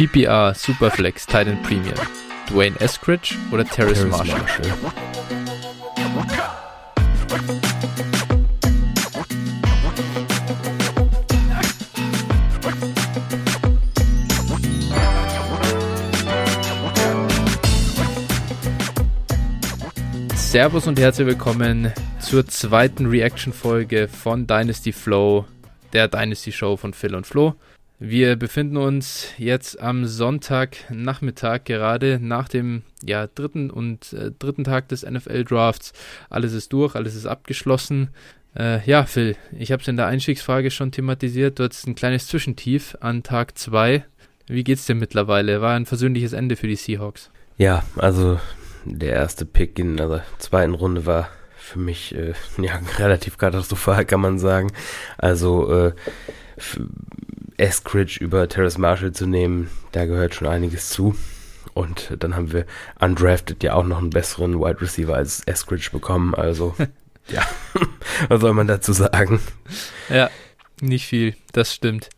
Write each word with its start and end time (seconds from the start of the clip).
PPR, 0.00 0.54
Superflex, 0.54 1.26
Titan 1.26 1.60
Premium. 1.62 1.92
Dwayne 2.48 2.74
Eskridge 2.80 3.34
oder 3.52 3.66
Terrace 3.66 4.06
Marshall? 4.06 4.40
Marshall. 4.40 4.64
Servus 20.34 20.86
und 20.86 20.98
herzlich 20.98 21.26
willkommen 21.26 21.92
zur 22.20 22.46
zweiten 22.46 23.04
Reaction-Folge 23.04 24.08
von 24.08 24.46
Dynasty 24.46 24.92
Flow, 24.92 25.44
der 25.92 26.08
Dynasty 26.08 26.52
Show 26.52 26.78
von 26.78 26.94
Phil 26.94 27.14
und 27.14 27.26
Flo. 27.26 27.54
Wir 28.02 28.36
befinden 28.36 28.78
uns 28.78 29.26
jetzt 29.36 29.78
am 29.78 30.06
Sonntagnachmittag 30.06 31.64
gerade 31.64 32.18
nach 32.18 32.48
dem 32.48 32.80
ja, 33.04 33.26
dritten 33.26 33.70
und 33.70 34.14
äh, 34.14 34.30
dritten 34.38 34.64
Tag 34.64 34.88
des 34.88 35.04
NFL-Drafts. 35.04 35.92
Alles 36.30 36.54
ist 36.54 36.72
durch, 36.72 36.94
alles 36.94 37.14
ist 37.14 37.26
abgeschlossen. 37.26 38.08
Äh, 38.56 38.82
ja, 38.88 39.04
Phil, 39.04 39.36
ich 39.52 39.70
habe 39.70 39.82
es 39.82 39.88
in 39.88 39.98
der 39.98 40.06
Einstiegsfrage 40.06 40.70
schon 40.70 40.92
thematisiert. 40.92 41.58
Du 41.58 41.64
hattest 41.64 41.86
ein 41.86 41.94
kleines 41.94 42.26
Zwischentief 42.26 42.96
an 43.00 43.22
Tag 43.22 43.58
2. 43.58 44.02
Wie 44.46 44.64
geht's 44.64 44.86
dir 44.86 44.94
mittlerweile? 44.94 45.60
War 45.60 45.76
ein 45.76 45.84
versöhnliches 45.84 46.32
Ende 46.32 46.56
für 46.56 46.68
die 46.68 46.76
Seahawks. 46.76 47.30
Ja, 47.58 47.84
also 47.96 48.40
der 48.86 49.12
erste 49.12 49.44
Pick 49.44 49.78
in 49.78 49.98
der 49.98 50.24
zweiten 50.38 50.72
Runde 50.72 51.04
war 51.04 51.28
für 51.54 51.78
mich 51.78 52.14
äh, 52.14 52.32
ja 52.62 52.80
relativ 52.96 53.36
katastrophal, 53.36 54.06
kann 54.06 54.22
man 54.22 54.38
sagen. 54.38 54.72
Also 55.18 55.70
äh, 55.70 55.92
Eskridge 57.60 58.18
über 58.20 58.48
Terrace 58.48 58.78
Marshall 58.78 59.12
zu 59.12 59.26
nehmen, 59.26 59.70
da 59.92 60.06
gehört 60.06 60.34
schon 60.34 60.48
einiges 60.48 60.88
zu. 60.88 61.14
Und 61.74 62.16
dann 62.18 62.34
haben 62.34 62.52
wir 62.52 62.66
undrafted 62.98 63.62
ja 63.62 63.74
auch 63.74 63.84
noch 63.84 63.98
einen 63.98 64.10
besseren 64.10 64.58
Wide 64.58 64.80
Receiver 64.80 65.14
als 65.14 65.42
Eskridge 65.44 65.90
bekommen. 65.92 66.34
Also 66.34 66.74
ja, 67.28 67.42
was 68.28 68.40
soll 68.40 68.54
man 68.54 68.66
dazu 68.66 68.92
sagen? 68.92 69.40
Ja, 70.08 70.30
nicht 70.80 71.06
viel, 71.06 71.36
das 71.52 71.74
stimmt. 71.74 72.08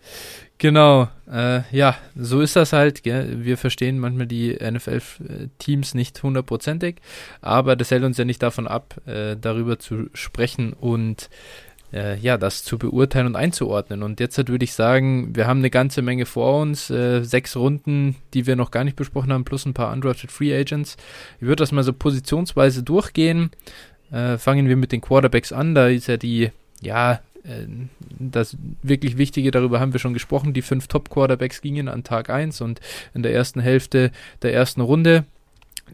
Genau, 0.59 1.09
äh, 1.29 1.63
ja, 1.77 1.97
so 2.15 2.41
ist 2.41 2.55
das 2.55 2.73
halt. 2.73 3.03
Gell? 3.03 3.45
Wir 3.45 3.59
verstehen 3.59 3.99
manchmal 3.99 4.29
die 4.29 4.55
NFL-Teams 4.55 5.95
nicht 5.95 6.23
hundertprozentig, 6.23 7.01
aber 7.41 7.75
das 7.75 7.91
hält 7.91 8.05
uns 8.05 8.17
ja 8.17 8.25
nicht 8.25 8.45
davon 8.45 8.69
ab, 8.69 8.95
äh, 9.07 9.37
darüber 9.37 9.81
zu 9.81 10.09
sprechen 10.15 10.73
und 10.73 11.31
äh, 11.93 12.17
ja, 12.19 12.39
das 12.39 12.65
zu 12.65 12.79
beurteilen 12.79 13.27
und 13.27 13.37
einzuordnen. 13.37 14.03
Und 14.03 14.21
jetzt 14.21 14.37
würde 14.49 14.65
ich 14.65 14.73
sagen, 14.73 15.35
wir 15.37 15.47
haben 15.47 15.59
eine 15.59 15.71
ganze 15.71 16.03
Menge 16.03 16.27
vor 16.27 16.61
uns, 16.61 16.91
äh, 16.91 17.23
sechs 17.23 17.57
Runden, 17.57 18.17
die 18.35 18.47
wir 18.47 18.57
noch 18.57 18.71
gar 18.71 18.85
nicht 18.85 18.97
besprochen 18.97 19.33
haben, 19.33 19.45
plus 19.45 19.67
ein 19.67 19.75
paar 19.75 19.93
undrafted 19.93 20.33
Free 20.33 20.55
Agents. 20.55 20.97
Ich 21.41 21.47
würde 21.47 21.63
das 21.63 21.73
mal 21.73 21.85
so 21.85 21.93
positionsweise 21.93 22.83
durchgehen. 22.83 23.51
Äh, 24.11 24.39
fangen 24.39 24.69
wir 24.69 24.77
mit 24.77 24.93
den 24.93 25.01
Quarterbacks 25.01 25.53
an. 25.53 25.75
Da 25.75 25.89
ist 25.89 26.07
ja 26.07 26.17
die 26.17 26.51
ja, 26.83 27.21
äh, 27.45 27.67
das 28.19 28.57
wirklich 28.83 29.17
Wichtige, 29.17 29.51
darüber 29.51 29.81
haben 29.81 29.93
wir 29.93 30.01
schon 30.01 30.13
gesprochen, 30.13 30.53
die 30.53 30.63
fünf 30.63 30.89
Top-Quarterbacks 30.89 31.63
gingen 31.63 31.89
an 31.89 32.05
Tag 32.05 32.29
1 32.29 32.61
und 32.61 32.81
in 33.15 33.23
der 33.23 33.33
ersten 33.33 33.61
Hälfte 33.61 34.11
der 34.43 34.53
ersten 34.53 34.81
Runde. 34.81 35.25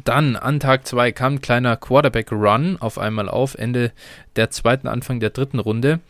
Dann 0.04 0.36
an 0.36 0.60
Tag 0.60 0.86
2 0.86 1.12
kam 1.12 1.34
ein 1.34 1.40
kleiner 1.40 1.76
Quarterback-Run 1.76 2.76
auf 2.80 2.98
einmal 2.98 3.28
auf, 3.28 3.54
Ende 3.54 3.92
der 4.36 4.50
zweiten, 4.50 4.86
Anfang 4.88 5.20
der 5.20 5.30
dritten 5.30 5.58
Runde. 5.58 6.00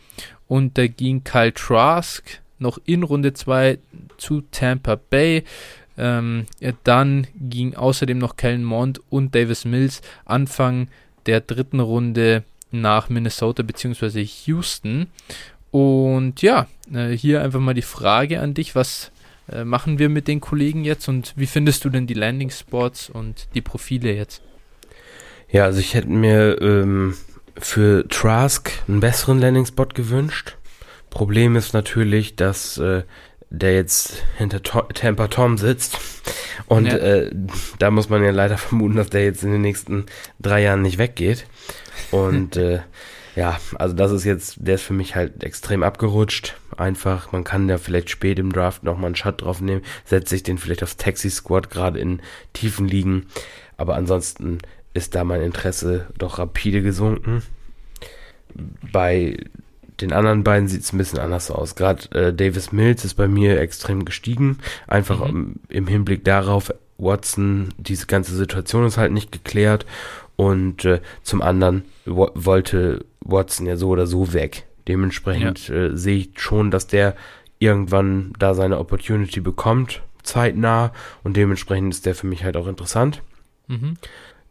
Und 0.47 0.77
da 0.77 0.87
ging 0.87 1.23
Kyle 1.23 1.53
Trask 1.53 2.41
noch 2.59 2.79
in 2.85 3.03
Runde 3.03 3.33
2 3.33 3.79
zu 4.17 4.41
Tampa 4.51 4.95
Bay. 4.95 5.43
Ähm, 5.97 6.45
dann 6.83 7.27
ging 7.35 7.75
außerdem 7.75 8.17
noch 8.17 8.37
Kellen 8.37 8.63
Mond 8.63 9.01
und 9.09 9.35
Davis 9.35 9.65
Mills 9.65 10.01
Anfang 10.25 10.87
der 11.25 11.41
dritten 11.41 11.79
Runde 11.79 12.43
nach 12.71 13.09
Minnesota 13.09 13.63
bzw. 13.63 14.25
Houston. 14.45 15.07
Und 15.71 16.41
ja, 16.41 16.67
äh, 16.93 17.09
hier 17.09 17.43
einfach 17.43 17.59
mal 17.59 17.73
die 17.73 17.81
Frage 17.81 18.39
an 18.39 18.53
dich, 18.53 18.75
was 18.75 19.11
äh, 19.51 19.63
machen 19.63 19.99
wir 19.99 20.09
mit 20.09 20.27
den 20.27 20.41
Kollegen 20.41 20.83
jetzt 20.83 21.07
und 21.07 21.33
wie 21.35 21.47
findest 21.47 21.85
du 21.85 21.89
denn 21.89 22.07
die 22.07 22.13
Landing 22.13 22.49
Spots 22.49 23.09
und 23.09 23.47
die 23.55 23.61
Profile 23.61 24.13
jetzt? 24.13 24.41
Ja, 25.49 25.65
also 25.65 25.79
ich 25.79 25.93
hätte 25.93 26.09
mir 26.09 26.61
ähm, 26.61 27.15
für 27.57 28.07
Trask 28.07 28.71
einen 28.87 28.99
besseren 28.99 29.39
Landing 29.39 29.65
Spot 29.65 29.87
gewünscht. 29.87 30.57
Problem 31.09 31.55
ist 31.55 31.73
natürlich, 31.73 32.35
dass 32.35 32.77
äh, 32.77 33.03
der 33.49 33.73
jetzt 33.73 34.23
hinter 34.37 34.61
to 34.61 34.81
Tampa 34.93 35.27
Tom 35.27 35.57
sitzt. 35.57 35.97
Und 36.67 36.85
ja. 36.85 36.97
äh, 36.97 37.31
da 37.79 37.89
muss 37.89 38.09
man 38.09 38.23
ja 38.23 38.31
leider 38.31 38.57
vermuten, 38.59 38.97
dass 38.97 39.09
der 39.09 39.23
jetzt 39.23 39.43
in 39.43 39.51
den 39.51 39.61
nächsten 39.61 40.05
drei 40.39 40.61
Jahren 40.61 40.81
nicht 40.81 40.97
weggeht. 40.97 41.45
Und 42.11 42.57
äh, 42.57 42.79
ja, 43.35 43.57
also 43.75 43.95
das 43.95 44.11
ist 44.11 44.23
jetzt, 44.23 44.57
der 44.59 44.75
ist 44.75 44.83
für 44.83 44.93
mich 44.93 45.15
halt 45.15 45.43
extrem 45.43 45.83
abgerutscht. 45.83 46.55
Einfach, 46.77 47.31
man 47.31 47.43
kann 47.43 47.69
ja 47.69 47.77
vielleicht 47.77 48.09
spät 48.09 48.39
im 48.39 48.51
Draft 48.51 48.83
nochmal 48.83 49.07
einen 49.07 49.15
Shot 49.15 49.41
drauf 49.41 49.61
nehmen, 49.61 49.81
setzt 50.05 50.29
sich 50.29 50.43
den 50.43 50.57
vielleicht 50.57 50.83
aufs 50.83 50.97
Taxi-Squad, 50.97 51.69
gerade 51.69 51.99
in 51.99 52.21
tiefen 52.53 52.87
Ligen. 52.87 53.27
Aber 53.77 53.95
ansonsten 53.95 54.59
ist 54.93 55.15
da 55.15 55.23
mein 55.23 55.41
Interesse 55.41 56.07
doch 56.17 56.39
rapide 56.39 56.81
gesunken. 56.81 57.43
Bei 58.91 59.37
den 60.01 60.13
anderen 60.13 60.43
beiden 60.43 60.67
sieht 60.67 60.81
es 60.81 60.93
ein 60.93 60.97
bisschen 60.97 61.19
anders 61.19 61.51
aus. 61.51 61.75
Gerade 61.75 62.11
äh, 62.11 62.33
Davis 62.33 62.71
Mills 62.71 63.05
ist 63.05 63.15
bei 63.15 63.27
mir 63.27 63.59
extrem 63.59 64.05
gestiegen. 64.05 64.59
Einfach 64.87 65.19
mhm. 65.19 65.29
im, 65.29 65.59
im 65.69 65.87
Hinblick 65.87 66.23
darauf, 66.23 66.73
Watson, 66.97 67.69
diese 67.77 68.07
ganze 68.07 68.35
Situation 68.35 68.85
ist 68.85 68.97
halt 68.97 69.11
nicht 69.11 69.31
geklärt. 69.31 69.85
Und 70.39 70.85
äh, 70.85 71.01
zum 71.21 71.41
anderen 71.41 71.83
wo 72.05 72.31
wollte 72.33 73.05
Watson 73.19 73.65
ja 73.65 73.75
so 73.75 73.89
oder 73.89 74.07
so 74.07 74.31
weg. 74.31 74.67
Dementsprechend 74.87 75.67
ja. 75.67 75.75
äh, 75.75 75.97
sehe 75.97 76.15
ich 76.15 76.29
schon, 76.39 76.71
dass 76.71 76.87
der 76.87 77.13
irgendwann 77.57 78.31
da 78.39 78.53
seine 78.53 78.79
Opportunity 78.79 79.41
bekommt, 79.41 80.01
zeitnah. 80.23 80.93
Und 81.25 81.35
dementsprechend 81.35 81.93
ist 81.93 82.05
der 82.05 82.15
für 82.15 82.25
mich 82.25 82.45
halt 82.45 82.55
auch 82.55 82.67
interessant. 82.67 83.21
Mhm. 83.67 83.97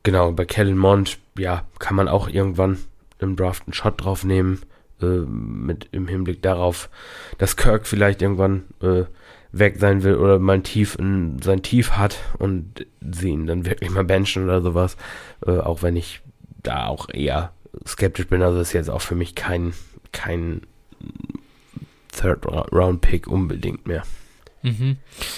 Genau, 0.03 0.31
bei 0.33 0.45
Kellen 0.45 0.77
Mond, 0.77 1.17
ja, 1.39 1.65
kann 1.79 1.97
man 1.97 2.07
auch 2.07 2.29
irgendwann 2.29 2.77
im 3.19 3.35
Draft 3.35 3.63
einen 3.65 3.73
Shot 3.73 4.05
drauf 4.05 4.25
nehmen. 4.25 4.61
Äh, 5.01 5.25
mit 5.27 5.89
im 5.93 6.07
Hinblick 6.07 6.43
darauf, 6.43 6.91
dass 7.39 7.57
Kirk 7.57 7.87
vielleicht 7.87 8.21
irgendwann 8.21 8.65
äh, 8.83 9.05
weg 9.53 9.77
sein 9.79 10.03
will 10.03 10.17
oder 10.17 10.39
mal 10.39 10.61
Tief 10.63 10.97
in 10.99 11.41
sein 11.41 11.63
Tief 11.63 11.93
hat 11.93 12.19
und 12.39 12.87
sie 13.01 13.31
ihn 13.31 13.47
dann 13.47 13.67
wirklich 13.67 13.91
mal 13.91 14.05
benchen 14.05 14.45
oder 14.45 14.63
sowas. 14.63 14.97
Äh, 15.47 15.59
auch 15.59 15.83
wenn 15.83 15.97
ich 15.97 16.21
da 16.63 16.87
auch 16.87 17.09
eher 17.09 17.53
skeptisch 17.87 18.27
bin. 18.27 18.43
Also 18.43 18.61
ist 18.61 18.73
jetzt 18.73 18.91
auch 18.91 19.01
für 19.01 19.15
mich 19.15 19.35
kein, 19.35 19.73
kein 20.13 20.63
Third-Round-Pick 22.13 23.27
unbedingt 23.27 23.87
mehr. 23.87 24.03
Mhm. 24.63 24.97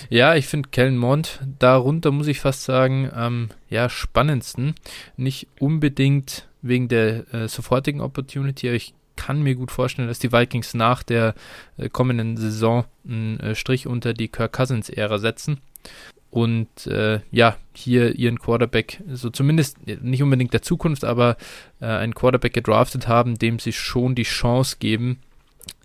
Ja, 0.09 0.35
ich 0.35 0.47
finde 0.47 0.71
Kellen 0.71 0.97
Mond 0.97 1.41
darunter, 1.59 2.11
muss 2.11 2.27
ich 2.27 2.41
fast 2.41 2.65
sagen, 2.65 3.11
am 3.13 3.51
ja, 3.69 3.89
spannendsten. 3.89 4.75
Nicht 5.17 5.49
unbedingt 5.59 6.49
wegen 6.63 6.89
der 6.89 7.33
äh, 7.35 7.49
sofortigen 7.49 8.01
Opportunity, 8.01 8.69
aber 8.69 8.77
ich 8.77 8.95
kann 9.21 9.43
mir 9.43 9.55
gut 9.55 9.71
vorstellen, 9.71 10.09
dass 10.09 10.19
die 10.19 10.33
Vikings 10.33 10.73
nach 10.73 11.03
der 11.03 11.35
äh, 11.77 11.91
kommenden 11.91 12.39
Saison 12.39 12.87
einen 13.07 13.39
äh, 13.41 13.55
Strich 13.55 13.87
unter 13.87 14.15
die 14.15 14.29
Kirk 14.29 14.55
Cousins-Ära 14.55 15.19
setzen 15.19 15.61
und 16.31 16.87
äh, 16.87 17.21
ja, 17.31 17.57
hier 17.75 18.15
ihren 18.17 18.39
Quarterback, 18.39 19.03
so 19.13 19.29
zumindest 19.29 19.77
nicht 19.87 20.23
unbedingt 20.23 20.55
der 20.55 20.63
Zukunft, 20.63 21.05
aber 21.05 21.37
äh, 21.81 21.87
einen 21.87 22.15
Quarterback 22.15 22.55
gedraftet 22.55 23.09
haben, 23.09 23.37
dem 23.37 23.59
sie 23.59 23.73
schon 23.73 24.15
die 24.15 24.23
Chance 24.23 24.77
geben, 24.79 25.19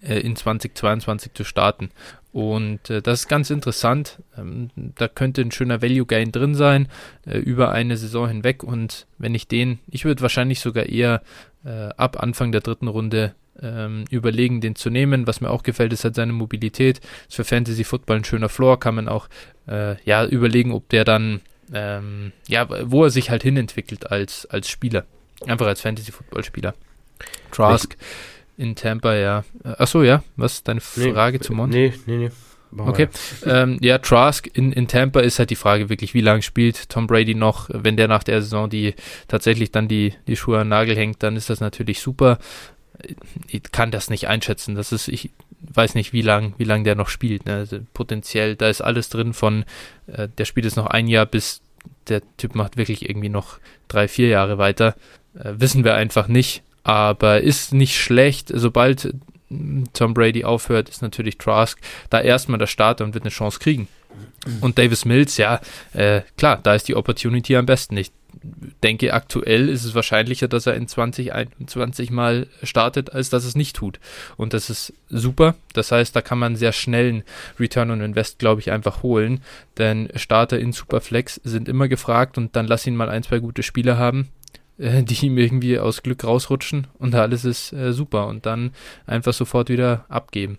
äh, 0.02 0.19
in 0.19 0.35
2022 0.35 1.34
zu 1.34 1.44
starten. 1.44 1.90
Und 2.31 2.90
äh, 2.90 3.02
das 3.02 3.22
ist 3.22 3.28
ganz 3.28 3.49
interessant. 3.49 4.22
Ähm, 4.38 4.70
da 4.76 5.08
könnte 5.08 5.41
ein 5.41 5.52
schöner 5.52 5.81
Value 5.81 6.05
Gain 6.05 6.31
drin 6.31 6.53
sein 6.53 6.90
äh, 7.26 7.38
über 7.38 7.72
eine 7.72 7.97
Saison 7.97 8.28
hinweg. 8.28 8.61
Und 8.61 9.08
wenn 9.17 9.34
ich 9.34 9.47
den, 9.47 9.79
ich 9.88 10.05
würde 10.05 10.22
wahrscheinlich 10.22 10.59
sogar 10.59 10.85
eher 10.85 11.22
äh, 11.66 11.90
ab 11.97 12.22
Anfang 12.22 12.52
der 12.52 12.62
dritten 12.62 12.88
Runde 12.88 13.35
ähm, 13.62 14.06
überlegen, 14.09 14.62
den 14.62 14.76
zu 14.76 14.90
nehmen. 14.90 15.28
Was 15.28 15.41
mir 15.41 15.50
auch 15.50 15.64
gefällt, 15.64 15.94
ist 15.94 16.03
halt 16.03 16.16
seine 16.16 16.34
Mobilität. 16.34 17.00
Ist 17.28 17.35
für 17.35 17.44
Fantasy 17.44 17.84
Football 17.84 18.17
ein 18.17 18.23
schöner 18.23 18.50
Floor. 18.50 18.79
Kann 18.79 18.96
man 18.96 19.08
auch 19.08 19.28
äh, 19.67 20.02
ja 20.03 20.26
überlegen, 20.26 20.72
ob 20.72 20.90
der 20.90 21.06
dann 21.06 21.41
ähm, 21.73 22.32
ja, 22.47 22.67
wo 22.91 23.03
er 23.03 23.09
sich 23.09 23.29
halt 23.29 23.44
hinentwickelt 23.44 24.12
als 24.12 24.46
als 24.46 24.70
Spieler, 24.70 25.06
einfach 25.47 25.67
als 25.67 25.82
Fantasy 25.82 26.12
Football 26.12 26.44
Spieler. 26.44 26.73
Trask 27.52 27.96
in 28.58 28.76
Tampa, 28.76 29.16
ja. 29.16 29.44
Äh, 29.64 29.70
achso, 29.70 30.03
ja. 30.03 30.23
Was 30.35 30.64
deine 30.64 30.82
Frage 30.82 31.38
nee, 31.38 31.44
zu 31.44 31.53
Mont? 31.53 31.73
Nee, 31.73 31.94
nee, 32.06 32.17
nee. 32.17 32.32
Okay. 32.78 33.08
Ähm, 33.46 33.78
ja, 33.82 33.98
Trask 33.98 34.48
in, 34.54 34.72
in 34.72 34.88
Tampa 34.88 35.22
ist 35.22 35.40
halt 35.40 35.50
die 35.50 35.56
Frage 35.56 35.90
wirklich, 35.90 36.14
wie 36.14 36.22
lange 36.22 36.42
spielt 36.42 36.90
Tom 36.90 37.08
Brady 37.08 37.36
noch? 37.36 37.70
Wenn 37.72 37.98
der 37.98 38.08
nach 38.08 38.24
der 38.24 38.42
Saison 38.42 38.70
die 38.70 38.94
tatsächlich 39.28 39.72
dann 39.72 39.88
die, 39.88 40.14
die 40.28 40.36
Schuhe 40.36 40.58
an 40.58 40.66
den 40.66 40.70
Nagel 40.70 40.96
hängt, 40.96 41.24
dann 41.24 41.36
ist 41.36 41.50
das 41.50 41.60
natürlich 41.60 42.00
super. 42.00 42.40
Ich 43.48 43.64
kann 43.72 43.92
das 43.92 44.10
nicht 44.10 44.28
einschätzen. 44.28 44.76
Das 44.76 44.92
ist, 44.92 45.08
ich 45.08 45.32
weiß 45.74 45.96
nicht, 45.96 46.14
wie 46.14 46.22
lang, 46.22 46.54
wie 46.58 46.64
lang 46.64 46.84
der 46.84 46.96
noch 46.96 47.10
spielt. 47.10 47.46
Ne? 47.46 47.56
Also 47.56 47.80
potenziell, 47.94 48.56
da 48.56 48.70
ist 48.70 48.82
alles 48.82 49.10
drin 49.10 49.34
von, 49.34 49.66
äh, 50.08 50.28
der 50.38 50.46
spielt 50.46 50.66
jetzt 50.66 50.78
noch 50.78 50.88
ein 50.88 51.08
Jahr, 51.08 51.26
bis 51.26 51.62
der 52.08 52.22
Typ 52.38 52.56
macht 52.56 52.78
wirklich 52.78 53.08
irgendwie 53.08 53.30
noch 53.30 53.60
drei, 53.88 54.08
vier 54.08 54.28
Jahre 54.28 54.58
weiter. 54.58 54.96
Äh, 55.38 55.54
wissen 55.58 55.84
wir 55.84 55.96
einfach 55.96 56.28
nicht. 56.28 56.64
Aber 56.84 57.42
ist 57.42 57.74
nicht 57.74 58.00
schlecht, 58.00 58.52
sobald 58.54 59.16
Tom 59.94 60.14
Brady 60.14 60.44
aufhört, 60.44 60.90
ist 60.90 61.02
natürlich 61.02 61.38
Trask 61.38 61.80
da 62.09 62.22
erstmal 62.22 62.59
der 62.59 62.68
Starter 62.68 63.03
und 63.03 63.14
wird 63.14 63.24
eine 63.24 63.32
Chance 63.32 63.59
kriegen. 63.59 63.88
Und 64.62 64.78
Davis 64.78 65.06
Mills, 65.06 65.38
ja, 65.38 65.59
äh, 65.94 66.22
klar, 66.38 66.59
da 66.62 66.76
ist 66.76 66.88
die 66.88 66.96
Opportunity 66.96 67.56
am 67.56 67.66
besten. 67.66 67.97
Ich 67.97 68.12
denke, 68.84 69.14
aktuell 69.14 69.70
ist 69.70 69.86
es 69.86 69.96
wahrscheinlicher, 69.96 70.47
dass 70.47 70.68
er 70.68 70.76
in 70.76 70.88
2021 70.88 72.12
mal 72.12 72.47
startet, 72.64 73.14
als 73.14 73.30
dass 73.30 73.44
es 73.44 73.56
nicht 73.56 73.76
tut. 73.76 74.00
Und 74.38 74.53
das 74.53 74.70
ist 74.70 74.94
super. 75.09 75.56
Das 75.74 75.91
heißt, 75.91 76.16
da 76.16 76.22
kann 76.22 76.40
man 76.40 76.56
sehr 76.56 76.72
schnell 76.72 77.09
einen 77.09 77.24
Return 77.59 77.91
on 77.91 78.02
Invest, 78.02 78.40
glaube 78.40 78.62
ich, 78.62 78.72
einfach 78.72 79.03
holen. 79.03 79.41
Denn 79.78 80.09
Starter 80.16 80.59
in 80.59 80.74
Superflex 80.74 81.41
sind 81.44 81.68
immer 81.68 81.88
gefragt 81.88 82.38
und 82.38 82.56
dann 82.56 82.68
lass 82.68 82.88
ihn 82.88 82.96
mal 82.96 83.09
ein, 83.09 83.24
zwei 83.24 83.40
gute 83.40 83.64
Spiele 83.64 83.98
haben 83.98 84.30
äh, 84.78 85.04
die 85.04 85.26
ihm 85.26 85.38
irgendwie 85.38 85.80
aus 85.80 86.04
Glück 86.04 86.24
rausrutschen 86.24 86.88
und 87.00 87.16
alles 87.16 87.46
ist 87.46 87.74
äh, 87.74 87.94
super 87.94 88.28
und 88.28 88.46
dann 88.46 88.72
einfach 89.06 89.34
sofort 89.34 89.70
wieder 89.70 90.06
abgeben. 90.10 90.58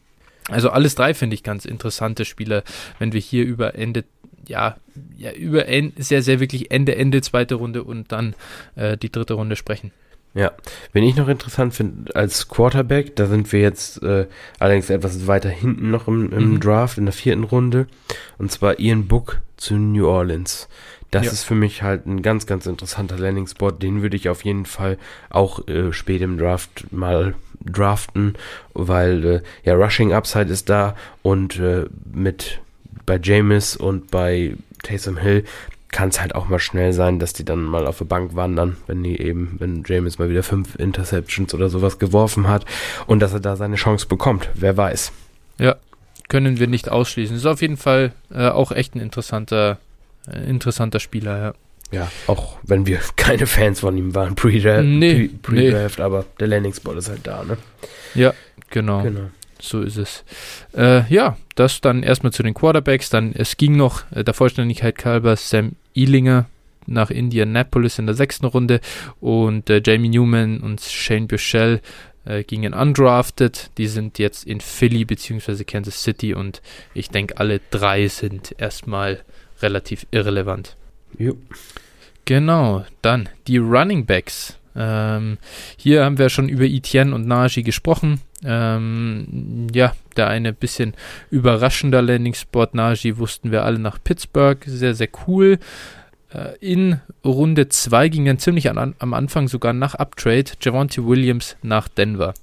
Also 0.49 0.71
alles 0.71 0.95
drei 0.95 1.13
finde 1.15 1.35
ich 1.35 1.43
ganz 1.43 1.65
interessante 1.65 2.25
Spiele, 2.25 2.63
wenn 2.99 3.13
wir 3.13 3.21
hier 3.21 3.45
über 3.45 3.75
Ende, 3.75 4.05
ja, 4.47 4.77
ja 5.17 5.33
über 5.33 5.67
en, 5.67 5.93
sehr, 5.97 6.23
sehr 6.23 6.41
wirklich 6.41 6.71
Ende, 6.71 6.97
Ende 6.97 7.21
zweite 7.21 7.57
Runde 7.57 7.83
und 7.83 8.13
dann 8.13 8.35
äh, 8.77 8.97
die 8.97 9.11
dritte 9.11 9.35
Runde 9.35 9.57
sprechen. 9.57 9.91
Ja, 10.35 10.53
wenn 10.93 11.03
ich 11.03 11.17
noch 11.17 11.29
interessant 11.29 11.73
finde 11.73 12.15
als 12.15 12.49
Quarterback, 12.49 13.17
da 13.17 13.27
sind 13.27 13.51
wir 13.53 13.61
jetzt 13.61 14.03
äh, 14.03 14.27
allerdings 14.59 14.91
etwas 14.91 15.27
weiter 15.27 15.49
hinten 15.49 15.91
noch 15.91 16.09
im, 16.09 16.31
im 16.31 16.53
mhm. 16.53 16.61
Draft 16.61 16.99
in 16.99 17.07
der 17.07 17.15
vierten 17.15 17.45
Runde 17.45 17.87
und 18.37 18.53
zwar 18.53 18.79
Ian 18.79 19.09
Book 19.09 19.41
zu 19.57 19.77
New 19.77 20.07
Orleans. 20.07 20.69
Das 21.11 21.27
ja. 21.27 21.33
ist 21.33 21.45
für 21.45 21.55
mich 21.55 21.83
halt 21.83 22.07
ein 22.07 22.23
ganz, 22.23 22.47
ganz 22.47 22.67
interessanter 22.67 23.19
Landing-Spot. 23.19 23.71
Den 23.71 24.03
würde 24.03 24.17
ich 24.17 24.29
auf 24.29 24.45
jeden 24.45 24.67
Fall 24.67 24.99
auch 25.31 25.67
äh, 25.69 25.93
spät 25.93 26.21
im 26.21 26.39
Draft 26.39 26.93
mal 26.93 27.35
draften, 27.65 28.35
weil 28.75 29.25
äh, 29.25 29.41
ja 29.65 29.75
Rushing 29.75 30.13
Upside 30.13 30.53
ist 30.53 30.69
da 30.69 30.97
und 31.23 31.59
äh, 31.59 31.87
mit 32.13 32.61
bei 33.07 33.19
James 33.23 33.77
und 33.77 34.11
bei 34.11 34.57
Taysom 34.83 35.17
Hill 35.17 35.45
kann 35.93 36.09
es 36.11 36.21
halt 36.21 36.35
auch 36.35 36.49
mal 36.49 36.59
schnell 36.59 36.93
sein, 36.93 37.19
dass 37.19 37.33
die 37.33 37.45
dann 37.45 37.63
mal 37.63 37.87
auf 37.87 37.99
der 37.99 38.05
Bank 38.05 38.35
wandern, 38.35 38.77
wenn 38.87 39.03
die 39.03 39.21
eben, 39.21 39.57
wenn 39.59 39.83
James 39.87 40.19
mal 40.19 40.29
wieder 40.29 40.43
fünf 40.43 40.75
Interceptions 40.77 41.55
oder 41.55 41.69
sowas 41.69 41.99
geworfen 41.99 42.49
hat 42.49 42.67
und 43.07 43.21
dass 43.21 43.33
er 43.33 43.41
da 43.41 43.57
seine 43.57 43.77
Chance 43.77 44.07
bekommt. 44.07 44.51
Wer 44.55 44.77
weiß. 44.77 45.13
Ja, 45.59 45.77
können 46.29 46.59
wir 46.59 46.67
nicht 46.67 46.91
ausschließen. 46.91 47.37
Ist 47.37 47.47
auf 47.47 47.63
jeden 47.63 47.77
Fall 47.77 48.13
äh, 48.31 48.49
auch 48.49 48.73
echt 48.73 48.95
ein 48.95 49.01
interessanter 49.01 49.79
interessanter 50.33 51.01
Spieler, 51.01 51.39
ja. 51.39 51.55
Ja, 51.93 52.11
auch 52.27 52.57
wenn 52.65 52.87
wir 52.87 52.99
keine 53.17 53.47
Fans 53.47 53.81
von 53.81 53.97
ihm 53.97 54.15
waren, 54.15 54.35
Pre-Draft, 54.35 54.85
nee, 54.85 55.31
Pre 55.41 55.55
nee. 55.55 56.03
aber 56.03 56.25
der 56.41 56.49
Landing-Spot 56.49 56.95
ist 56.95 57.09
halt 57.09 57.25
da, 57.25 57.45
ne? 57.45 57.59
Ja, 58.15 58.35
genau. 58.71 59.03
genau. 59.03 59.31
So 59.61 59.83
ist 59.83 59.97
es. 59.97 60.25
Äh, 60.77 61.09
ja, 61.13 61.37
das 61.55 61.81
dann 61.81 62.03
erstmal 62.03 62.33
zu 62.33 62.43
den 62.43 62.55
Quarterbacks. 62.55 63.09
Dann, 63.09 63.33
es 63.33 63.57
ging 63.57 63.77
noch 63.77 64.03
äh, 64.11 64.23
der 64.23 64.35
Vollständigkeit 64.35 65.03
halber 65.05 65.37
Sam 65.37 65.77
Ealinger 65.95 66.47
nach 66.87 67.11
Indianapolis 67.11 67.99
in 67.99 68.07
der 68.07 68.15
sechsten 68.15 68.47
Runde 68.47 68.81
und 69.21 69.71
äh, 69.71 69.81
Jamie 69.85 70.09
Newman 70.09 70.61
und 70.61 70.81
Shane 70.81 71.27
Bushell 71.27 71.81
äh, 72.25 72.45
gingen 72.45 72.75
undrafted. 72.75 73.71
Die 73.79 73.87
sind 73.87 74.19
jetzt 74.19 74.47
in 74.47 74.61
Philly 74.61 75.05
bzw. 75.05 75.65
Kansas 75.65 76.03
City 76.03 76.35
und 76.35 76.61
ich 76.95 77.09
denke, 77.09 77.39
alle 77.39 77.61
drei 77.71 78.09
sind 78.09 78.55
erstmal 78.59 79.25
relativ 79.63 80.07
irrelevant. 80.11 80.77
Jo. 81.19 81.37
Genau, 82.25 82.85
dann 83.03 83.29
die 83.47 83.59
Running 83.59 84.07
Backs. 84.07 84.59
Ähm, 84.75 85.39
hier 85.77 86.05
haben 86.05 86.19
wir 86.19 86.29
schon 86.29 86.49
über 86.49 86.65
Etienne 86.65 87.15
und 87.15 87.27
Najee 87.27 87.63
gesprochen. 87.63 88.21
Ähm, 88.45 89.69
ja, 89.73 89.95
der 90.17 90.29
eine 90.29 90.53
bisschen 90.53 90.95
überraschender 91.31 92.03
Landing-Spot. 92.03 92.69
Najee 92.73 93.17
wussten 93.17 93.53
wir 93.53 93.65
alle 93.65 93.79
nach 93.79 93.99
Pittsburgh. 94.03 94.63
Sehr, 94.67 94.95
sehr 94.95 95.09
cool. 95.27 95.59
Äh, 96.33 96.57
in 96.61 97.01
Runde 97.25 97.69
2 97.69 98.09
ging 98.09 98.27
dann 98.27 98.39
ziemlich 98.39 98.69
an, 98.71 98.95
am 98.99 99.15
Anfang 99.15 99.49
sogar 99.49 99.73
nach 99.73 99.95
Uptrade 99.95 100.51
Javonte 100.61 101.07
Williams 101.07 101.57
nach 101.63 101.89
Denver. 101.89 102.35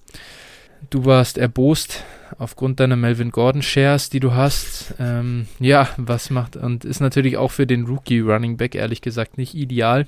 Du 0.89 1.05
warst 1.05 1.37
erbost 1.37 2.03
aufgrund 2.37 2.79
deiner 2.79 2.95
Melvin 2.95 3.31
Gordon 3.31 3.61
Shares, 3.61 4.09
die 4.09 4.19
du 4.19 4.33
hast. 4.33 4.95
Ähm, 4.99 5.47
ja, 5.59 5.89
was 5.97 6.29
macht 6.29 6.55
und 6.55 6.85
ist 6.85 6.99
natürlich 6.99 7.37
auch 7.37 7.51
für 7.51 7.67
den 7.67 7.85
Rookie 7.85 8.19
Running 8.19 8.57
Back 8.57 8.75
ehrlich 8.75 9.01
gesagt 9.01 9.37
nicht 9.37 9.53
ideal. 9.55 10.07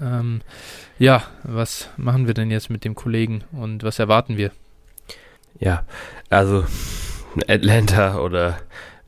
Ähm, 0.00 0.40
ja, 0.98 1.22
was 1.42 1.88
machen 1.96 2.26
wir 2.26 2.34
denn 2.34 2.50
jetzt 2.50 2.70
mit 2.70 2.84
dem 2.84 2.94
Kollegen 2.94 3.44
und 3.52 3.82
was 3.82 3.98
erwarten 3.98 4.36
wir? 4.36 4.50
Ja, 5.58 5.84
also 6.30 6.64
Atlanta 7.48 8.18
oder 8.18 8.58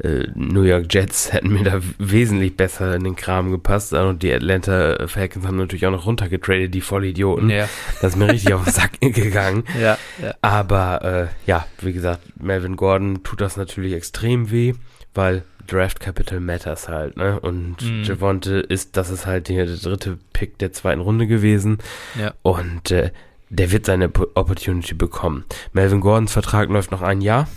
äh, 0.02 0.26
New 0.34 0.62
York 0.62 0.86
Jets 0.92 1.32
hätten 1.32 1.52
mir 1.52 1.64
da 1.64 1.80
wesentlich 1.98 2.56
besser 2.56 2.94
in 2.94 3.04
den 3.04 3.16
Kram 3.16 3.50
gepasst. 3.50 3.92
Und 3.92 4.22
die 4.22 4.32
Atlanta 4.32 5.06
Falcons 5.06 5.46
haben 5.46 5.56
natürlich 5.56 5.86
auch 5.86 5.90
noch 5.90 6.06
runtergetradet, 6.06 6.74
die 6.74 6.80
Vollidioten. 6.80 7.50
Ja. 7.50 7.68
Das 8.00 8.12
ist 8.12 8.18
mir 8.18 8.28
richtig 8.28 8.52
auf 8.52 8.64
den 8.64 8.72
Sack 8.72 8.92
gegangen. 9.00 9.64
Ja, 9.80 9.96
ja. 10.22 10.34
Aber 10.42 11.02
äh, 11.02 11.50
ja, 11.50 11.66
wie 11.80 11.92
gesagt, 11.92 12.20
Melvin 12.40 12.76
Gordon 12.76 13.22
tut 13.22 13.40
das 13.40 13.56
natürlich 13.56 13.94
extrem 13.94 14.50
weh, 14.50 14.74
weil 15.14 15.44
Draft 15.66 15.98
Capital 16.00 16.40
matters 16.40 16.88
halt, 16.88 17.16
ne? 17.16 17.40
Und 17.40 17.82
mhm. 17.82 18.02
Javonte 18.04 18.58
ist, 18.58 18.96
das 18.96 19.10
ist 19.10 19.26
halt 19.26 19.48
der 19.48 19.66
dritte 19.66 20.18
Pick 20.32 20.58
der 20.58 20.72
zweiten 20.72 21.00
Runde 21.00 21.26
gewesen. 21.26 21.78
Ja. 22.18 22.34
Und 22.42 22.90
äh, 22.90 23.10
der 23.48 23.72
wird 23.72 23.86
seine 23.86 24.10
Opportunity 24.34 24.94
bekommen. 24.94 25.44
Melvin 25.72 26.00
Gordons 26.00 26.32
Vertrag 26.32 26.68
läuft 26.68 26.90
noch 26.90 27.02
ein 27.02 27.20
Jahr. 27.20 27.48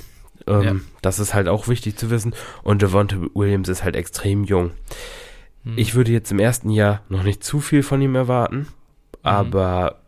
Ähm, 0.50 0.64
ja. 0.64 0.76
Das 1.02 1.20
ist 1.20 1.34
halt 1.34 1.48
auch 1.48 1.68
wichtig 1.68 1.98
zu 1.98 2.10
wissen. 2.10 2.34
Und 2.64 2.82
Devonta 2.82 3.18
Williams 3.34 3.70
ist 3.70 3.84
halt 3.84 3.96
extrem 3.96 4.44
jung. 4.44 4.72
Mhm. 5.64 5.78
Ich 5.78 5.96
würde 5.96 6.12
jetzt 6.12 6.32
im 6.32 6.40
ersten 6.40 6.70
Jahr 6.70 7.04
noch 7.10 7.24
nicht 7.24 7.44
zu 7.44 7.60
viel 7.60 7.84
von 7.84 8.02
ihm 8.02 8.16
erwarten, 8.16 8.58
mhm. 8.58 8.68
aber 9.24 10.00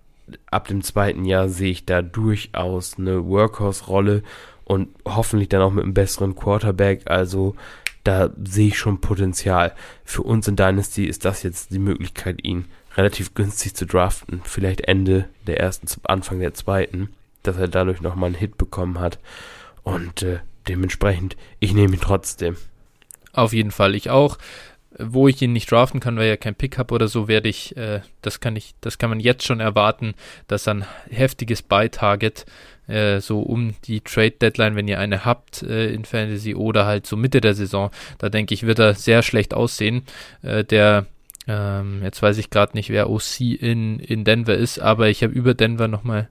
ab 0.49 0.67
dem 0.67 0.83
zweiten 0.83 1.25
Jahr 1.25 1.49
sehe 1.49 1.71
ich 1.71 1.85
da 1.85 2.01
durchaus 2.01 2.97
eine 2.97 3.25
Workhorse-Rolle 3.25 4.23
und 4.63 4.89
hoffentlich 5.05 5.49
dann 5.49 5.61
auch 5.61 5.71
mit 5.71 5.83
einem 5.83 5.93
besseren 5.93 6.35
Quarterback. 6.35 7.03
Also 7.05 7.55
da 8.03 8.29
sehe 8.43 8.69
ich 8.69 8.77
schon 8.77 9.01
Potenzial. 9.01 9.73
Für 10.03 10.23
uns 10.23 10.47
in 10.47 10.55
Dynasty 10.55 11.05
ist 11.05 11.25
das 11.25 11.43
jetzt 11.43 11.71
die 11.71 11.79
Möglichkeit, 11.79 12.43
ihn 12.43 12.65
relativ 12.95 13.33
günstig 13.33 13.75
zu 13.75 13.85
draften. 13.85 14.41
Vielleicht 14.43 14.81
Ende 14.81 15.25
der 15.47 15.59
ersten, 15.59 15.87
Anfang 16.03 16.39
der 16.39 16.53
zweiten, 16.53 17.09
dass 17.43 17.57
er 17.57 17.67
dadurch 17.67 18.01
nochmal 18.01 18.27
einen 18.27 18.35
Hit 18.35 18.57
bekommen 18.57 18.99
hat. 18.99 19.19
Und 19.83 20.23
äh, 20.23 20.39
dementsprechend, 20.67 21.35
ich 21.59 21.73
nehme 21.73 21.95
ihn 21.95 22.01
trotzdem. 22.01 22.57
Auf 23.33 23.53
jeden 23.53 23.71
Fall, 23.71 23.95
ich 23.95 24.09
auch. 24.09 24.37
Wo 24.99 25.29
ich 25.29 25.41
ihn 25.41 25.53
nicht 25.53 25.71
draften 25.71 26.01
kann, 26.01 26.17
weil 26.17 26.27
er 26.27 26.37
kein 26.37 26.53
Pick 26.53 26.77
habe 26.77 26.93
oder 26.93 27.07
so, 27.07 27.27
werde 27.29 27.47
ich, 27.47 27.77
äh, 27.77 28.01
das 28.21 28.41
kann 28.41 28.57
ich, 28.57 28.75
das 28.81 28.97
kann 28.97 29.09
man 29.09 29.21
jetzt 29.21 29.45
schon 29.45 29.61
erwarten, 29.61 30.15
dass 30.47 30.67
ein 30.67 30.85
heftiges 31.09 31.61
Buy-Target 31.61 32.45
äh, 32.87 33.21
so 33.21 33.39
um 33.39 33.75
die 33.85 34.01
Trade-Deadline, 34.01 34.75
wenn 34.75 34.89
ihr 34.89 34.99
eine 34.99 35.23
habt 35.23 35.63
äh, 35.63 35.93
in 35.93 36.03
Fantasy 36.03 36.55
oder 36.55 36.85
halt 36.85 37.07
so 37.07 37.15
Mitte 37.15 37.39
der 37.39 37.53
Saison, 37.53 37.89
da 38.17 38.29
denke 38.29 38.53
ich, 38.53 38.63
wird 38.67 38.79
er 38.79 38.93
sehr 38.93 39.21
schlecht 39.21 39.53
aussehen. 39.53 40.03
Äh, 40.41 40.65
der 40.65 41.05
ähm, 41.47 42.01
jetzt 42.03 42.21
weiß 42.21 42.37
ich 42.37 42.49
gerade 42.49 42.75
nicht, 42.75 42.89
wer 42.89 43.09
OC 43.09 43.41
in, 43.41 43.99
in 43.99 44.23
Denver 44.23 44.55
ist, 44.55 44.79
aber 44.79 45.09
ich 45.09 45.23
habe 45.23 45.33
über 45.33 45.53
Denver 45.53 45.87
nochmal 45.87 46.29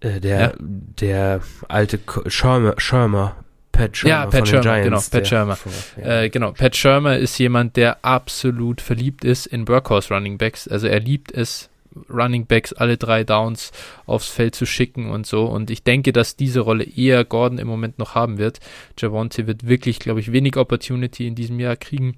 äh, 0.00 0.20
der, 0.20 0.40
ja. 0.40 0.52
der 0.58 1.40
alte 1.68 2.00
Schirmer, 2.26 2.74
Schirmer 2.78 3.36
Pat 3.72 3.96
Schirmer. 3.96 4.14
Ja, 4.14 4.26
Pat 4.26 4.48
Schirmer, 4.48 4.62
Giants, 4.62 4.84
genau, 4.84 5.00
Pat 5.10 5.28
Schirmer. 5.28 5.58
Ja. 5.96 6.22
Äh, 6.22 6.30
genau, 6.30 6.52
Pat 6.52 6.76
Schirmer 6.76 7.16
ist 7.16 7.38
jemand, 7.38 7.76
der 7.76 8.04
absolut 8.04 8.80
verliebt 8.80 9.24
ist 9.24 9.46
in 9.46 9.66
Workhorse 9.68 10.12
Running 10.12 10.38
Backs. 10.38 10.68
Also 10.68 10.86
er 10.86 11.00
liebt 11.00 11.32
es, 11.32 11.70
Running 12.08 12.46
Backs 12.46 12.72
alle 12.72 12.96
drei 12.96 13.24
Downs 13.24 13.72
aufs 14.06 14.28
Feld 14.28 14.54
zu 14.54 14.66
schicken 14.66 15.10
und 15.10 15.26
so. 15.26 15.46
Und 15.46 15.70
ich 15.70 15.82
denke, 15.82 16.12
dass 16.12 16.36
diese 16.36 16.60
Rolle 16.60 16.84
eher 16.84 17.24
Gordon 17.24 17.58
im 17.58 17.68
Moment 17.68 17.98
noch 17.98 18.14
haben 18.14 18.38
wird. 18.38 18.60
Javonte 18.98 19.46
wird 19.46 19.66
wirklich, 19.66 19.98
glaube 19.98 20.20
ich, 20.20 20.30
wenig 20.30 20.56
Opportunity 20.56 21.26
in 21.26 21.34
diesem 21.34 21.58
Jahr 21.58 21.76
kriegen. 21.76 22.16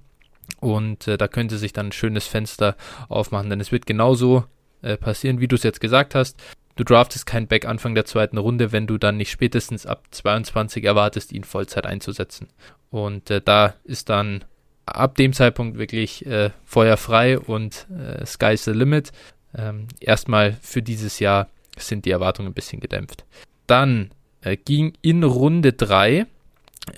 Und 0.60 1.08
äh, 1.08 1.16
da 1.16 1.28
könnte 1.28 1.58
sich 1.58 1.72
dann 1.72 1.86
ein 1.86 1.92
schönes 1.92 2.26
Fenster 2.26 2.76
aufmachen, 3.08 3.48
denn 3.50 3.60
es 3.60 3.72
wird 3.72 3.86
genauso 3.86 4.44
äh, 4.82 4.96
passieren, 4.96 5.40
wie 5.40 5.48
du 5.48 5.56
es 5.56 5.62
jetzt 5.62 5.80
gesagt 5.80 6.14
hast 6.14 6.42
du 6.76 6.84
draftest 6.84 7.26
keinen 7.26 7.46
Back 7.46 7.66
Anfang 7.66 7.94
der 7.94 8.04
zweiten 8.04 8.38
Runde, 8.38 8.72
wenn 8.72 8.86
du 8.86 8.98
dann 8.98 9.16
nicht 9.16 9.30
spätestens 9.30 9.86
ab 9.86 10.04
22 10.10 10.84
erwartest, 10.84 11.32
ihn 11.32 11.44
Vollzeit 11.44 11.86
einzusetzen. 11.86 12.48
Und 12.90 13.30
äh, 13.30 13.40
da 13.40 13.74
ist 13.84 14.08
dann 14.08 14.44
ab 14.86 15.14
dem 15.16 15.32
Zeitpunkt 15.32 15.78
wirklich 15.78 16.26
äh, 16.26 16.50
Feuer 16.64 16.96
frei 16.96 17.38
und 17.38 17.86
äh, 17.90 18.24
sky's 18.26 18.64
the 18.64 18.72
limit. 18.72 19.12
Ähm, 19.56 19.86
erstmal 20.00 20.56
für 20.60 20.82
dieses 20.82 21.18
Jahr 21.18 21.48
sind 21.76 22.04
die 22.04 22.10
Erwartungen 22.10 22.50
ein 22.50 22.54
bisschen 22.54 22.80
gedämpft. 22.80 23.24
Dann 23.66 24.10
äh, 24.42 24.56
ging 24.56 24.94
in 25.02 25.22
Runde 25.24 25.72
3 25.72 26.26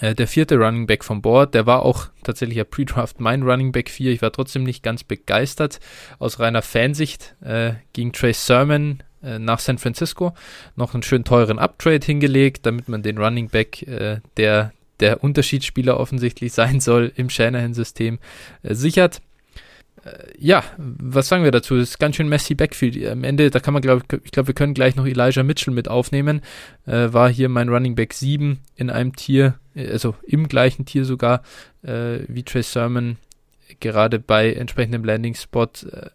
äh, 0.01 0.15
der 0.15 0.27
vierte 0.27 0.57
Running 0.57 0.87
Back 0.87 1.05
vom 1.05 1.23
Board. 1.23 1.55
Der 1.55 1.67
war 1.67 1.83
auch 1.83 2.09
tatsächlich 2.23 2.59
ja 2.59 2.65
Pre-Draft 2.65 3.21
mein 3.21 3.43
Running 3.43 3.73
Back 3.73 3.91
4. 3.91 4.13
Ich 4.13 4.23
war 4.23 4.33
trotzdem 4.33 4.65
nicht 4.65 4.83
ganz 4.83 5.05
begeistert. 5.05 5.81
Aus 6.19 6.39
reiner 6.39 6.63
Fansicht 6.63 7.35
äh, 7.43 7.75
ging 7.93 8.13
Trace 8.13 8.47
Sermon 8.47 9.03
äh, 9.25 9.39
nach 9.39 9.59
San 9.59 9.79
Francisco 9.79 10.35
noch 10.77 10.95
einen 10.95 11.03
schön 11.03 11.25
teuren 11.25 11.59
Uptrade 11.59 12.05
hingelegt, 12.05 12.67
damit 12.67 12.89
man 12.89 13.03
den 13.03 13.19
Running 13.19 13.49
Back, 13.49 13.83
äh, 13.83 14.21
der 14.37 14.73
der 15.01 15.25
Unterschiedsspieler 15.25 15.99
offensichtlich 15.99 16.53
sein 16.55 16.81
soll 16.81 17.13
im 17.17 17.31
Shanahan-System, 17.31 18.19
äh, 18.63 18.75
sichert. 18.75 19.21
Äh, 20.05 20.11
ja, 20.39 20.63
was 20.77 21.29
sagen 21.29 21.45
wir 21.45 21.51
dazu? 21.51 21.77
Das 21.77 21.91
ist 21.91 21.99
ganz 21.99 22.17
schön 22.17 22.29
messy 22.29 22.55
Backfield. 22.55 23.05
Am 23.07 23.25
Ende, 23.25 23.51
da 23.51 23.61
kann 23.61 23.75
man, 23.75 23.83
glaube 23.83 24.03
ich, 24.23 24.31
glaube, 24.31 24.49
wir 24.49 24.55
können 24.55 24.75
gleich 24.75 24.97
noch 24.97 25.07
Elijah 25.07 25.43
Mitchell 25.43 25.75
mit 25.75 25.89
aufnehmen. 25.89 26.43
Äh, 26.87 27.13
war 27.13 27.29
hier 27.29 27.49
mein 27.49 27.69
Running 27.69 27.95
Back 27.95 28.13
7 28.13 28.61
in 28.77 28.91
einem 28.91 29.17
Tier, 29.17 29.55
also 29.75 30.15
im 30.23 30.49
gleichen 30.49 30.85
Tier 30.85 31.05
sogar, 31.05 31.43
wie 31.83 32.43
Trey 32.45 32.63
Sermon, 32.63 33.19
gerade 33.81 34.19
bei 34.19 34.53
entsprechendem 34.53 35.05
Landing-Spot. 35.05 35.69
Äh, 35.91 36.11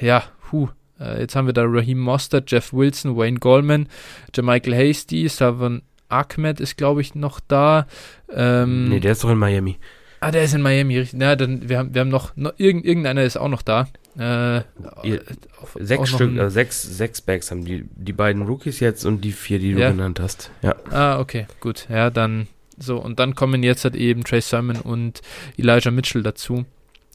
ja, 0.00 0.24
huh. 0.50 0.68
Äh, 1.02 1.20
jetzt 1.20 1.36
haben 1.36 1.46
wir 1.46 1.52
da 1.52 1.64
Raheem 1.64 1.98
Mostert, 1.98 2.50
Jeff 2.50 2.72
Wilson, 2.72 3.16
Wayne 3.16 3.38
Goldman, 3.38 3.88
Jermichael 4.34 4.74
Hasty, 4.74 5.28
Savon 5.28 5.82
Ahmed 6.08 6.60
ist, 6.60 6.76
glaube 6.76 7.00
ich, 7.00 7.14
noch 7.14 7.40
da. 7.40 7.86
Ähm, 8.30 8.88
nee, 8.88 9.00
der 9.00 9.12
ist 9.12 9.24
doch 9.24 9.30
in 9.30 9.38
Miami. 9.38 9.78
Ah, 10.20 10.30
der 10.30 10.44
ist 10.44 10.54
in 10.54 10.62
Miami. 10.62 11.04
Ja, 11.18 11.34
dann, 11.34 11.68
wir 11.68 11.78
haben, 11.78 11.94
wir 11.94 12.02
haben 12.02 12.08
noch, 12.08 12.36
noch 12.36 12.52
irgend, 12.58 12.84
irgendeiner 12.84 13.24
ist 13.24 13.36
auch 13.36 13.48
noch 13.48 13.62
da. 13.62 13.88
Äh, 14.16 14.58
Ihr, 15.02 15.22
auf, 15.60 15.76
sechs 15.80 16.10
Stück, 16.10 16.38
also 16.38 16.52
sechs, 16.52 16.82
sechs 16.82 17.22
Bags 17.22 17.50
haben 17.50 17.64
die, 17.64 17.84
die 17.96 18.12
beiden 18.12 18.42
Rookies 18.42 18.78
jetzt 18.80 19.04
und 19.04 19.22
die 19.22 19.32
vier, 19.32 19.58
die 19.58 19.72
du 19.72 19.80
ja. 19.80 19.90
genannt 19.90 20.20
hast. 20.20 20.50
Ja. 20.60 20.76
Ah, 20.90 21.18
okay, 21.18 21.46
gut. 21.60 21.86
Ja, 21.88 22.10
dann 22.10 22.46
so, 22.78 22.98
und 22.98 23.18
dann 23.18 23.34
kommen 23.34 23.62
jetzt 23.62 23.84
halt 23.84 23.96
eben 23.96 24.24
Trey 24.24 24.40
Sermon 24.40 24.76
und 24.76 25.22
Elijah 25.56 25.90
Mitchell 25.90 26.22
dazu. 26.22 26.66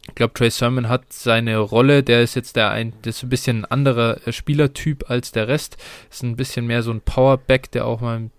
Ich 0.08 0.16
glaube, 0.16 0.34
Trey 0.34 0.50
Sermon 0.50 0.90
hat 0.90 1.14
seine 1.14 1.58
Rolle, 1.58 2.02
der 2.04 2.24
ist 2.24 2.36
jetzt 2.36 2.56
der 2.56 2.72
ein, 2.72 2.94
das 3.04 3.18
ist 3.18 3.24
ein 3.24 3.30
bisschen 3.30 3.62
ein 3.62 3.66
anderer 3.66 4.26
äh, 4.26 4.32
Spielertyp 4.32 5.10
als 5.10 5.32
der 5.32 5.48
Rest. 5.48 5.78
Ist 6.10 6.24
ein 6.24 6.36
bisschen 6.36 6.66
mehr 6.66 6.84
so 6.84 6.92
ein 6.92 7.02
Powerback, 7.02 7.72
der 7.72 7.86
auch 7.86 8.02
mal 8.02 8.18
ein 8.18 8.32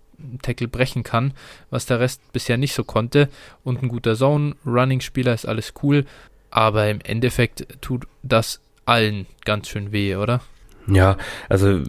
Tackle 0.42 0.68
brechen 0.68 1.04
kann, 1.04 1.32
was 1.70 1.86
der 1.86 2.00
Rest 2.00 2.32
bisher 2.32 2.56
nicht 2.56 2.74
so 2.74 2.84
konnte. 2.84 3.28
Und 3.62 3.82
ein 3.82 3.88
guter 3.88 4.16
Zone-Running-Spieler 4.16 5.32
ist 5.32 5.46
alles 5.46 5.74
cool, 5.82 6.04
aber 6.50 6.88
im 6.88 7.00
Endeffekt 7.00 7.66
tut 7.80 8.06
das 8.22 8.60
allen 8.84 9.26
ganz 9.44 9.68
schön 9.68 9.92
weh, 9.92 10.16
oder? 10.16 10.40
Ja, 10.88 11.18
also 11.48 11.82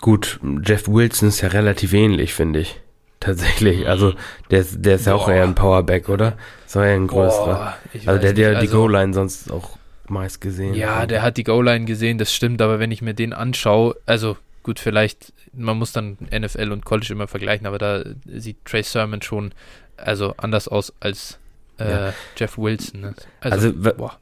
gut, 0.00 0.38
Jeff 0.64 0.88
Wilson 0.88 1.28
ist 1.28 1.40
ja 1.40 1.48
relativ 1.48 1.92
ähnlich, 1.92 2.32
finde 2.32 2.60
ich. 2.60 2.80
Tatsächlich, 3.20 3.88
also 3.88 4.14
der, 4.50 4.64
der 4.64 4.94
ist 4.94 5.06
ja 5.06 5.14
auch 5.14 5.28
eher 5.28 5.42
ein 5.42 5.54
Powerback, 5.54 6.08
oder? 6.08 6.36
So 6.66 6.80
eher 6.80 6.94
ein 6.94 7.08
größerer. 7.08 7.76
also 8.06 8.20
der, 8.20 8.32
der 8.32 8.48
also, 8.50 8.60
die 8.60 8.68
Goal-Line 8.68 9.12
sonst 9.12 9.50
auch 9.50 9.76
meist 10.08 10.40
gesehen. 10.40 10.74
Ja, 10.74 11.04
der 11.06 11.22
hat 11.22 11.36
die 11.36 11.44
Goal-Line 11.44 11.84
gesehen, 11.84 12.18
das 12.18 12.32
stimmt, 12.32 12.62
aber 12.62 12.78
wenn 12.78 12.92
ich 12.92 13.02
mir 13.02 13.14
den 13.14 13.32
anschaue, 13.32 13.96
also 14.06 14.36
gut, 14.62 14.78
vielleicht 14.78 15.32
man 15.52 15.78
muss 15.78 15.92
dann 15.92 16.16
NFL 16.30 16.72
und 16.72 16.84
College 16.84 17.12
immer 17.12 17.26
vergleichen, 17.26 17.66
aber 17.66 17.78
da 17.78 18.04
sieht 18.26 18.64
Trey 18.64 18.82
Sermon 18.82 19.22
schon 19.22 19.52
also 19.96 20.34
anders 20.36 20.68
aus 20.68 20.92
als 21.00 21.38
äh, 21.78 21.90
ja. 21.90 22.14
Jeff 22.36 22.58
Wilson. 22.58 23.00
Ne? 23.00 23.14
Also, 23.40 23.68
also 23.68 23.94
boah. 23.94 24.18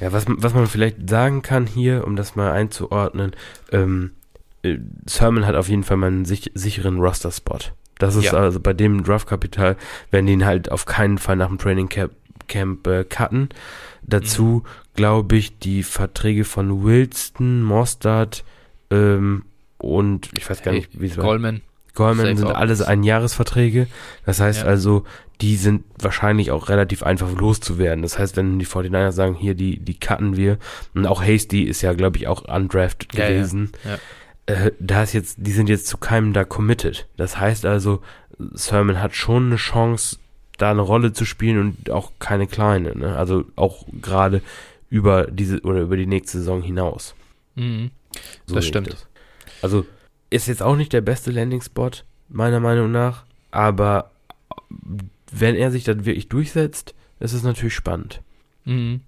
ja, 0.00 0.12
was, 0.12 0.24
was 0.28 0.54
man 0.54 0.66
vielleicht 0.66 1.08
sagen 1.08 1.42
kann 1.42 1.66
hier, 1.66 2.06
um 2.06 2.16
das 2.16 2.36
mal 2.36 2.52
einzuordnen, 2.52 3.32
ähm, 3.72 4.12
äh, 4.62 4.78
Sermon 5.06 5.46
hat 5.46 5.54
auf 5.54 5.68
jeden 5.68 5.84
Fall 5.84 5.96
mal 5.96 6.08
einen 6.08 6.24
sich, 6.24 6.50
sicheren 6.54 6.98
Roster-Spot. 6.98 7.58
Das 8.00 8.16
ist 8.16 8.24
ja. 8.24 8.32
also 8.32 8.58
bei 8.58 8.72
dem 8.72 9.04
Draftkapital, 9.04 9.76
werden 10.10 10.26
die 10.26 10.32
ihn 10.32 10.46
halt 10.46 10.72
auf 10.72 10.86
keinen 10.86 11.18
Fall 11.18 11.36
nach 11.36 11.48
dem 11.48 11.58
Training 11.58 11.88
Camp, 11.88 12.12
Camp 12.48 12.86
äh, 12.86 13.04
cutten. 13.04 13.50
Dazu 14.02 14.64
mhm. 14.64 14.68
glaube 14.96 15.36
ich 15.36 15.58
die 15.58 15.82
Verträge 15.82 16.44
von 16.44 16.82
Wilson, 16.82 17.62
Mostard 17.62 18.44
ähm, 18.90 19.44
und 19.78 20.30
ich 20.34 20.48
weiß 20.48 20.62
gar 20.62 20.72
nicht, 20.72 21.00
wie 21.00 21.06
es 21.06 21.16
war. 21.16 21.24
Goldman. 21.24 21.60
Goldman 21.94 22.36
sind 22.36 22.48
alles 22.48 22.82
Einjahresverträge. 22.82 23.86
Das 24.24 24.40
heißt 24.40 24.62
ja. 24.62 24.66
also, 24.66 25.04
die 25.40 25.56
sind 25.56 25.84
wahrscheinlich 25.98 26.50
auch 26.50 26.68
relativ 26.68 27.02
einfach 27.02 27.30
loszuwerden. 27.32 28.02
Das 28.02 28.18
heißt, 28.18 28.36
wenn 28.36 28.58
die 28.58 28.66
49ers 28.66 29.12
sagen, 29.12 29.34
hier, 29.34 29.54
die, 29.54 29.78
die 29.78 29.98
cutten 29.98 30.36
wir, 30.36 30.58
und 30.94 31.06
auch 31.06 31.22
Hasty 31.22 31.62
ist 31.62 31.82
ja, 31.82 31.92
glaube 31.94 32.18
ich, 32.18 32.28
auch 32.28 32.42
undrafted 32.42 33.14
ja, 33.14 33.28
gewesen. 33.28 33.72
Ja. 33.84 33.98
Äh, 34.50 34.72
da 34.78 35.02
ist 35.02 35.12
jetzt, 35.12 35.36
die 35.38 35.52
sind 35.52 35.68
jetzt 35.68 35.86
zu 35.86 35.96
keinem 35.96 36.32
da 36.32 36.44
committed. 36.44 37.06
Das 37.16 37.38
heißt 37.38 37.64
also, 37.64 38.02
Sermon 38.52 39.00
hat 39.00 39.14
schon 39.14 39.46
eine 39.46 39.56
Chance, 39.56 40.18
da 40.58 40.70
eine 40.70 40.80
Rolle 40.80 41.12
zu 41.12 41.24
spielen 41.24 41.58
und 41.58 41.90
auch 41.90 42.12
keine 42.18 42.46
kleine. 42.46 42.96
Ne? 42.96 43.16
Also 43.16 43.44
auch 43.56 43.86
gerade 44.00 44.42
über 44.88 45.26
diese 45.30 45.60
oder 45.60 45.80
über 45.80 45.96
die 45.96 46.06
nächste 46.06 46.38
Saison 46.38 46.62
hinaus. 46.62 47.14
Mhm. 47.54 47.90
So 48.46 48.56
das 48.56 48.66
stimmt. 48.66 48.92
Das. 48.92 49.06
Also 49.62 49.86
ist 50.30 50.48
jetzt 50.48 50.62
auch 50.62 50.76
nicht 50.76 50.92
der 50.92 51.00
beste 51.00 51.30
Landing-Spot, 51.30 51.90
meiner 52.28 52.60
Meinung 52.60 52.90
nach, 52.90 53.24
aber 53.50 54.10
wenn 55.30 55.54
er 55.54 55.70
sich 55.70 55.84
dann 55.84 56.04
wirklich 56.04 56.28
durchsetzt, 56.28 56.94
ist 57.20 57.32
es 57.32 57.42
natürlich 57.42 57.74
spannend. 57.74 58.20
Mhm. 58.64 59.00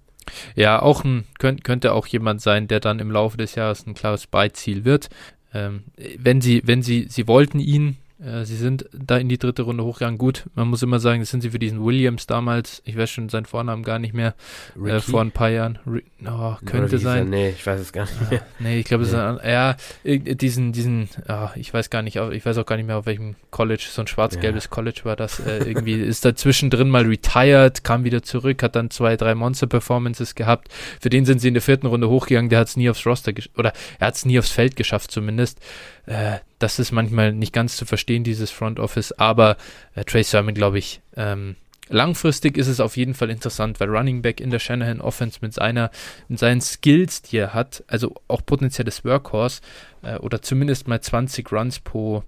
Ja, 0.55 0.81
auch 0.81 1.03
ein, 1.03 1.25
könnt, 1.39 1.63
könnte 1.63 1.93
auch 1.93 2.07
jemand 2.07 2.41
sein, 2.41 2.67
der 2.67 2.79
dann 2.79 2.99
im 2.99 3.11
Laufe 3.11 3.37
des 3.37 3.55
Jahres 3.55 3.85
ein 3.85 3.93
klares 3.93 4.27
Beiziel 4.27 4.85
wird. 4.85 5.09
Ähm, 5.53 5.83
wenn 6.17 6.41
sie, 6.41 6.61
wenn 6.65 6.81
sie, 6.81 7.07
sie 7.09 7.27
wollten 7.27 7.59
ihn 7.59 7.97
äh, 8.19 8.45
sie 8.45 8.55
sind 8.55 8.85
da 8.93 9.17
in 9.17 9.27
die 9.27 9.37
dritte 9.37 9.63
Runde 9.63 9.83
hochgegangen. 9.83 10.17
Gut, 10.17 10.45
man 10.55 10.67
muss 10.67 10.83
immer 10.83 10.99
sagen, 10.99 11.19
das 11.19 11.29
sind 11.29 11.41
sie 11.41 11.49
für 11.49 11.59
diesen 11.59 11.83
Williams 11.83 12.27
damals, 12.27 12.81
ich 12.85 12.97
weiß 12.97 13.09
schon 13.09 13.29
seinen 13.29 13.45
Vornamen 13.45 13.83
gar 13.83 13.99
nicht 13.99 14.13
mehr, 14.13 14.35
äh, 14.83 14.99
vor 14.99 15.21
ein 15.21 15.31
paar 15.31 15.49
Jahren. 15.49 15.79
oh, 16.25 16.55
könnte 16.65 16.99
sein. 16.99 17.29
Nee, 17.29 17.49
ich 17.49 17.65
weiß 17.65 17.81
es 17.81 17.91
gar 17.91 18.03
nicht 18.03 18.31
mehr. 18.31 18.45
nee, 18.59 18.79
ich 18.79 18.85
glaube, 18.85 19.03
nee. 19.03 19.09
es 19.09 19.13
ist 19.13 19.19
ein, 19.19 19.39
ja, 19.43 19.75
diesen, 20.03 20.71
diesen, 20.71 21.09
oh, 21.27 21.49
ich 21.55 21.73
weiß 21.73 21.89
gar 21.89 22.01
nicht, 22.01 22.17
ich 22.17 22.45
weiß 22.45 22.57
auch 22.57 22.65
gar 22.65 22.77
nicht 22.77 22.87
mehr, 22.87 22.97
auf 22.97 23.05
welchem 23.05 23.35
College, 23.51 23.85
so 23.89 24.01
ein 24.01 24.07
schwarz-gelbes 24.07 24.65
ja. 24.65 24.69
College 24.69 25.01
war 25.03 25.15
das. 25.15 25.39
Äh, 25.39 25.63
irgendwie 25.67 25.93
ist 25.93 26.23
da 26.23 26.35
zwischendrin 26.35 26.89
mal 26.89 27.05
retired, 27.05 27.83
kam 27.83 28.03
wieder 28.03 28.23
zurück, 28.23 28.63
hat 28.63 28.75
dann 28.75 28.89
zwei, 28.89 29.17
drei 29.17 29.35
Monster-Performances 29.35 30.35
gehabt. 30.35 30.69
Für 31.01 31.09
den 31.09 31.25
sind 31.25 31.39
sie 31.39 31.49
in 31.49 31.55
der 31.55 31.61
vierten 31.61 31.87
Runde 31.87 32.09
hochgegangen, 32.09 32.49
der 32.49 32.59
hat 32.59 32.67
es 32.67 32.77
nie 32.77 32.89
aufs 32.89 33.05
Roster, 33.05 33.33
oder 33.57 33.73
er 33.99 34.07
hat 34.07 34.15
es 34.15 34.25
nie 34.25 34.39
aufs 34.39 34.51
Feld 34.51 34.75
geschafft 34.75 35.11
zumindest. 35.11 35.59
Äh, 36.05 36.39
das 36.59 36.79
ist 36.79 36.91
manchmal 36.91 37.33
nicht 37.33 37.53
ganz 37.53 37.77
zu 37.77 37.85
verstehen, 37.85 38.23
dieses 38.23 38.51
Front 38.51 38.79
Office, 38.79 39.11
aber 39.13 39.57
äh, 39.95 40.03
Trey 40.03 40.23
Sermon, 40.23 40.53
glaube 40.53 40.79
ich, 40.79 41.01
ähm, 41.15 41.55
langfristig 41.89 42.57
ist 42.57 42.67
es 42.67 42.79
auf 42.79 42.97
jeden 42.97 43.13
Fall 43.13 43.29
interessant, 43.29 43.79
weil 43.79 43.89
Running 43.89 44.21
Back 44.21 44.39
in 44.39 44.49
der 44.49 44.59
Shanahan 44.59 45.01
Offense 45.01 45.39
mit 45.41 45.53
seiner, 45.53 45.91
mit 46.27 46.39
seinen 46.39 46.61
Skills, 46.61 47.21
die 47.21 47.37
er 47.37 47.53
hat, 47.53 47.83
also 47.87 48.15
auch 48.27 48.45
potenzielles 48.45 49.05
Workhorse 49.05 49.61
äh, 50.01 50.17
oder 50.17 50.41
zumindest 50.41 50.87
mal 50.87 51.01
20 51.01 51.51
Runs 51.51 51.79
pro 51.79 52.23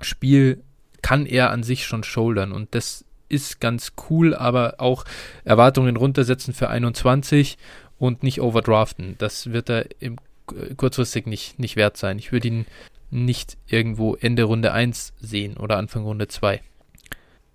Spiel, 0.00 0.62
kann 1.00 1.26
er 1.26 1.50
an 1.50 1.62
sich 1.62 1.84
schon 1.84 2.04
shouldern 2.04 2.52
und 2.52 2.74
das 2.74 3.04
ist 3.28 3.60
ganz 3.60 3.92
cool, 4.10 4.34
aber 4.34 4.74
auch 4.78 5.04
Erwartungen 5.44 5.96
runtersetzen 5.96 6.52
für 6.54 6.68
21 6.68 7.56
und 7.98 8.22
nicht 8.22 8.40
overdraften. 8.40 9.16
Das 9.18 9.52
wird 9.52 9.70
er 9.70 9.86
im, 10.00 10.16
äh, 10.50 10.74
kurzfristig 10.74 11.26
nicht, 11.26 11.58
nicht 11.58 11.76
wert 11.76 11.96
sein. 11.96 12.18
Ich 12.18 12.30
würde 12.30 12.48
ihn 12.48 12.66
nicht 13.12 13.56
irgendwo 13.68 14.14
Ende 14.16 14.44
Runde 14.44 14.72
1 14.72 15.12
sehen 15.20 15.56
oder 15.56 15.76
Anfang 15.76 16.02
Runde 16.02 16.28
2. 16.28 16.60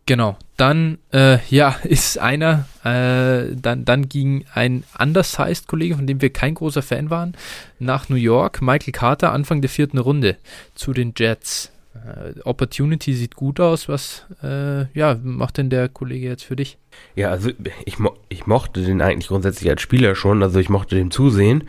Genau, 0.05 0.37
dann 0.55 0.99
äh, 1.11 1.39
ja, 1.49 1.75
ist 1.83 2.17
einer, 2.17 2.65
äh, 2.83 3.53
dann, 3.55 3.83
dann 3.83 4.07
ging 4.07 4.45
ein 4.53 4.83
undersized 4.97 5.67
Kollege, 5.67 5.95
von 5.95 6.07
dem 6.07 6.21
wir 6.21 6.31
kein 6.31 6.55
großer 6.55 6.81
Fan 6.81 7.09
waren, 7.09 7.35
nach 7.77 8.07
New 8.07 8.15
York, 8.15 8.61
Michael 8.61 8.93
Carter, 8.93 9.33
Anfang 9.33 9.61
der 9.61 9.69
vierten 9.69 9.97
Runde 9.97 10.37
zu 10.75 10.93
den 10.93 11.13
Jets. 11.15 11.71
Äh, 12.05 12.39
Opportunity 12.43 13.13
sieht 13.13 13.35
gut 13.35 13.59
aus. 13.59 13.89
Was 13.89 14.25
äh, 14.43 14.85
ja, 14.97 15.17
macht 15.21 15.57
denn 15.57 15.69
der 15.69 15.89
Kollege 15.89 16.27
jetzt 16.27 16.43
für 16.43 16.55
dich? 16.55 16.77
Ja, 17.15 17.29
also 17.29 17.51
ich, 17.85 17.99
mo 17.99 18.15
ich 18.29 18.47
mochte 18.47 18.83
den 18.83 19.01
eigentlich 19.01 19.27
grundsätzlich 19.27 19.69
als 19.69 19.81
Spieler 19.81 20.15
schon, 20.15 20.41
also 20.41 20.59
ich 20.59 20.69
mochte 20.69 20.95
den 20.95 21.11
zusehen, 21.11 21.63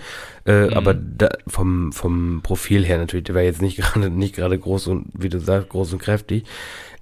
äh, 0.47 0.67
mhm. 0.67 0.73
aber 0.73 0.95
da, 0.95 1.29
vom, 1.47 1.93
vom 1.93 2.41
Profil 2.43 2.85
her 2.85 2.99
natürlich, 2.99 3.25
der 3.25 3.35
war 3.35 3.43
jetzt 3.43 3.63
nicht 3.63 3.77
gerade 3.79 4.11
nicht 4.11 4.35
gerade 4.35 4.59
groß 4.59 4.87
und, 4.89 5.07
wie 5.13 5.29
du 5.29 5.41
sagst, 5.41 5.69
groß 5.69 5.93
und 5.95 5.99
kräftig. 6.01 6.45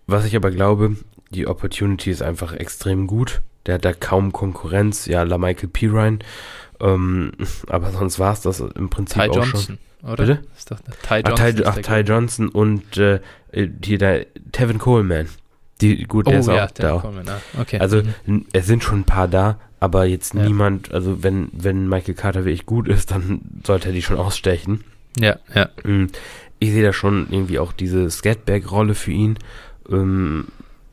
Was 0.06 0.24
ich 0.24 0.36
aber 0.36 0.50
glaube, 0.50 0.96
die 1.30 1.46
Opportunity 1.46 2.10
ist 2.10 2.22
einfach 2.22 2.52
extrem 2.52 3.06
gut. 3.06 3.42
Der 3.66 3.74
hat 3.74 3.84
da 3.84 3.92
kaum 3.92 4.32
Konkurrenz. 4.32 5.06
Ja, 5.06 5.24
La 5.24 5.38
Michael 5.38 5.68
Pirine. 5.68 6.20
Ähm, 6.80 7.32
aber 7.66 7.90
sonst 7.90 8.18
war 8.18 8.32
es 8.32 8.40
das 8.40 8.60
im 8.60 8.88
Prinzip 8.90 9.22
Ty 9.22 9.30
auch 9.30 9.36
Johnson. 9.36 9.60
schon 9.60 9.78
oder? 10.02 10.26
Bitte? 10.26 10.42
ist 10.56 10.70
doch 10.70 10.80
Ty 10.80 11.20
Johnson. 11.20 11.34
Ach, 11.34 11.52
Ty, 11.52 11.64
ach, 11.64 11.76
Ty 11.76 12.00
Johnson 12.00 12.48
und 12.48 12.96
äh, 12.96 13.20
hier 13.82 13.98
der 13.98 14.26
Tevin 14.52 14.78
Coleman. 14.78 15.28
Die, 15.80 16.04
gut, 16.04 16.26
der 16.26 16.36
oh, 16.36 16.40
ist 16.40 16.48
ja, 16.48 16.64
auch 16.64 16.70
da. 16.70 16.98
Coleman, 16.98 17.28
ah, 17.28 17.40
okay. 17.60 17.78
Also 17.78 18.02
mhm. 18.24 18.46
es 18.52 18.66
sind 18.66 18.82
schon 18.82 19.00
ein 19.00 19.04
paar 19.04 19.28
da, 19.28 19.58
aber 19.80 20.04
jetzt 20.06 20.34
ja. 20.34 20.42
niemand, 20.42 20.92
also 20.92 21.22
wenn, 21.22 21.48
wenn 21.52 21.88
Michael 21.88 22.14
Carter 22.14 22.44
wirklich 22.44 22.66
gut 22.66 22.88
ist, 22.88 23.10
dann 23.10 23.40
sollte 23.64 23.88
er 23.88 23.92
die 23.92 24.02
schon 24.02 24.16
ausstechen. 24.16 24.84
Ja, 25.18 25.36
ja. 25.54 25.68
Mhm. 25.82 26.08
ich 26.58 26.70
sehe 26.70 26.82
da 26.82 26.92
schon 26.92 27.26
irgendwie 27.30 27.58
auch 27.58 27.72
diese 27.72 28.10
Scatback-Rolle 28.10 28.94
für 28.94 29.12
ihn. 29.12 29.38
Ähm, 29.90 30.48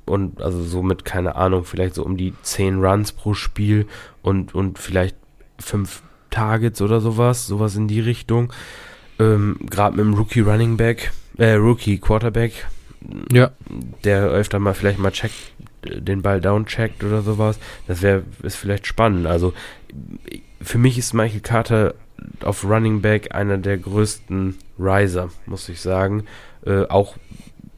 und 0.06 0.42
also 0.42 0.62
somit, 0.64 1.06
keine 1.06 1.36
Ahnung, 1.36 1.64
vielleicht 1.64 1.96
so 1.96 2.04
um 2.04 2.18
die 2.18 2.34
10 2.42 2.84
Runs 2.84 3.14
pro 3.14 3.34
Spiel 3.34 3.88
und, 4.22 4.54
und 4.54 4.80
vielleicht 4.80 5.16
5 5.60 6.02
Targets 6.30 6.82
oder 6.82 7.00
sowas, 7.00 7.48
sowas 7.48 7.76
in 7.76 7.88
die 7.88 8.02
Richtung. 8.02 8.52
Ähm, 9.24 9.58
Gerade 9.70 9.96
mit 9.98 10.06
dem 10.06 10.14
Rookie 10.14 10.42
Running 10.42 10.78
Back, 10.78 11.12
äh, 11.38 11.54
Rookie 11.54 11.98
Quarterback, 11.98 12.68
ja. 13.32 13.52
der 14.04 14.26
öfter 14.26 14.60
mal 14.60 14.74
vielleicht 14.74 15.00
mal 15.00 15.12
checkt, 15.12 15.34
den 15.84 16.22
Ball 16.22 16.40
down 16.42 16.66
checkt 16.66 17.04
oder 17.04 17.22
sowas. 17.22 17.60
Das 17.88 18.02
wäre 18.02 18.24
ist 18.44 18.56
vielleicht 18.56 18.88
spannend. 18.88 19.28
Also 19.28 19.54
für 20.62 20.78
mich 20.78 20.98
ist 20.98 21.14
Michael 21.14 21.42
Carter 21.42 21.94
auf 22.44 22.64
Running 22.64 23.02
Back 23.02 23.34
einer 23.36 23.58
der 23.58 23.78
größten 23.78 24.56
Riser, 24.80 25.30
muss 25.46 25.68
ich 25.70 25.82
sagen. 25.82 26.24
Äh, 26.66 26.86
auch 26.88 27.18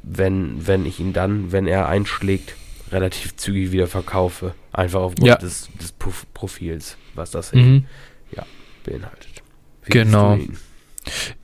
wenn, 0.03 0.67
wenn 0.67 0.85
ich 0.85 0.99
ihn 0.99 1.13
dann, 1.13 1.51
wenn 1.51 1.65
er 1.65 1.87
einschlägt, 1.89 2.55
relativ 2.91 3.35
zügig 3.37 3.71
wieder 3.71 3.87
verkaufe. 3.87 4.53
Einfach 4.71 5.01
aufgrund 5.01 5.27
Ja. 5.27 5.35
des, 5.37 5.69
des 5.81 5.91
Prof- 5.93 6.27
Profils, 6.35 6.97
was 7.15 7.31
das 7.31 7.51
Mhm. 7.53 7.85
beinhaltet. 8.83 9.41
Wie 9.83 9.89
Genau. 9.91 10.37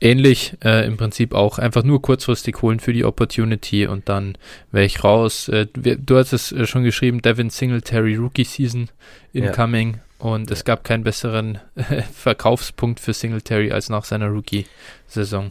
Ähnlich 0.00 0.54
äh, 0.64 0.86
im 0.86 0.96
Prinzip 0.96 1.34
auch 1.34 1.58
einfach 1.58 1.84
nur 1.84 2.02
kurzfristig 2.02 2.62
holen 2.62 2.80
für 2.80 2.92
die 2.92 3.04
Opportunity 3.04 3.86
und 3.86 4.08
dann 4.08 4.36
wäre 4.70 4.84
ich 4.84 5.04
raus. 5.04 5.48
Äh, 5.48 5.66
du 5.74 6.16
hast 6.16 6.32
es 6.32 6.52
äh, 6.52 6.66
schon 6.66 6.84
geschrieben, 6.84 7.22
Devin 7.22 7.50
Singletary 7.50 8.16
Rookie 8.16 8.44
Season 8.44 8.88
incoming 9.32 10.00
und 10.22 10.52
es 10.52 10.64
gab 10.64 10.84
keinen 10.84 11.02
besseren 11.02 11.58
äh, 11.74 12.02
Verkaufspunkt 12.14 13.00
für 13.00 13.12
Singletary 13.12 13.72
als 13.72 13.88
nach 13.88 14.04
seiner 14.04 14.28
Rookie-Saison. 14.28 15.50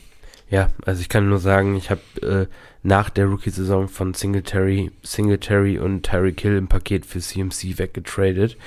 Ja, 0.49 0.69
also 0.85 1.01
ich 1.01 1.09
kann 1.09 1.27
nur 1.27 1.39
sagen, 1.39 1.75
ich 1.75 1.89
habe 1.89 2.01
äh, 2.21 2.45
nach 2.81 3.09
der 3.09 3.25
Rookie-Saison 3.25 3.89
von 3.89 4.13
Singletary, 4.13 4.91
Singletary 5.03 5.77
und 5.77 6.03
Tyreek 6.03 6.39
Hill 6.39 6.55
im 6.55 6.67
Paket 6.69 7.05
für 7.05 7.19
CMC 7.19 7.79
weggetradet. 7.79 8.57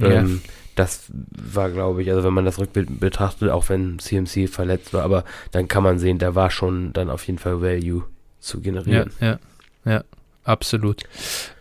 Ähm, 0.00 0.42
das 0.74 1.10
war, 1.30 1.70
glaube 1.70 2.02
ich, 2.02 2.10
also 2.10 2.24
wenn 2.24 2.32
man 2.34 2.44
das 2.44 2.58
Rückbild 2.58 3.00
betrachtet, 3.00 3.50
auch 3.50 3.68
wenn 3.68 3.98
CMC 3.98 4.48
verletzt 4.48 4.92
war, 4.94 5.02
aber 5.02 5.24
dann 5.50 5.68
kann 5.68 5.82
man 5.82 5.98
sehen, 5.98 6.18
da 6.18 6.34
war 6.34 6.50
schon 6.50 6.92
dann 6.92 7.10
auf 7.10 7.26
jeden 7.26 7.38
Fall 7.38 7.60
Value 7.60 8.04
zu 8.40 8.58
Ja, 8.58 8.62
generieren. 8.62 9.10
ja, 9.20 9.38
ja, 9.84 10.04
absolut. 10.44 11.02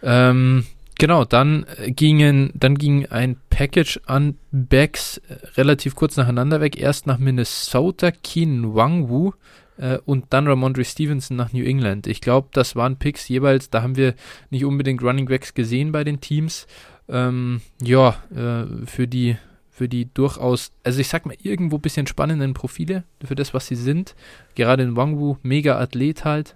Ähm, 0.04 0.66
genau, 0.98 1.26
dann 1.26 1.66
gingen, 1.88 2.52
dann 2.54 2.76
ging 2.78 3.06
ein 3.08 3.38
Package 3.50 4.00
an 4.06 4.38
Backs 4.52 5.18
äh, 5.28 5.36
relativ 5.58 5.96
kurz 5.96 6.18
nacheinander 6.18 6.62
weg. 6.62 6.80
Erst 6.80 7.08
nach 7.08 7.18
Minnesota, 7.18 8.12
Keen 8.12 8.74
Wangwu 8.76 9.34
äh, 9.78 9.98
und 10.06 10.26
dann 10.30 10.48
Ramondre 10.48 10.86
Stevenson 10.86 11.38
nach 11.38 11.54
New 11.54 11.64
England. 11.66 12.08
Ich 12.08 12.22
glaube, 12.22 12.50
das 12.54 12.76
waren 12.76 12.98
Picks 12.98 13.28
jeweils, 13.28 13.70
da 13.70 13.82
haben 13.82 13.98
wir 13.98 14.16
nicht 14.50 14.66
unbedingt 14.66 15.04
Running 15.04 15.26
Backs 15.26 15.54
gesehen 15.54 15.92
bei 15.92 16.04
den 16.04 16.22
Teams. 16.22 16.66
Ähm, 17.12 17.62
ja, 17.82 18.16
äh, 18.34 18.86
für 18.86 19.08
die 19.08 19.38
für 19.82 19.90
die 19.90 20.14
durchaus, 20.14 20.72
also 20.84 21.00
ich 21.00 21.08
sag 21.08 21.26
mal, 21.26 21.36
irgendwo 21.42 21.78
ein 21.78 21.82
bisschen 21.82 22.06
spannenden 22.06 22.54
Profile 22.54 23.04
für 23.24 23.34
das, 23.36 23.54
was 23.54 23.66
sie 23.66 23.76
sind. 23.76 24.16
Gerade 24.54 24.84
in 24.84 24.96
Wangwu, 24.96 25.38
mega 25.42 25.80
Athlet 25.80 26.24
halt. 26.24 26.56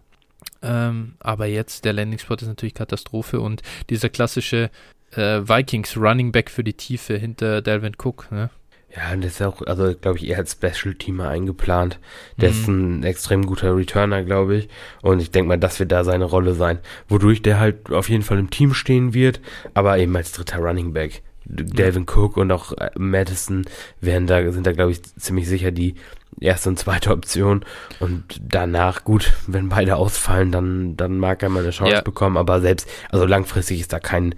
Ähm, 0.62 1.16
aber 1.20 1.48
jetzt, 1.48 1.86
der 1.86 1.94
Landing-Spot 1.94 2.36
ist 2.36 2.48
natürlich 2.48 2.76
Katastrophe 2.76 3.40
und 3.40 3.64
dieser 3.90 4.10
klassische 4.10 4.70
äh, 5.12 5.42
Vikings 5.42 5.98
Running 5.98 6.32
Back 6.32 6.52
für 6.52 6.64
die 6.64 6.74
Tiefe 6.74 7.18
hinter 7.18 7.62
Delvin 7.62 7.96
Cook. 7.98 8.32
Ne? 8.32 8.50
Ja, 8.96 9.12
und 9.14 9.24
das 9.26 9.34
ist 9.34 9.42
auch, 9.42 9.62
also 9.64 9.94
glaube 10.00 10.18
ich, 10.20 10.28
eher 10.28 10.38
als 10.38 10.54
Special-Teamer 10.54 11.28
eingeplant. 11.28 12.00
Der 12.38 12.50
ist 12.52 12.68
Mhm. 12.68 13.00
ein 13.00 13.04
extrem 13.04 13.46
guter 13.46 13.76
Returner, 13.76 14.24
glaube 14.24 14.56
ich. 14.56 14.70
Und 15.02 15.20
ich 15.20 15.32
denke 15.32 15.50
mal, 15.50 15.58
das 15.58 15.80
wird 15.80 15.92
da 15.92 16.04
seine 16.06 16.26
Rolle 16.26 16.54
sein. 16.54 16.80
Wodurch 17.10 17.42
der 17.42 17.60
halt 17.60 17.92
auf 17.92 18.08
jeden 18.10 18.24
Fall 18.24 18.40
im 18.40 18.50
Team 18.50 18.74
stehen 18.74 19.14
wird, 19.14 19.42
aber 19.74 19.98
eben 19.98 20.16
als 20.16 20.32
dritter 20.32 20.60
Running 20.60 20.94
Back. 20.94 21.24
Delvin 21.48 22.06
Cook 22.10 22.38
und 22.38 22.52
auch 22.52 22.72
äh, 22.72 22.90
Madison 22.98 23.66
werden 24.02 24.26
da, 24.28 24.52
sind 24.52 24.66
da, 24.66 24.72
glaube 24.72 24.92
ich, 24.92 25.04
ziemlich 25.04 25.48
sicher 25.48 25.72
die 25.72 25.96
erste 26.40 26.70
und 26.70 26.80
zweite 26.80 27.12
Option. 27.12 27.64
Und 28.00 28.24
danach, 28.42 29.04
gut, 29.04 29.34
wenn 29.46 29.70
beide 29.70 29.98
ausfallen, 29.98 30.52
dann, 30.52 30.98
dann 30.98 31.20
mag 31.20 31.44
er 31.44 31.50
mal 31.50 31.62
eine 31.64 31.70
Chance 31.72 31.96
Ja. 31.96 32.02
bekommen. 32.02 32.38
Aber 32.38 32.62
selbst, 32.62 32.90
also 33.12 33.26
langfristig 33.26 33.80
ist 33.82 33.94
da 33.94 34.00
kein, 34.00 34.34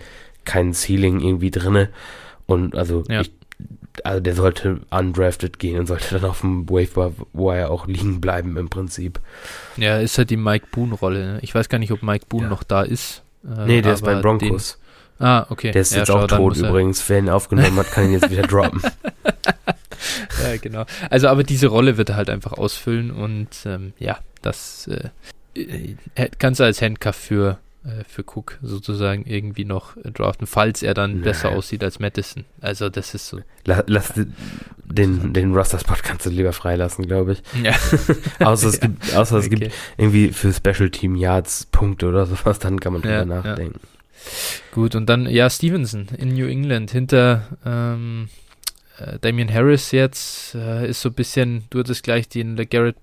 kein 0.46 0.74
Ceiling 0.74 1.22
irgendwie 1.22 1.52
drinne. 1.52 1.90
Und 2.46 2.76
also 2.76 3.04
Ja. 3.08 3.22
ich 3.22 3.32
also 4.06 4.20
der 4.20 4.36
sollte 4.36 4.80
undrafted 4.90 5.60
gehen 5.60 5.80
und 5.80 5.88
sollte 5.88 6.20
dann 6.20 6.30
auf 6.30 6.42
dem 6.42 6.70
Wave 6.70 7.14
Wire 7.34 7.70
auch 7.70 7.88
liegen 7.88 8.22
bleiben 8.22 8.58
im 8.58 8.70
Prinzip. 8.70 9.20
Ja, 9.78 9.98
ist 10.00 10.18
halt 10.18 10.30
die 10.30 10.38
Mike 10.38 10.68
Boone-Rolle. 10.72 11.34
Ne? 11.34 11.40
Ich 11.42 11.54
weiß 11.56 11.70
gar 11.70 11.78
nicht, 11.80 11.92
ob 11.92 12.04
Mike 12.04 12.26
Boone 12.30 12.44
Ja. 12.46 12.50
noch 12.50 12.64
da 12.64 12.82
ist. 12.84 13.24
Äh, 13.44 13.66
nee, 13.66 13.82
der 13.82 13.94
ist 13.94 14.04
bei 14.04 14.16
Broncos. 14.22 14.78
Den, 15.20 15.26
ah, 15.28 15.46
okay. 15.50 15.72
Der 15.72 15.82
ist 15.82 15.92
Ja, 15.94 16.00
jetzt 16.00 16.08
schau, 16.08 16.20
auch 16.24 16.28
tot 16.28 16.58
übrigens. 16.58 17.08
Wer 17.10 17.20
ihn 17.20 17.30
aufgenommen 17.30 17.76
hat, 17.78 17.92
kann 17.92 18.06
ihn 18.06 18.14
jetzt 18.14 18.30
wieder 18.30 18.42
droppen. 18.48 18.82
Ja, 20.44 20.58
genau. 20.62 20.86
Also, 21.10 21.28
aber 21.28 21.44
diese 21.44 21.68
Rolle 21.68 21.98
wird 21.98 22.10
er 22.10 22.16
halt 22.16 22.30
einfach 22.30 22.54
ausfüllen 22.54 23.12
und 23.12 23.48
ähm, 23.66 23.94
ja, 24.00 24.20
das 24.42 24.88
äh, 24.88 25.10
äh, 26.16 26.30
kannst 26.38 26.60
du 26.60 26.64
als 26.64 26.82
Handcuff 26.82 27.16
für, 27.16 27.52
äh, 27.52 27.56
für 28.08 28.24
Cook 28.24 28.58
sozusagen 28.62 29.26
irgendwie 29.26 29.66
noch 29.66 29.96
äh, 29.98 30.12
draften, 30.12 30.48
falls 30.48 30.84
er 30.84 30.94
dann 30.94 31.18
Nee. 31.20 31.24
besser 31.24 31.50
aussieht 31.50 31.84
als 31.84 32.00
Madison. 32.00 32.46
Also, 32.62 32.90
das 32.90 33.14
ist 33.14 33.28
so. 33.28 33.40
La 33.66 33.84
lass 33.88 34.14
den- 34.14 34.34
den, 35.34 35.54
Roster-Spot 35.54 35.96
kannst 36.02 36.26
du 36.26 36.30
lieber 36.30 36.54
freilassen, 36.54 37.06
glaube 37.08 37.34
ich. 37.34 37.44
Ja, 37.64 37.74
Außer 38.46 38.68
es 38.70 38.76
Ja. 38.82 38.88
gibt, 38.88 39.16
außer 39.16 39.38
es 39.38 39.50
gibt 39.50 39.72
irgendwie 39.98 40.30
für 40.32 40.54
Special 40.54 40.90
Team 40.90 41.16
Yards 41.16 41.68
Punkte 41.72 42.08
oder 42.08 42.26
sowas, 42.26 42.60
dann 42.60 42.80
kann 42.80 42.94
man 42.94 43.02
drüber 43.02 43.14
Ja, 43.16 43.26
nachdenken. 43.26 43.80
Gut, 44.72 44.96
und 44.96 45.08
dann, 45.08 45.28
ja, 45.30 45.50
Stevenson 45.50 46.08
in 46.18 46.34
New 46.34 46.48
England 46.48 46.92
hinter 46.92 47.44
ähm, 47.66 48.30
äh, 48.98 49.20
Damian 49.20 49.54
Harris 49.54 49.92
jetzt 49.92 50.56
äh, 50.56 50.90
ist 50.90 51.02
so 51.02 51.10
ein 51.10 51.14
bisschen, 51.16 51.66
du 51.70 51.80
hattest 51.80 52.04
gleich 52.04 52.28
den 52.30 52.56
Garrett 52.70 53.00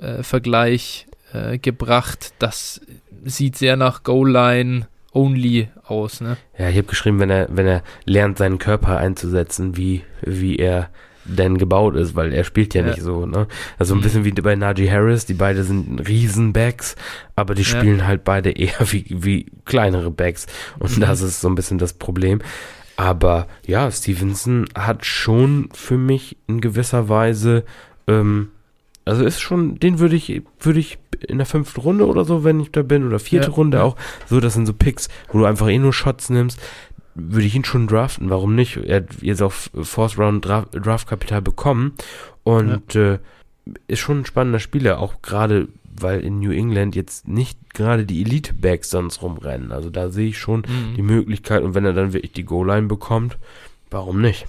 Blunt-Vergleich 0.00 1.06
äh, 1.08 1.15
gebracht. 1.60 2.32
Das 2.38 2.80
sieht 3.24 3.56
sehr 3.56 3.76
nach 3.76 4.02
Goal-Line 4.02 4.86
only 5.12 5.68
aus, 5.84 6.20
ne? 6.20 6.36
Ja, 6.58 6.68
ich 6.68 6.76
habe 6.76 6.86
geschrieben, 6.88 7.18
wenn 7.20 7.30
er, 7.30 7.48
wenn 7.50 7.66
er 7.66 7.82
lernt, 8.04 8.38
seinen 8.38 8.58
Körper 8.58 8.98
einzusetzen, 8.98 9.76
wie, 9.76 10.02
wie 10.22 10.56
er 10.56 10.90
denn 11.24 11.58
gebaut 11.58 11.96
ist, 11.96 12.14
weil 12.14 12.32
er 12.32 12.44
spielt 12.44 12.74
ja, 12.74 12.82
Ja. 12.82 12.88
nicht 12.88 13.00
so, 13.02 13.26
ne? 13.26 13.48
Also 13.78 13.94
ein 13.94 13.98
Mhm. 13.98 14.02
bisschen 14.02 14.24
wie 14.24 14.30
bei 14.32 14.54
Najee 14.54 14.90
Harris, 14.90 15.26
die 15.26 15.34
beide 15.34 15.64
sind 15.64 16.06
Riesenbacks, 16.06 16.94
aber 17.34 17.54
die 17.54 17.62
Ja. 17.62 17.68
spielen 17.80 18.06
halt 18.06 18.22
beide 18.24 18.50
eher 18.52 18.74
wie, 18.92 19.04
wie 19.10 19.46
kleinere 19.64 20.10
Backs. 20.10 20.46
Und 20.78 20.96
Mhm. 20.98 21.00
das 21.00 21.22
ist 21.22 21.40
so 21.40 21.48
ein 21.48 21.54
bisschen 21.56 21.78
das 21.78 21.94
Problem. 21.94 22.40
Aber 22.96 23.46
ja, 23.66 23.90
Stevenson 23.90 24.66
hat 24.74 25.04
schon 25.04 25.68
für 25.74 25.98
mich 25.98 26.36
in 26.46 26.60
gewisser 26.60 27.08
Weise, 27.08 27.64
ähm, 28.06 28.50
also 29.06 29.24
ist 29.24 29.40
schon, 29.40 29.78
den 29.80 29.98
würde 29.98 30.16
ich, 30.16 30.42
würde 30.60 30.78
ich 30.80 30.98
in 31.26 31.38
der 31.38 31.46
fünften 31.46 31.80
Runde 31.80 32.06
oder 32.06 32.24
so, 32.26 32.44
wenn 32.44 32.60
ich 32.60 32.70
da 32.72 32.82
bin, 32.82 33.06
oder 33.06 33.18
vierte 33.18 33.48
Ja, 33.48 33.52
Runde 33.54 33.78
ja. 33.78 33.82
auch, 33.84 33.96
so, 34.26 34.38
das 34.40 34.52
sind 34.54 34.66
so 34.66 34.74
Picks, 34.74 35.08
wo 35.28 35.38
du 35.38 35.44
einfach 35.46 35.68
eh 35.68 35.78
nur 35.78 35.92
Shots 35.94 36.28
nimmst, 36.28 36.60
würde 37.14 37.46
ich 37.46 37.54
ihn 37.54 37.64
schon 37.64 37.86
draften. 37.86 38.28
Warum 38.28 38.54
nicht? 38.54 38.76
Er 38.76 38.96
hat 38.96 39.22
jetzt 39.22 39.40
auf 39.40 39.70
Fourth 39.80 40.18
Round 40.18 40.44
Draft, 40.44 40.68
Draftkapital 40.72 41.40
bekommen 41.40 41.94
und 42.42 42.94
äh, 42.94 43.18
ist 43.88 44.00
schon 44.00 44.20
ein 44.20 44.26
spannender 44.26 44.60
Spieler, 44.60 44.98
auch 45.00 45.22
gerade 45.22 45.68
weil 45.98 46.20
in 46.20 46.40
New 46.40 46.50
England 46.52 46.94
jetzt 46.94 47.26
nicht 47.26 47.72
gerade 47.72 48.04
die 48.04 48.20
Elite-Backs 48.20 48.90
sonst 48.90 49.22
rumrennen. 49.22 49.72
Also 49.72 49.88
da 49.88 50.10
sehe 50.10 50.28
ich 50.28 50.38
schon 50.38 50.64
die 50.94 51.00
Mhm. 51.00 51.06
Möglichkeit 51.08 51.62
und 51.62 51.74
wenn 51.74 51.86
er 51.86 51.94
dann 51.94 52.12
wirklich 52.12 52.32
die 52.32 52.44
Goal-Line 52.44 52.86
bekommt, 52.86 53.38
warum 53.90 54.20
nicht? 54.20 54.46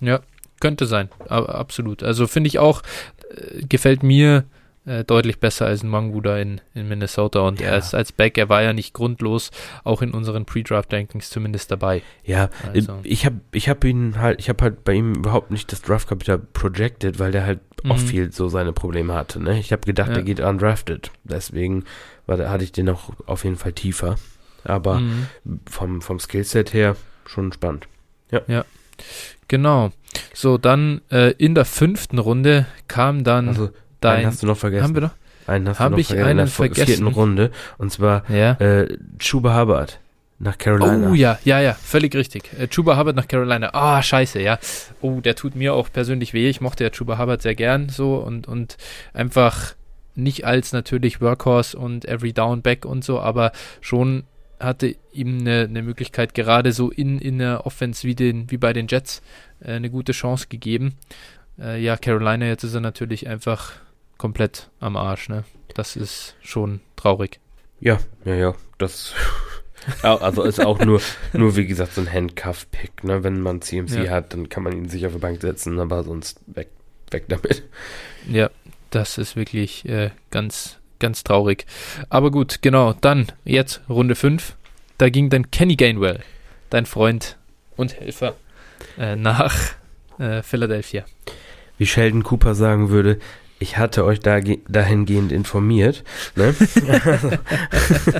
Ja, 0.00 0.18
könnte 0.60 0.86
sein, 0.86 1.08
absolut. 1.28 2.02
Also 2.02 2.26
finde 2.26 2.48
ich 2.48 2.58
auch, 2.58 2.82
äh, 3.30 3.62
gefällt 3.68 4.02
mir 4.02 4.44
äh, 4.86 5.04
deutlich 5.04 5.38
besser 5.38 5.66
als 5.66 5.82
ein 5.82 5.88
Mangu 5.90 6.20
da 6.22 6.38
in, 6.38 6.60
in 6.74 6.88
Minnesota 6.88 7.40
und 7.40 7.60
Ja. 7.60 7.68
er 7.68 7.78
ist 7.78 7.94
als 7.94 8.10
Back, 8.12 8.38
er 8.38 8.48
war 8.48 8.62
ja 8.62 8.72
nicht 8.72 8.94
grundlos, 8.94 9.50
auch 9.84 10.00
in 10.00 10.12
unseren 10.12 10.46
Pre-Draft-Rankings 10.46 11.28
zumindest 11.28 11.70
dabei. 11.70 12.02
Ja, 12.24 12.48
Also. 12.72 12.98
ich 13.02 13.26
habe 13.26 13.40
ich 13.52 13.68
hab 13.68 13.84
ihn 13.84 14.18
halt, 14.18 14.40
ich 14.40 14.48
habe 14.48 14.64
halt 14.64 14.84
bei 14.84 14.94
ihm 14.94 15.14
überhaupt 15.14 15.50
nicht 15.50 15.70
das 15.72 15.82
Draftkapital 15.82 16.38
projected, 16.38 17.18
weil 17.18 17.32
der 17.32 17.44
halt 17.44 17.60
Mhm. 17.84 17.90
off-field 17.92 18.34
so 18.34 18.48
seine 18.48 18.72
Probleme 18.72 19.14
hatte. 19.14 19.40
Ne? 19.42 19.58
Ich 19.60 19.70
habe 19.72 19.82
gedacht, 19.86 20.08
Ja. 20.08 20.14
der 20.14 20.22
geht 20.24 20.40
undrafted. 20.40 21.10
Deswegen 21.24 21.84
war, 22.26 22.36
da- 22.38 22.48
hatte 22.50 22.64
ich 22.64 22.72
den 22.72 22.88
auch 22.88 23.10
auf 23.26 23.44
jeden 23.44 23.56
Fall 23.56 23.72
tiefer. 23.72 24.16
Aber 24.64 25.00
Mhm. 25.00 25.26
vom, 25.70 26.00
vom 26.02 26.18
Skillset 26.18 26.72
her 26.72 26.96
schon 27.26 27.52
spannend. 27.52 27.86
Genau. 29.48 29.90
So, 30.34 30.58
dann 30.58 31.00
äh, 31.10 31.32
in 31.32 31.54
der 31.54 31.64
fünften 31.64 32.18
Runde 32.18 32.66
kam 32.86 33.24
dann 33.24 33.48
Also, 33.48 33.62
einen 33.64 33.72
dein. 34.00 34.26
hast 34.26 34.42
du 34.42 34.46
noch 34.46 34.56
vergessen. 34.56 34.84
Haben 34.84 34.94
wir 34.94 35.02
noch? 35.02 35.10
einen 35.46 35.68
hast 35.68 35.80
hab 35.80 35.86
du 35.88 35.92
noch 35.92 35.98
ich 35.98 36.06
vergessen 36.08 36.30
in 36.30 36.36
der 36.36 36.42
einen 36.44 36.50
v- 36.50 36.62
vierten 36.64 36.74
vergessen? 36.76 37.06
Runde. 37.08 37.50
Und 37.78 37.90
zwar 37.92 38.22
Ja. 38.30 38.52
äh, 38.52 38.96
Chuba 39.18 39.58
Hubbard 39.58 39.98
nach 40.38 40.58
Carolina. 40.58 41.10
Oh 41.10 41.14
ja, 41.14 41.38
ja, 41.44 41.60
ja, 41.60 41.72
völlig 41.74 42.14
richtig. 42.14 42.44
Äh, 42.58 42.68
Chuba 42.68 42.96
Hubbard 42.98 43.16
nach 43.16 43.26
Carolina. 43.26 43.70
Ah, 43.72 44.02
scheiße, 44.02 44.40
ja. 44.40 44.58
Oh, 45.00 45.20
der 45.20 45.34
tut 45.34 45.56
mir 45.56 45.72
auch 45.74 45.90
persönlich 45.90 46.32
weh. 46.34 46.48
Ich 46.48 46.60
mochte 46.60 46.84
ja 46.84 46.90
Chuba 46.90 47.18
Hubbard 47.18 47.40
sehr 47.42 47.54
gern 47.54 47.88
so 47.88 48.16
und, 48.16 48.46
und 48.46 48.76
einfach 49.14 49.74
nicht 50.14 50.44
als 50.44 50.72
natürlich 50.72 51.20
Workhorse 51.20 51.76
und 51.78 52.04
Every 52.04 52.32
Down 52.32 52.60
Back 52.62 52.84
und 52.84 53.02
so, 53.04 53.18
aber 53.20 53.52
schon 53.80 54.24
hatte 54.60 54.96
ihm 55.12 55.38
eine, 55.40 55.64
eine 55.64 55.82
Möglichkeit, 55.82 56.34
gerade 56.34 56.72
so 56.72 56.90
in, 56.90 57.18
in 57.18 57.38
der 57.38 57.66
Offense 57.66 58.06
wie, 58.06 58.14
den, 58.14 58.50
wie 58.50 58.56
bei 58.56 58.72
den 58.72 58.88
Jets, 58.88 59.22
äh, 59.60 59.72
eine 59.72 59.90
gute 59.90 60.12
Chance 60.12 60.46
gegeben. 60.48 60.94
Äh, 61.58 61.82
ja, 61.82 61.96
Carolina, 61.96 62.46
jetzt 62.46 62.64
ist 62.64 62.74
er 62.74 62.80
natürlich 62.80 63.28
einfach 63.28 63.72
komplett 64.16 64.70
am 64.80 64.96
Arsch, 64.96 65.28
ne? 65.28 65.44
Das 65.74 65.96
ist 65.96 66.36
schon 66.40 66.80
traurig. 66.96 67.40
Ja, 67.80 67.98
ja, 68.24 68.34
ja. 68.34 68.54
Das 68.78 69.14
also 70.02 70.42
ist 70.42 70.60
auch 70.60 70.80
nur, 70.80 71.00
nur 71.32 71.56
wie 71.56 71.66
gesagt, 71.66 71.94
so 71.94 72.00
ein 72.00 72.12
Handcuff-Pick, 72.12 73.04
ne? 73.04 73.24
Wenn 73.24 73.40
man 73.40 73.62
CMC 73.62 74.04
ja. 74.04 74.10
hat, 74.10 74.32
dann 74.32 74.48
kann 74.48 74.62
man 74.62 74.72
ihn 74.72 74.88
sich 74.88 75.06
auf 75.06 75.12
die 75.12 75.18
Bank 75.18 75.40
setzen, 75.40 75.78
aber 75.78 76.02
sonst 76.02 76.40
weg, 76.46 76.68
weg 77.10 77.24
damit. 77.28 77.62
Ja, 78.28 78.50
das 78.90 79.18
ist 79.18 79.36
wirklich 79.36 79.88
äh, 79.88 80.10
ganz, 80.30 80.78
ganz 80.98 81.24
traurig. 81.24 81.66
Aber 82.08 82.30
gut, 82.30 82.62
genau, 82.62 82.92
dann 82.92 83.26
jetzt 83.44 83.80
Runde 83.88 84.14
5. 84.14 84.56
Da 84.98 85.10
ging 85.10 85.30
dann 85.30 85.50
Kenny 85.50 85.76
Gainwell, 85.76 86.20
dein 86.70 86.86
Freund 86.86 87.36
und 87.76 87.98
Helfer, 88.00 88.34
äh, 88.98 89.16
nach 89.16 89.56
äh, 90.18 90.42
Philadelphia. 90.42 91.04
Wie 91.78 91.86
Sheldon 91.86 92.24
Cooper 92.24 92.54
sagen 92.54 92.90
würde, 92.90 93.18
ich 93.60 93.76
hatte 93.76 94.04
euch 94.04 94.20
da, 94.20 94.40
dahingehend 94.40 95.32
informiert. 95.32 96.04
Ne? 96.36 96.54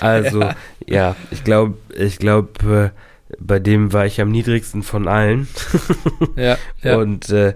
also, 0.00 0.40
ja. 0.40 0.56
ja, 0.86 1.16
ich 1.30 1.44
glaube, 1.44 1.78
ich 1.94 2.18
glaube, 2.18 2.92
äh, 2.92 3.36
bei 3.38 3.58
dem 3.58 3.92
war 3.92 4.06
ich 4.06 4.20
am 4.20 4.30
niedrigsten 4.30 4.82
von 4.82 5.08
allen. 5.08 5.48
ja, 6.36 6.58
ja. 6.82 6.96
Und 6.96 7.30
äh, 7.30 7.54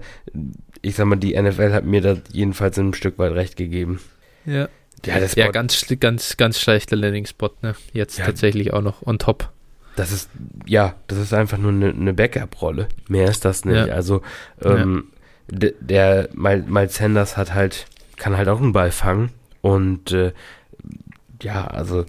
ich 0.81 0.95
sag 0.95 1.05
mal, 1.05 1.17
die 1.17 1.39
NFL 1.39 1.73
hat 1.73 1.85
mir 1.85 2.01
da 2.01 2.17
jedenfalls 2.31 2.77
ein 2.77 2.93
Stück 2.93 3.17
weit 3.19 3.33
recht 3.33 3.57
gegeben. 3.57 3.99
Ja. 4.47 4.69
Ja, 5.05 5.19
das 5.19 5.35
ja 5.35 5.51
ganz, 5.51 5.85
ganz, 5.99 6.37
ganz 6.37 6.59
schlechter 6.59 6.95
Landing-Spot, 6.95 7.51
ne? 7.61 7.75
Jetzt 7.93 8.17
ja. 8.17 8.25
tatsächlich 8.25 8.73
auch 8.73 8.81
noch 8.81 9.05
on 9.05 9.19
top. 9.19 9.51
Das 9.95 10.11
ist, 10.11 10.29
ja, 10.65 10.95
das 11.07 11.19
ist 11.19 11.33
einfach 11.33 11.59
nur 11.59 11.71
eine, 11.71 11.89
eine 11.89 12.13
Backup-Rolle. 12.13 12.87
Mehr 13.07 13.29
ist 13.29 13.45
das 13.45 13.63
nicht. 13.63 13.87
Ja. 13.87 13.93
Also, 13.93 14.23
ähm, 14.63 15.11
der, 15.49 15.73
der 15.79 16.29
Miles 16.33 16.95
Sanders 16.95 17.37
hat 17.37 17.53
halt, 17.53 17.85
kann 18.15 18.37
halt 18.37 18.47
auch 18.47 18.59
einen 18.59 18.73
Ball 18.73 18.91
fangen. 18.91 19.29
Und 19.61 20.11
äh, 20.11 20.33
ja, 21.41 21.67
also 21.67 22.05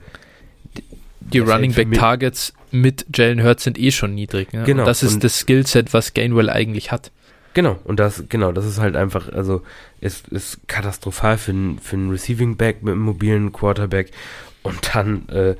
die 1.20 1.38
Running 1.40 1.74
Back 1.74 1.92
Targets 1.92 2.54
mit 2.70 3.06
Jalen 3.14 3.42
Hurts 3.42 3.64
sind 3.64 3.78
eh 3.78 3.90
schon 3.90 4.14
niedrig. 4.14 4.52
Ne? 4.52 4.64
Genau. 4.64 4.82
Und 4.82 4.86
das 4.86 5.02
ist 5.02 5.14
und 5.14 5.24
das 5.24 5.38
Skillset, 5.38 5.92
was 5.92 6.14
Gainwell 6.14 6.50
eigentlich 6.50 6.90
hat. 6.92 7.10
Genau, 7.54 7.78
und 7.84 7.98
das, 7.98 8.24
genau, 8.28 8.52
das 8.52 8.66
ist 8.66 8.78
halt 8.78 8.94
einfach, 8.94 9.32
also, 9.32 9.62
ist, 10.00 10.28
ist 10.28 10.68
katastrophal 10.68 11.38
für, 11.38 11.52
für 11.82 11.96
einen 11.96 12.10
Receiving 12.10 12.56
Back 12.56 12.82
mit 12.82 12.92
einem 12.92 13.02
mobilen 13.02 13.52
Quarterback. 13.52 14.12
Und 14.62 14.94
dann, 14.94 15.28
äh, 15.28 15.56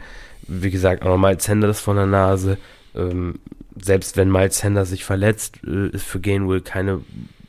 wie 0.46 0.70
gesagt, 0.70 1.02
auch 1.02 1.08
noch 1.08 1.18
Miles 1.18 1.44
Sanders 1.44 1.80
von 1.80 1.96
der 1.96 2.06
Nase. 2.06 2.58
Ähm, 2.94 3.40
selbst 3.80 4.16
wenn 4.16 4.30
Miles 4.30 4.58
Sanders 4.58 4.90
sich 4.90 5.04
verletzt, 5.04 5.60
äh, 5.66 5.88
ist 5.88 6.06
für 6.06 6.20
Gainwell 6.20 6.60
keine 6.60 7.00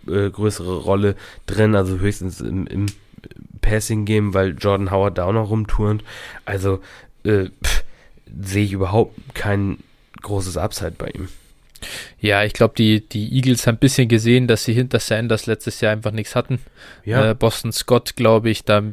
äh, 0.07 0.29
größere 0.29 0.77
Rolle 0.77 1.15
drin, 1.45 1.75
also 1.75 1.99
höchstens 1.99 2.41
im, 2.41 2.67
im 2.67 2.85
Passing-Game, 3.61 4.33
weil 4.33 4.55
Jordan 4.57 4.91
Howard 4.91 5.17
da 5.17 5.25
auch 5.25 5.33
noch 5.33 5.49
rumturnt. 5.49 6.03
Also 6.45 6.81
äh, 7.23 7.49
sehe 8.41 8.65
ich 8.65 8.73
überhaupt 8.73 9.17
kein 9.33 9.79
großes 10.21 10.57
Upside 10.57 10.95
bei 10.97 11.07
ihm. 11.09 11.29
Ja, 12.19 12.43
ich 12.43 12.53
glaube, 12.53 12.73
die, 12.77 13.07
die 13.07 13.33
Eagles 13.35 13.67
haben 13.67 13.75
ein 13.75 13.79
bisschen 13.79 14.07
gesehen, 14.07 14.47
dass 14.47 14.63
sie 14.63 14.73
hinter 14.73 14.99
Sanders 14.99 15.45
letztes 15.45 15.81
Jahr 15.81 15.93
einfach 15.93 16.11
nichts 16.11 16.35
hatten. 16.35 16.59
Ja. 17.05 17.31
Äh, 17.31 17.35
Boston 17.35 17.71
Scott, 17.71 18.15
glaube 18.15 18.49
ich, 18.49 18.63
da 18.63 18.83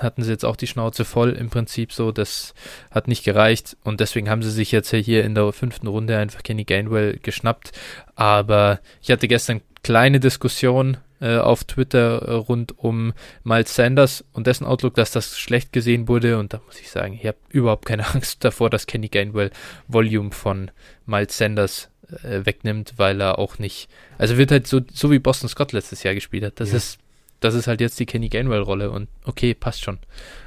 hatten 0.00 0.22
sie 0.22 0.30
jetzt 0.30 0.44
auch 0.44 0.56
die 0.56 0.66
Schnauze 0.66 1.04
voll 1.04 1.32
im 1.32 1.50
Prinzip 1.50 1.92
so. 1.92 2.12
Das 2.12 2.54
hat 2.90 3.08
nicht 3.08 3.24
gereicht 3.24 3.76
und 3.84 4.00
deswegen 4.00 4.28
haben 4.28 4.42
sie 4.42 4.50
sich 4.50 4.72
jetzt 4.72 4.94
hier 4.94 5.24
in 5.24 5.34
der 5.34 5.52
fünften 5.52 5.86
Runde 5.86 6.16
einfach 6.16 6.42
Kenny 6.42 6.64
Gainwell 6.64 7.18
geschnappt. 7.22 7.72
Aber 8.14 8.80
ich 9.02 9.10
hatte 9.10 9.28
gestern 9.28 9.60
kleine 9.82 10.20
Diskussion 10.20 10.98
äh, 11.20 11.38
auf 11.38 11.64
Twitter 11.64 12.22
äh, 12.22 12.32
rund 12.32 12.78
um 12.78 13.12
Miles 13.42 13.74
Sanders 13.74 14.24
und 14.32 14.46
dessen 14.46 14.66
Outlook, 14.66 14.94
dass 14.94 15.12
das 15.12 15.38
schlecht 15.38 15.72
gesehen 15.72 16.08
wurde. 16.08 16.38
Und 16.38 16.52
da 16.52 16.60
muss 16.66 16.80
ich 16.80 16.90
sagen, 16.90 17.18
ich 17.20 17.26
habe 17.26 17.38
überhaupt 17.48 17.86
keine 17.86 18.06
Angst 18.14 18.44
davor, 18.44 18.70
dass 18.70 18.86
Kenny 18.86 19.08
Gainwell 19.08 19.50
Volume 19.88 20.32
von 20.32 20.70
Miles 21.06 21.38
Sanders 21.38 21.88
äh, 22.22 22.44
wegnimmt, 22.44 22.94
weil 22.96 23.20
er 23.20 23.38
auch 23.38 23.58
nicht, 23.58 23.88
also 24.18 24.36
wird 24.36 24.50
halt 24.50 24.66
so, 24.66 24.80
so 24.92 25.10
wie 25.10 25.18
Boston 25.18 25.48
Scott 25.48 25.72
letztes 25.72 26.02
Jahr 26.02 26.14
gespielt 26.14 26.44
hat. 26.44 26.60
Das 26.60 26.70
ja. 26.70 26.76
ist, 26.76 26.98
das 27.40 27.54
ist 27.54 27.66
halt 27.66 27.80
jetzt 27.80 27.98
die 28.00 28.06
Kenny 28.06 28.28
Gainwell-Rolle 28.28 28.90
und 28.90 29.08
okay, 29.24 29.54
passt 29.54 29.82
schon. 29.82 29.98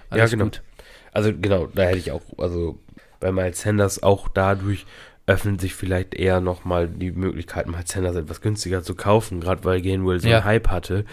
Alles 0.10 0.32
ja, 0.32 0.38
genau. 0.38 0.46
Gut. 0.46 0.62
Also 1.12 1.32
genau, 1.34 1.68
da 1.68 1.84
hätte 1.84 1.98
ich 1.98 2.12
auch, 2.12 2.22
also 2.38 2.78
bei 3.20 3.32
Miles 3.32 3.62
Sanders 3.62 4.04
auch 4.04 4.28
dadurch 4.28 4.86
öffnen 5.30 5.60
sich 5.60 5.76
vielleicht 5.76 6.16
eher 6.16 6.42
nochmal 6.42 6.88
die 6.88 7.12
Möglichkeit, 7.12 7.68
mal 7.68 7.86
Sanders 7.86 8.16
etwas 8.16 8.42
günstiger 8.42 8.82
zu 8.82 8.96
kaufen, 8.96 9.42
gerade 9.42 9.64
weil 9.64 9.80
Gainwell 9.80 10.20
so 10.20 10.28
ja. 10.28 10.38
einen 10.38 10.46
Hype 10.46 10.70
hatte. 10.70 11.06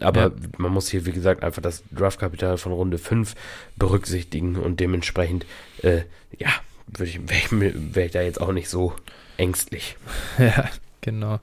Aber 0.00 0.20
ja. 0.20 0.32
man 0.58 0.72
muss 0.72 0.88
hier, 0.88 1.06
wie 1.06 1.12
gesagt, 1.12 1.42
einfach 1.42 1.60
das 1.60 1.82
Draftkapital 1.90 2.56
von 2.56 2.70
Runde 2.70 2.98
5 2.98 3.34
berücksichtigen 3.74 4.56
und 4.56 4.78
dementsprechend, 4.78 5.44
äh, 5.82 6.02
ja, 6.38 6.50
würde 6.86 7.10
ich, 7.10 7.28
wäre 7.28 7.40
ich, 7.40 7.94
wär 7.96 8.06
ich 8.06 8.12
da 8.12 8.22
jetzt 8.22 8.40
auch 8.40 8.52
nicht 8.52 8.68
so 8.68 8.94
ängstlich. 9.36 9.96
Ja, 10.38 10.68
genau. 11.00 11.40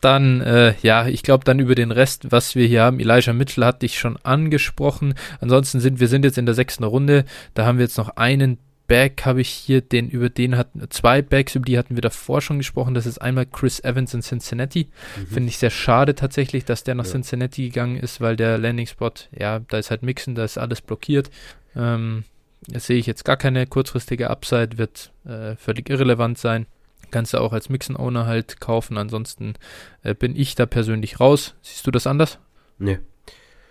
Dann, 0.00 0.42
äh, 0.42 0.74
ja, 0.82 1.06
ich 1.06 1.22
glaube 1.22 1.44
dann 1.44 1.58
über 1.58 1.74
den 1.74 1.90
Rest, 1.90 2.30
was 2.30 2.54
wir 2.54 2.66
hier 2.66 2.82
haben. 2.82 3.00
Elijah 3.00 3.32
Mitchell 3.32 3.64
hatte 3.64 3.86
ich 3.86 3.98
schon 3.98 4.18
angesprochen. 4.22 5.14
Ansonsten 5.40 5.80
sind 5.80 5.98
wir 5.98 6.08
sind 6.08 6.24
jetzt 6.24 6.36
in 6.36 6.44
der 6.44 6.54
sechsten 6.54 6.84
Runde. 6.84 7.24
Da 7.54 7.64
haben 7.64 7.78
wir 7.78 7.84
jetzt 7.84 7.96
noch 7.96 8.10
einen 8.16 8.58
Back 8.86 9.24
habe 9.24 9.40
ich 9.40 9.48
hier, 9.48 9.80
den 9.80 10.10
über 10.10 10.28
den 10.28 10.58
hatten 10.58 10.82
zwei 10.90 11.22
Backs, 11.22 11.54
über 11.54 11.64
die 11.64 11.78
hatten 11.78 11.94
wir 11.94 12.02
davor 12.02 12.42
schon 12.42 12.58
gesprochen. 12.58 12.92
Das 12.92 13.06
ist 13.06 13.18
einmal 13.18 13.46
Chris 13.46 13.80
Evans 13.80 14.12
in 14.12 14.20
Cincinnati. 14.20 14.88
Mhm. 15.16 15.26
Finde 15.26 15.48
ich 15.48 15.58
sehr 15.58 15.70
schade 15.70 16.14
tatsächlich, 16.14 16.66
dass 16.66 16.84
der 16.84 16.94
nach 16.94 17.06
ja. 17.06 17.12
Cincinnati 17.12 17.68
gegangen 17.68 17.96
ist, 17.96 18.20
weil 18.20 18.36
der 18.36 18.58
Landing 18.58 18.86
Spot, 18.86 19.12
ja, 19.38 19.60
da 19.60 19.78
ist 19.78 19.90
halt 19.90 20.02
Mixen, 20.02 20.34
da 20.34 20.44
ist 20.44 20.58
alles 20.58 20.82
blockiert. 20.82 21.30
Ähm, 21.74 22.24
das 22.66 22.86
sehe 22.86 22.98
ich 22.98 23.06
jetzt 23.06 23.24
gar 23.24 23.36
keine 23.38 23.66
kurzfristige 23.66 24.28
Upside, 24.28 24.76
wird 24.76 25.12
äh, 25.24 25.56
völlig 25.56 25.88
irrelevant 25.88 26.36
sein. 26.36 26.66
Kannst 27.14 27.32
du 27.32 27.38
auch 27.38 27.52
als 27.52 27.68
Mixen-Owner 27.68 28.26
halt 28.26 28.58
kaufen. 28.58 28.98
Ansonsten 28.98 29.54
äh, 30.02 30.16
bin 30.16 30.34
ich 30.34 30.56
da 30.56 30.66
persönlich 30.66 31.20
raus. 31.20 31.54
Siehst 31.62 31.86
du 31.86 31.92
das 31.92 32.08
anders? 32.08 32.40
Nee. 32.76 32.98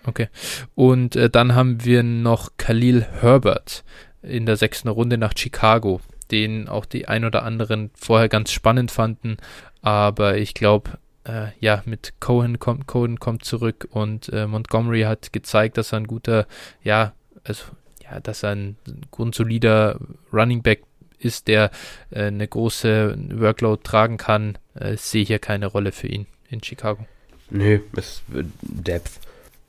Okay. 0.05 0.29
Und 0.75 1.17
äh, 1.17 1.29
dann 1.29 1.53
haben 1.53 1.83
wir 1.83 2.03
noch 2.03 2.51
Khalil 2.55 3.05
Herbert 3.19 3.83
in 4.21 4.45
der 4.45 4.55
sechsten 4.55 4.87
Runde 4.87 5.17
nach 5.17 5.33
Chicago, 5.35 5.99
den 6.31 6.69
auch 6.69 6.85
die 6.85 7.09
ein 7.09 7.25
oder 7.25 7.43
anderen 7.43 7.91
vorher 7.95 8.29
ganz 8.29 8.49
spannend 8.53 8.91
fanden. 8.91 9.35
Aber 9.81 10.37
ich 10.37 10.53
glaube, 10.53 10.91
äh, 11.25 11.47
ja, 11.59 11.83
mit 11.83 12.13
Cohen 12.21 12.59
kommt, 12.59 12.87
Cohen 12.87 13.19
kommt 13.19 13.43
zurück 13.43 13.89
und 13.91 14.29
äh, 14.29 14.47
Montgomery 14.47 15.01
hat 15.01 15.33
gezeigt, 15.33 15.77
dass 15.77 15.91
er 15.91 15.97
ein 15.97 16.07
guter, 16.07 16.47
ja, 16.81 17.11
also 17.43 17.65
ja, 18.01 18.21
dass 18.21 18.43
er 18.43 18.51
ein 18.51 18.77
grundsolider 19.11 19.99
Running 20.31 20.61
Back 20.61 20.83
ist, 21.25 21.47
der 21.47 21.71
äh, 22.11 22.25
eine 22.25 22.47
große 22.47 23.17
Workload 23.33 23.81
tragen 23.83 24.17
kann, 24.17 24.57
äh, 24.75 24.97
sehe 24.97 25.25
hier 25.25 25.39
keine 25.39 25.67
Rolle 25.67 25.91
für 25.91 26.07
ihn 26.07 26.25
in 26.49 26.63
Chicago. 26.63 27.05
Nö, 27.49 27.79
ist 27.95 28.23
Depth. 28.61 29.19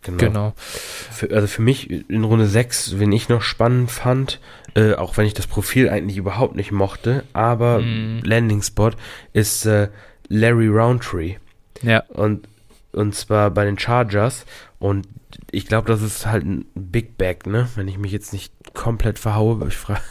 Genau. 0.03 0.19
genau. 0.19 0.55
Für, 0.57 1.31
also 1.31 1.47
für 1.47 1.63
mich 1.63 1.91
in 1.91 2.25
Runde 2.25 2.47
6, 2.47 2.99
wenn 2.99 3.13
ich 3.13 3.29
noch 3.29 3.43
spannend 3.43 3.91
fand, 3.91 4.39
äh, 4.75 4.95
auch 4.95 5.17
wenn 5.17 5.27
ich 5.27 5.35
das 5.35 5.47
Profil 5.47 5.89
eigentlich 5.89 6.19
überhaupt 6.19 6.57
nicht 6.57 6.73
mochte, 6.73 7.25
aber 7.33 7.81
mm. 7.81 8.21
Landing 8.23 8.63
Spot 8.63 8.91
ist 9.33 9.65
äh, 9.65 9.89
Larry 10.29 10.69
Roundtree. 10.69 11.37
Ja. 11.83 12.01
Und, 12.09 12.49
und 12.93 13.15
zwar 13.15 13.51
bei 13.51 13.65
den 13.65 13.79
Chargers. 13.79 14.45
Und 14.79 15.09
ich 15.51 15.67
glaube, 15.67 15.89
das 15.89 16.03
ist 16.03 16.27
halt 16.27 16.45
ein 16.45 16.67
Big 16.75 17.17
Bag, 17.17 17.47
ne? 17.47 17.69
Wenn 17.75 17.89
ich 17.89 17.99
mich 17.99 18.13
jetzt 18.13 18.33
nicht 18.33 18.53
komplett 18.75 19.19
verhaue. 19.19 19.67
Ich 19.69 19.77
frage. 19.77 20.03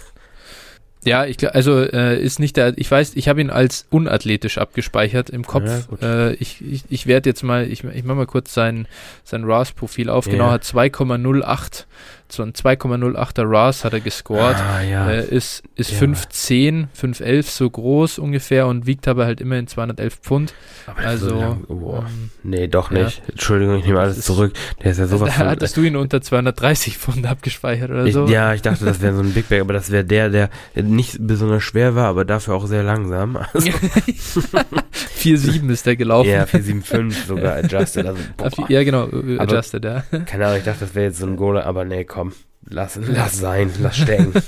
Ja, 1.06 1.26
ich 1.26 1.38
glaube, 1.38 1.56
also 1.56 1.80
äh, 1.80 2.22
ist 2.22 2.39
nicht 2.39 2.58
der, 2.58 2.78
ich 2.78 2.89
weiß, 2.89 3.13
ich 3.16 3.28
habe 3.28 3.42
ihn 3.42 3.50
als 3.50 3.86
unathletisch 3.89 4.58
abgespeichert 4.58 5.30
im 5.30 5.46
Kopf. 5.46 5.70
Ja, 6.02 6.30
äh, 6.30 6.34
ich 6.36 6.62
ich, 6.62 6.84
ich 6.89 7.08
werde 7.08 7.30
jetzt 7.30 7.44
mal, 7.44 7.70
ich, 7.70 7.84
ich 7.84 8.04
mache 8.04 8.18
mal 8.18 8.26
kurz 8.26 8.54
sein, 8.54 8.88
sein 9.24 9.44
RAS-Profil 9.44 10.10
auf. 10.10 10.26
Genau, 10.26 10.52
hat 10.52 10.63
2,08 10.63 11.86
so 12.34 12.43
ein 12.43 12.54
2,08er 12.54 13.50
RAS 13.50 13.84
hat 13.86 13.93
er 13.93 14.00
gescored. 14.00 14.56
Ah, 14.56 14.82
ja. 14.82 15.10
äh, 15.10 15.26
ist 15.26 15.63
ist 15.76 15.91
ja. 15.91 16.00
5'10, 16.00 16.88
5'11 17.00 17.43
so 17.43 17.69
groß 17.69 18.19
ungefähr 18.19 18.67
und 18.67 18.86
wiegt 18.86 19.08
aber 19.08 19.26
halt 19.26 19.41
immerhin 19.41 19.67
211 19.67 20.15
Pfund. 20.15 20.54
Aber 20.88 21.00
also, 21.00 21.30
so 21.30 21.58
oh, 21.67 21.98
ähm, 22.00 22.30
nee, 22.43 22.67
doch 22.67 22.91
nicht. 22.91 23.19
Ja. 23.19 23.24
Entschuldigung, 23.30 23.78
ich 23.78 23.86
nehme 23.86 24.00
alles 24.00 24.22
zurück. 24.22 24.54
Der 24.84 24.91
ist 24.91 24.98
ja 24.98 25.08
sowas 25.08 25.30
da, 25.36 25.36
von. 25.36 25.48
Hattest 25.48 25.78
du 25.78 25.82
ihn 25.82 25.96
unter 25.96 26.22
230 26.22 26.98
Pfund 26.98 27.26
abgespeichert 27.26 27.89
oder 27.89 28.06
ich, 28.06 28.13
so? 28.13 28.28
Ja, 28.28 28.54
ich 28.54 28.62
dachte, 28.62 28.86
das 28.86 29.02
wäre 29.02 29.15
so 29.15 29.22
ein 29.22 29.34
Big 29.34 29.50
Bag, 29.50 29.62
aber 29.62 29.74
das 29.74 29.91
wäre 29.91 30.04
der, 30.04 30.30
der 30.30 30.50
nicht 30.76 31.17
besonders 31.19 31.63
schwer 31.63 31.96
war, 31.96 32.08
aber 32.08 32.26
dafür 32.26 32.56
auch 32.56 32.67
sehr 32.67 32.84
langsam. 32.84 33.38
Also. 33.54 33.69
4-7 35.23 35.69
ist 35.71 35.86
der 35.86 35.95
gelaufen. 35.95 36.29
Ja, 36.29 36.43
4-7-5 36.43 37.25
sogar 37.27 37.55
adjusted. 37.63 38.05
Also, 38.05 38.21
boah. 38.38 38.69
ja, 38.69 38.83
genau, 38.83 39.07
adjusted, 39.38 39.86
aber, 39.86 40.03
ja. 40.12 40.19
Keine 40.19 40.45
Ahnung, 40.47 40.57
ich 40.59 40.65
dachte, 40.65 40.81
das 40.81 40.95
wäre 40.95 41.07
jetzt 41.07 41.19
so 41.19 41.25
ein 41.25 41.38
Goal, 41.38 41.62
aber 41.62 41.86
nee, 41.86 42.03
komm. 42.03 42.33
Lass, 42.69 42.95
lass 43.02 43.38
sein, 43.38 43.71
lass 43.82 43.97
stecken. 43.97 44.34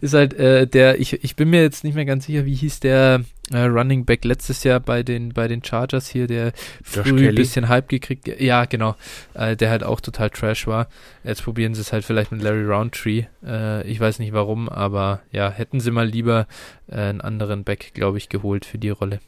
ist 0.00 0.14
halt 0.14 0.34
äh, 0.34 0.66
der, 0.66 1.00
ich, 1.00 1.24
ich 1.24 1.36
bin 1.36 1.50
mir 1.50 1.62
jetzt 1.62 1.84
nicht 1.84 1.94
mehr 1.94 2.04
ganz 2.04 2.26
sicher, 2.26 2.44
wie 2.44 2.54
hieß 2.54 2.80
der 2.80 3.22
äh, 3.52 3.58
Running 3.58 4.04
Back 4.04 4.24
letztes 4.24 4.64
Jahr 4.64 4.80
bei 4.80 5.02
den, 5.02 5.32
bei 5.32 5.48
den 5.48 5.62
Chargers 5.62 6.08
hier, 6.08 6.26
der 6.26 6.52
Josh 6.92 7.08
früh 7.08 7.28
ein 7.28 7.34
bisschen 7.34 7.68
Hype 7.68 7.88
gekriegt, 7.88 8.28
ja 8.40 8.64
genau, 8.64 8.96
äh, 9.34 9.56
der 9.56 9.70
halt 9.70 9.84
auch 9.84 10.00
total 10.00 10.30
trash 10.30 10.66
war. 10.66 10.88
Jetzt 11.24 11.44
probieren 11.44 11.74
sie 11.74 11.80
es 11.80 11.92
halt 11.92 12.04
vielleicht 12.04 12.32
mit 12.32 12.42
Larry 12.42 12.64
Roundtree. 12.64 13.24
Äh, 13.44 13.86
ich 13.86 14.00
weiß 14.00 14.18
nicht 14.18 14.32
warum, 14.32 14.68
aber 14.68 15.20
ja, 15.32 15.50
hätten 15.50 15.80
sie 15.80 15.90
mal 15.90 16.06
lieber 16.06 16.46
äh, 16.88 16.96
einen 16.96 17.20
anderen 17.20 17.64
Back, 17.64 17.92
glaube 17.94 18.18
ich, 18.18 18.28
geholt 18.28 18.64
für 18.64 18.78
die 18.78 18.90
Rolle. 18.90 19.20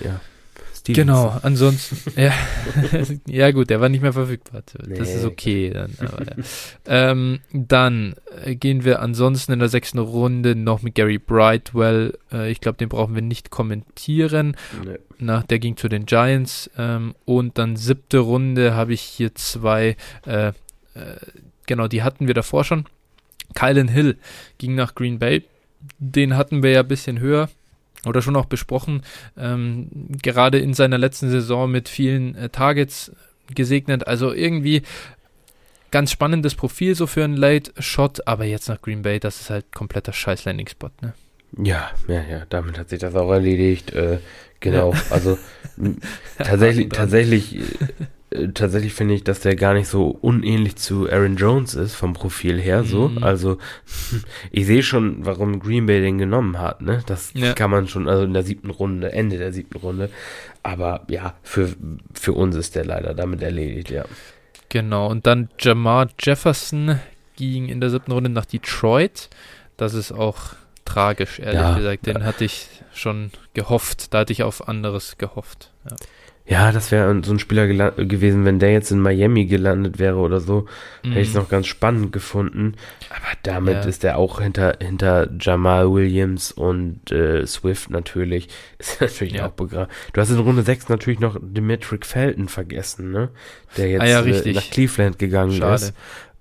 Ja. 0.00 0.20
Stevenson. 0.86 1.06
Genau, 1.06 1.36
ansonsten, 1.42 2.12
ja, 2.20 2.32
ja 3.26 3.50
gut, 3.50 3.70
der 3.70 3.80
war 3.80 3.88
nicht 3.88 4.02
mehr 4.02 4.12
verfügbar. 4.12 4.62
Das 4.64 4.86
nee. 4.86 4.98
ist 4.98 5.24
okay 5.24 5.70
dann. 5.70 5.92
Aber, 5.98 6.24
ja. 6.24 6.36
ähm, 6.86 7.40
dann 7.52 8.14
äh, 8.44 8.54
gehen 8.54 8.84
wir 8.84 9.00
ansonsten 9.00 9.52
in 9.52 9.58
der 9.58 9.68
sechsten 9.68 9.98
Runde 9.98 10.54
noch 10.54 10.82
mit 10.82 10.94
Gary 10.94 11.18
Brightwell. 11.18 12.16
Äh, 12.32 12.52
ich 12.52 12.60
glaube, 12.60 12.78
den 12.78 12.88
brauchen 12.88 13.16
wir 13.16 13.22
nicht 13.22 13.50
kommentieren. 13.50 14.56
Nee. 14.84 14.98
Nach, 15.18 15.42
der 15.42 15.58
ging 15.58 15.76
zu 15.76 15.88
den 15.88 16.06
Giants. 16.06 16.70
Ähm, 16.78 17.16
und 17.24 17.58
dann 17.58 17.74
siebte 17.74 18.18
Runde 18.18 18.74
habe 18.74 18.92
ich 18.92 19.00
hier 19.00 19.34
zwei, 19.34 19.96
äh, 20.24 20.48
äh, 20.48 20.52
genau, 21.66 21.88
die 21.88 22.04
hatten 22.04 22.28
wir 22.28 22.34
davor 22.34 22.62
schon. 22.62 22.86
Kylan 23.54 23.88
Hill 23.88 24.18
ging 24.58 24.76
nach 24.76 24.94
Green 24.94 25.18
Bay. 25.18 25.42
Den 25.98 26.36
hatten 26.36 26.62
wir 26.62 26.70
ja 26.70 26.80
ein 26.80 26.88
bisschen 26.88 27.18
höher 27.18 27.48
oder 28.06 28.22
schon 28.22 28.36
auch 28.36 28.46
besprochen, 28.46 29.02
ähm, 29.36 29.88
gerade 30.22 30.58
in 30.58 30.74
seiner 30.74 30.98
letzten 30.98 31.30
Saison 31.30 31.70
mit 31.70 31.88
vielen 31.88 32.34
äh, 32.34 32.48
Targets 32.48 33.12
gesegnet. 33.54 34.06
Also 34.06 34.32
irgendwie 34.32 34.82
ganz 35.90 36.10
spannendes 36.10 36.54
Profil 36.54 36.94
so 36.94 37.06
für 37.06 37.24
einen 37.24 37.36
Late 37.36 37.72
Shot, 37.78 38.26
aber 38.26 38.44
jetzt 38.44 38.68
nach 38.68 38.80
Green 38.80 39.02
Bay, 39.02 39.20
das 39.20 39.40
ist 39.40 39.50
halt 39.50 39.72
kompletter 39.72 40.12
Scheiß 40.12 40.44
Landing 40.44 40.68
Spot, 40.68 40.90
ne? 41.00 41.14
Ja, 41.58 41.90
ja, 42.08 42.22
ja, 42.22 42.42
damit 42.48 42.78
hat 42.78 42.88
sich 42.88 42.98
das 42.98 43.14
auch 43.14 43.30
erledigt. 43.30 43.92
Äh, 43.92 44.18
genau, 44.60 44.92
ja. 44.92 45.00
also 45.10 45.38
tatsächlich, 46.38 46.88
tatsächlich 46.90 47.64
äh, 48.36 48.52
tatsächlich 48.52 48.94
finde 48.94 49.14
ich, 49.14 49.24
dass 49.24 49.40
der 49.40 49.56
gar 49.56 49.74
nicht 49.74 49.88
so 49.88 50.08
unähnlich 50.08 50.76
zu 50.76 51.10
Aaron 51.10 51.36
Jones 51.36 51.74
ist, 51.74 51.94
vom 51.94 52.12
Profil 52.12 52.60
her 52.60 52.84
so. 52.84 53.08
Mhm. 53.08 53.22
Also 53.22 53.58
ich 54.50 54.66
sehe 54.66 54.82
schon, 54.82 55.24
warum 55.24 55.60
Green 55.60 55.86
Bay 55.86 56.00
den 56.00 56.18
genommen 56.18 56.58
hat, 56.58 56.82
ne? 56.82 57.02
Das 57.06 57.32
ja. 57.34 57.52
kann 57.52 57.70
man 57.70 57.88
schon, 57.88 58.08
also 58.08 58.24
in 58.24 58.34
der 58.34 58.42
siebten 58.42 58.70
Runde, 58.70 59.12
Ende 59.12 59.38
der 59.38 59.52
siebten 59.52 59.78
Runde. 59.78 60.10
Aber 60.62 61.04
ja, 61.08 61.34
für, 61.42 61.74
für 62.12 62.32
uns 62.32 62.56
ist 62.56 62.74
der 62.74 62.84
leider 62.84 63.14
damit 63.14 63.42
erledigt, 63.42 63.90
ja. 63.90 64.04
Genau, 64.68 65.08
und 65.08 65.26
dann 65.26 65.48
Jamar 65.58 66.08
Jefferson 66.20 67.00
ging 67.36 67.68
in 67.68 67.80
der 67.80 67.90
siebten 67.90 68.12
Runde 68.12 68.30
nach 68.30 68.46
Detroit. 68.46 69.28
Das 69.76 69.94
ist 69.94 70.12
auch 70.12 70.54
tragisch, 70.84 71.38
ehrlich 71.38 71.60
ja, 71.60 71.76
gesagt. 71.76 72.06
Den 72.06 72.18
ja. 72.18 72.24
hatte 72.24 72.44
ich 72.44 72.68
schon 72.94 73.30
gehofft. 73.54 74.12
Da 74.14 74.20
hatte 74.20 74.32
ich 74.32 74.42
auf 74.42 74.68
anderes 74.68 75.18
gehofft. 75.18 75.70
Ja. 75.88 75.96
Ja, 76.48 76.70
das 76.70 76.92
wäre 76.92 77.20
so 77.24 77.32
ein 77.32 77.40
Spieler 77.40 77.66
gewesen, 77.66 78.44
wenn 78.44 78.60
der 78.60 78.70
jetzt 78.72 78.92
in 78.92 79.00
Miami 79.00 79.46
gelandet 79.46 79.98
wäre 79.98 80.18
oder 80.18 80.38
so, 80.38 80.66
mm. 81.02 81.08
hätte 81.08 81.20
ich 81.20 81.28
es 81.28 81.34
mhm. 81.34 81.40
noch 81.40 81.48
ganz 81.48 81.66
spannend 81.66 82.12
gefunden. 82.12 82.74
Aber 83.10 83.36
damit 83.42 83.74
ja. 83.74 83.80
ist 83.80 84.04
er 84.04 84.16
auch 84.16 84.40
hinter, 84.40 84.76
hinter 84.80 85.28
Jamal 85.40 85.92
Williams 85.92 86.52
und 86.52 87.10
äh, 87.10 87.44
Swift 87.46 87.90
natürlich. 87.90 88.48
Ist 88.78 89.00
natürlich 89.00 89.34
ja. 89.34 89.48
auch 89.48 89.52
begraben. 89.52 89.90
Du 90.12 90.20
hast 90.20 90.30
in 90.30 90.38
Runde 90.38 90.62
6 90.62 90.88
natürlich 90.88 91.18
noch 91.18 91.36
Dimitri 91.40 91.98
Felton 92.02 92.48
vergessen, 92.48 93.10
ne? 93.10 93.30
Der 93.76 93.88
jetzt 93.88 94.02
ah, 94.02 94.06
ja, 94.06 94.20
äh, 94.22 94.52
nach 94.52 94.70
Cleveland 94.70 95.18
gegangen 95.18 95.52
Schade. 95.52 95.74
ist. 95.74 95.94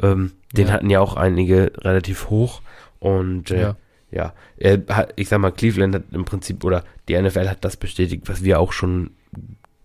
Ähm, 0.03 0.33
den 0.51 0.71
hatten 0.71 0.89
ja 0.89 0.99
auch 0.99 1.15
einige 1.15 1.71
relativ 1.79 2.29
hoch. 2.29 2.61
Und 2.99 3.49
äh, 3.49 3.61
ja. 3.61 3.75
ja, 4.11 4.33
er 4.57 4.83
hat, 4.89 5.13
ich 5.15 5.29
sag 5.29 5.39
mal, 5.39 5.51
Cleveland 5.51 5.95
hat 5.95 6.03
im 6.11 6.25
Prinzip, 6.25 6.63
oder 6.63 6.83
die 7.07 7.19
NFL 7.19 7.49
hat 7.49 7.65
das 7.65 7.77
bestätigt, 7.77 8.23
was 8.27 8.43
wir 8.43 8.59
auch 8.59 8.71
schon 8.71 9.11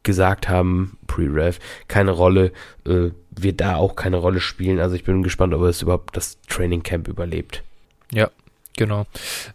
gesagt 0.03 0.49
haben, 0.49 0.99
Pre-Rev, 1.07 1.59
keine 1.89 2.13
Rolle, 2.13 2.53
äh, 2.87 3.11
wird 3.31 3.61
da 3.61 3.77
auch 3.77 3.97
keine 3.97 4.17
Rolle 4.17 4.41
spielen. 4.41 4.81
Also 4.81 4.95
ich 4.97 5.05
bin 5.05 5.23
gespannt, 5.23 5.55
ob 5.55 5.63
er 5.63 5.69
es 5.69 5.83
überhaupt 5.83 6.17
das 6.17 6.41
Training 6.49 6.83
Camp 6.83 7.09
überlebt. 7.09 7.63
Ja, 8.13 8.31
genau. 8.77 9.07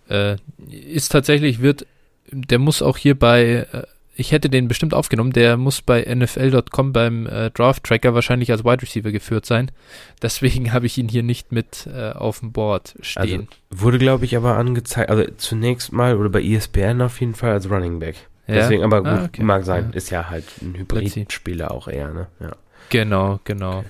Äh, 0.10 0.38
ist 0.69 1.12
tatsächlich, 1.12 1.62
wird, 1.62 1.86
der 2.31 2.60
muss 2.60 2.81
auch 2.81 2.97
hier 2.97 3.17
bei, 3.17 3.67
äh, 3.71 3.84
ich 4.15 4.31
hätte 4.31 4.49
den 4.49 4.67
bestimmt 4.67 4.93
aufgenommen, 4.93 5.34
der 5.34 5.58
muss 5.58 5.81
bei 5.81 6.01
NFL.com 6.03 6.93
beim 6.93 7.27
äh, 7.27 7.51
Draft 7.51 7.84
Tracker 7.84 8.13
wahrscheinlich 8.13 8.51
als 8.51 8.63
Wide 8.63 8.81
Receiver 8.81 9.12
geführt 9.12 9.45
sein. 9.45 9.71
Deswegen 10.21 10.71
habe 10.71 10.86
ich 10.86 10.97
ihn 10.97 11.10
hier 11.10 11.23
nicht 11.23 11.51
mit 11.51 11.88
äh, 11.93 12.12
auf 12.12 12.39
dem 12.39 12.51
Board 12.51 12.95
stehen. 13.01 13.47
Also, 13.71 13.84
wurde, 13.84 13.97
glaube 13.97 14.25
ich, 14.25 14.38
aber 14.38 14.58
angezeigt, 14.58 15.10
also 15.10 15.25
zunächst 15.38 15.91
mal 15.91 16.15
oder 16.17 16.29
bei 16.29 16.41
ESPN 16.41 17.01
auf 17.01 17.19
jeden 17.19 17.36
Fall 17.36 17.51
als 17.51 17.69
Running 17.69 17.99
Back. 17.99 18.15
Ja? 18.47 18.55
Deswegen, 18.55 18.84
aber 18.84 18.99
gut, 18.99 19.08
ah, 19.08 19.25
okay. 19.25 19.43
mag 19.43 19.65
sein. 19.65 19.89
Ja. 19.91 19.97
Ist 19.97 20.10
ja 20.10 20.29
halt 20.29 20.45
ein 20.62 20.75
Hybrid-Spieler 20.75 21.71
auch 21.71 21.88
eher, 21.88 22.13
ne? 22.13 22.27
Ja. 22.39 22.55
Genau, 22.89 23.39
genau. 23.43 23.79
Okay. 23.79 23.88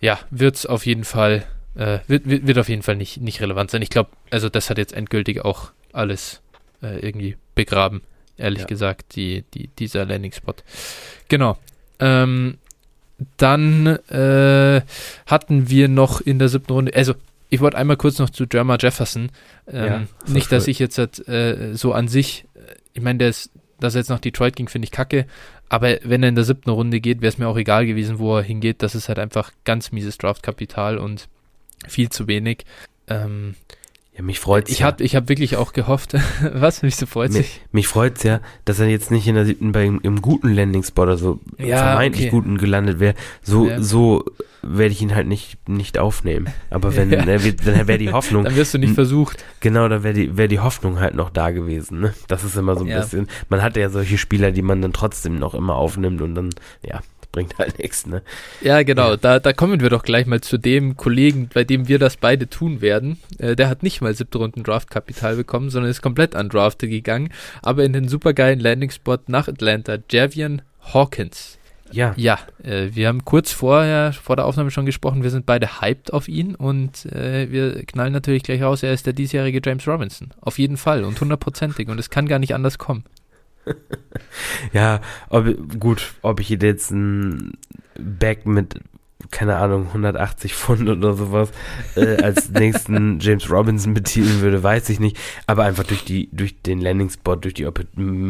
Ja, 0.00 0.18
wird 0.30 0.56
es 0.56 0.66
auf 0.66 0.86
jeden 0.86 1.04
Fall, 1.04 1.44
äh, 1.74 1.98
wird, 2.06 2.28
wird, 2.28 2.46
wird 2.46 2.58
auf 2.58 2.68
jeden 2.68 2.82
Fall 2.82 2.96
nicht, 2.96 3.20
nicht 3.20 3.40
relevant 3.40 3.70
sein. 3.70 3.82
Ich 3.82 3.90
glaube, 3.90 4.10
also 4.30 4.48
das 4.48 4.70
hat 4.70 4.78
jetzt 4.78 4.92
endgültig 4.92 5.44
auch 5.44 5.72
alles 5.92 6.40
äh, 6.82 6.98
irgendwie 6.98 7.36
begraben, 7.54 8.02
ehrlich 8.36 8.60
ja. 8.60 8.66
gesagt, 8.66 9.16
die, 9.16 9.44
die, 9.54 9.68
dieser 9.68 10.04
Landing-Spot. 10.04 10.54
Genau. 11.28 11.58
Ähm, 12.00 12.58
dann 13.36 13.86
äh, 13.86 14.82
hatten 15.26 15.68
wir 15.68 15.88
noch 15.88 16.20
in 16.20 16.38
der 16.38 16.48
siebten 16.48 16.72
Runde, 16.72 16.94
also 16.94 17.14
ich 17.50 17.60
wollte 17.60 17.78
einmal 17.78 17.96
kurz 17.96 18.18
noch 18.18 18.30
zu 18.30 18.44
Jerma 18.50 18.76
Jefferson. 18.78 19.30
Ähm, 19.66 19.86
ja, 19.86 20.32
nicht, 20.32 20.52
dass 20.52 20.68
ich 20.68 20.78
jetzt 20.78 20.98
äh, 20.98 21.74
so 21.74 21.92
an 21.92 22.06
sich, 22.06 22.44
äh, 22.54 22.74
ich 22.92 23.02
meine, 23.02 23.18
der 23.18 23.30
ist 23.30 23.50
dass 23.80 23.94
er 23.94 24.00
jetzt 24.00 24.08
nach 24.08 24.20
Detroit 24.20 24.56
ging, 24.56 24.68
finde 24.68 24.86
ich 24.86 24.92
kacke. 24.92 25.26
Aber 25.68 25.98
wenn 26.02 26.22
er 26.22 26.28
in 26.30 26.34
der 26.34 26.44
siebten 26.44 26.70
Runde 26.70 27.00
geht, 27.00 27.20
wäre 27.20 27.28
es 27.28 27.38
mir 27.38 27.48
auch 27.48 27.56
egal 27.56 27.86
gewesen, 27.86 28.18
wo 28.18 28.36
er 28.36 28.42
hingeht. 28.42 28.82
Das 28.82 28.94
ist 28.94 29.08
halt 29.08 29.18
einfach 29.18 29.52
ganz 29.64 29.92
mieses 29.92 30.18
Draftkapital 30.18 30.98
und 30.98 31.28
viel 31.86 32.08
zu 32.08 32.26
wenig. 32.26 32.64
Ähm, 33.06 33.54
ja, 34.18 34.24
mich 34.24 34.40
freut's. 34.40 34.68
Ich 34.68 34.80
ja. 34.80 34.86
habe 34.86 35.04
ich 35.04 35.14
hab 35.14 35.28
wirklich 35.28 35.56
auch 35.56 35.72
gehofft. 35.72 36.14
Was? 36.52 36.82
Mich 36.82 36.96
so 36.96 37.06
freut 37.06 37.30
mich, 37.30 37.46
sich. 37.46 37.60
Mich 37.70 37.86
freut's 37.86 38.24
ja, 38.24 38.40
dass 38.64 38.80
er 38.80 38.88
jetzt 38.88 39.12
nicht 39.12 39.28
in 39.28 39.36
der 39.36 39.44
siebten 39.44 39.70
bei 39.70 39.84
im, 39.86 40.00
im 40.02 40.20
guten 40.20 40.52
Landing-Spot 40.52 41.02
oder 41.02 41.16
so 41.16 41.38
ja, 41.56 41.78
vermeintlich 41.78 42.26
okay. 42.26 42.30
guten 42.30 42.58
gelandet 42.58 42.98
wäre. 42.98 43.14
So, 43.42 43.68
ja. 43.68 43.80
so 43.80 44.24
werde 44.62 44.90
ich 44.90 45.00
ihn 45.00 45.14
halt 45.14 45.28
nicht, 45.28 45.68
nicht 45.68 45.98
aufnehmen. 45.98 46.48
Aber 46.68 46.96
wenn, 46.96 47.10
ja. 47.12 47.24
ne, 47.24 47.38
dann 47.38 47.86
wäre 47.86 47.98
die 47.98 48.12
Hoffnung. 48.12 48.42
dann 48.42 48.56
wirst 48.56 48.74
du 48.74 48.78
nicht 48.78 48.94
versucht. 48.94 49.44
Genau, 49.60 49.88
dann 49.88 50.02
wäre 50.02 50.14
die, 50.14 50.36
wär 50.36 50.48
die 50.48 50.58
Hoffnung 50.58 50.98
halt 50.98 51.14
noch 51.14 51.30
da 51.30 51.50
gewesen. 51.50 52.00
Ne? 52.00 52.12
Das 52.26 52.42
ist 52.42 52.56
immer 52.56 52.74
so 52.74 52.84
ein 52.84 52.92
bisschen. 52.92 53.28
Man 53.48 53.62
hat 53.62 53.76
ja 53.76 53.88
solche 53.88 54.18
Spieler, 54.18 54.50
die 54.50 54.62
man 54.62 54.82
dann 54.82 54.92
trotzdem 54.92 55.38
noch 55.38 55.54
immer 55.54 55.76
aufnimmt 55.76 56.22
und 56.22 56.34
dann, 56.34 56.50
ja, 56.82 57.02
bringt 57.32 57.58
halt 57.58 57.78
nichts, 57.78 58.06
ne? 58.06 58.22
Ja, 58.60 58.82
genau. 58.82 59.10
Ja. 59.10 59.16
Da, 59.16 59.38
da 59.38 59.52
kommen 59.52 59.80
wir 59.80 59.90
doch 59.90 60.02
gleich 60.02 60.26
mal 60.26 60.40
zu 60.40 60.58
dem 60.58 60.96
Kollegen, 60.96 61.48
bei 61.52 61.64
dem 61.64 61.88
wir 61.88 61.98
das 61.98 62.16
beide 62.16 62.48
tun 62.48 62.80
werden. 62.80 63.18
Äh, 63.38 63.56
der 63.56 63.68
hat 63.68 63.82
nicht 63.82 64.00
mal 64.00 64.14
siebte 64.14 64.38
Runden 64.38 64.62
Draftkapital 64.62 65.36
bekommen, 65.36 65.70
sondern 65.70 65.90
ist 65.90 66.02
komplett 66.02 66.34
undrafted 66.34 66.90
gegangen, 66.90 67.32
aber 67.62 67.84
in 67.84 67.92
den 67.92 68.08
supergeilen 68.08 68.60
Landing-Spot 68.60 69.18
nach 69.26 69.48
Atlanta. 69.48 69.98
Javian 70.10 70.62
Hawkins. 70.92 71.58
Ja. 71.90 72.12
Ja, 72.16 72.38
äh, 72.62 72.88
wir 72.92 73.08
haben 73.08 73.24
kurz 73.24 73.52
vorher, 73.52 74.12
vor 74.12 74.36
der 74.36 74.44
Aufnahme 74.44 74.70
schon 74.70 74.86
gesprochen, 74.86 75.22
wir 75.22 75.30
sind 75.30 75.46
beide 75.46 75.80
hyped 75.80 76.12
auf 76.12 76.28
ihn 76.28 76.54
und 76.54 77.06
äh, 77.06 77.50
wir 77.50 77.84
knallen 77.86 78.12
natürlich 78.12 78.42
gleich 78.42 78.62
raus, 78.62 78.82
er 78.82 78.92
ist 78.92 79.06
der 79.06 79.12
diesjährige 79.12 79.60
James 79.64 79.86
Robinson. 79.88 80.28
Auf 80.40 80.58
jeden 80.58 80.76
Fall 80.76 81.04
und 81.04 81.20
hundertprozentig 81.20 81.88
und 81.88 81.98
es 81.98 82.10
kann 82.10 82.28
gar 82.28 82.38
nicht 82.38 82.54
anders 82.54 82.78
kommen. 82.78 83.04
ja, 84.72 85.00
ob, 85.28 85.46
gut, 85.78 86.14
ob 86.22 86.40
ich 86.40 86.48
jetzt 86.48 86.90
ein 86.90 87.52
Bag 87.98 88.46
mit, 88.46 88.80
keine 89.30 89.56
Ahnung, 89.56 89.88
180 89.88 90.54
Pfund 90.54 90.88
oder 90.88 91.14
sowas 91.14 91.50
äh, 91.96 92.22
als 92.22 92.50
nächsten 92.52 93.18
James 93.20 93.50
Robinson 93.50 93.94
betiteln 93.94 94.40
würde, 94.40 94.62
weiß 94.62 94.88
ich 94.90 95.00
nicht. 95.00 95.18
Aber 95.46 95.64
einfach 95.64 95.84
durch 95.84 96.04
die, 96.04 96.28
durch 96.32 96.62
den 96.62 96.80
Landing 96.80 97.10
Spot, 97.10 97.36
durch 97.36 97.54
die 97.54 97.66
Opp 97.66 97.84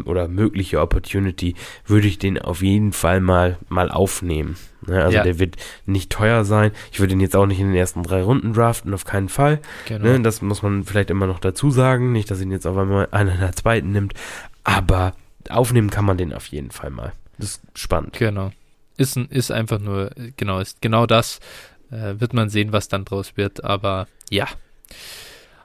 oder 0.04 0.28
mögliche 0.28 0.80
Opportunity, 0.80 1.54
würde 1.86 2.08
ich 2.08 2.18
den 2.18 2.38
auf 2.38 2.62
jeden 2.62 2.92
Fall 2.92 3.20
mal, 3.20 3.58
mal 3.68 3.90
aufnehmen. 3.90 4.56
Ne? 4.86 5.02
Also 5.02 5.16
ja. 5.18 5.22
der 5.22 5.38
wird 5.38 5.56
nicht 5.86 6.10
teuer 6.10 6.44
sein. 6.44 6.72
Ich 6.92 7.00
würde 7.00 7.12
ihn 7.12 7.20
jetzt 7.20 7.36
auch 7.36 7.46
nicht 7.46 7.60
in 7.60 7.68
den 7.68 7.76
ersten 7.76 8.02
drei 8.02 8.22
Runden 8.22 8.52
draften, 8.52 8.94
auf 8.94 9.04
keinen 9.04 9.28
Fall. 9.28 9.60
Genau. 9.86 10.04
Ne? 10.04 10.20
Das 10.20 10.42
muss 10.42 10.62
man 10.62 10.84
vielleicht 10.84 11.10
immer 11.10 11.26
noch 11.26 11.38
dazu 11.38 11.70
sagen. 11.70 12.12
Nicht, 12.12 12.30
dass 12.30 12.40
ihn 12.40 12.50
jetzt 12.50 12.66
auf 12.66 12.76
einmal 12.76 13.08
einer 13.10 13.34
in 13.34 13.40
der 13.40 13.52
zweiten 13.52 13.92
nimmt. 13.92 14.14
Aber 14.64 15.14
aufnehmen 15.50 15.90
kann 15.90 16.04
man 16.04 16.18
den 16.18 16.32
auf 16.32 16.46
jeden 16.46 16.70
Fall 16.70 16.90
mal. 16.90 17.12
Das 17.38 17.50
ist 17.50 17.62
spannend. 17.74 18.18
Genau. 18.18 18.52
Ist, 18.96 19.16
ist 19.16 19.52
einfach 19.52 19.78
nur, 19.78 20.10
genau, 20.36 20.58
ist 20.58 20.82
genau 20.82 21.06
das. 21.06 21.40
Äh, 21.90 22.20
wird 22.20 22.34
man 22.34 22.50
sehen, 22.50 22.72
was 22.72 22.88
dann 22.88 23.04
draus 23.04 23.36
wird, 23.36 23.64
aber 23.64 24.08
ja. 24.28 24.46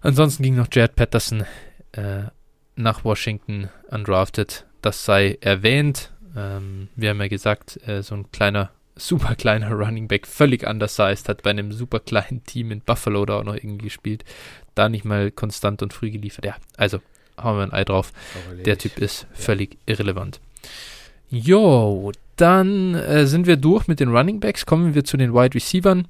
Ansonsten 0.02 0.44
ging 0.44 0.56
noch 0.56 0.68
Jared 0.72 0.96
Patterson 0.96 1.46
äh, 1.94 2.24
nach 2.76 3.04
Washington 3.04 3.70
undrafted. 3.90 4.66
Das 4.82 5.06
sei 5.06 5.38
erwähnt. 5.42 6.12
Ähm, 6.36 6.90
wir 6.96 7.10
haben 7.10 7.22
ja 7.22 7.28
gesagt, 7.28 7.80
äh, 7.88 8.04
so 8.04 8.16
ein 8.16 8.32
kleiner, 8.32 8.72
super 8.96 9.36
kleiner 9.36 9.72
Running 9.72 10.08
Back, 10.08 10.28
völlig 10.28 10.66
undersized, 10.66 11.30
hat 11.30 11.44
bei 11.44 11.52
einem 11.52 11.72
super 11.72 12.00
kleinen 12.00 12.44
Team 12.44 12.72
in 12.72 12.82
Buffalo 12.82 13.26
da 13.26 13.40
auch 13.40 13.44
noch 13.44 13.56
irgendwie 13.56 13.86
gespielt. 13.86 14.24
Da 14.76 14.90
nicht 14.90 15.06
mal 15.06 15.32
konstant 15.32 15.82
und 15.82 15.94
früh 15.94 16.12
geliefert. 16.12 16.46
Ja, 16.46 16.56
also 16.78 17.00
hauen 17.42 17.58
wir 17.58 17.64
ein 17.64 17.74
Ei 17.74 17.84
drauf. 17.84 18.12
Der 18.66 18.78
Typ 18.78 19.00
ist 19.00 19.28
völlig 19.34 19.74
ja. 19.74 19.94
irrelevant. 19.94 20.40
Jo, 21.30 22.12
dann 22.36 22.96
äh, 22.96 23.26
sind 23.26 23.48
wir 23.48 23.58
durch 23.58 23.88
mit 23.88 24.00
den 24.00 24.16
Running 24.16 24.40
Backs. 24.40 24.66
Kommen 24.66 24.96
wir 24.96 25.04
zu 25.04 25.18
den 25.18 25.34
Wide 25.34 25.56
Receivers. 25.56 26.04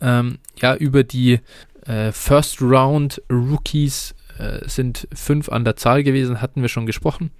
Ähm, 0.00 0.38
ja, 0.60 0.74
über 0.74 1.04
die 1.04 1.40
äh, 1.86 2.12
First 2.12 2.60
Round 2.60 3.22
Rookies 3.30 4.14
äh, 4.38 4.68
sind 4.68 5.06
fünf 5.14 5.48
an 5.48 5.64
der 5.64 5.76
Zahl 5.76 6.02
gewesen, 6.02 6.40
hatten 6.40 6.62
wir 6.62 6.68
schon 6.68 6.86
gesprochen. 6.86 7.30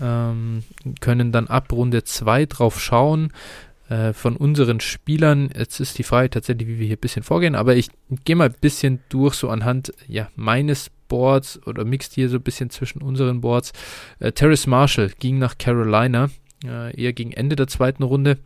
Ja. 0.00 0.30
Ähm, 0.30 0.64
können 1.00 1.32
dann 1.32 1.46
ab 1.46 1.72
Runde 1.72 2.04
2 2.04 2.46
drauf 2.46 2.80
schauen 2.80 3.32
äh, 3.88 4.12
von 4.12 4.36
unseren 4.36 4.80
Spielern. 4.80 5.50
Jetzt 5.56 5.80
ist 5.80 5.98
die 5.98 6.02
Frage 6.02 6.30
tatsächlich, 6.30 6.68
wie 6.68 6.78
wir 6.78 6.86
hier 6.86 6.96
ein 6.96 7.00
bisschen 7.00 7.22
vorgehen, 7.22 7.54
aber 7.54 7.76
ich 7.76 7.90
gehe 8.24 8.36
mal 8.36 8.48
ein 8.48 8.56
bisschen 8.60 9.00
durch, 9.08 9.34
so 9.34 9.48
anhand 9.48 9.92
ja, 10.08 10.28
meines 10.34 10.90
Boards 11.08 11.60
oder 11.66 11.84
mixt 11.84 12.14
hier 12.14 12.28
so 12.28 12.36
ein 12.36 12.42
bisschen 12.42 12.70
zwischen 12.70 13.02
unseren 13.02 13.40
Boards. 13.40 13.72
Äh, 14.18 14.32
Terrace 14.32 14.66
Marshall 14.66 15.10
ging 15.18 15.38
nach 15.38 15.58
Carolina 15.58 16.30
äh, 16.64 16.98
eher 17.00 17.12
gegen 17.12 17.32
Ende 17.32 17.56
der 17.56 17.66
zweiten 17.66 18.02
Runde. 18.02 18.38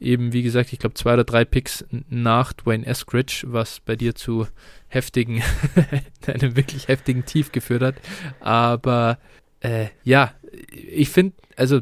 Eben, 0.00 0.32
wie 0.32 0.42
gesagt, 0.42 0.72
ich 0.72 0.78
glaube, 0.78 0.94
zwei 0.94 1.14
oder 1.14 1.24
drei 1.24 1.44
Picks 1.44 1.84
nach 2.08 2.52
Dwayne 2.52 2.86
Eskridge, 2.86 3.44
was 3.46 3.80
bei 3.80 3.96
dir 3.96 4.14
zu 4.14 4.46
heftigen, 4.88 5.42
einem 6.26 6.56
wirklich 6.56 6.88
heftigen 6.88 7.24
Tief 7.24 7.52
geführt 7.52 7.82
hat. 7.82 7.94
Aber 8.40 9.18
äh, 9.60 9.86
ja, 10.04 10.34
ich 10.72 11.10
finde, 11.10 11.34
also 11.56 11.80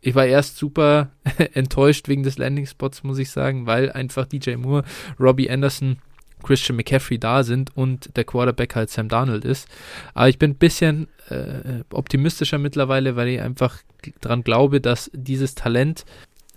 ich 0.00 0.14
war 0.14 0.26
erst 0.26 0.56
super 0.56 1.10
enttäuscht 1.54 2.08
wegen 2.08 2.22
des 2.22 2.38
Landing-Spots, 2.38 3.02
muss 3.02 3.18
ich 3.18 3.30
sagen, 3.30 3.66
weil 3.66 3.92
einfach 3.92 4.26
DJ 4.26 4.56
Moore, 4.56 4.84
Robbie 5.18 5.50
Anderson 5.50 5.98
Christian 6.42 6.76
McCaffrey 6.76 7.18
da 7.18 7.42
sind 7.42 7.76
und 7.76 8.16
der 8.16 8.24
Quarterback 8.24 8.74
halt 8.74 8.90
Sam 8.90 9.08
Darnold 9.08 9.44
ist. 9.44 9.68
Aber 10.14 10.28
ich 10.28 10.38
bin 10.38 10.52
ein 10.52 10.56
bisschen 10.56 11.08
äh, 11.28 11.82
optimistischer 11.90 12.58
mittlerweile, 12.58 13.16
weil 13.16 13.28
ich 13.28 13.40
einfach 13.40 13.78
daran 14.20 14.42
glaube, 14.42 14.80
dass 14.80 15.10
dieses 15.14 15.54
Talent, 15.54 16.04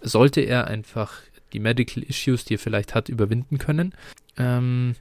sollte 0.02 0.42
er 0.42 0.68
einfach 0.68 1.14
die 1.54 1.60
Medical 1.60 2.04
Issues, 2.04 2.46
die 2.46 2.56
er 2.56 2.60
vielleicht 2.60 2.96
hat, 2.96 3.10
überwinden 3.10 3.58
können, 3.58 3.94
ähm, 4.38 4.96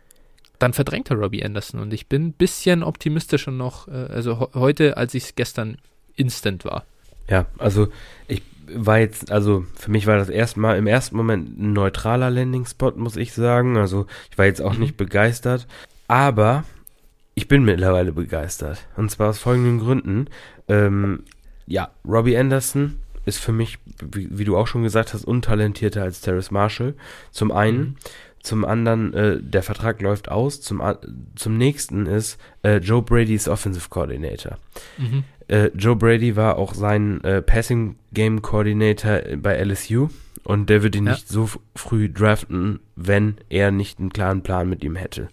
dann 0.59 0.73
verdrängt 0.73 1.11
er 1.11 1.17
Robbie 1.17 1.45
Anderson. 1.45 1.81
Und 1.81 1.93
ich 1.93 2.07
bin 2.07 2.27
ein 2.27 2.33
bisschen 2.33 2.83
optimistischer 2.83 3.51
noch, 3.51 3.89
äh, 3.89 3.91
also 3.91 4.51
heute, 4.55 4.97
als 4.97 5.15
ich 5.15 5.25
es 5.25 5.35
gestern 5.35 5.79
instant 6.15 6.65
war. 6.65 6.85
Ja, 7.29 7.47
also 7.59 7.89
ich 8.29 8.43
war 8.75 8.99
jetzt, 8.99 9.31
also 9.31 9.65
für 9.75 9.91
mich 9.91 10.07
war 10.07 10.17
das 10.17 10.29
erstmal 10.29 10.77
im 10.79 10.87
ersten 10.87 11.17
Moment 11.17 11.59
ein 11.59 11.73
neutraler 11.73 12.31
Landing-Spot, 12.31 12.93
muss 12.97 13.17
ich 13.17 13.33
sagen. 13.33 13.77
Also 13.77 14.07
ich 14.31 14.39
war 14.39 14.47
jetzt 14.47 14.63
auch 14.63 14.75
mhm. 14.75 14.81
nicht 14.81 14.97
begeistert. 14.97 15.67
Aber 16.09 16.65
ich 17.35 17.49
bin 17.49 17.65
mittlerweile 17.65 18.13
begeistert. 18.13 18.87
Und 18.97 19.11
zwar 19.11 19.31
aus 19.31 19.39
folgenden 19.39 19.79
Gründen. 19.79 20.27
Ähm, 20.69 21.25
ja, 21.67 21.91
Robbie 22.07 22.37
Anderson 22.37 22.99
ist 23.25 23.39
für 23.39 23.53
mich, 23.53 23.79
wie, 24.01 24.29
wie, 24.31 24.45
du 24.45 24.57
auch 24.57 24.67
schon 24.67 24.83
gesagt 24.83 25.15
hast, 25.15 25.25
untalentierter 25.25 26.03
als 26.03 26.21
Terrace 26.21 26.51
Marshall. 26.51 26.95
Zum 27.31 27.53
einen. 27.53 27.79
Mhm. 27.79 27.97
Zum 28.43 28.65
anderen, 28.65 29.15
äh, 29.15 29.39
der 29.41 29.63
Vertrag 29.63 30.03
läuft 30.03 30.29
aus. 30.29 30.61
Zum, 30.61 30.83
zum 31.37 31.57
nächsten 31.57 32.07
ist 32.07 32.39
äh, 32.63 32.79
Joe 32.79 33.03
Brady's 33.03 33.49
Offensive 33.49 33.89
Coordinator. 33.89 34.59
Mhm. 34.99 35.25
Äh, 35.49 35.71
Joe 35.77 35.97
Brady 35.97 36.35
war 36.35 36.57
auch 36.57 36.75
sein 36.75 37.23
äh, 37.25 37.41
Passing 37.41 37.97
Game 38.13 38.43
Coordinator 38.43 39.21
bei 39.37 39.63
LSU 39.63 40.09
und 40.45 40.71
der 40.71 40.83
würde 40.83 40.99
ihn 40.99 41.07
ja. 41.07 41.13
nicht 41.13 41.29
so 41.29 41.49
früh 41.77 42.11
draften, 42.13 42.81
wenn 42.97 43.37
er 43.49 43.71
nicht 43.71 44.01
einen 44.01 44.13
klaren 44.13 44.43
Plan 44.43 44.69
mit 44.69 44.83
ihm 44.83 44.97
hätte. 44.97 45.29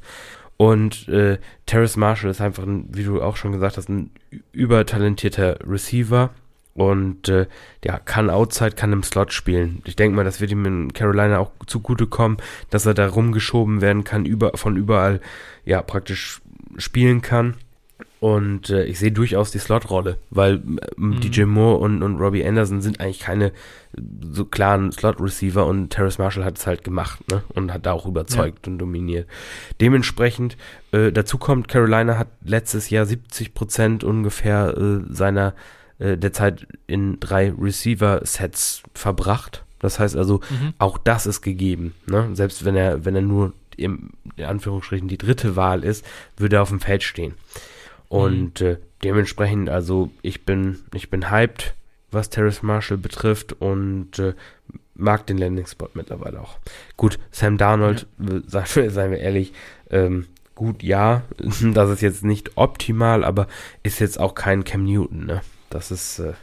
Und 0.57 1.07
äh, 1.07 1.37
Terrace 1.65 1.95
Marshall 1.95 2.31
ist 2.31 2.41
einfach, 2.41 2.63
ein, 2.63 2.89
wie 2.91 3.05
du 3.05 3.21
auch 3.21 3.37
schon 3.37 3.53
gesagt 3.53 3.77
hast, 3.77 3.89
ein 3.89 4.11
übertalentierter 4.51 5.57
Receiver 5.65 6.31
und 6.79 7.27
äh, 7.27 7.45
ja, 7.83 7.99
kann 7.99 8.29
Outside, 8.29 8.71
kann 8.71 8.93
im 8.93 9.03
Slot 9.03 9.33
spielen. 9.33 9.81
Ich 9.83 9.97
denke 9.97 10.15
mal, 10.15 10.23
das 10.23 10.39
wird 10.39 10.51
ihm 10.51 10.63
in 10.65 10.93
Carolina 10.93 11.39
auch 11.39 11.51
zugutekommen, 11.67 12.37
dass 12.69 12.85
er 12.85 12.93
da 12.93 13.05
rumgeschoben 13.09 13.81
werden 13.81 14.05
kann, 14.05 14.25
über, 14.25 14.51
von 14.55 14.77
überall 14.77 15.19
ja 15.65 15.81
praktisch 15.81 16.39
spielen 16.77 17.21
kann. 17.21 17.55
Und 18.21 18.69
äh, 18.69 18.85
ich 18.85 18.97
sehe 18.97 19.11
durchaus 19.11 19.51
die 19.51 19.59
Slot-Rolle, 19.59 20.19
weil 20.29 20.55
äh, 20.55 20.59
mhm. 20.95 21.19
DJ 21.19 21.43
Moore 21.43 21.79
und, 21.79 22.01
und 22.01 22.17
Robbie 22.17 22.45
Anderson 22.45 22.79
sind 22.79 23.01
eigentlich 23.01 23.19
keine 23.19 23.51
so 24.31 24.45
klaren 24.45 24.93
Slot-Receiver 24.93 25.65
und 25.65 25.89
Terrace 25.89 26.17
Marshall 26.17 26.45
hat 26.45 26.57
es 26.57 26.65
halt 26.65 26.85
gemacht 26.85 27.19
ne? 27.29 27.43
und 27.55 27.73
hat 27.73 27.85
da 27.85 27.91
auch 27.91 28.05
überzeugt 28.05 28.67
ja. 28.67 28.71
und 28.71 28.79
dominiert. 28.79 29.27
Dementsprechend, 29.81 30.55
äh, 30.93 31.11
dazu 31.11 31.37
kommt, 31.37 31.67
Carolina 31.67 32.17
hat 32.17 32.29
letztes 32.41 32.89
Jahr 32.89 33.05
70 33.05 33.53
Prozent 33.53 34.03
ungefähr 34.05 34.77
äh, 34.77 35.13
seiner 35.13 35.53
äh, 35.99 36.17
der 36.17 36.33
Zeit 36.33 36.67
in 36.87 37.19
drei 37.19 37.51
Receiver-Sets 37.51 38.83
verbracht. 38.93 39.63
Das 39.79 39.99
heißt 39.99 40.15
also, 40.15 40.41
mhm. 40.49 40.73
auch 40.77 40.97
das 40.97 41.25
ist 41.25 41.41
gegeben. 41.41 41.93
Ne? 42.07 42.29
Selbst 42.33 42.65
wenn 42.65 42.75
er, 42.75 43.05
wenn 43.05 43.15
er 43.15 43.21
nur 43.21 43.53
im, 43.77 44.11
in 44.35 44.45
Anführungsstrichen 44.45 45.07
die 45.07 45.17
dritte 45.17 45.55
Wahl 45.55 45.83
ist, 45.83 46.05
würde 46.37 46.57
er 46.57 46.61
auf 46.61 46.69
dem 46.69 46.81
Feld 46.81 47.03
stehen. 47.03 47.33
Und 48.09 48.61
mhm. 48.61 48.67
äh, 48.67 48.77
dementsprechend, 49.03 49.69
also 49.69 50.09
ich 50.21 50.45
bin, 50.45 50.79
ich 50.93 51.09
bin 51.09 51.29
hyped, 51.31 51.75
was 52.11 52.29
Terrace 52.29 52.63
Marshall 52.63 52.97
betrifft 52.97 53.53
und 53.53 54.19
äh, 54.19 54.33
mag 54.95 55.25
den 55.27 55.37
Landing-Spot 55.37 55.89
mittlerweile 55.93 56.41
auch. 56.41 56.57
Gut, 56.97 57.19
Sam 57.31 57.57
Darnold, 57.57 58.07
ja. 58.19 58.65
seien 58.65 59.11
wir 59.11 59.19
ehrlich, 59.19 59.53
ähm, 59.89 60.27
gut, 60.55 60.83
ja, 60.83 61.23
das 61.37 61.89
ist 61.89 62.01
jetzt 62.01 62.23
nicht 62.23 62.57
optimal, 62.57 63.23
aber 63.23 63.47
ist 63.83 63.99
jetzt 63.99 64.19
auch 64.19 64.35
kein 64.35 64.63
Cam 64.63 64.83
Newton, 64.83 65.25
ne? 65.25 65.41
Das 65.69 65.91
ist, 65.91 66.19
äh, 66.19 66.33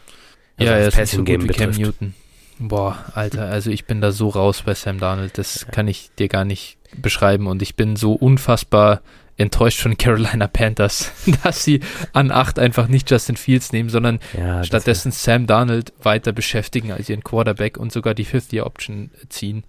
also 0.59 0.73
ja, 0.73 0.73
er 0.73 0.89
ist 0.89 0.97
nicht 0.97 1.11
so 1.11 1.25
gut 1.25 1.43
wie 1.43 1.49
Cam 1.49 1.71
Newton. 1.71 2.15
Boah, 2.59 3.05
Alter, 3.15 3.47
also 3.47 3.71
ich 3.71 3.85
bin 3.85 4.01
da 4.01 4.12
so 4.12 4.29
raus 4.29 4.62
bei 4.65 4.75
Sam 4.75 4.99
Darnold, 4.99 5.37
das 5.37 5.62
ja. 5.62 5.71
kann 5.71 5.89
ich 5.89 6.11
dir 6.19 6.29
gar 6.29 6.45
nicht 6.47 6.79
beschreiben 6.97 7.47
und 7.47 7.61
ich 7.61 7.77
bin 7.77 7.97
so 7.97 8.15
unfassbar 8.15 9.03
enttäuscht 9.37 9.81
von 9.81 9.97
Carolina 9.99 10.47
Panthers, 10.47 11.12
dass 11.43 11.65
sie 11.65 11.81
an 12.15 12.31
8 12.31 12.59
einfach 12.59 12.89
nicht 12.89 13.11
Justin 13.11 13.37
Fields 13.37 13.73
nehmen, 13.73 13.91
sondern 13.91 14.21
ja, 14.37 14.65
stattdessen 14.65 15.12
Sam 15.12 15.47
Darnold 15.47 15.93
weiter 16.03 16.33
beschäftigen 16.33 16.93
als 16.93 17.11
ihren 17.11 17.23
Quarterback 17.23 17.77
und 17.77 17.93
sogar 17.93 18.15
die 18.15 18.25
Fifth-Year-Option 18.25 19.11
ziehen. 19.29 19.65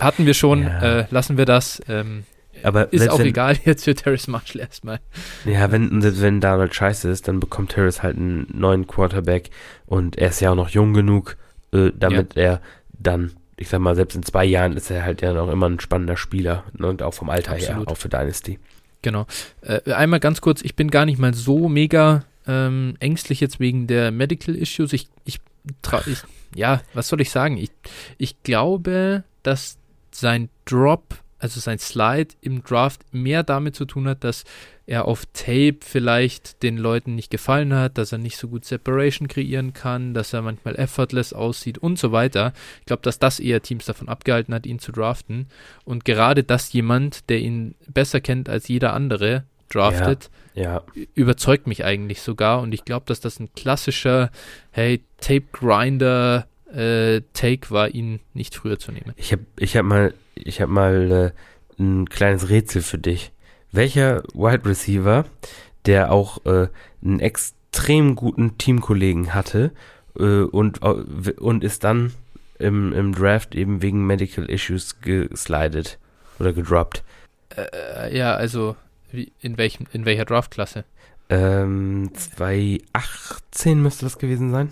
Hatten 0.00 0.26
wir 0.26 0.34
schon, 0.34 0.62
ja. 0.62 1.00
äh, 1.00 1.06
lassen 1.10 1.36
wir 1.36 1.44
das. 1.44 1.80
Ähm, 1.88 2.24
aber 2.64 2.92
ist 2.92 3.08
auch 3.10 3.18
wenn, 3.18 3.26
egal 3.26 3.56
jetzt 3.64 3.84
für 3.84 3.94
Terrace 3.94 4.28
Marshall 4.28 4.60
erstmal. 4.60 5.00
Ja, 5.44 5.70
wenn, 5.70 6.02
wenn 6.20 6.40
Darnold 6.40 6.74
scheiße 6.74 7.08
ist, 7.08 7.28
dann 7.28 7.40
bekommt 7.40 7.72
Terrace 7.72 8.02
halt 8.02 8.16
einen 8.16 8.46
neuen 8.52 8.86
Quarterback 8.86 9.50
und 9.86 10.16
er 10.16 10.28
ist 10.28 10.40
ja 10.40 10.50
auch 10.50 10.56
noch 10.56 10.70
jung 10.70 10.94
genug, 10.94 11.36
äh, 11.72 11.90
damit 11.94 12.34
ja. 12.34 12.42
er 12.42 12.60
dann 12.92 13.32
ich 13.56 13.68
sag 13.68 13.80
mal, 13.80 13.94
selbst 13.94 14.16
in 14.16 14.22
zwei 14.22 14.44
Jahren 14.44 14.76
ist 14.76 14.90
er 14.90 15.04
halt 15.04 15.22
ja 15.22 15.32
noch 15.32 15.48
immer 15.48 15.68
ein 15.68 15.80
spannender 15.80 16.16
Spieler 16.16 16.64
ne, 16.76 16.88
und 16.88 17.02
auch 17.02 17.14
vom 17.14 17.30
Alter 17.30 17.52
Absolut. 17.52 17.86
her, 17.86 17.92
auch 17.92 17.96
für 17.96 18.08
Dynasty. 18.08 18.58
Genau. 19.02 19.26
Äh, 19.60 19.92
einmal 19.92 20.20
ganz 20.20 20.40
kurz, 20.40 20.62
ich 20.62 20.74
bin 20.74 20.90
gar 20.90 21.04
nicht 21.04 21.18
mal 21.18 21.34
so 21.34 21.68
mega 21.68 22.24
ähm, 22.46 22.96
ängstlich 23.00 23.40
jetzt 23.40 23.60
wegen 23.60 23.86
der 23.86 24.10
Medical 24.10 24.54
Issues. 24.54 24.92
Ich, 24.92 25.08
ich, 25.24 25.40
ich, 26.06 26.18
ja, 26.54 26.80
was 26.94 27.08
soll 27.08 27.20
ich 27.20 27.30
sagen? 27.30 27.56
Ich, 27.56 27.70
ich 28.18 28.42
glaube, 28.42 29.24
dass 29.42 29.78
sein 30.10 30.48
Drop 30.64 31.16
also 31.44 31.60
sein 31.60 31.78
Slide 31.78 32.34
im 32.40 32.64
Draft 32.64 33.02
mehr 33.12 33.42
damit 33.42 33.76
zu 33.76 33.84
tun 33.84 34.08
hat, 34.08 34.24
dass 34.24 34.44
er 34.86 35.04
auf 35.04 35.26
Tape 35.34 35.76
vielleicht 35.82 36.62
den 36.62 36.78
Leuten 36.78 37.14
nicht 37.14 37.30
gefallen 37.30 37.74
hat, 37.74 37.98
dass 37.98 38.12
er 38.12 38.18
nicht 38.18 38.38
so 38.38 38.48
gut 38.48 38.64
Separation 38.64 39.28
kreieren 39.28 39.74
kann, 39.74 40.14
dass 40.14 40.32
er 40.32 40.40
manchmal 40.40 40.74
effortless 40.76 41.34
aussieht 41.34 41.76
und 41.76 41.98
so 41.98 42.12
weiter. 42.12 42.54
Ich 42.80 42.86
glaube, 42.86 43.02
dass 43.02 43.18
das 43.18 43.40
eher 43.40 43.60
Teams 43.60 43.84
davon 43.84 44.08
abgehalten 44.08 44.54
hat, 44.54 44.64
ihn 44.64 44.78
zu 44.78 44.90
draften. 44.90 45.48
Und 45.84 46.06
gerade 46.06 46.44
dass 46.44 46.72
jemand, 46.72 47.28
der 47.28 47.40
ihn 47.40 47.74
besser 47.88 48.22
kennt 48.22 48.48
als 48.48 48.68
jeder 48.68 48.94
andere, 48.94 49.44
draftet, 49.68 50.30
ja, 50.54 50.82
ja. 50.94 51.04
überzeugt 51.14 51.66
mich 51.66 51.84
eigentlich 51.84 52.22
sogar. 52.22 52.62
Und 52.62 52.72
ich 52.72 52.86
glaube, 52.86 53.04
dass 53.04 53.20
das 53.20 53.38
ein 53.38 53.52
klassischer, 53.52 54.30
hey, 54.70 55.04
Tape 55.20 55.44
Grinder 55.52 56.46
äh, 56.72 57.20
Take 57.32 57.70
war, 57.70 57.88
ihn 57.88 58.20
nicht 58.32 58.54
früher 58.54 58.78
zu 58.78 58.92
nehmen. 58.92 59.12
Ich 59.16 59.32
habe 59.32 59.44
ich 59.58 59.76
hab 59.76 59.84
mal 59.84 60.14
ich 60.34 60.60
habe 60.60 60.72
mal 60.72 61.32
äh, 61.78 61.82
ein 61.82 62.08
kleines 62.08 62.48
Rätsel 62.48 62.82
für 62.82 62.98
dich. 62.98 63.32
Welcher 63.72 64.22
Wide 64.34 64.64
Receiver, 64.68 65.24
der 65.86 66.12
auch 66.12 66.44
äh, 66.46 66.68
einen 67.04 67.20
extrem 67.20 68.14
guten 68.14 68.56
Teamkollegen 68.58 69.34
hatte 69.34 69.72
äh, 70.18 70.42
und, 70.42 70.82
und 70.82 71.64
ist 71.64 71.84
dann 71.84 72.12
im, 72.58 72.92
im 72.92 73.14
Draft 73.14 73.54
eben 73.54 73.82
wegen 73.82 74.06
Medical 74.06 74.48
Issues 74.48 75.00
geslidet 75.00 75.98
oder 76.38 76.52
gedroppt? 76.52 77.02
Äh, 77.56 78.16
ja, 78.16 78.34
also 78.34 78.76
Wie, 79.10 79.32
in, 79.40 79.58
welchem, 79.58 79.86
in 79.92 80.04
welcher 80.04 80.24
Draftklasse? 80.24 80.84
Ähm, 81.28 82.10
2018 82.14 83.82
müsste 83.82 84.06
das 84.06 84.18
gewesen 84.18 84.50
sein. 84.50 84.70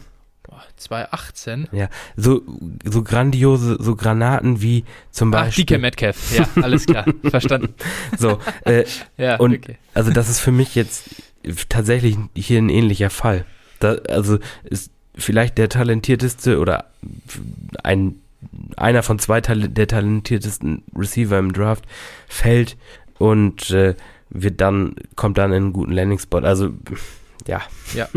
Boah, 0.53 0.63
2018? 0.77 1.69
Ja, 1.73 1.89
so, 2.17 2.43
so 2.85 3.03
grandiose, 3.03 3.79
so 3.81 3.97
Granaten 3.97 4.61
wie 4.61 4.85
zum 5.11 5.33
Ach, 5.33 5.45
Beispiel. 5.45 5.65
DK 5.65 5.81
Metcalf. 5.81 6.37
Ja, 6.37 6.47
alles 6.63 6.85
klar. 6.87 7.07
Verstanden. 7.25 7.75
So, 8.19 8.39
äh, 8.67 8.85
Ja, 9.17 9.37
Und- 9.37 9.55
okay. 9.55 9.79
also 9.95 10.11
das 10.11 10.29
ist 10.29 10.41
für 10.41 10.53
mich 10.53 10.75
jetzt 10.75 11.05
tatsächlich 11.71 12.17
hier 12.37 12.59
ein 12.59 12.69
ähnlicher 12.69 13.09
Fall. 13.11 13.47
Da, 13.81 13.95
also 14.11 14.39
ist 14.65 14.91
vielleicht 15.15 15.57
der 15.59 15.69
talentierteste 15.71 16.59
oder 16.59 16.87
ein 17.83 18.17
einer 18.77 19.03
von 19.03 19.19
zwei 19.21 19.41
Tal 19.41 19.69
der 19.69 19.87
talentiertesten 19.87 20.83
Receiver 20.97 21.39
im 21.39 21.53
Draft 21.53 21.85
fällt 22.29 22.77
und 23.19 23.71
äh, 23.71 23.95
wird 24.31 24.61
dann 24.61 24.97
kommt 25.17 25.39
dann 25.39 25.53
in 25.53 25.63
einen 25.65 25.73
guten 25.73 25.93
Landing-Spot. 25.93 26.39
Also 26.39 26.73
ja, 27.47 27.63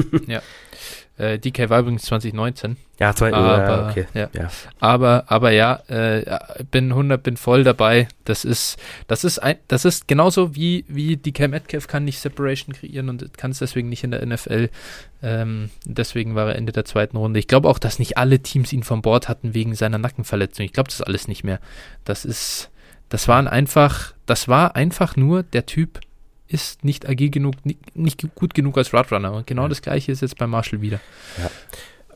Äh, 1.17 1.39
DK 1.39 1.69
war 1.69 1.79
übrigens 1.79 2.03
2019. 2.03 2.75
ja, 2.99 3.15
zwei, 3.15 3.31
Aber, 3.31 3.57
ja, 3.57 3.89
okay. 3.89 4.05
ja. 4.13 4.29
Ja. 4.33 4.49
Aber, 4.81 5.23
aber 5.27 5.51
ja, 5.51 5.81
äh, 5.87 6.43
bin 6.71 6.91
100, 6.91 7.23
bin 7.23 7.37
voll 7.37 7.63
dabei. 7.63 8.09
Das 8.25 8.43
ist, 8.43 8.77
das 9.07 9.23
ist 9.23 9.39
ein, 9.39 9.55
das 9.69 9.85
ist 9.85 10.09
genauso 10.09 10.55
wie, 10.55 10.83
wie 10.89 11.15
DK 11.15 11.47
Metcalf 11.47 11.87
kann 11.87 12.03
nicht 12.03 12.19
Separation 12.19 12.75
kreieren 12.75 13.09
und 13.09 13.37
kann 13.37 13.51
es 13.51 13.59
deswegen 13.59 13.87
nicht 13.87 14.03
in 14.03 14.11
der 14.11 14.25
NFL. 14.25 14.69
Ähm, 15.23 15.69
deswegen 15.85 16.35
war 16.35 16.49
er 16.49 16.55
Ende 16.55 16.73
der 16.73 16.83
zweiten 16.83 17.15
Runde. 17.15 17.39
Ich 17.39 17.47
glaube 17.47 17.69
auch, 17.69 17.79
dass 17.79 17.97
nicht 17.97 18.17
alle 18.17 18.39
Teams 18.39 18.73
ihn 18.73 18.83
vom 18.83 19.01
Bord 19.01 19.29
hatten 19.29 19.53
wegen 19.53 19.73
seiner 19.73 19.97
Nackenverletzung. 19.97 20.65
Ich 20.65 20.73
glaube 20.73 20.89
das 20.89 21.01
alles 21.01 21.29
nicht 21.29 21.45
mehr. 21.45 21.59
Das 22.03 22.25
ist, 22.25 22.71
das 23.07 23.29
waren 23.29 23.47
einfach, 23.47 24.13
das 24.25 24.49
war 24.49 24.75
einfach 24.75 25.15
nur, 25.15 25.43
der 25.43 25.65
Typ 25.65 26.01
ist 26.47 26.83
nicht 26.83 27.07
agil 27.07 27.29
genug, 27.29 27.55
nicht, 27.65 27.95
nicht 27.95 28.23
gut 28.35 28.53
genug 28.53 28.77
als 28.77 28.93
Roadrunner. 28.93 29.33
Und 29.33 29.47
genau 29.47 29.63
Ja. 29.63 29.69
das 29.69 29.81
gleiche 29.81 30.11
ist 30.11 30.21
jetzt 30.21 30.37
bei 30.37 30.47
Marshall 30.47 30.81
wieder. 30.81 30.99
Ja. 31.37 31.49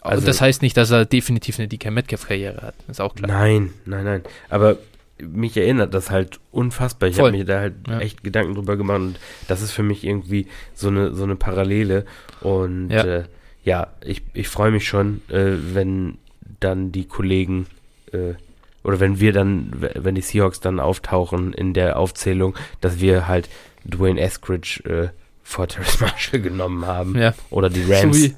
Also, 0.01 0.25
das 0.25 0.39
heißt 0.39 0.61
nicht, 0.61 0.77
dass 0.77 0.91
er 0.91 1.05
definitiv 1.05 1.59
eine 1.59 1.67
DK 1.67 1.91
Metcalf-Karriere 1.91 2.61
hat. 2.61 2.75
Ist 2.87 3.01
auch 3.01 3.15
klar. 3.15 3.27
Nein, 3.29 3.71
nein, 3.85 4.05
nein. 4.05 4.23
Aber 4.49 4.77
mich 5.21 5.57
erinnert 5.57 5.93
das 5.93 6.09
halt 6.09 6.39
unfassbar. 6.51 7.09
Ich 7.09 7.19
habe 7.19 7.31
mir 7.31 7.43
da 7.43 7.59
halt 7.59 7.73
Ja. 7.87 7.99
echt 7.99 8.23
Gedanken 8.23 8.55
drüber 8.55 8.77
gemacht 8.77 8.99
und 8.99 9.19
das 9.49 9.61
ist 9.61 9.71
für 9.71 9.83
mich 9.83 10.05
irgendwie 10.05 10.47
so 10.73 10.87
eine 10.87 11.13
so 11.13 11.25
eine 11.25 11.35
Parallele 11.35 12.05
und 12.39 12.89
Ja. 12.91 13.03
äh, 13.03 13.23
ja 13.65 13.87
ich, 14.05 14.21
ich 14.33 14.47
freue 14.47 14.71
mich 14.71 14.87
schon, 14.87 15.21
äh, 15.27 15.55
wenn 15.73 16.17
dann 16.61 16.93
die 16.93 17.05
Kollegen 17.05 17.65
äh, 18.13 18.35
oder 18.81 19.01
wenn 19.01 19.19
wir 19.19 19.33
dann, 19.33 19.73
wenn 19.95 20.15
die 20.15 20.21
Seahawks 20.21 20.61
dann 20.61 20.79
auftauchen 20.79 21.51
in 21.51 21.73
der 21.73 21.99
Aufzählung, 21.99 22.55
dass 22.79 23.01
wir 23.01 23.27
halt 23.27 23.49
Dwayne 23.85 24.19
Eskridge 24.19 24.83
äh, 24.85 25.09
vor 25.43 25.67
Terrence 25.67 25.99
Marshall 26.01 26.41
genommen 26.41 26.85
haben 26.85 27.17
Ja, 27.17 27.33
oder 27.49 27.69
die 27.69 27.83
so 27.83 27.93
Rams, 27.93 28.17
wie, 28.17 28.35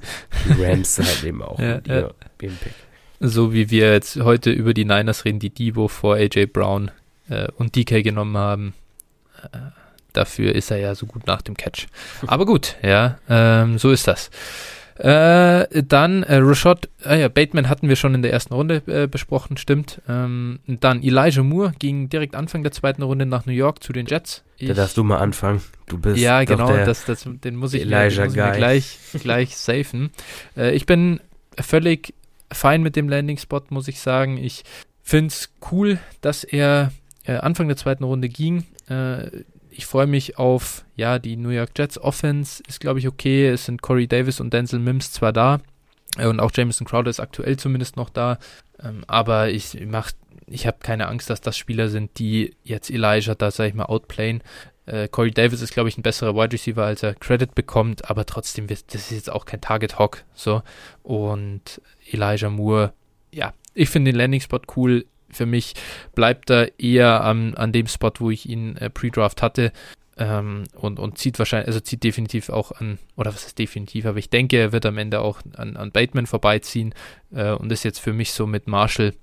die 0.47 0.63
Rams 0.63 0.97
halt 0.97 1.23
eben 1.23 1.41
auch 1.41 1.59
Ja, 1.59 1.81
ja. 1.85 2.09
Pick. 2.37 2.51
so 3.19 3.53
wie 3.53 3.69
wir 3.69 3.91
jetzt 3.91 4.17
heute 4.17 4.51
über 4.51 4.73
die 4.73 4.85
Niners 4.85 5.25
reden, 5.25 5.39
die 5.39 5.49
Debo 5.49 5.87
vor 5.87 6.15
AJ 6.15 6.47
Brown 6.47 6.91
äh, 7.29 7.47
und 7.57 7.75
DK 7.75 8.03
genommen 8.03 8.37
haben. 8.37 8.73
Äh, 9.43 9.57
dafür 10.13 10.55
ist 10.55 10.71
er 10.71 10.77
ja 10.77 10.95
so 10.95 11.05
gut 11.05 11.27
nach 11.27 11.41
dem 11.41 11.55
Catch. 11.55 11.87
Aber 12.27 12.45
gut, 12.45 12.75
ja, 12.81 13.19
ähm, 13.29 13.77
so 13.77 13.91
ist 13.91 14.07
das. 14.07 14.29
Äh, 15.01 15.83
dann 15.83 16.21
äh, 16.21 16.35
Rashad, 16.35 16.87
ah 17.03 17.15
ja, 17.15 17.27
Bateman 17.27 17.69
hatten 17.69 17.89
wir 17.89 17.95
schon 17.95 18.13
in 18.13 18.21
der 18.21 18.31
ersten 18.31 18.53
Runde 18.53 18.83
äh, 18.85 19.07
besprochen, 19.07 19.57
stimmt. 19.57 19.99
Ähm, 20.07 20.59
dann 20.67 21.01
Elijah 21.01 21.41
Moore 21.41 21.73
ging 21.79 22.09
direkt 22.09 22.35
Anfang 22.35 22.61
der 22.61 22.71
zweiten 22.71 23.01
Runde 23.01 23.25
nach 23.25 23.47
New 23.47 23.51
York 23.51 23.81
zu 23.81 23.93
den 23.93 24.05
Jets. 24.05 24.43
Da 24.59 24.73
darfst 24.73 24.97
du 24.97 25.03
mal 25.03 25.17
anfangen. 25.17 25.61
Du 25.87 25.97
bist 25.97 26.19
Ja, 26.19 26.43
genau, 26.43 26.71
der, 26.71 26.85
das, 26.85 27.05
das, 27.05 27.27
den 27.27 27.55
muss 27.55 27.73
ich, 27.73 27.83
mir, 27.83 27.95
Elijah 27.97 28.21
den 28.21 28.25
muss 28.25 28.35
ich 28.35 28.43
mir 28.43 28.51
gleich, 28.51 28.99
gleich 29.21 29.57
safen. 29.57 30.11
Äh, 30.55 30.75
ich 30.75 30.85
bin 30.85 31.19
völlig 31.59 32.13
fein 32.51 32.83
mit 32.83 32.95
dem 32.95 33.09
Landing-Spot, 33.09 33.61
muss 33.69 33.87
ich 33.87 33.99
sagen. 33.99 34.37
Ich 34.37 34.63
finde 35.01 35.29
es 35.29 35.49
cool, 35.71 35.97
dass 36.21 36.43
er 36.43 36.91
äh, 37.25 37.37
Anfang 37.37 37.67
der 37.67 37.77
zweiten 37.77 38.03
Runde 38.03 38.29
ging. 38.29 38.65
Äh, 38.87 39.31
ich 39.71 39.85
freue 39.85 40.07
mich 40.07 40.37
auf, 40.37 40.85
ja, 40.95 41.17
die 41.17 41.37
New 41.37 41.49
York 41.49 41.71
Jets 41.75 41.97
Offense 41.97 42.61
ist, 42.67 42.79
glaube 42.79 42.99
ich, 42.99 43.07
okay. 43.07 43.47
Es 43.47 43.65
sind 43.65 43.81
Corey 43.81 44.07
Davis 44.07 44.39
und 44.39 44.53
Denzel 44.53 44.79
Mims 44.79 45.11
zwar 45.11 45.33
da 45.33 45.61
äh, 46.17 46.27
und 46.27 46.39
auch 46.39 46.51
Jameson 46.53 46.85
Crowder 46.85 47.09
ist 47.09 47.19
aktuell 47.19 47.57
zumindest 47.57 47.95
noch 47.95 48.09
da, 48.09 48.37
ähm, 48.83 49.03
aber 49.07 49.49
ich 49.49 49.77
mach, 49.85 50.11
ich 50.47 50.67
habe 50.67 50.77
keine 50.81 51.07
Angst, 51.07 51.29
dass 51.29 51.41
das 51.41 51.57
Spieler 51.57 51.87
sind, 51.87 52.19
die 52.19 52.55
jetzt 52.63 52.89
Elijah 52.89 53.35
da, 53.35 53.49
sag 53.49 53.67
ich 53.67 53.73
mal, 53.73 53.85
outplayen. 53.85 54.43
Äh, 54.85 55.07
Corey 55.07 55.31
Davis 55.31 55.61
ist, 55.61 55.73
glaube 55.73 55.89
ich, 55.89 55.97
ein 55.97 56.03
besserer 56.03 56.35
Wide 56.35 56.51
Receiver, 56.51 56.83
als 56.83 57.03
er 57.03 57.13
Credit 57.15 57.55
bekommt, 57.55 58.09
aber 58.09 58.25
trotzdem, 58.25 58.67
das 58.67 58.83
ist 58.93 59.11
jetzt 59.11 59.31
auch 59.31 59.45
kein 59.45 59.61
Target 59.61 59.97
Hawk. 59.97 60.25
So. 60.33 60.63
Und 61.03 61.81
Elijah 62.11 62.49
Moore, 62.49 62.93
ja, 63.31 63.53
ich 63.73 63.89
finde 63.89 64.11
den 64.11 64.17
Landing 64.17 64.41
Spot 64.41 64.59
cool. 64.75 65.05
Für 65.33 65.45
mich 65.45 65.73
bleibt 66.15 66.49
er 66.49 66.79
eher 66.79 67.23
am, 67.23 67.53
an 67.55 67.71
dem 67.71 67.87
Spot, 67.87 68.11
wo 68.19 68.29
ich 68.29 68.47
ihn 68.47 68.77
äh, 68.77 68.89
Pre-Draft 68.89 69.41
hatte. 69.41 69.71
Ähm, 70.17 70.65
und, 70.75 70.99
und 70.99 71.17
zieht 71.17 71.39
wahrscheinlich, 71.39 71.67
also 71.67 71.79
zieht 71.79 72.03
definitiv 72.03 72.49
auch 72.49 72.71
an, 72.73 72.99
oder 73.15 73.33
was 73.33 73.45
ist 73.45 73.57
definitiv, 73.57 74.05
aber 74.05 74.19
ich 74.19 74.29
denke, 74.29 74.57
er 74.57 74.71
wird 74.73 74.85
am 74.85 74.97
Ende 74.97 75.21
auch 75.21 75.39
an, 75.55 75.77
an 75.77 75.91
Bateman 75.91 76.27
vorbeiziehen 76.27 76.93
äh, 77.33 77.51
und 77.51 77.71
ist 77.71 77.83
jetzt 77.85 77.99
für 77.99 78.11
mich 78.11 78.33
so 78.33 78.45
mit 78.45 78.67
Marshall 78.67 79.13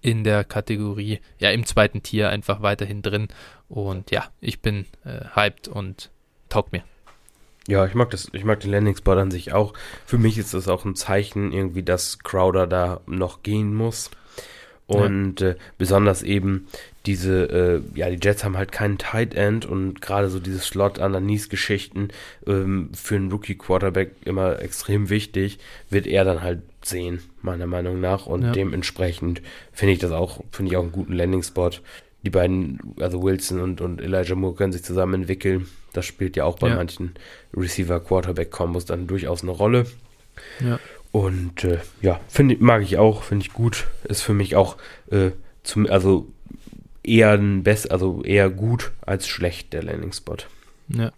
in 0.00 0.24
der 0.24 0.44
Kategorie, 0.44 1.20
ja, 1.38 1.50
im 1.50 1.64
zweiten 1.64 2.02
Tier 2.02 2.28
einfach 2.28 2.60
weiterhin 2.60 3.02
drin. 3.02 3.28
Und 3.68 4.10
ja, 4.10 4.24
ich 4.40 4.60
bin 4.60 4.86
äh, 5.04 5.26
hyped 5.34 5.68
und 5.68 6.10
taugt 6.48 6.72
mir. 6.72 6.82
Ja, 7.68 7.86
ich 7.86 7.94
mag 7.94 8.10
das, 8.10 8.28
ich 8.32 8.44
mag 8.44 8.58
den 8.60 8.72
Landing 8.72 8.96
Spot 8.96 9.12
an 9.12 9.30
sich 9.30 9.52
auch. 9.52 9.72
Für 10.04 10.18
mich 10.18 10.36
ist 10.36 10.52
das 10.52 10.66
auch 10.66 10.84
ein 10.84 10.96
Zeichen 10.96 11.52
irgendwie, 11.52 11.84
dass 11.84 12.18
Crowder 12.18 12.66
da 12.66 13.00
noch 13.06 13.42
gehen 13.42 13.72
muss. 13.74 14.10
Und 14.86 15.40
äh, 15.40 15.54
besonders 15.78 16.22
eben 16.22 16.66
diese, 17.06 17.44
äh, 17.44 17.98
ja, 17.98 18.10
die 18.10 18.18
Jets 18.22 18.44
haben 18.44 18.56
halt 18.58 18.72
keinen 18.72 18.98
Tight 18.98 19.34
End 19.34 19.64
und 19.64 20.02
gerade 20.02 20.28
so 20.28 20.38
diese 20.38 20.58
Slot 20.58 20.98
underneath 20.98 21.48
Geschichten 21.50 22.08
ähm, 22.46 22.90
für 22.92 23.14
einen 23.16 23.30
Rookie 23.32 23.54
Quarterback 23.54 24.10
immer 24.24 24.60
extrem 24.60 25.08
wichtig, 25.08 25.58
wird 25.88 26.06
er 26.06 26.24
dann 26.24 26.42
halt 26.42 26.60
sehen, 26.84 27.20
meiner 27.40 27.66
Meinung 27.66 28.00
nach. 28.00 28.26
Und 28.26 28.42
Ja. 28.42 28.52
dementsprechend 28.52 29.40
finde 29.72 29.94
ich 29.94 29.98
das 30.00 30.12
auch, 30.12 30.40
finde 30.50 30.72
ich 30.72 30.76
auch 30.76 30.82
einen 30.82 30.92
guten 30.92 31.14
Landing 31.14 31.42
Spot. 31.42 31.70
Die 32.24 32.30
beiden, 32.30 32.78
also 33.00 33.22
Wilson 33.22 33.60
und, 33.60 33.80
und 33.80 34.00
Elijah 34.00 34.34
Moore 34.36 34.54
können 34.54 34.72
sich 34.72 34.84
zusammen 34.84 35.14
entwickeln. 35.22 35.68
Das 35.92 36.04
spielt 36.06 36.36
ja 36.36 36.44
auch 36.44 36.58
bei 36.58 36.68
Ja. 36.68 36.76
manchen 36.76 37.14
Receiver-Quarterback-Kombos 37.56 38.84
dann 38.84 39.06
durchaus 39.06 39.42
eine 39.42 39.52
Rolle. 39.52 39.86
Ja. 40.60 40.78
Und 41.12 41.64
äh, 41.64 41.78
ja, 42.00 42.20
finde 42.28 42.56
mag 42.58 42.82
ich 42.82 42.96
auch, 42.96 43.22
finde 43.22 43.44
ich 43.44 43.52
gut. 43.52 43.86
Ist 44.04 44.22
für 44.22 44.32
mich 44.32 44.56
auch 44.56 44.76
äh, 45.10 45.30
zum, 45.62 45.86
also 45.86 46.26
eher 47.02 47.32
ein 47.32 47.62
best, 47.62 47.90
also 47.90 48.22
eher 48.24 48.48
gut 48.48 48.92
als 49.02 49.28
schlecht 49.28 49.72
der 49.72 49.82
Landing 49.82 50.12
Spot. 50.12 50.36
Ja. 50.88 51.12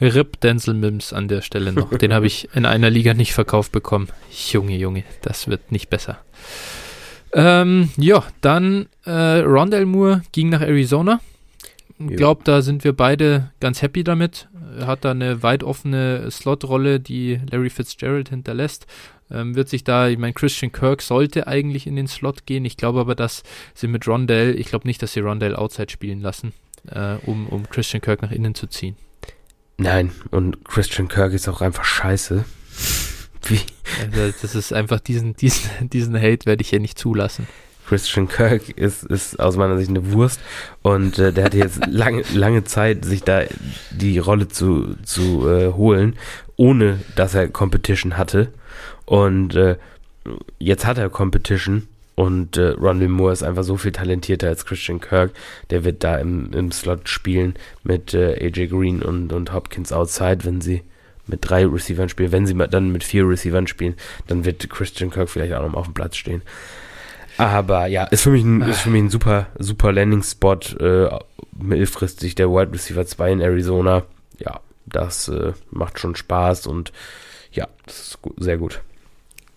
Rip 0.00 0.40
Denzel 0.40 0.74
Mims 0.74 1.12
an 1.12 1.28
der 1.28 1.42
Stelle 1.42 1.72
noch. 1.72 1.96
Den 1.96 2.12
habe 2.12 2.26
ich 2.26 2.48
in 2.54 2.66
einer 2.66 2.90
Liga 2.90 3.14
nicht 3.14 3.32
verkauft 3.32 3.72
bekommen. 3.72 4.08
Junge, 4.30 4.76
Junge, 4.76 5.04
das 5.22 5.48
wird 5.48 5.72
nicht 5.72 5.88
besser. 5.88 6.18
Ähm, 7.32 7.90
ja, 7.96 8.24
dann 8.40 8.88
äh, 9.04 9.38
Rondell 9.40 9.86
Moore 9.86 10.22
ging 10.32 10.48
nach 10.48 10.62
Arizona. 10.62 11.20
Ich 11.98 12.16
glaube, 12.16 12.42
da 12.44 12.62
sind 12.62 12.82
wir 12.82 12.94
beide 12.94 13.50
ganz 13.60 13.82
happy 13.82 14.02
damit. 14.02 14.48
Er 14.78 14.86
hat 14.86 15.04
da 15.04 15.10
eine 15.10 15.42
weit 15.42 15.62
offene 15.62 16.30
Slot-Rolle, 16.30 16.98
die 16.98 17.38
Larry 17.50 17.68
Fitzgerald 17.68 18.30
hinterlässt. 18.30 18.86
Ähm, 19.30 19.54
wird 19.54 19.68
sich 19.68 19.84
da, 19.84 20.08
ich 20.08 20.18
meine, 20.18 20.32
Christian 20.32 20.72
Kirk 20.72 21.02
sollte 21.02 21.46
eigentlich 21.46 21.86
in 21.86 21.96
den 21.96 22.08
Slot 22.08 22.46
gehen. 22.46 22.64
Ich 22.64 22.76
glaube 22.76 23.00
aber, 23.00 23.14
dass 23.14 23.42
sie 23.74 23.86
mit 23.86 24.06
Rondell, 24.08 24.58
ich 24.58 24.66
glaube 24.66 24.88
nicht, 24.88 25.02
dass 25.02 25.12
sie 25.12 25.20
Rondell 25.20 25.54
outside 25.54 25.90
spielen 25.90 26.20
lassen, 26.20 26.52
äh, 26.90 27.16
um, 27.26 27.46
um 27.48 27.68
Christian 27.68 28.00
Kirk 28.00 28.22
nach 28.22 28.32
innen 28.32 28.54
zu 28.54 28.66
ziehen. 28.66 28.96
Nein, 29.76 30.12
und 30.30 30.64
Christian 30.64 31.08
Kirk 31.08 31.32
ist 31.32 31.48
auch 31.48 31.60
einfach 31.60 31.84
scheiße. 31.84 32.44
Wie 33.46 33.60
Also 34.00 34.34
das 34.42 34.54
ist 34.54 34.72
einfach 34.72 35.00
diesen, 35.00 35.34
diesen, 35.36 35.88
diesen 35.88 36.16
Hate 36.16 36.44
werde 36.46 36.62
ich 36.62 36.70
hier 36.70 36.80
nicht 36.80 36.98
zulassen. 36.98 37.46
Christian 37.90 38.28
Kirk 38.28 38.68
ist, 38.68 39.02
ist 39.02 39.40
aus 39.40 39.56
meiner 39.56 39.76
Sicht 39.76 39.90
eine 39.90 40.12
Wurst 40.12 40.40
und 40.82 41.18
äh, 41.18 41.32
der 41.32 41.46
hatte 41.46 41.58
jetzt 41.58 41.84
lange, 41.88 42.22
lange 42.32 42.62
Zeit, 42.64 43.04
sich 43.04 43.22
da 43.22 43.42
die 43.90 44.18
Rolle 44.18 44.46
zu, 44.46 44.94
zu 45.02 45.48
äh, 45.48 45.72
holen, 45.72 46.16
ohne 46.56 47.00
dass 47.16 47.34
er 47.34 47.48
Competition 47.48 48.16
hatte. 48.16 48.52
Und 49.10 49.56
äh, 49.56 49.74
jetzt 50.60 50.86
hat 50.86 50.96
er 50.96 51.10
Competition 51.10 51.88
und 52.14 52.56
äh, 52.56 52.68
Ronald 52.68 53.10
Moore 53.10 53.32
ist 53.32 53.42
einfach 53.42 53.64
so 53.64 53.76
viel 53.76 53.90
talentierter 53.90 54.46
als 54.46 54.64
Christian 54.64 55.00
Kirk. 55.00 55.32
Der 55.70 55.82
wird 55.82 56.04
da 56.04 56.16
im, 56.18 56.52
im 56.52 56.70
Slot 56.70 57.08
spielen 57.08 57.54
mit 57.82 58.14
äh, 58.14 58.34
AJ 58.40 58.68
Green 58.68 59.02
und, 59.02 59.32
und 59.32 59.52
Hopkins 59.52 59.92
outside, 59.92 60.44
wenn 60.44 60.60
sie 60.60 60.82
mit 61.26 61.40
drei 61.42 61.66
Receivern 61.66 62.08
spielen. 62.08 62.30
Wenn 62.30 62.46
sie 62.46 62.54
dann 62.54 62.92
mit 62.92 63.02
vier 63.02 63.28
Receivern 63.28 63.66
spielen, 63.66 63.96
dann 64.28 64.44
wird 64.44 64.70
Christian 64.70 65.10
Kirk 65.10 65.28
vielleicht 65.28 65.54
auch 65.54 65.62
noch 65.62 65.72
mal 65.72 65.78
auf 65.78 65.86
dem 65.86 65.94
Platz 65.94 66.14
stehen. 66.14 66.42
Aber 67.36 67.86
ja, 67.86 68.04
ist 68.04 68.22
für 68.22 68.30
mich 68.30 68.44
ein, 68.44 68.62
ist 68.62 68.82
für 68.82 68.90
mich 68.90 69.02
ein 69.02 69.10
super, 69.10 69.48
super 69.58 69.90
Landing-Spot, 69.90 70.60
äh, 70.78 71.18
mittelfristig 71.58 72.36
der 72.36 72.48
Wide 72.48 72.72
Receiver 72.72 73.04
2 73.04 73.32
in 73.32 73.40
Arizona. 73.40 74.04
Ja, 74.38 74.60
das 74.86 75.26
äh, 75.26 75.52
macht 75.72 75.98
schon 75.98 76.14
Spaß 76.14 76.68
und 76.68 76.92
ja, 77.50 77.66
das 77.86 78.02
ist 78.02 78.22
gut, 78.22 78.34
sehr 78.38 78.56
gut. 78.56 78.82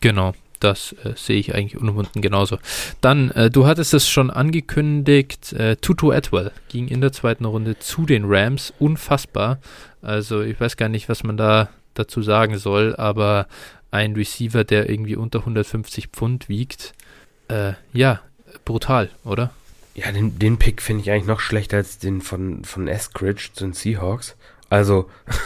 Genau, 0.04 0.34
das 0.60 0.92
äh, 1.06 1.14
sehe 1.16 1.38
ich 1.38 1.56
eigentlich 1.56 1.80
unumwunden 1.80 2.22
genauso. 2.22 2.58
Dann, 3.00 3.32
äh, 3.32 3.50
du 3.50 3.66
hattest 3.66 3.94
es 3.94 4.10
schon 4.10 4.30
angekündigt, 4.32 5.54
äh, 5.54 5.78
Tutu 5.78 6.12
Atwell 6.12 6.52
ging 6.68 6.90
in 6.90 7.00
der 7.00 7.14
zweiten 7.14 7.46
Runde 7.46 7.80
zu 7.80 8.06
den 8.06 8.26
Rams. 8.26 8.74
Unfassbar. 8.80 9.60
Also 10.02 10.42
ich 10.42 10.60
weiß 10.60 10.76
gar 10.76 10.90
nicht, 10.90 11.08
was 11.08 11.24
man 11.24 11.38
da 11.38 11.70
dazu 11.94 12.22
sagen 12.22 12.58
soll, 12.58 12.98
aber 12.98 13.48
ein 13.92 14.14
Receiver, 14.14 14.66
der 14.66 14.90
irgendwie 14.90 15.16
unter 15.16 15.40
150 15.40 16.08
Pfund 16.08 16.50
wiegt, 16.50 16.94
äh, 17.48 17.72
ja, 17.94 18.20
brutal, 18.66 19.10
oder? 19.24 19.52
Ja, 19.96 20.12
den, 20.12 20.38
den 20.38 20.58
Pick 20.58 20.82
finde 20.82 21.04
ich 21.04 21.12
eigentlich 21.12 21.28
noch 21.28 21.40
schlechter 21.40 21.78
als 21.78 21.98
den 22.00 22.20
von, 22.20 22.66
von 22.66 22.90
Eskridge 22.90 23.52
zu 23.54 23.64
den 23.64 23.74
Seahawks. 23.74 24.36
Also. 24.74 25.10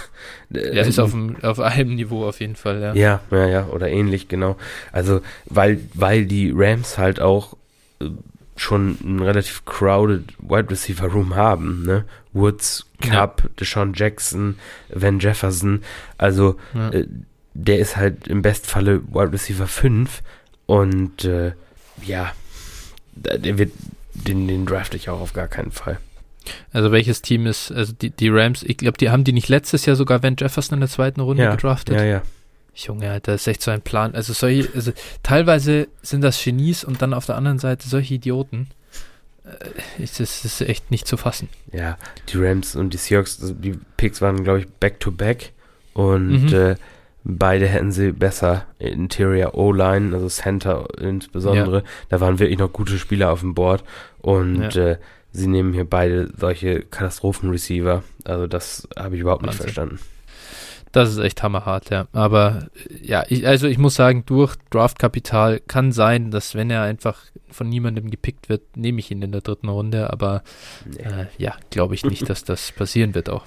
Er 0.50 0.88
ist 0.88 0.98
auf, 0.98 1.12
dem, 1.12 1.36
auf 1.44 1.60
einem 1.60 1.96
Niveau 1.96 2.26
auf 2.26 2.40
jeden 2.40 2.56
Fall, 2.56 2.82
ja. 2.82 2.94
Ja, 2.94 3.20
ja, 3.32 3.48
ja, 3.48 3.68
oder 3.68 3.90
ähnlich, 3.90 4.30
genau. 4.30 4.56
Also, 4.94 5.20
weil, 5.46 5.82
weil 5.94 6.26
die 6.26 6.54
Rams 6.56 6.98
halt 6.98 7.20
auch 7.20 7.58
äh, 8.00 8.06
schon 8.56 8.98
einen 9.04 9.20
relativ 9.20 9.66
crowded 9.66 10.24
Wide 10.40 10.70
Receiver 10.70 11.08
Room 11.08 11.36
haben, 11.36 11.84
ne? 11.86 12.06
Woods, 12.32 12.86
Cup, 13.02 13.42
ja. 13.44 13.50
Deshaun 13.60 13.92
Jackson, 13.94 14.58
Van 14.88 15.20
Jefferson. 15.20 15.84
Also, 16.18 16.56
ja. 16.74 16.92
äh, 16.92 17.08
der 17.54 17.80
ist 17.80 17.98
halt 17.98 18.30
im 18.30 18.42
Bestfalle 18.42 19.04
Wide 19.10 19.34
Receiver 19.34 19.68
5 19.68 20.24
und 20.66 21.26
äh, 21.26 21.52
ja, 22.06 22.32
der 23.16 23.58
wird, 23.58 23.74
den, 24.14 24.48
den 24.48 24.66
draft 24.66 24.96
ich 24.96 25.10
auch 25.10 25.20
auf 25.20 25.34
gar 25.34 25.50
keinen 25.50 25.72
Fall. 25.72 26.00
Also 26.72 26.92
welches 26.92 27.22
Team 27.22 27.46
ist, 27.46 27.72
also 27.72 27.94
die, 27.94 28.10
die 28.10 28.30
Rams, 28.30 28.64
ich 28.64 28.78
glaube, 28.78 28.98
die 28.98 29.10
haben 29.10 29.24
die 29.24 29.34
nicht 29.34 29.50
letztes 29.50 29.86
Jahr 29.86 29.96
sogar 29.96 30.24
Van 30.24 30.36
Jefferson 30.38 30.76
in 30.76 30.82
der 30.82 30.90
zweiten 30.90 31.22
Runde 31.22 31.44
ja, 31.44 31.56
gedraftet? 31.56 31.96
Ja, 31.96 32.04
ja. 32.04 32.22
Junge, 32.76 33.10
Alter, 33.10 33.32
das 33.32 33.42
ist 33.42 33.48
echt 33.48 33.62
so 33.64 33.72
ein 33.72 33.82
Plan. 33.82 34.14
Also 34.14 34.34
solche, 34.34 34.70
also 34.76 34.92
teilweise 35.24 35.88
sind 36.02 36.22
das 36.22 36.44
Genies 36.44 36.84
und 36.84 37.02
dann 37.02 37.14
auf 37.14 37.26
der 37.26 37.36
anderen 37.36 37.60
Seite 37.60 37.90
solche 37.90 38.14
Idioten. 38.14 38.68
Äh, 39.44 40.04
ist, 40.04 40.20
das 40.20 40.46
ist 40.46 40.62
echt 40.62 40.92
nicht 40.92 41.08
zu 41.08 41.18
fassen. 41.18 41.50
Ja, 41.72 41.98
die 42.30 42.38
Rams 42.38 42.76
und 42.76 42.94
die 42.94 42.98
Seahawks, 42.98 43.42
also 43.42 43.54
die 43.54 43.80
Picks 43.98 44.22
waren, 44.22 44.44
glaube 44.44 44.60
ich, 44.60 44.68
back-to-back 44.68 45.54
und 45.94 46.52
mhm. 46.52 46.54
äh, 46.54 46.76
beide 47.24 47.68
hätten 47.68 47.92
sie 47.92 48.12
besser 48.12 48.66
Interior 48.80 49.56
O-Line, 49.56 50.14
also 50.14 50.28
Center 50.30 50.88
insbesondere. 51.00 51.78
Ja. 51.78 51.84
Da 52.10 52.20
waren 52.20 52.40
wirklich 52.40 52.60
noch 52.60 52.72
gute 52.72 52.98
Spieler 52.98 53.32
auf 53.32 53.42
dem 53.42 53.54
Board 53.56 53.84
und 54.22 54.76
ja. 54.76 54.92
äh, 54.92 54.98
sie 55.38 55.48
nehmen 55.48 55.74
hier 55.74 55.86
beide 55.86 56.32
solche 56.36 56.82
Katastrophen-Receiver. 56.82 58.04
Also 58.26 58.48
das 58.48 58.88
habe 58.98 59.16
ich 59.16 59.22
überhaupt 59.22 59.44
Wahnsinn. 59.44 59.58
nicht 59.58 59.74
verstanden. 59.74 60.00
Das 60.92 61.12
ist 61.12 61.20
echt 61.20 61.44
hammerhart, 61.44 61.90
ja. 61.90 62.08
Aber 62.14 62.68
ja, 63.02 63.24
ich, 63.28 63.46
also 63.46 63.68
ich 63.68 63.78
muss 63.78 63.96
sagen, 63.96 64.24
durch 64.26 64.56
Draftkapital 64.72 65.60
kann 65.60 65.92
sein, 65.92 66.32
dass 66.32 66.56
wenn 66.56 66.72
er 66.72 66.82
einfach 66.82 67.22
von 67.50 67.70
niemandem 67.70 68.10
gepickt 68.10 68.50
wird, 68.50 68.76
nehme 68.76 69.00
ich 69.00 69.12
ihn 69.12 69.22
in 69.22 69.32
der 69.32 69.42
dritten 69.42 69.70
Runde. 69.70 70.12
Aber 70.12 70.44
nee. 70.86 71.04
äh, 71.04 71.28
ja, 71.38 71.56
glaube 71.70 71.94
ich 71.94 72.04
nicht, 72.04 72.30
dass 72.30 72.44
das 72.44 72.72
passieren 72.72 73.14
wird 73.14 73.30
auch. 73.30 73.46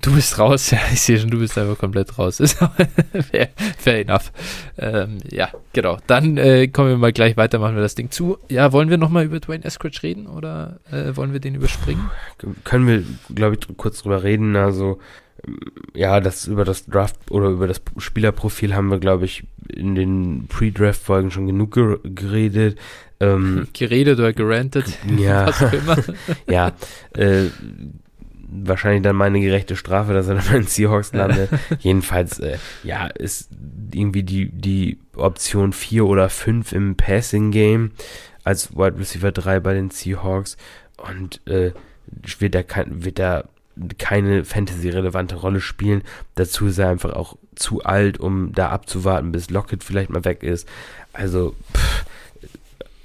Du 0.00 0.14
bist 0.14 0.38
raus, 0.38 0.70
ja, 0.70 0.78
ich 0.92 1.00
sehe 1.00 1.18
schon, 1.18 1.30
du 1.30 1.38
bist 1.38 1.58
einfach 1.58 1.78
komplett 1.78 2.18
raus. 2.18 2.36
Fair, 3.30 3.48
fair 3.78 4.00
enough. 4.00 4.32
Ähm, 4.78 5.18
ja, 5.30 5.50
genau. 5.72 5.98
Dann 6.06 6.36
äh, 6.36 6.68
kommen 6.68 6.90
wir 6.90 6.96
mal 6.96 7.12
gleich 7.12 7.36
weiter, 7.36 7.58
machen 7.58 7.74
wir 7.74 7.82
das 7.82 7.96
Ding 7.96 8.10
zu. 8.10 8.38
Ja, 8.48 8.72
wollen 8.72 8.90
wir 8.90 8.98
nochmal 8.98 9.24
über 9.24 9.40
Dwayne 9.40 9.64
Eskridge 9.64 10.00
reden 10.02 10.26
oder 10.26 10.78
äh, 10.90 11.16
wollen 11.16 11.32
wir 11.32 11.40
den 11.40 11.56
überspringen? 11.56 12.10
Können 12.64 12.86
wir, 12.86 13.02
glaube 13.34 13.56
ich, 13.56 13.76
kurz 13.76 14.02
drüber 14.02 14.22
reden. 14.22 14.54
Also, 14.54 15.00
ja, 15.94 16.20
das 16.20 16.46
über 16.46 16.64
das 16.64 16.86
Draft 16.86 17.16
oder 17.30 17.48
über 17.48 17.66
das 17.66 17.80
Spielerprofil 17.96 18.74
haben 18.74 18.90
wir, 18.90 18.98
glaube 18.98 19.24
ich, 19.24 19.44
in 19.68 19.94
den 19.94 20.46
Pre-Draft-Folgen 20.48 21.30
schon 21.30 21.46
genug 21.46 21.78
geredet. 22.04 22.78
Ähm, 23.20 23.66
geredet 23.72 24.18
oder 24.18 24.32
gerantet, 24.32 24.86
ja, 25.18 25.46
was 25.48 25.62
auch 25.62 25.72
immer. 25.72 25.96
ja, 26.48 26.72
äh, 27.16 27.46
wahrscheinlich 28.50 29.02
dann 29.02 29.16
meine 29.16 29.40
gerechte 29.40 29.76
Strafe, 29.76 30.12
dass 30.12 30.28
er 30.28 30.36
dann 30.36 30.44
bei 30.50 30.52
den 30.54 30.66
Seahawks 30.66 31.12
landet. 31.12 31.50
Jedenfalls, 31.80 32.38
äh, 32.38 32.58
ja, 32.82 33.06
ist 33.06 33.50
irgendwie 33.92 34.22
die, 34.22 34.50
die 34.50 34.98
Option 35.16 35.72
4 35.72 36.06
oder 36.06 36.28
5 36.28 36.72
im 36.72 36.96
Passing 36.96 37.50
Game 37.50 37.92
als 38.44 38.76
Wide 38.76 38.98
Receiver 38.98 39.32
3 39.32 39.60
bei 39.60 39.74
den 39.74 39.90
Seahawks 39.90 40.56
und 40.96 41.46
äh, 41.46 41.72
wird 42.38 42.54
da 42.54 42.62
kein, 42.62 43.04
wird 43.04 43.18
da 43.18 43.44
keine 43.98 44.44
Fantasy-relevante 44.44 45.36
Rolle 45.36 45.60
spielen. 45.60 46.02
Dazu 46.34 46.66
ist 46.66 46.78
er 46.78 46.88
einfach 46.88 47.12
auch 47.12 47.36
zu 47.54 47.84
alt, 47.84 48.18
um 48.18 48.52
da 48.52 48.70
abzuwarten, 48.70 49.32
bis 49.32 49.50
Lockett 49.50 49.84
vielleicht 49.84 50.10
mal 50.10 50.24
weg 50.24 50.42
ist. 50.42 50.68
Also, 51.12 51.54
pff, 51.74 51.97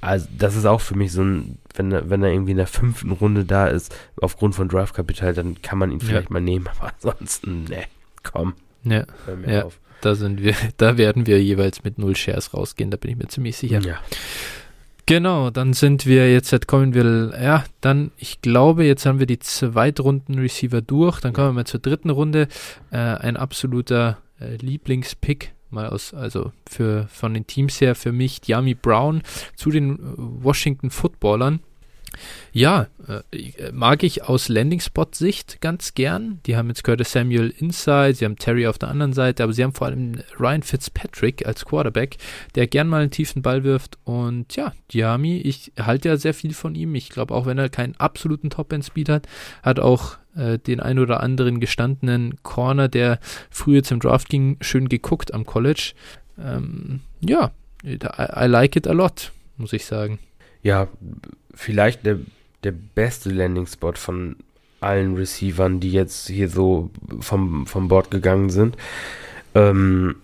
also 0.04 0.28
das 0.38 0.56
ist 0.56 0.66
auch 0.66 0.82
für 0.82 0.96
mich 0.96 1.12
so 1.12 1.24
ein, 1.24 1.58
wenn 1.76 1.92
er, 1.92 2.10
wenn 2.10 2.24
er 2.24 2.32
irgendwie 2.32 2.52
in 2.52 2.58
der 2.58 2.68
fünften 2.68 3.12
Runde 3.12 3.46
da 3.46 3.68
ist, 3.68 3.96
aufgrund 4.22 4.56
von 4.56 4.68
Draftkapital, 4.68 5.34
dann 5.34 5.62
kann 5.62 5.78
man 5.78 5.92
ihn 5.92 6.00
vielleicht 6.00 6.30
ja. 6.30 6.34
mal 6.34 6.42
nehmen, 6.42 6.68
aber 6.68 6.94
ansonsten, 6.94 7.66
ne, 7.66 7.84
komm. 8.24 8.54
Ja, 8.84 9.06
ja 9.48 9.66
auf. 9.66 9.80
da 10.02 10.16
sind 10.16 10.42
wir, 10.42 10.56
da 10.78 10.98
werden 10.98 11.26
wir 11.26 11.42
jeweils 11.42 11.84
mit 11.84 11.98
null 11.98 12.16
Shares 12.16 12.54
rausgehen, 12.54 12.92
da 12.92 12.98
bin 12.98 13.12
ich 13.12 13.18
mir 13.18 13.28
ziemlich 13.28 13.58
sicher. 13.58 13.80
Ja. 13.82 14.00
Genau, 15.06 15.50
dann 15.50 15.74
sind 15.74 16.06
wir 16.06 16.32
jetzt, 16.32 16.68
kommen 16.68 16.94
wir, 16.94 17.34
ja, 17.42 17.66
dann, 17.82 18.12
ich 18.18 18.42
glaube, 18.42 18.86
jetzt 18.86 19.06
haben 19.06 19.20
wir 19.20 19.26
die 19.26 19.40
Zweitrunden-Receiver 19.40 20.82
durch, 20.82 21.20
dann 21.20 21.34
kommen 21.34 21.50
wir 21.50 21.54
mal 21.54 21.66
zur 21.66 21.82
dritten 21.82 22.10
Runde. 22.10 22.48
Äh, 22.90 22.98
ein 22.98 23.36
absoluter 23.36 24.20
äh, 24.40 24.56
Lieblingspick 24.56 25.54
mal 25.74 25.88
aus, 25.88 26.14
also 26.14 26.52
für 26.70 27.08
von 27.08 27.34
den 27.34 27.48
Teams 27.48 27.82
her 27.82 27.96
für 27.96 28.12
mich 28.12 28.42
Yami 28.48 28.76
Brown 28.76 29.24
zu 29.56 29.72
den 29.72 29.96
äh, 29.96 30.00
Washington 30.18 30.90
Footballern. 30.90 31.60
Ja, 32.56 32.86
äh, 33.08 33.72
mag 33.72 34.04
ich 34.04 34.26
aus 34.26 34.48
Landing-Spot-Sicht 34.48 35.60
ganz 35.60 35.96
gern. 35.96 36.40
Die 36.46 36.56
haben 36.56 36.68
jetzt 36.68 36.84
Curtis 36.84 37.12
Samuel 37.12 37.52
inside, 37.58 38.14
sie 38.14 38.26
haben 38.26 38.38
Terry 38.38 38.68
auf 38.68 38.78
der 38.78 38.90
anderen 38.90 39.12
Seite, 39.14 39.44
aber 39.44 39.54
sie 39.54 39.64
haben 39.64 39.74
vor 39.74 39.88
allem 39.88 40.22
Ryan 40.40 40.62
Fitzpatrick 40.62 41.48
als 41.48 41.66
Quarterback, 41.66 42.18
der 42.54 42.68
gern 42.68 42.88
mal 42.88 43.02
einen 43.02 43.10
tiefen 43.10 43.42
Ball 43.42 43.64
wirft. 43.64 43.98
Und 44.04 44.56
ja, 44.56 44.74
Diami, 44.94 45.38
ich 45.38 45.72
halte 45.80 46.10
ja 46.10 46.18
sehr 46.18 46.36
viel 46.36 46.54
von 46.54 46.76
ihm. 46.76 46.94
Ich 46.94 47.10
glaube, 47.10 47.34
auch 47.34 47.48
wenn 47.48 47.58
er 47.58 47.70
keinen 47.70 47.96
absoluten 47.96 48.52
Top-End-Speed 48.52 49.10
hat, 49.10 49.28
hat 49.64 49.80
auch 49.80 50.18
äh, 50.36 50.60
den 50.60 50.80
ein 50.80 51.00
oder 51.00 51.22
anderen 51.22 51.60
gestandenen 51.60 52.36
Corner, 52.44 52.88
der 52.88 53.20
früher 53.50 53.82
zum 53.82 54.00
Draft 54.00 54.30
ging, 54.30 54.58
schön 54.62 54.90
geguckt 54.90 55.34
am 55.34 55.48
College. 55.48 55.94
Ähm, 56.40 57.02
ja, 57.20 57.52
I, 57.84 57.98
I 57.98 58.46
like 58.46 58.76
it 58.76 58.88
a 58.88 58.94
lot, 58.94 59.32
muss 59.58 59.74
ich 59.74 59.86
sagen. 59.86 60.20
Ja, 60.62 60.88
vielleicht 61.56 62.06
der, 62.06 62.20
der 62.64 62.72
beste 62.72 63.30
Landing-Spot 63.30 63.94
von 63.94 64.36
allen 64.80 65.16
Receivern, 65.16 65.80
die 65.80 65.92
jetzt 65.92 66.28
hier 66.28 66.50
so 66.50 66.90
vom, 67.20 67.66
vom 67.66 67.88
Board 67.88 68.12
gegangen 68.12 68.50
sind. 68.50 68.78
Ähm, 69.56 70.16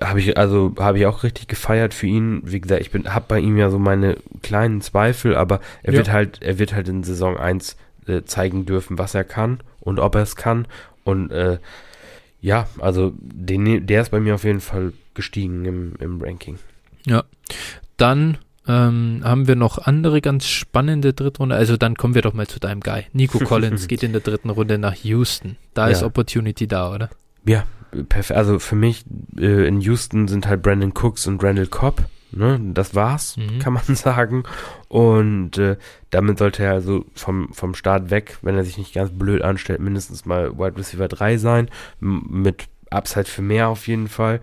habe 0.00 0.20
ich 0.20 0.38
also 0.38 0.74
habe 0.78 0.98
ich 0.98 1.06
auch 1.06 1.22
richtig 1.22 1.48
gefeiert 1.48 1.92
für 1.92 2.06
ihn. 2.06 2.40
Wie 2.44 2.60
gesagt, 2.60 2.80
ich 2.80 2.90
bin 2.90 3.12
habe 3.12 3.26
bei 3.28 3.38
ihm 3.38 3.58
ja 3.58 3.68
so 3.70 3.78
meine 3.78 4.16
kleinen 4.42 4.80
Zweifel, 4.80 5.36
aber 5.36 5.60
er 5.82 5.92
ja. 5.92 5.98
wird 5.98 6.10
halt 6.10 6.42
er 6.42 6.58
wird 6.58 6.74
halt 6.74 6.88
in 6.88 7.02
Saison 7.02 7.36
1 7.36 7.76
äh, 8.06 8.22
zeigen 8.22 8.64
dürfen, 8.64 8.98
was 8.98 9.14
er 9.14 9.24
kann 9.24 9.60
und 9.80 9.98
ob 9.98 10.14
er 10.14 10.22
es 10.22 10.36
kann. 10.36 10.66
Und 11.04 11.30
äh, 11.30 11.58
ja, 12.40 12.66
also 12.78 13.12
den, 13.20 13.86
der 13.86 14.02
ist 14.02 14.10
bei 14.10 14.20
mir 14.20 14.34
auf 14.34 14.44
jeden 14.44 14.60
Fall 14.60 14.92
gestiegen 15.14 15.66
im, 15.66 15.94
im 16.00 16.22
Ranking. 16.22 16.58
Ja, 17.04 17.24
dann 17.98 18.38
ähm, 18.70 19.20
haben 19.24 19.48
wir 19.48 19.56
noch 19.56 19.78
andere 19.78 20.20
ganz 20.20 20.46
spannende 20.46 21.12
Drittrunde. 21.12 21.56
Also 21.56 21.76
dann 21.76 21.96
kommen 21.96 22.14
wir 22.14 22.22
doch 22.22 22.34
mal 22.34 22.46
zu 22.46 22.60
deinem 22.60 22.80
Guy. 22.80 23.06
Nico 23.12 23.38
Collins 23.44 23.88
geht 23.88 24.02
in 24.02 24.12
der 24.12 24.20
dritten 24.20 24.50
Runde 24.50 24.78
nach 24.78 24.94
Houston. 24.94 25.56
Da 25.74 25.86
ja. 25.86 25.92
ist 25.92 26.02
Opportunity 26.02 26.68
da, 26.68 26.94
oder? 26.94 27.10
Ja, 27.44 27.64
perfekt. 28.08 28.38
Also 28.38 28.58
für 28.58 28.76
mich 28.76 29.04
äh, 29.36 29.66
in 29.66 29.80
Houston 29.80 30.28
sind 30.28 30.46
halt 30.46 30.62
Brandon 30.62 30.92
Cooks 30.94 31.26
und 31.26 31.42
Randall 31.42 31.66
Cobb. 31.66 32.04
Ne, 32.32 32.60
das 32.74 32.94
war's, 32.94 33.36
mhm. 33.36 33.58
kann 33.58 33.72
man 33.72 33.82
sagen. 33.96 34.44
Und 34.88 35.58
äh, 35.58 35.76
damit 36.10 36.38
sollte 36.38 36.62
er 36.62 36.74
also 36.74 37.04
vom, 37.14 37.52
vom 37.52 37.74
Start 37.74 38.10
weg, 38.10 38.38
wenn 38.42 38.56
er 38.56 38.62
sich 38.62 38.78
nicht 38.78 38.94
ganz 38.94 39.10
blöd 39.10 39.42
anstellt, 39.42 39.80
mindestens 39.80 40.26
mal 40.26 40.56
Wide 40.56 40.76
Receiver 40.76 41.08
3 41.08 41.38
sein. 41.38 41.68
Mit 41.98 42.68
Upside 42.90 43.24
für 43.24 43.42
mehr 43.42 43.68
auf 43.68 43.88
jeden 43.88 44.06
Fall. 44.06 44.40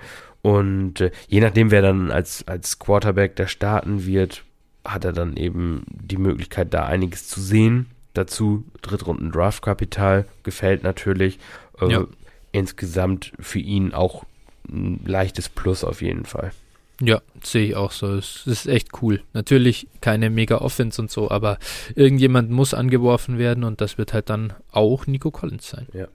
Und 0.47 1.01
äh, 1.01 1.11
je 1.27 1.41
nachdem, 1.41 1.71
wer 1.71 1.81
dann 1.81 2.09
als, 2.09 2.47
als 2.47 2.79
Quarterback 2.79 3.35
da 3.35 3.49
starten 3.49 4.05
wird, 4.05 4.45
hat 4.85 5.03
er 5.03 5.11
dann 5.11 5.35
eben 5.35 5.83
die 5.89 6.15
Möglichkeit, 6.15 6.73
da 6.73 6.85
einiges 6.85 7.27
zu 7.27 7.41
sehen. 7.41 7.87
Dazu 8.13 8.63
Drittrunden 8.81 9.33
Draftkapital 9.33 10.25
gefällt 10.43 10.83
natürlich. 10.83 11.37
Äh, 11.81 11.91
ja. 11.91 12.07
Insgesamt 12.53 13.33
für 13.41 13.59
ihn 13.59 13.93
auch 13.93 14.23
ein 14.69 15.01
leichtes 15.05 15.49
Plus 15.49 15.83
auf 15.83 16.01
jeden 16.01 16.23
Fall. 16.23 16.53
Ja, 17.01 17.21
sehe 17.43 17.67
ich 17.67 17.75
auch 17.75 17.91
so. 17.91 18.15
Es 18.15 18.47
ist 18.47 18.67
echt 18.67 19.01
cool. 19.01 19.21
Natürlich 19.33 19.87
keine 19.99 20.29
mega 20.29 20.59
Offense 20.59 21.01
und 21.01 21.11
so, 21.11 21.29
aber 21.29 21.59
irgendjemand 21.93 22.51
muss 22.51 22.73
angeworfen 22.73 23.37
werden 23.37 23.65
und 23.65 23.81
das 23.81 23.97
wird 23.97 24.13
halt 24.13 24.29
dann 24.29 24.53
auch 24.71 25.07
Nico 25.07 25.29
Collins 25.29 25.67
sein. 25.67 25.87
Ja. 25.91 26.07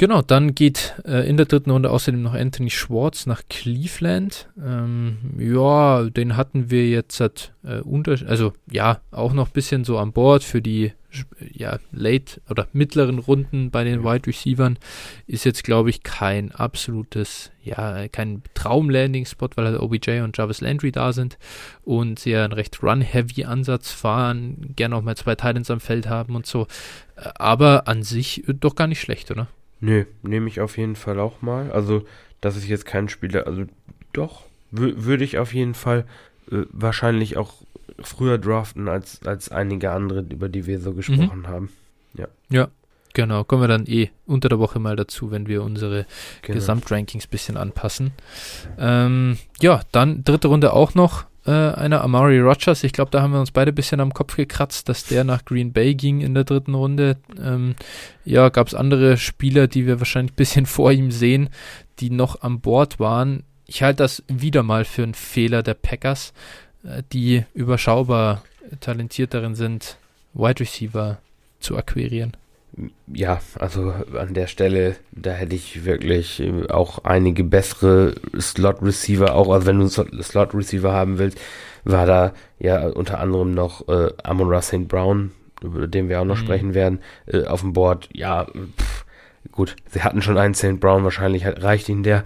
Genau, 0.00 0.22
dann 0.22 0.54
geht 0.54 0.94
äh, 1.04 1.28
in 1.28 1.36
der 1.36 1.46
dritten 1.46 1.72
Runde 1.72 1.90
außerdem 1.90 2.22
noch 2.22 2.34
Anthony 2.34 2.70
Schwartz 2.70 3.26
nach 3.26 3.42
Cleveland. 3.50 4.48
Ähm, 4.56 5.18
ja, 5.36 6.04
den 6.04 6.36
hatten 6.36 6.70
wir 6.70 6.88
jetzt 6.88 7.18
halt, 7.18 7.52
äh, 7.64 7.80
unter, 7.80 8.16
also 8.28 8.52
ja, 8.70 9.00
auch 9.10 9.32
noch 9.32 9.48
ein 9.48 9.52
bisschen 9.52 9.82
so 9.82 9.98
an 9.98 10.12
Bord 10.12 10.44
für 10.44 10.62
die 10.62 10.92
ja, 11.52 11.78
late 11.90 12.40
oder 12.48 12.68
mittleren 12.72 13.18
Runden 13.18 13.72
bei 13.72 13.82
den 13.82 14.04
Wide 14.04 14.28
Receivern. 14.28 14.78
Ist 15.26 15.44
jetzt, 15.44 15.64
glaube 15.64 15.90
ich, 15.90 16.04
kein 16.04 16.52
absolutes, 16.52 17.50
ja, 17.64 18.06
kein 18.06 18.42
Traum-Landing-Spot, 18.54 19.48
weil 19.56 19.66
halt 19.66 19.80
OBJ 19.80 20.20
und 20.20 20.36
Jarvis 20.36 20.60
Landry 20.60 20.92
da 20.92 21.12
sind 21.12 21.38
und 21.82 22.20
sie 22.20 22.30
ja 22.30 22.44
einen 22.44 22.52
recht 22.52 22.84
Run-Heavy-Ansatz 22.84 23.90
fahren, 23.90 24.74
gerne 24.76 24.94
auch 24.94 25.02
mal 25.02 25.16
zwei 25.16 25.34
Titans 25.34 25.72
am 25.72 25.80
Feld 25.80 26.08
haben 26.08 26.36
und 26.36 26.46
so. 26.46 26.68
Äh, 27.16 27.30
aber 27.34 27.88
an 27.88 28.04
sich 28.04 28.44
doch 28.46 28.76
gar 28.76 28.86
nicht 28.86 29.00
schlecht, 29.00 29.32
oder? 29.32 29.48
Nö, 29.80 30.04
nehme 30.22 30.48
ich 30.48 30.60
auf 30.60 30.76
jeden 30.76 30.96
Fall 30.96 31.20
auch 31.20 31.42
mal. 31.42 31.70
Also, 31.70 32.04
das 32.40 32.56
ist 32.56 32.68
jetzt 32.68 32.84
kein 32.86 33.08
Spieler, 33.08 33.46
also 33.46 33.64
doch, 34.12 34.44
würde 34.70 35.24
ich 35.24 35.38
auf 35.38 35.54
jeden 35.54 35.74
Fall 35.74 36.04
äh, 36.50 36.64
wahrscheinlich 36.70 37.36
auch 37.36 37.54
früher 38.00 38.38
draften 38.38 38.88
als, 38.88 39.20
als 39.24 39.50
einige 39.50 39.90
andere, 39.90 40.20
über 40.20 40.48
die 40.48 40.66
wir 40.66 40.80
so 40.80 40.92
gesprochen 40.92 41.40
mhm. 41.40 41.48
haben. 41.48 41.68
Ja. 42.14 42.28
Ja, 42.50 42.68
genau. 43.14 43.44
Kommen 43.44 43.62
wir 43.62 43.68
dann 43.68 43.86
eh 43.86 44.10
unter 44.26 44.48
der 44.48 44.58
Woche 44.58 44.78
mal 44.78 44.96
dazu, 44.96 45.30
wenn 45.30 45.46
wir 45.46 45.62
unsere 45.62 46.06
genau. 46.42 46.54
Gesamtrankings 46.54 47.26
ein 47.26 47.30
bisschen 47.30 47.56
anpassen. 47.56 48.12
Ähm, 48.78 49.38
ja, 49.60 49.82
dann 49.92 50.24
dritte 50.24 50.48
Runde 50.48 50.72
auch 50.72 50.94
noch 50.94 51.24
äh, 51.48 51.72
einer 51.74 52.02
Amari 52.02 52.40
Rogers. 52.40 52.84
Ich 52.84 52.92
glaube, 52.92 53.10
da 53.10 53.22
haben 53.22 53.32
wir 53.32 53.40
uns 53.40 53.52
beide 53.52 53.72
ein 53.72 53.74
bisschen 53.74 54.00
am 54.00 54.12
Kopf 54.12 54.36
gekratzt, 54.36 54.88
dass 54.90 55.04
der 55.04 55.24
nach 55.24 55.46
Green 55.46 55.72
Bay 55.72 55.94
ging 55.94 56.20
in 56.20 56.34
der 56.34 56.44
dritten 56.44 56.74
Runde. 56.74 57.16
Ähm, 57.42 57.74
ja, 58.26 58.50
gab 58.50 58.66
es 58.66 58.74
andere 58.74 59.16
Spieler, 59.16 59.66
die 59.66 59.86
wir 59.86 59.98
wahrscheinlich 59.98 60.32
ein 60.32 60.36
bisschen 60.36 60.66
vor 60.66 60.92
ihm 60.92 61.10
sehen, 61.10 61.48
die 62.00 62.10
noch 62.10 62.42
an 62.42 62.60
Bord 62.60 63.00
waren. 63.00 63.44
Ich 63.66 63.82
halte 63.82 64.02
das 64.02 64.22
wieder 64.28 64.62
mal 64.62 64.84
für 64.84 65.02
einen 65.02 65.14
Fehler 65.14 65.62
der 65.62 65.74
Packers, 65.74 66.34
äh, 66.84 67.02
die 67.14 67.46
überschaubar 67.54 68.42
talentiert 68.80 69.32
darin 69.32 69.54
sind, 69.54 69.96
Wide 70.34 70.60
Receiver 70.60 71.16
zu 71.60 71.78
akquirieren. 71.78 72.36
Ja, 73.12 73.40
also 73.58 73.92
an 74.16 74.34
der 74.34 74.46
Stelle, 74.46 74.96
da 75.10 75.32
hätte 75.32 75.56
ich 75.56 75.84
wirklich 75.84 76.40
äh, 76.40 76.68
auch 76.68 77.04
einige 77.04 77.42
bessere 77.42 78.14
Slot-Receiver, 78.38 79.34
auch 79.34 79.50
also 79.50 79.66
wenn 79.66 79.78
du 79.78 79.84
einen 79.84 80.22
Slot-Receiver 80.22 80.92
haben 80.92 81.18
willst, 81.18 81.38
war 81.84 82.06
da 82.06 82.32
ja 82.58 82.86
unter 82.86 83.18
anderem 83.20 83.52
noch 83.52 83.88
äh, 83.88 84.12
Amon 84.22 84.48
Ross 84.48 84.68
St. 84.68 84.86
Brown, 84.86 85.32
über 85.62 85.86
den 85.86 86.08
wir 86.08 86.20
auch 86.20 86.24
noch 86.24 86.36
mhm. 86.36 86.44
sprechen 86.44 86.74
werden, 86.74 87.00
äh, 87.26 87.44
auf 87.44 87.62
dem 87.62 87.72
Board. 87.72 88.08
Ja, 88.12 88.46
pff, 88.46 89.04
gut, 89.50 89.74
sie 89.88 90.02
hatten 90.02 90.22
schon 90.22 90.38
einen 90.38 90.54
St. 90.54 90.78
Brown, 90.78 91.04
wahrscheinlich 91.04 91.46
reicht 91.46 91.88
ihnen 91.88 92.02
der. 92.04 92.24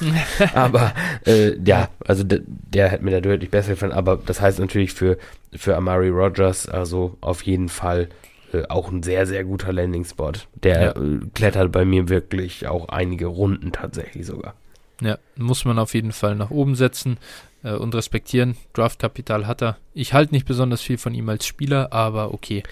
aber 0.54 0.92
äh, 1.26 1.56
ja, 1.64 1.88
also 2.06 2.24
der 2.24 2.88
hätte 2.88 3.04
mir 3.04 3.10
da 3.10 3.20
deutlich 3.20 3.50
besser 3.50 3.70
gefallen, 3.70 3.92
aber 3.92 4.18
das 4.24 4.40
heißt 4.40 4.58
natürlich 4.58 4.92
für, 4.92 5.18
für 5.54 5.76
Amari 5.76 6.08
Rogers, 6.08 6.68
also 6.68 7.16
auf 7.20 7.42
jeden 7.42 7.68
Fall 7.68 8.08
äh, 8.52 8.64
auch 8.68 8.90
ein 8.90 9.02
sehr, 9.02 9.26
sehr 9.26 9.44
guter 9.44 9.72
Landing-Spot. 9.72 10.32
Der 10.54 10.80
ja. 10.80 10.90
äh, 10.92 11.20
klettert 11.34 11.72
bei 11.72 11.84
mir 11.84 12.08
wirklich 12.08 12.66
auch 12.66 12.88
einige 12.88 13.26
Runden 13.26 13.72
tatsächlich 13.72 14.26
sogar. 14.26 14.54
Ja, 15.00 15.18
muss 15.36 15.64
man 15.64 15.78
auf 15.78 15.94
jeden 15.94 16.12
Fall 16.12 16.36
nach 16.36 16.50
oben 16.50 16.74
setzen 16.74 17.18
äh, 17.62 17.72
und 17.72 17.94
respektieren. 17.94 18.56
Draftkapital 18.72 19.46
hat 19.46 19.62
er. 19.62 19.76
Ich 19.94 20.14
halte 20.14 20.34
nicht 20.34 20.46
besonders 20.46 20.80
viel 20.80 20.98
von 20.98 21.14
ihm 21.14 21.28
als 21.28 21.46
Spieler, 21.46 21.92
aber 21.92 22.32
okay. 22.32 22.62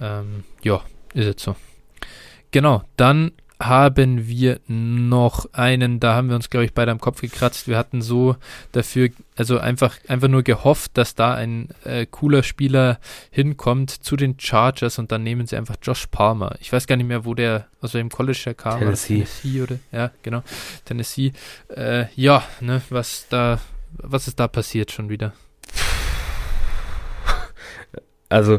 Ähm, 0.00 0.44
ja, 0.62 0.82
ist 1.14 1.26
jetzt 1.26 1.42
so. 1.42 1.56
Genau, 2.50 2.82
dann 2.96 3.32
haben 3.66 4.26
wir 4.26 4.60
noch 4.66 5.46
einen, 5.52 6.00
da 6.00 6.14
haben 6.14 6.28
wir 6.28 6.36
uns, 6.36 6.50
glaube 6.50 6.64
ich, 6.64 6.74
beide 6.74 6.90
am 6.90 7.00
Kopf 7.00 7.20
gekratzt. 7.20 7.68
Wir 7.68 7.76
hatten 7.78 8.02
so 8.02 8.36
dafür, 8.72 9.10
also 9.36 9.58
einfach, 9.58 9.96
einfach 10.08 10.28
nur 10.28 10.42
gehofft, 10.42 10.98
dass 10.98 11.14
da 11.14 11.34
ein 11.34 11.68
äh, 11.84 12.06
cooler 12.06 12.42
Spieler 12.42 12.98
hinkommt 13.30 13.90
zu 13.90 14.16
den 14.16 14.38
Chargers 14.38 14.98
und 14.98 15.12
dann 15.12 15.22
nehmen 15.22 15.46
sie 15.46 15.56
einfach 15.56 15.76
Josh 15.82 16.06
Palmer. 16.08 16.56
Ich 16.60 16.72
weiß 16.72 16.86
gar 16.86 16.96
nicht 16.96 17.06
mehr, 17.06 17.24
wo 17.24 17.34
der, 17.34 17.66
aus 17.80 17.94
welchem 17.94 18.10
College 18.10 18.42
er 18.46 18.54
kam. 18.54 18.78
Tennessee. 18.80 19.24
Tennessee 19.24 19.62
oder, 19.62 19.78
ja, 19.92 20.10
genau. 20.22 20.42
Tennessee. 20.84 21.32
Äh, 21.68 22.06
ja, 22.14 22.44
ne, 22.60 22.82
was 22.90 23.26
da, 23.28 23.60
was 23.92 24.28
ist 24.28 24.40
da 24.40 24.48
passiert 24.48 24.92
schon 24.92 25.08
wieder? 25.08 25.32
Also, 28.28 28.56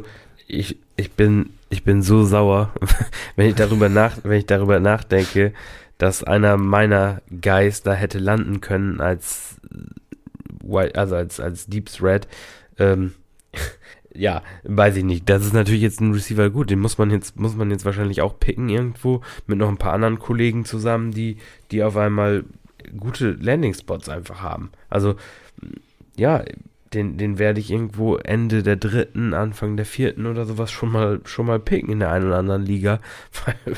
ich, 0.48 0.78
ich 0.96 1.12
bin 1.12 1.50
ich 1.74 1.84
bin 1.84 2.02
so 2.02 2.24
sauer, 2.24 2.72
wenn 3.36 3.50
ich 3.50 3.56
darüber 3.56 3.90
nach, 3.90 4.18
wenn 4.24 4.38
ich 4.38 4.46
darüber 4.46 4.80
nachdenke, 4.80 5.54
dass 5.98 6.24
einer 6.24 6.56
meiner 6.58 7.22
Guys 7.42 7.82
da 7.82 7.94
hätte 7.94 8.20
landen 8.20 8.62
können 8.62 9.02
als 9.02 9.56
also 10.94 11.16
als 11.16 11.40
als 11.40 11.66
Deep 11.66 11.88
Threat. 11.88 12.28
Ähm, 12.78 13.14
ja, 14.14 14.44
weiß 14.64 14.98
ich 14.98 15.04
nicht. 15.04 15.28
Das 15.30 15.46
ist 15.46 15.54
natürlich 15.54 15.82
jetzt 15.82 16.00
ein 16.00 16.14
Receiver 16.14 16.50
gut. 16.50 16.70
Den 16.70 16.80
muss 16.80 16.98
man 16.98 17.10
jetzt 17.10 17.40
muss 17.40 17.56
man 17.56 17.72
jetzt 17.72 17.86
wahrscheinlich 17.86 18.22
auch 18.22 18.40
picken 18.40 18.70
irgendwo 18.70 19.22
mit 19.48 19.58
noch 19.58 19.70
ein 19.70 19.78
paar 19.78 19.94
anderen 19.94 20.20
Kollegen 20.20 20.66
zusammen, 20.66 21.12
die 21.12 21.38
die 21.72 21.84
auf 21.84 21.98
einmal 21.98 22.46
gute 22.98 23.32
Landing 23.32 23.74
Spots 23.74 24.10
einfach 24.10 24.42
haben. 24.42 24.72
Also 24.90 25.16
ja, 26.16 26.44
den, 26.94 27.18
den 27.18 27.40
werde 27.40 27.60
ich 27.60 27.72
irgendwo 27.72 28.18
Ende 28.18 28.64
der 28.64 28.76
dritten, 28.76 29.34
Anfang 29.34 29.78
der 29.78 29.86
vierten 29.86 30.26
oder 30.26 30.46
sowas 30.46 30.72
schon 30.72 30.92
mal, 30.92 31.22
schon 31.26 31.46
mal 31.46 31.60
picken 31.60 31.90
in 31.90 32.00
der 32.00 32.12
einen 32.12 32.28
oder 32.28 32.38
anderen 32.38 32.66
Liga, 32.66 33.00
weil 33.46 33.78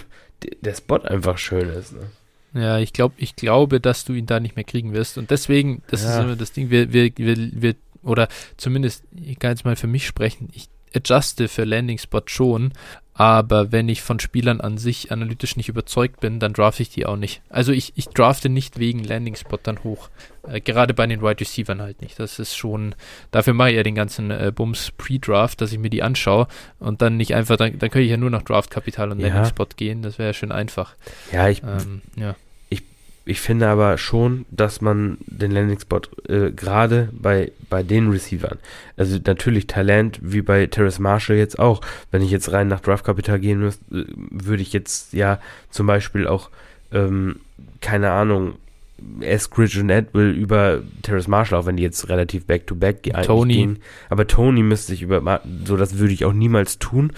der 0.62 0.76
Spot 0.76 1.02
einfach 1.02 1.38
schön 1.38 1.70
ist. 1.70 1.94
Ne? 1.94 2.62
Ja, 2.62 2.80
ich 2.80 2.94
glaube, 2.94 3.16
ich 3.18 3.36
glaube, 3.36 3.82
dass 3.82 4.06
du 4.06 4.14
ihn 4.14 4.26
da 4.26 4.40
nicht 4.40 4.56
mehr 4.56 4.64
kriegen 4.64 4.94
wirst. 4.94 5.18
Und 5.18 5.30
deswegen, 5.30 5.82
das 5.88 6.04
ja. 6.04 6.12
ist 6.12 6.24
immer 6.24 6.36
das 6.36 6.54
Ding, 6.54 6.70
wir, 6.70 6.94
wir, 6.94 7.12
wir, 7.18 7.36
wir, 7.38 7.76
oder 8.02 8.28
zumindest, 8.58 9.04
ich 9.14 9.40
kann 9.40 9.52
jetzt 9.52 9.66
mal 9.66 9.76
für 9.76 9.88
mich 9.88 10.08
sprechen, 10.08 10.50
ich 10.54 10.70
adjuste 10.96 11.48
für 11.50 11.66
Landing 11.66 11.98
Spot 11.98 12.22
schon, 12.26 12.72
aber 13.18 13.72
wenn 13.72 13.88
ich 13.88 14.02
von 14.02 14.20
Spielern 14.20 14.60
an 14.60 14.78
sich 14.78 15.10
analytisch 15.10 15.56
nicht 15.56 15.70
überzeugt 15.70 16.20
bin, 16.20 16.42
dann 16.42 16.52
drafte 16.52 16.84
ich 16.84 16.90
die 16.90 17.06
auch 17.06 17.16
nicht. 17.16 17.42
Also 17.48 17.72
ich, 17.72 17.94
ich 17.96 18.10
drafte 18.10 18.50
nicht 18.50 18.78
wegen 18.78 19.06
Landing 19.06 19.38
Spot 19.38 19.58
dann 19.64 19.82
hoch. 19.86 20.10
Äh, 20.46 20.60
gerade 20.60 20.94
bei 20.94 21.08
den 21.08 21.22
Wide 21.22 21.40
Receivers 21.40 21.80
halt 21.80 22.02
nicht. 22.02 22.20
Das 22.20 22.40
ist 22.40 22.58
schon, 22.58 22.94
dafür 23.32 23.54
mache 23.54 23.70
ich 23.70 23.78
ja 23.78 23.84
den 23.84 23.96
ganzen 23.96 24.32
äh, 24.32 24.52
Bums 24.54 24.92
Pre-Draft, 24.98 25.62
dass 25.62 25.72
ich 25.72 25.80
mir 25.80 25.90
die 25.90 26.04
anschaue 26.04 26.48
und 26.80 27.02
dann 27.02 27.16
nicht 27.16 27.34
einfach, 27.34 27.56
dann, 27.56 27.80
dann 27.80 27.90
könnte 27.90 28.04
ich 28.04 28.12
ja 28.12 28.18
nur 28.18 28.32
noch 28.32 28.42
Draft-Kapital 28.42 29.10
und 29.12 29.20
ja. 29.20 29.30
Landing 29.30 29.46
Spot 29.46 29.68
gehen. 29.78 30.02
Das 30.02 30.20
wäre 30.20 30.30
ja 30.30 30.34
schön 30.34 30.52
einfach. 30.52 30.96
Ja, 31.32 31.48
ich, 31.48 31.64
ähm, 31.64 32.02
ja 32.18 32.36
ich 33.26 33.42
finde 33.42 33.68
aber 33.68 33.98
schon, 33.98 34.46
dass 34.52 34.82
man 34.82 35.18
den 35.26 35.52
Landing-Spot 35.52 36.02
äh, 36.30 36.52
gerade 36.52 37.10
bei, 37.12 37.52
bei 37.70 37.82
den 37.82 38.12
Receivern, 38.12 38.60
also 38.98 39.18
natürlich 39.26 39.66
Talent 39.66 40.20
wie 40.22 40.44
bei 40.44 40.68
Terrace 40.68 41.00
Marshall 41.00 41.38
jetzt 41.38 41.58
auch, 41.58 41.82
wenn 42.12 42.22
ich 42.22 42.30
jetzt 42.30 42.52
rein 42.52 42.68
nach 42.68 42.82
Draftkapital 42.82 43.40
gehen 43.40 43.60
müsste, 43.60 43.84
äh, 43.96 44.06
würde 44.16 44.62
ich 44.62 44.74
jetzt 44.74 45.14
ja 45.14 45.40
zum 45.72 45.88
Beispiel 45.88 46.28
auch, 46.28 46.52
ähm, 46.92 47.38
keine 47.82 48.12
Ahnung, 48.12 48.54
Eskridge 49.20 49.82
und 49.82 49.90
Edwill 49.90 50.32
über 50.32 50.82
Terrace 51.02 51.28
Marshall, 51.28 51.60
auch 51.60 51.66
wenn 51.66 51.78
die 51.78 51.84
jetzt 51.84 52.08
relativ 52.10 52.46
back-to-back 52.46 53.02
-back 53.04 53.24
Tony. 53.24 53.56
gehen. 53.56 53.80
Aber 54.10 54.28
Tony 54.28 54.64
müsste 54.64 54.94
ich 54.94 55.02
über, 55.02 55.42
so 55.66 55.76
das 55.78 55.98
würde 55.98 56.14
ich 56.14 56.26
auch 56.26 56.34
niemals 56.34 56.80
tun. 56.80 57.12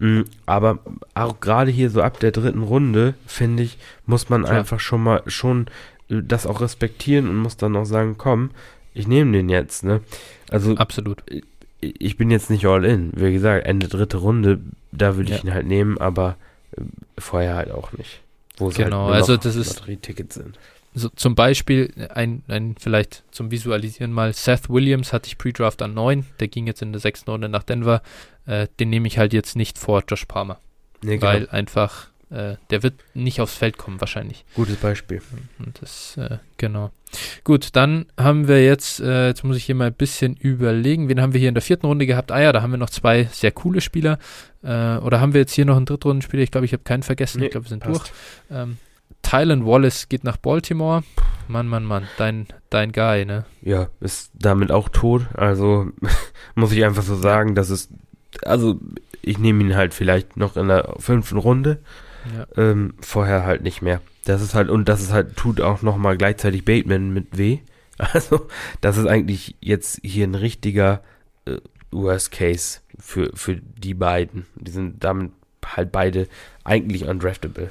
Mm, 0.00 0.22
aber 0.46 0.78
auch 1.14 1.40
gerade 1.40 1.70
hier 1.70 1.90
so 1.90 2.00
ab 2.02 2.18
der 2.20 2.32
dritten 2.32 2.62
Runde, 2.62 3.14
finde 3.26 3.62
ich, 3.62 3.76
muss 4.06 4.30
man 4.30 4.44
Klar. 4.44 4.58
einfach 4.58 4.80
schon 4.80 5.02
mal 5.02 5.22
schon 5.26 5.66
äh, 6.08 6.22
das 6.22 6.46
auch 6.46 6.62
respektieren 6.62 7.28
und 7.28 7.36
muss 7.36 7.58
dann 7.58 7.76
auch 7.76 7.84
sagen, 7.84 8.16
komm, 8.16 8.50
ich 8.94 9.06
nehme 9.06 9.32
den 9.32 9.50
jetzt, 9.50 9.84
ne? 9.84 10.00
Also 10.50 10.74
absolut. 10.76 11.22
Äh, 11.30 11.42
ich 11.82 12.16
bin 12.16 12.30
jetzt 12.30 12.50
nicht 12.50 12.66
all 12.66 12.84
in. 12.84 13.10
Wie 13.14 13.32
gesagt, 13.32 13.66
Ende 13.66 13.88
dritte 13.88 14.18
Runde, 14.18 14.60
da 14.92 15.16
würde 15.16 15.32
ich 15.32 15.38
ja. 15.38 15.44
ihn 15.44 15.54
halt 15.54 15.66
nehmen, 15.66 15.98
aber 15.98 16.36
äh, 16.76 16.82
vorher 17.18 17.54
halt 17.54 17.70
auch 17.70 17.92
nicht. 17.92 18.20
Wo 18.56 18.68
es 18.68 18.74
genau, 18.74 19.06
halt 19.06 19.16
also 19.16 19.36
das 19.36 19.56
ist 19.56 19.82
Tickets 20.02 20.34
sind. 20.34 20.58
So 20.92 21.08
zum 21.10 21.34
Beispiel 21.36 21.92
ein, 22.12 22.42
ein 22.48 22.74
vielleicht 22.78 23.22
zum 23.30 23.50
Visualisieren 23.50 24.12
mal 24.12 24.32
Seth 24.32 24.68
Williams 24.68 25.12
hatte 25.12 25.28
ich 25.28 25.38
Pre-Draft 25.38 25.82
an 25.82 25.94
9, 25.94 26.26
der 26.40 26.48
ging 26.48 26.66
jetzt 26.66 26.82
in 26.82 26.92
der 26.92 27.00
sechsten 27.00 27.30
Runde 27.30 27.48
nach 27.48 27.62
Denver 27.62 28.02
äh, 28.46 28.66
den 28.78 28.90
nehme 28.90 29.06
ich 29.06 29.18
halt 29.18 29.32
jetzt 29.32 29.56
nicht 29.56 29.78
vor 29.78 30.02
Josh 30.06 30.24
Palmer. 30.24 30.58
Nee, 31.02 31.18
genau. 31.18 31.26
weil 31.26 31.48
einfach, 31.50 32.08
äh, 32.30 32.56
der 32.70 32.82
wird 32.82 32.94
nicht 33.14 33.40
aufs 33.40 33.54
Feld 33.54 33.78
kommen 33.78 34.00
wahrscheinlich. 34.00 34.44
Gutes 34.54 34.76
Beispiel. 34.76 35.22
Und 35.58 35.80
das, 35.80 36.16
äh, 36.16 36.38
genau. 36.56 36.90
Gut, 37.44 37.70
dann 37.76 38.06
haben 38.18 38.48
wir 38.48 38.64
jetzt, 38.64 39.00
äh, 39.00 39.28
jetzt 39.28 39.44
muss 39.44 39.56
ich 39.56 39.64
hier 39.64 39.74
mal 39.74 39.86
ein 39.86 39.94
bisschen 39.94 40.36
überlegen, 40.36 41.08
wen 41.08 41.20
haben 41.20 41.32
wir 41.32 41.38
hier 41.38 41.48
in 41.48 41.54
der 41.54 41.62
vierten 41.62 41.86
Runde 41.86 42.06
gehabt? 42.06 42.32
Ah 42.32 42.40
ja, 42.40 42.52
da 42.52 42.60
haben 42.60 42.72
wir 42.72 42.76
noch 42.76 42.90
zwei 42.90 43.24
sehr 43.32 43.52
coole 43.52 43.80
Spieler. 43.80 44.18
Äh, 44.62 44.96
oder 44.96 45.20
haben 45.20 45.32
wir 45.32 45.40
jetzt 45.40 45.52
hier 45.52 45.64
noch 45.64 45.76
einen 45.76 45.86
Drittrundenspieler? 45.86 46.42
Ich 46.42 46.50
glaube, 46.50 46.66
ich 46.66 46.72
habe 46.72 46.82
keinen 46.82 47.02
vergessen. 47.02 47.38
Nee, 47.38 47.46
ich 47.46 47.52
glaube, 47.52 47.66
wir 47.66 47.70
sind 47.70 47.82
passt. 47.82 48.12
durch. 48.48 48.60
Ähm, 48.60 48.78
Tylen 49.22 49.66
Wallace 49.66 50.08
geht 50.08 50.24
nach 50.24 50.36
Baltimore. 50.36 51.02
Mann, 51.48 51.66
Mann, 51.66 51.84
Mann, 51.84 52.06
dein, 52.16 52.46
dein 52.70 52.92
Guy, 52.92 53.24
ne? 53.24 53.44
Ja, 53.62 53.88
ist 54.00 54.30
damit 54.34 54.70
auch 54.70 54.88
tot. 54.88 55.26
Also 55.34 55.88
muss 56.54 56.72
ich 56.72 56.84
einfach 56.84 57.02
so 57.02 57.16
sagen, 57.16 57.54
dass 57.54 57.70
es, 57.70 57.88
also 58.44 58.78
ich 59.22 59.38
nehme 59.38 59.62
ihn 59.64 59.76
halt 59.76 59.94
vielleicht 59.94 60.36
noch 60.36 60.56
in 60.56 60.68
der 60.68 60.94
fünften 60.98 61.38
Runde. 61.38 61.78
Ja. 62.36 62.46
Ähm, 62.56 62.94
vorher 63.00 63.44
halt 63.44 63.62
nicht 63.62 63.82
mehr. 63.82 64.00
Das 64.24 64.42
ist 64.42 64.54
halt, 64.54 64.68
und 64.68 64.88
das 64.88 65.00
ist 65.00 65.12
halt, 65.12 65.36
tut 65.36 65.60
auch 65.60 65.82
nochmal 65.82 66.16
gleichzeitig 66.16 66.64
Bateman 66.64 67.12
mit 67.12 67.36
weh. 67.36 67.58
Also, 68.14 68.48
das 68.80 68.96
ist 68.96 69.06
eigentlich 69.06 69.56
jetzt 69.60 70.00
hier 70.02 70.26
ein 70.26 70.34
richtiger 70.34 71.02
äh, 71.44 71.58
Worst 71.90 72.30
Case 72.32 72.78
für, 72.98 73.30
für 73.34 73.56
die 73.56 73.92
beiden. 73.92 74.46
Die 74.54 74.70
sind 74.70 75.04
damit 75.04 75.32
halt 75.66 75.92
beide 75.92 76.26
eigentlich 76.64 77.04
undraftable. 77.04 77.70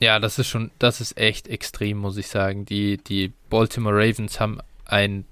Ja, 0.00 0.18
das 0.18 0.38
ist 0.38 0.48
schon, 0.48 0.70
das 0.78 1.00
ist 1.00 1.16
echt 1.16 1.48
extrem, 1.48 1.98
muss 1.98 2.16
ich 2.16 2.28
sagen. 2.28 2.64
Die, 2.66 2.98
die 2.98 3.32
Baltimore 3.48 3.96
Ravens 3.96 4.40
haben 4.40 4.58
ein, 4.84 5.24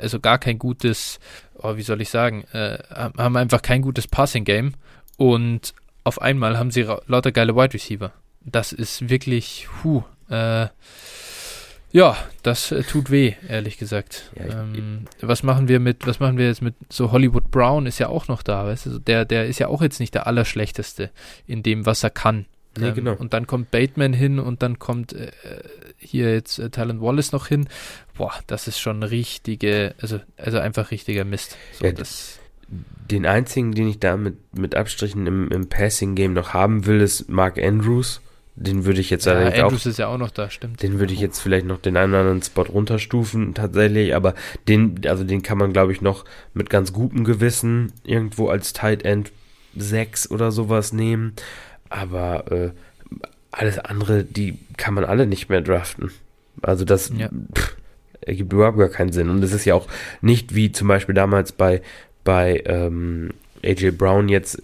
also 0.00 0.20
gar 0.20 0.38
kein 0.38 0.58
gutes, 0.58 1.20
oh, 1.54 1.76
wie 1.76 1.82
soll 1.82 2.00
ich 2.00 2.08
sagen, 2.08 2.44
äh, 2.52 2.78
haben 2.90 3.36
einfach 3.36 3.62
kein 3.62 3.82
gutes 3.82 4.08
Passing 4.08 4.44
Game 4.44 4.74
und 5.16 5.74
auf 6.04 6.20
einmal 6.22 6.58
haben 6.58 6.70
sie 6.70 6.86
lauter 7.06 7.32
geile 7.32 7.56
Wide 7.56 7.74
Receiver. 7.74 8.12
Das 8.44 8.72
ist 8.72 9.08
wirklich, 9.08 9.68
hu, 9.82 10.04
äh, 10.30 10.68
ja, 11.92 12.16
das 12.42 12.72
äh, 12.72 12.82
tut 12.82 13.10
weh, 13.10 13.34
ehrlich 13.48 13.78
gesagt. 13.78 14.30
Ja, 14.36 14.62
ähm, 14.62 15.06
was 15.20 15.42
machen 15.42 15.68
wir 15.68 15.80
mit, 15.80 16.06
was 16.06 16.20
machen 16.20 16.36
wir 16.36 16.46
jetzt 16.46 16.62
mit 16.62 16.74
so 16.90 17.12
Hollywood 17.12 17.50
Brown 17.50 17.86
ist 17.86 17.98
ja 17.98 18.08
auch 18.08 18.28
noch 18.28 18.42
da, 18.42 18.66
weißt 18.66 18.86
du? 18.86 18.98
Der, 18.98 19.24
der 19.24 19.46
ist 19.46 19.58
ja 19.58 19.68
auch 19.68 19.82
jetzt 19.82 20.00
nicht 20.00 20.14
der 20.14 20.26
Allerschlechteste 20.26 21.10
in 21.46 21.62
dem, 21.62 21.86
was 21.86 22.02
er 22.02 22.10
kann. 22.10 22.46
Nee, 22.78 22.88
ähm, 22.88 22.94
genau. 22.94 23.14
Und 23.14 23.32
dann 23.32 23.46
kommt 23.46 23.70
Bateman 23.70 24.12
hin 24.12 24.38
und 24.38 24.62
dann 24.62 24.78
kommt 24.78 25.12
äh, 25.12 25.30
hier 25.98 26.32
jetzt 26.32 26.58
äh, 26.58 26.70
Talon 26.70 27.00
Wallace 27.00 27.32
noch 27.32 27.46
hin. 27.46 27.68
Boah, 28.16 28.32
das 28.46 28.68
ist 28.68 28.78
schon 28.78 29.02
richtige, 29.02 29.94
also, 30.00 30.20
also 30.36 30.58
einfach 30.58 30.90
richtiger 30.90 31.24
Mist. 31.24 31.56
So, 31.72 31.86
ja, 31.86 31.92
das, 31.92 32.38
den 33.10 33.26
einzigen, 33.26 33.72
den 33.72 33.88
ich 33.88 34.00
da 34.00 34.16
mit, 34.16 34.56
mit 34.56 34.74
Abstrichen 34.74 35.26
im, 35.26 35.50
im 35.50 35.68
Passing-Game 35.68 36.32
noch 36.32 36.54
haben 36.54 36.86
will, 36.86 37.00
ist 37.00 37.28
Mark 37.28 37.58
Andrews. 37.58 38.20
Den 38.58 38.86
würde 38.86 39.00
ich 39.00 39.10
jetzt 39.10 39.26
ja, 39.26 39.34
Andrews 39.34 39.86
auch, 39.86 39.90
ist 39.90 39.98
ja 39.98 40.08
auch 40.08 40.16
noch 40.16 40.30
da, 40.30 40.48
stimmt. 40.48 40.82
Den 40.82 40.98
würde 40.98 41.12
ich 41.12 41.20
jetzt 41.20 41.40
vielleicht 41.40 41.66
noch 41.66 41.78
den 41.78 41.96
einen 41.96 42.12
oder 42.12 42.20
anderen 42.20 42.42
Spot 42.42 42.62
runterstufen, 42.62 43.52
tatsächlich, 43.52 44.14
aber 44.14 44.34
den, 44.66 45.02
also 45.06 45.24
den 45.24 45.42
kann 45.42 45.58
man, 45.58 45.74
glaube 45.74 45.92
ich, 45.92 46.00
noch 46.00 46.24
mit 46.54 46.70
ganz 46.70 46.94
gutem 46.94 47.24
Gewissen 47.24 47.92
irgendwo 48.02 48.48
als 48.48 48.72
Tight 48.72 49.04
End 49.04 49.30
6 49.76 50.30
oder 50.30 50.52
sowas 50.52 50.94
nehmen. 50.94 51.34
Aber 51.88 52.50
äh, 52.50 52.70
alles 53.50 53.78
andere, 53.78 54.24
die 54.24 54.58
kann 54.76 54.94
man 54.94 55.04
alle 55.04 55.26
nicht 55.26 55.48
mehr 55.48 55.60
draften. 55.60 56.10
Also 56.62 56.84
das 56.84 57.12
ja. 57.16 57.28
pff, 57.28 57.76
ergibt 58.20 58.52
überhaupt 58.52 58.78
gar 58.78 58.88
keinen 58.88 59.12
Sinn. 59.12 59.30
Und 59.30 59.42
es 59.42 59.52
ist 59.52 59.64
ja 59.64 59.74
auch 59.74 59.88
nicht 60.20 60.54
wie 60.54 60.72
zum 60.72 60.88
Beispiel 60.88 61.14
damals 61.14 61.52
bei, 61.52 61.82
bei 62.24 62.62
ähm, 62.66 63.30
AJ 63.64 63.92
Brown 63.92 64.28
jetzt 64.28 64.62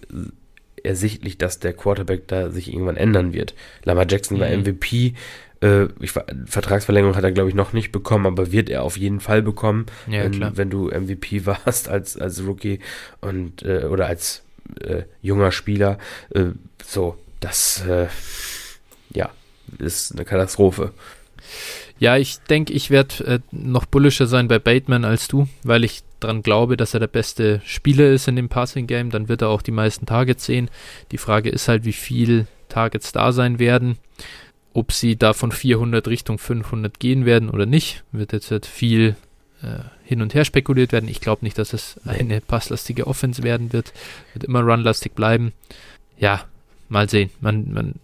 ersichtlich, 0.83 1.37
dass 1.37 1.59
der 1.59 1.73
Quarterback 1.73 2.27
da 2.27 2.49
sich 2.49 2.71
irgendwann 2.71 2.97
ändern 2.97 3.33
wird. 3.33 3.55
Lamar 3.83 4.05
Jackson 4.09 4.39
war 4.39 4.49
MVP. 4.49 5.13
Äh, 5.61 5.87
ich, 5.99 6.11
Vertragsverlängerung 6.11 7.15
hat 7.15 7.23
er, 7.23 7.31
glaube 7.31 7.49
ich, 7.49 7.55
noch 7.55 7.73
nicht 7.73 7.91
bekommen, 7.91 8.25
aber 8.25 8.51
wird 8.51 8.69
er 8.69 8.83
auf 8.83 8.97
jeden 8.97 9.21
Fall 9.21 9.41
bekommen, 9.41 9.85
ja, 10.07 10.23
wenn, 10.23 10.57
wenn, 10.57 10.69
du 10.69 10.89
MVP 10.89 11.45
warst 11.45 11.87
als, 11.87 12.17
als 12.17 12.45
Rookie 12.45 12.79
und 13.21 13.63
äh, 13.63 13.85
oder 13.85 14.07
als 14.07 14.43
äh, 14.79 15.03
junger 15.21 15.51
Spieler. 15.51 15.97
Äh, 16.33 16.51
so, 16.83 17.17
das 17.39 17.85
äh, 17.85 18.07
ja, 19.13 19.29
ist 19.79 20.13
eine 20.13 20.25
Katastrophe. 20.25 20.93
Ja, 21.99 22.17
ich 22.17 22.39
denke, 22.49 22.73
ich 22.73 22.89
werde 22.89 23.25
äh, 23.25 23.39
noch 23.51 23.85
bullischer 23.85 24.27
sein 24.27 24.47
bei 24.47 24.59
Bateman 24.59 25.05
als 25.05 25.27
du, 25.27 25.47
weil 25.63 25.83
ich 25.83 26.01
daran 26.19 26.41
glaube, 26.41 26.77
dass 26.77 26.93
er 26.93 26.99
der 26.99 27.07
beste 27.07 27.61
Spieler 27.65 28.11
ist 28.11 28.27
in 28.27 28.35
dem 28.35 28.49
Passing 28.49 28.87
Game, 28.87 29.09
dann 29.09 29.29
wird 29.29 29.41
er 29.41 29.49
auch 29.49 29.61
die 29.61 29.71
meisten 29.71 30.05
Targets 30.05 30.45
sehen. 30.45 30.69
Die 31.11 31.17
Frage 31.17 31.49
ist 31.49 31.67
halt, 31.67 31.85
wie 31.85 31.93
viel 31.93 32.47
Targets 32.69 33.11
da 33.11 33.31
sein 33.31 33.59
werden. 33.59 33.97
Ob 34.73 34.91
sie 34.91 35.15
da 35.15 35.33
von 35.33 35.51
400 35.51 36.07
Richtung 36.07 36.39
500 36.39 36.99
gehen 36.99 37.25
werden 37.25 37.49
oder 37.49 37.65
nicht, 37.65 38.03
wird 38.11 38.33
jetzt 38.33 38.49
halt 38.49 38.65
viel 38.65 39.15
äh, 39.61 39.79
hin 40.13 40.21
und 40.21 40.33
her 40.33 40.45
spekuliert 40.45 40.91
werden. 40.91 41.09
Ich 41.09 41.21
glaube 41.21 41.43
nicht, 41.43 41.57
dass 41.57 41.73
es 41.73 41.99
eine 42.05 42.39
passlastige 42.41 43.07
Offense 43.07 43.43
werden 43.43 43.73
wird. 43.73 43.93
Wird 44.33 44.45
immer 44.45 44.61
runlastig 44.61 45.13
bleiben. 45.13 45.53
Ja, 46.17 46.45
mal 46.89 47.09
sehen. 47.09 47.31
Man, 47.41 47.73
man, 47.73 47.95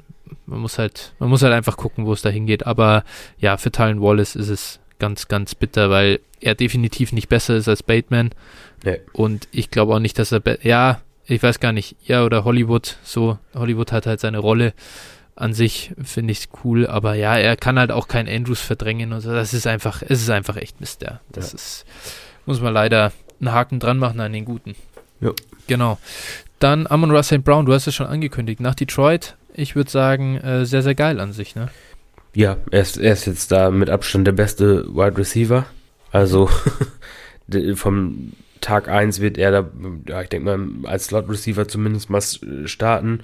man 0.46 0.60
muss 0.60 0.78
halt, 0.78 1.14
man 1.20 1.30
muss 1.30 1.44
halt 1.44 1.54
einfach 1.54 1.78
gucken, 1.78 2.06
wo 2.06 2.14
es 2.14 2.22
da 2.22 2.30
hingeht. 2.30 2.66
Aber 2.66 3.04
ja, 3.40 3.58
für 3.58 3.72
Tylen 3.72 4.02
Wallace 4.02 4.36
ist 4.36 4.50
es 4.50 4.80
ganz, 4.98 5.28
ganz 5.28 5.56
bitter, 5.56 5.90
weil 5.90 6.20
er 6.42 6.56
definitiv 6.56 7.12
nicht 7.12 7.30
besser 7.30 7.56
ist 7.56 7.68
als 7.68 7.84
Bateman. 7.84 8.32
Nee. 8.84 9.00
Und 9.14 9.48
ich 9.52 9.72
glaube 9.72 9.94
auch 9.94 10.00
nicht, 10.00 10.18
dass 10.20 10.32
er, 10.32 10.42
ja, 10.64 11.02
ich 11.26 11.44
weiß 11.44 11.60
gar 11.60 11.72
nicht, 11.72 11.96
ja, 12.06 12.26
oder 12.26 12.44
Hollywood, 12.44 12.98
so, 13.04 13.38
Hollywood 13.54 13.92
hat 13.92 14.08
halt 14.08 14.20
seine 14.20 14.40
Rolle 14.40 14.74
an 15.40 15.54
sich, 15.54 15.92
finde 16.04 16.32
ich 16.32 16.50
cool, 16.64 16.86
aber 16.86 17.16
ja, 17.16 17.38
er 17.38 17.56
kann 17.56 17.80
halt 17.80 17.92
auch 17.92 18.08
keinen 18.08 18.28
Andrews 18.28 18.60
verdrängen 18.60 19.14
und 19.14 19.22
so, 19.22 19.32
das 19.32 19.54
ist 19.54 19.68
einfach, 19.68 20.02
es 20.02 20.22
ist 20.22 20.30
einfach 20.30 20.58
echt 20.58 20.82
Mist, 20.82 21.02
ja. 21.02 21.22
Das 21.32 21.52
ja. 21.52 21.56
ist, 21.56 21.86
muss 22.46 22.62
man 22.62 22.74
leider 22.74 23.14
einen 23.40 23.54
Haken 23.54 23.80
dran 23.80 23.98
machen 23.98 24.20
an 24.20 24.34
den 24.34 24.46
Guten. 24.46 24.76
Ja. 25.22 25.32
Genau. 25.68 25.98
Dann 26.60 26.88
Amon 26.88 27.12
Russell 27.12 27.40
Brown, 27.40 27.66
du 27.66 27.74
hast 27.74 27.88
es 27.88 27.96
schon 27.96 28.08
angekündigt, 28.08 28.60
nach 28.60 28.76
Detroit, 28.76 29.36
ich 29.54 29.76
würde 29.76 29.90
sagen, 29.90 30.38
äh, 30.38 30.66
sehr, 30.66 30.82
sehr 30.82 30.96
geil 30.96 31.20
an 31.20 31.32
sich, 31.32 31.56
ne? 31.56 31.70
Ja, 32.34 32.58
er 32.72 32.82
ist, 32.82 32.98
er 32.98 33.14
ist 33.14 33.26
jetzt 33.26 33.52
da 33.52 33.72
mit 33.72 33.90
Abstand 33.90 34.28
der 34.28 34.34
beste 34.34 34.86
Wide 34.94 35.18
Receiver. 35.18 35.66
Also 36.12 36.50
vom 37.76 38.34
Tag 38.62 38.88
1 38.88 39.20
wird 39.20 39.38
er 39.38 39.52
da, 39.52 39.70
ja, 40.08 40.22
ich 40.22 40.30
denke 40.30 40.58
mal, 40.58 40.90
als 40.90 41.06
Slot 41.06 41.30
Receiver 41.30 41.68
zumindest 41.68 42.10
mal 42.10 42.22
starten. 42.66 43.22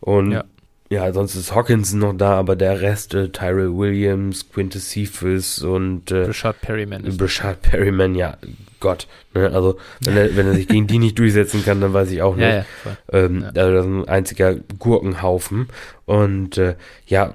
Und 0.00 0.32
ja. 0.32 0.44
Ja, 0.90 1.12
sonst 1.12 1.34
ist 1.34 1.54
Hawkinson 1.54 2.00
noch 2.00 2.12
da, 2.12 2.34
aber 2.34 2.56
der 2.56 2.80
Rest, 2.80 3.14
äh, 3.14 3.28
Tyrell 3.30 3.76
Williams, 3.76 4.50
Quintus 4.50 4.90
Cephas 4.90 5.60
und 5.60 6.10
äh, 6.10 6.26
Brashard 6.26 6.60
Perryman. 6.60 7.02
Brashard 7.16 7.62
Perryman, 7.62 8.14
ja, 8.14 8.36
Gott. 8.80 9.08
Ne? 9.32 9.50
Also, 9.50 9.78
wenn 10.02 10.16
er, 10.16 10.36
wenn 10.36 10.46
er 10.46 10.54
sich 10.54 10.68
gegen 10.68 10.86
die 10.86 10.98
nicht 10.98 11.18
durchsetzen 11.18 11.64
kann, 11.64 11.80
dann 11.80 11.94
weiß 11.94 12.10
ich 12.10 12.22
auch 12.22 12.36
nicht. 12.36 12.44
Ja, 12.44 12.64
ja, 12.84 12.96
ähm, 13.12 13.40
ja. 13.40 13.62
Also, 13.62 13.72
das 13.72 13.86
ist 13.86 13.90
ein 13.90 14.08
einziger 14.08 14.54
Gurkenhaufen. 14.78 15.68
Und 16.04 16.58
äh, 16.58 16.76
ja, 17.06 17.34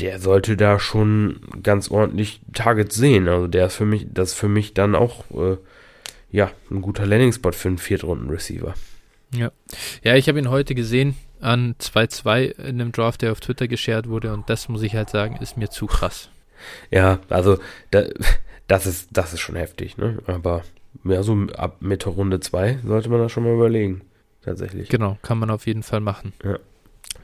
der 0.00 0.18
sollte 0.18 0.56
da 0.56 0.78
schon 0.78 1.40
ganz 1.62 1.90
ordentlich 1.90 2.40
Targets 2.54 2.94
sehen. 2.96 3.28
Also 3.28 3.46
der 3.46 3.66
ist 3.66 3.76
für 3.76 3.84
mich, 3.84 4.06
das 4.12 4.30
ist 4.30 4.38
für 4.38 4.48
mich 4.48 4.74
dann 4.74 4.94
auch 4.94 5.24
äh, 5.32 5.56
ja 6.30 6.50
ein 6.70 6.80
guter 6.80 7.06
Landing-Spot 7.06 7.52
für 7.52 7.68
einen 7.68 7.78
Viertrunden-Receiver. 7.78 8.74
Ja. 9.34 9.50
Ja, 10.02 10.16
ich 10.16 10.28
habe 10.28 10.38
ihn 10.38 10.50
heute 10.50 10.74
gesehen 10.74 11.16
an 11.40 11.74
2-2 11.80 12.58
in 12.58 12.80
einem 12.80 12.92
Draft, 12.92 13.22
der 13.22 13.32
auf 13.32 13.40
Twitter 13.40 13.68
geshared 13.68 14.08
wurde 14.08 14.32
und 14.32 14.50
das 14.50 14.68
muss 14.68 14.82
ich 14.82 14.94
halt 14.94 15.10
sagen, 15.10 15.36
ist 15.36 15.56
mir 15.56 15.70
zu 15.70 15.86
krass. 15.86 16.30
Ja, 16.90 17.20
also 17.28 17.58
da, 17.90 18.04
das 18.66 18.86
ist, 18.86 19.08
das 19.12 19.32
ist 19.32 19.40
schon 19.40 19.56
heftig, 19.56 19.96
ne? 19.96 20.18
Aber 20.26 20.62
ja, 21.04 21.22
so 21.22 21.46
ab 21.56 21.76
Mitte 21.80 22.10
Runde 22.10 22.40
2 22.40 22.80
sollte 22.84 23.08
man 23.08 23.20
das 23.20 23.32
schon 23.32 23.44
mal 23.44 23.54
überlegen. 23.54 24.02
Tatsächlich. 24.42 24.88
Genau, 24.88 25.18
kann 25.22 25.38
man 25.38 25.50
auf 25.50 25.66
jeden 25.66 25.82
Fall 25.82 26.00
machen. 26.00 26.32
Ja 26.42 26.58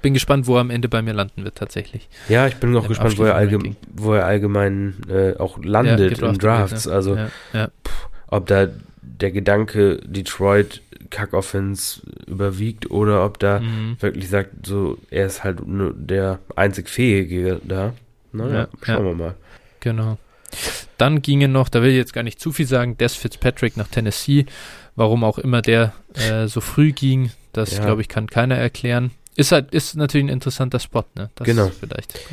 bin 0.07 0.15
gespannt, 0.15 0.47
wo 0.47 0.55
er 0.55 0.61
am 0.61 0.71
Ende 0.71 0.89
bei 0.89 1.03
mir 1.03 1.15
landen 1.15 1.43
wird, 1.43 1.57
tatsächlich. 1.57 2.09
Ja, 2.29 2.47
ich 2.47 2.57
bin 2.57 2.77
auch 2.77 2.87
gespannt, 2.87 3.19
wo 3.19 3.25
er, 3.25 3.35
allgemein, 3.35 3.75
wo 3.93 4.13
er 4.13 4.25
allgemein 4.25 4.95
äh, 5.09 5.37
auch 5.37 5.59
landet 5.65 6.21
ja, 6.21 6.29
in 6.29 6.39
Drafts. 6.39 6.85
Wird, 6.85 6.87
ne? 6.87 6.93
Also, 6.93 7.17
ja, 7.17 7.29
ja. 7.53 7.69
Pff, 7.85 8.09
ob 8.29 8.47
da 8.47 8.69
der 9.01 9.33
Gedanke 9.33 9.97
Detroit 10.05 10.83
Kackoffense 11.11 12.03
überwiegt 12.27 12.91
oder 12.91 13.25
ob 13.25 13.39
da 13.39 13.61
mhm. 13.61 13.97
wirklich 14.01 14.29
sagt, 14.29 14.67
so, 14.67 14.99
er 15.11 15.27
ist 15.27 15.45
halt 15.45 15.67
nur 15.67 15.93
der 15.95 16.39
einzig 16.55 16.89
Fähige 16.89 17.61
da. 17.65 17.93
Naja, 18.33 18.69
schauen 18.83 19.05
wir 19.05 19.15
mal. 19.15 19.35
Genau. 19.81 20.19
Dann 20.99 21.23
gingen 21.23 21.53
noch, 21.53 21.69
da 21.69 21.83
will 21.83 21.91
ich 21.91 21.97
jetzt 21.97 22.13
gar 22.13 22.23
nicht 22.23 22.41
zu 22.41 22.53
viel 22.53 22.67
sagen, 22.67 22.97
Des 22.99 23.15
Fitzpatrick 23.15 23.77
nach 23.77 23.89
Tennessee. 23.89 24.47
Warum 24.95 25.25
auch 25.25 25.39
immer 25.39 25.61
der 25.61 25.93
äh, 26.15 26.47
so 26.47 26.61
früh 26.61 26.93
ging, 26.93 27.31
das 27.53 27.81
glaube 27.81 28.01
ich 28.01 28.09
kann 28.09 28.29
keiner 28.29 28.57
erklären. 28.57 29.11
Ist 29.37 29.53
halt, 29.53 29.73
ist 29.73 29.95
natürlich 29.97 30.27
ein 30.27 30.31
interessanter 30.31 30.81
Spot, 30.81 31.05
ne? 31.15 31.31
Das 31.35 31.47
genau. 31.47 31.71
Vielleicht. 31.79 32.19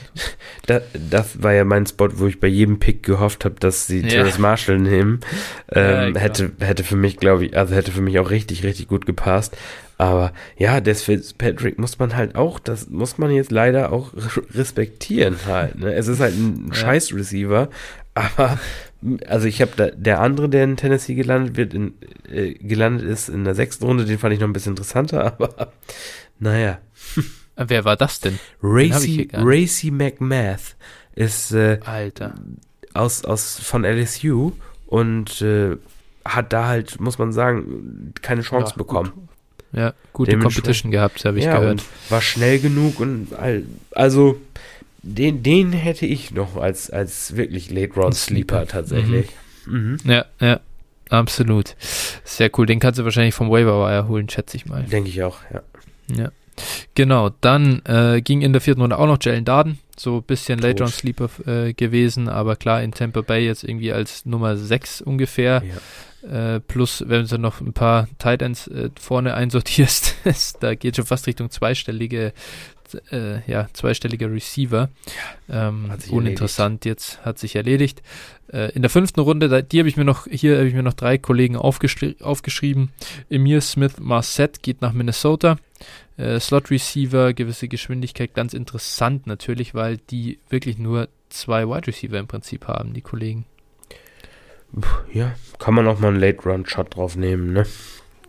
Da, 0.65 0.79
das 0.93 1.43
war 1.43 1.51
ja 1.51 1.65
mein 1.65 1.85
Spot, 1.85 2.07
wo 2.13 2.27
ich 2.27 2.39
bei 2.39 2.47
jedem 2.47 2.79
Pick 2.79 3.03
gehofft 3.03 3.43
habe, 3.43 3.55
dass 3.59 3.85
sie 3.85 3.99
ja. 3.99 4.07
Terrace 4.07 4.37
Marshall 4.37 4.79
nehmen. 4.79 5.19
Ähm, 5.69 6.15
ja, 6.15 6.21
hätte, 6.21 6.53
hätte 6.61 6.85
für 6.85 6.95
mich, 6.95 7.17
glaube 7.17 7.45
ich, 7.45 7.57
also 7.57 7.75
hätte 7.75 7.91
für 7.91 7.99
mich 7.99 8.17
auch 8.17 8.29
richtig, 8.29 8.63
richtig 8.63 8.87
gut 8.87 9.05
gepasst. 9.05 9.57
Aber 9.97 10.31
ja, 10.57 10.79
des 10.79 11.03
Fitzpatrick 11.03 11.79
muss 11.79 11.99
man 11.99 12.15
halt 12.15 12.35
auch, 12.35 12.59
das 12.59 12.89
muss 12.89 13.17
man 13.17 13.31
jetzt 13.31 13.51
leider 13.51 13.91
auch 13.91 14.11
respektieren 14.53 15.37
halt. 15.45 15.75
Ne? 15.79 15.93
Es 15.93 16.07
ist 16.07 16.21
halt 16.21 16.33
ein 16.33 16.67
ja. 16.69 16.73
Scheiß-Receiver, 16.73 17.69
aber 18.13 18.59
also 19.27 19.47
ich 19.47 19.61
habe 19.61 19.71
da, 19.75 19.87
der 19.91 20.21
andere, 20.21 20.49
der 20.49 20.63
in 20.63 20.77
Tennessee 20.77 21.15
gelandet 21.15 21.57
wird, 21.57 21.73
in, 21.73 21.93
äh, 22.31 22.53
gelandet 22.53 23.07
ist 23.07 23.29
in 23.29 23.43
der 23.43 23.55
sechsten 23.55 23.85
Runde, 23.85 24.05
den 24.05 24.19
fand 24.19 24.33
ich 24.33 24.39
noch 24.39 24.47
ein 24.47 24.53
bisschen 24.53 24.73
interessanter, 24.73 25.25
aber 25.39 25.73
naja. 26.39 26.79
Wer 27.55 27.85
war 27.85 27.95
das 27.95 28.19
denn? 28.19 28.39
Racy, 28.61 29.29
Racy 29.33 29.91
McMath 29.91 30.75
ist 31.15 31.51
äh, 31.51 31.79
Alter. 31.85 32.33
aus, 32.93 33.23
aus, 33.25 33.59
von 33.59 33.83
LSU 33.85 34.53
und 34.87 35.41
äh, 35.41 35.77
hat 36.25 36.51
da 36.53 36.67
halt, 36.67 36.99
muss 36.99 37.19
man 37.19 37.31
sagen, 37.31 38.13
keine 38.21 38.41
Chance 38.41 38.71
Ja, 38.71 38.77
bekommen. 38.77 39.11
gut. 39.13 39.23
Ja, 39.73 39.93
gute 40.13 40.37
Competition 40.37 40.91
gehabt, 40.91 41.25
habe 41.25 41.39
ich 41.39 41.45
ja, 41.45 41.59
gehört. 41.59 41.83
war 42.09 42.21
schnell 42.21 42.59
genug 42.59 42.99
und 42.99 43.29
also 43.91 44.39
den, 45.01 45.41
den 45.43 45.73
hätte 45.73 46.05
ich 46.05 46.31
noch 46.31 46.57
als, 46.57 46.89
als 46.91 47.35
wirklich 47.35 47.71
Late 47.71 47.93
Round 47.95 48.15
Sleeper. 48.15 48.67
Tatsächlich. 48.67 49.29
Mhm. 49.65 49.97
Ja, 50.05 50.25
ja, 50.39 50.59
absolut. 51.09 51.75
Sehr 52.23 52.51
cool. 52.57 52.67
Den 52.67 52.79
kannst 52.79 52.99
du 52.99 53.03
wahrscheinlich 53.03 53.33
vom 53.33 53.49
Waiver 53.49 53.85
Wire 53.85 54.07
holen, 54.07 54.29
schätze 54.29 54.57
ich 54.57 54.65
mal. 54.67 54.83
Denke 54.83 55.09
ich 55.09 55.23
auch, 55.23 55.39
ja. 55.51 55.61
Ja. 56.07 56.31
Genau, 56.95 57.31
dann 57.41 57.81
äh, 57.85 58.21
ging 58.21 58.41
in 58.41 58.53
der 58.53 58.61
vierten 58.61 58.81
Runde 58.81 58.99
auch 58.99 59.07
noch 59.07 59.17
Jalen 59.19 59.45
Darden, 59.45 59.79
so 59.97 60.17
ein 60.17 60.23
bisschen 60.23 60.59
Late. 60.59 60.83
Round 60.83 60.93
Sleeper 60.93 61.29
äh, 61.47 61.73
gewesen, 61.73 62.29
aber 62.29 62.55
klar 62.55 62.83
in 62.83 62.91
Tampa 62.91 63.21
Bay 63.21 63.45
jetzt 63.45 63.63
irgendwie 63.63 63.91
als 63.91 64.25
Nummer 64.25 64.55
6 64.55 65.01
ungefähr. 65.01 65.63
ja. 65.65 65.75
Äh, 66.23 66.61
plus, 66.61 67.03
wenn 67.05 67.27
du 67.27 67.37
noch 67.37 67.59
ein 67.59 67.73
paar 67.73 68.07
Tight 68.17 68.41
Ends 68.41 68.67
äh, 68.67 68.89
vorne 68.97 69.33
einsortierst, 69.33 70.15
da 70.61 70.73
geht 70.73 70.95
schon 70.95 71.05
fast 71.05 71.27
Richtung 71.27 71.49
zweistellige, 71.49 72.31
äh, 73.11 73.49
ja, 73.49 73.67
zweistelliger 73.73 74.31
Receiver. 74.31 74.89
ähm, 75.49 75.91
uninteressant 76.09 76.85
jetzt, 76.85 77.23
hat 77.25 77.39
sich 77.39 77.55
erledigt. 77.55 78.01
Äh, 78.51 78.71
in 78.73 78.81
der 78.81 78.89
fünften 78.89 79.19
Runde, 79.19 79.49
da, 79.49 79.61
die 79.61 79.79
habe 79.79 79.89
ich 79.89 79.97
mir 79.97 80.05
noch, 80.05 80.27
hier 80.29 80.57
habe 80.57 80.67
ich 80.67 80.73
mir 80.73 80.83
noch 80.83 80.93
drei 80.93 81.17
Kollegen 81.17 81.55
aufgeschri 81.55 82.15
aufgeschrieben. 82.21 82.91
Emir 83.29 83.61
Smith 83.61 83.95
Marset 83.99 84.61
geht 84.61 84.81
nach 84.81 84.93
Minnesota. 84.93 85.57
Äh, 86.17 86.39
Slot 86.39 86.69
Receiver, 86.69 87.33
gewisse 87.33 87.67
Geschwindigkeit, 87.67 88.33
ganz 88.33 88.53
interessant 88.53 89.25
natürlich, 89.27 89.73
weil 89.73 89.97
die 89.97 90.39
wirklich 90.49 90.77
nur 90.77 91.09
zwei 91.29 91.67
Wide 91.67 91.87
Receiver 91.87 92.19
im 92.19 92.27
Prinzip 92.27 92.67
haben, 92.67 92.93
die 92.93 93.01
Kollegen. 93.01 93.45
ja, 95.11 95.33
kann 95.59 95.73
man 95.73 95.87
auch 95.87 95.99
mal 95.99 96.09
einen 96.09 96.19
Late 96.19 96.43
Round 96.43 96.69
Shot 96.69 96.95
drauf 96.95 97.15
nehmen, 97.15 97.53
ne? 97.53 97.65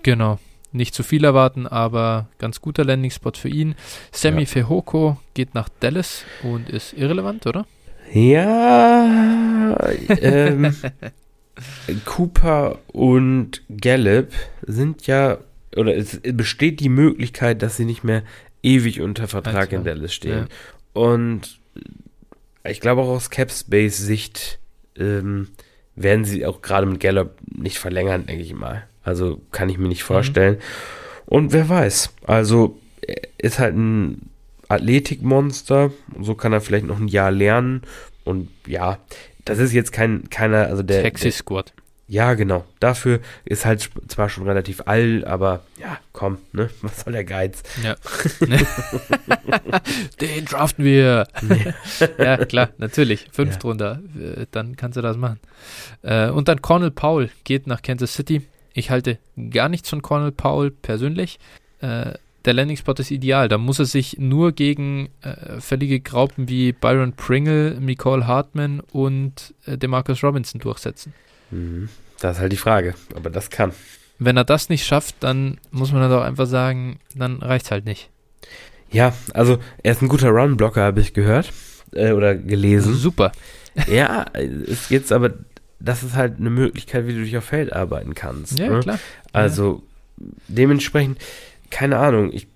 Genau. 0.02 0.38
Nicht 0.74 0.92
zu 0.94 1.04
viel 1.04 1.24
erwarten, 1.24 1.68
aber 1.68 2.28
ganz 2.38 2.60
guter 2.60 2.84
Landing-Spot 2.84 3.30
für 3.36 3.48
ihn. 3.48 3.76
Sammy 4.10 4.40
Ja. 4.42 4.46
Fehoko 4.46 5.18
geht 5.34 5.54
nach 5.54 5.68
Dallas 5.80 6.24
und 6.42 6.68
ist 6.68 6.92
irrelevant, 6.94 7.46
oder? 7.46 7.64
Ja, 8.12 9.78
ähm, 10.08 10.74
Cooper 12.04 12.78
und 12.88 13.62
Gallup 13.68 14.32
sind 14.62 15.06
ja, 15.06 15.38
oder 15.76 15.96
es 15.96 16.20
besteht 16.22 16.80
die 16.80 16.88
Möglichkeit, 16.88 17.62
dass 17.62 17.76
sie 17.76 17.84
nicht 17.84 18.02
mehr 18.02 18.24
ewig 18.62 19.00
unter 19.00 19.28
Vertrag 19.28 19.70
Ja, 19.72 19.78
in. 19.78 19.84
Dallas 19.84 20.12
stehen. 20.12 20.48
Ja. 20.94 21.00
Und 21.00 21.60
ich 22.64 22.80
glaube 22.80 23.02
auch 23.02 23.08
aus 23.08 23.30
Capspace-Sicht 23.30 24.58
ähm, 24.96 25.48
werden 25.94 26.24
sie 26.24 26.44
auch 26.46 26.62
gerade 26.62 26.86
mit 26.86 26.98
Gallup 27.00 27.36
nicht 27.46 27.78
verlängern, 27.78 28.26
denke 28.26 28.42
ich 28.42 28.54
mal. 28.54 28.88
Also 29.04 29.40
kann 29.52 29.68
ich 29.68 29.78
mir 29.78 29.88
nicht 29.88 30.02
vorstellen. 30.04 30.58
Und 31.26 31.52
wer 31.52 31.68
weiß, 31.68 32.10
also 32.26 32.78
er 33.06 33.22
ist 33.38 33.58
halt 33.58 33.76
ein 33.76 34.30
Athletikmonster, 34.68 35.90
so 36.20 36.34
kann 36.34 36.52
er 36.52 36.60
vielleicht 36.60 36.86
noch 36.86 36.98
ein 36.98 37.08
Jahr 37.08 37.30
lernen. 37.30 37.82
Und 38.24 38.48
ja, 38.66 38.98
das 39.44 39.58
ist 39.58 39.72
jetzt 39.72 39.92
kein, 39.92 40.28
keiner, 40.30 40.66
also 40.66 40.82
der, 40.82 41.10
der 41.10 41.32
Squad. 41.32 41.74
ja, 42.08 42.32
genau. 42.34 42.64
Dafür 42.80 43.20
ist 43.44 43.66
halt 43.66 43.90
zwar 44.08 44.30
schon 44.30 44.46
relativ 44.48 44.82
alt, 44.86 45.24
aber 45.24 45.60
ja, 45.78 45.98
komm, 46.12 46.38
ne? 46.52 46.70
Was 46.82 47.00
soll 47.02 47.12
der 47.12 47.24
Geiz? 47.24 47.62
Ja. 47.82 47.96
Den 50.20 50.44
draften 50.44 50.84
wir. 50.84 51.26
ja, 52.18 52.44
klar, 52.44 52.70
natürlich. 52.78 53.26
Fünft 53.32 53.62
Ja. 53.64 53.68
runter. 53.68 54.00
Äh, 54.18 54.46
Dann 54.50 54.76
kannst 54.76 54.96
du 54.96 55.02
das 55.02 55.16
machen. 55.16 55.40
Äh, 56.02 56.28
und 56.30 56.48
dann 56.48 56.62
Cornel 56.62 56.90
Powell 56.90 57.30
geht 57.44 57.66
nach 57.66 57.82
Kansas 57.82 58.14
City. 58.14 58.42
Ich 58.74 58.90
halte 58.90 59.18
gar 59.50 59.68
nichts 59.68 59.88
von 59.88 60.02
Cornel 60.02 60.32
Powell 60.32 60.70
persönlich. 60.70 61.38
Äh, 61.80 62.14
der 62.44 62.52
Landing-Spot 62.52 62.92
ist 62.98 63.10
ideal. 63.10 63.48
Da 63.48 63.56
muss 63.56 63.78
er 63.78 63.86
sich 63.86 64.18
nur 64.18 64.52
gegen 64.52 65.08
äh, 65.22 65.60
völlige 65.60 66.00
Graupen 66.00 66.48
wie 66.48 66.72
Byron 66.72 67.14
Pringle, 67.14 67.78
Nicole 67.80 68.26
Hartman 68.26 68.80
und 68.80 69.54
äh, 69.64 69.78
Demarcus 69.78 70.22
Robinson 70.22 70.60
durchsetzen. 70.60 71.14
Mhm. 71.50 71.88
Das 72.20 72.36
ist 72.36 72.40
halt 72.42 72.52
die 72.52 72.56
Frage, 72.56 72.94
aber 73.14 73.30
das 73.30 73.48
kann. 73.48 73.72
Wenn 74.18 74.36
er 74.36 74.44
das 74.44 74.68
nicht 74.68 74.84
schafft, 74.84 75.16
dann 75.20 75.58
muss 75.70 75.92
man 75.92 76.02
halt 76.02 76.12
auch 76.12 76.22
einfach 76.22 76.46
sagen, 76.46 76.98
dann 77.14 77.42
reicht's 77.42 77.70
halt 77.70 77.84
nicht. 77.84 78.10
Ja, 78.90 79.12
also 79.32 79.58
er 79.82 79.92
ist 79.92 80.02
ein 80.02 80.08
guter 80.08 80.28
Run-Blocker, 80.28 80.82
habe 80.82 81.00
ich 81.00 81.14
gehört 81.14 81.52
äh, 81.92 82.12
oder 82.12 82.34
gelesen. 82.34 82.94
Super. 82.94 83.32
ja, 83.88 84.26
es 84.34 84.88
geht 84.88 85.10
aber, 85.10 85.32
das 85.84 86.02
ist 86.02 86.14
halt 86.14 86.38
eine 86.40 86.50
Möglichkeit, 86.50 87.06
wie 87.06 87.14
du 87.14 87.20
dich 87.22 87.36
auf 87.36 87.44
Feld 87.44 87.72
arbeiten 87.72 88.14
kannst. 88.14 88.58
Ja, 88.58 88.70
ne? 88.70 88.80
klar. 88.80 88.98
Also 89.32 89.82
dementsprechend, 90.48 91.18
keine 91.70 91.98
Ahnung, 91.98 92.30
ich, 92.32 92.46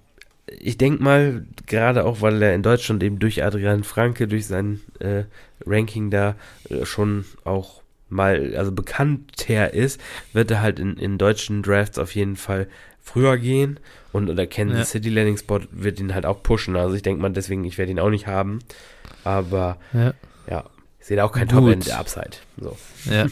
ich 0.58 0.78
denke 0.78 1.02
mal, 1.02 1.44
gerade 1.66 2.04
auch, 2.04 2.20
weil 2.22 2.40
er 2.42 2.54
in 2.54 2.62
Deutschland 2.62 3.02
eben 3.02 3.18
durch 3.18 3.42
Adrian 3.44 3.84
Franke, 3.84 4.28
durch 4.28 4.46
sein 4.46 4.80
äh, 5.00 5.24
Ranking 5.66 6.10
da 6.10 6.36
äh, 6.70 6.84
schon 6.86 7.24
auch 7.44 7.82
mal, 8.08 8.54
also 8.56 8.72
bekannter 8.72 9.74
ist, 9.74 10.00
wird 10.32 10.50
er 10.50 10.62
halt 10.62 10.78
in, 10.78 10.96
in 10.96 11.18
deutschen 11.18 11.62
Drafts 11.62 11.98
auf 11.98 12.14
jeden 12.14 12.36
Fall 12.36 12.68
früher 13.02 13.36
gehen 13.38 13.78
und 14.12 14.34
der 14.34 14.46
Kansas 14.46 14.78
Ja. 14.78 14.84
City 14.84 15.10
Landing 15.10 15.36
Spot 15.36 15.60
wird 15.70 16.00
ihn 16.00 16.14
halt 16.14 16.24
auch 16.26 16.42
pushen. 16.42 16.76
Also 16.76 16.94
ich 16.94 17.02
denke 17.02 17.20
mal 17.20 17.30
deswegen, 17.30 17.64
ich 17.64 17.76
werde 17.78 17.92
ihn 17.92 17.98
auch 18.00 18.10
nicht 18.10 18.26
haben. 18.26 18.60
Aber 19.24 19.78
Ja. 19.92 20.14
ja, 20.48 20.64
sehe 21.08 21.16
da 21.16 21.24
auch 21.24 21.32
kein 21.32 21.48
Gut. 21.48 21.58
Top-End 21.58 21.86
der 21.86 21.98
Upside. 21.98 22.30
So. 22.60 22.76
Ja. 23.10 23.26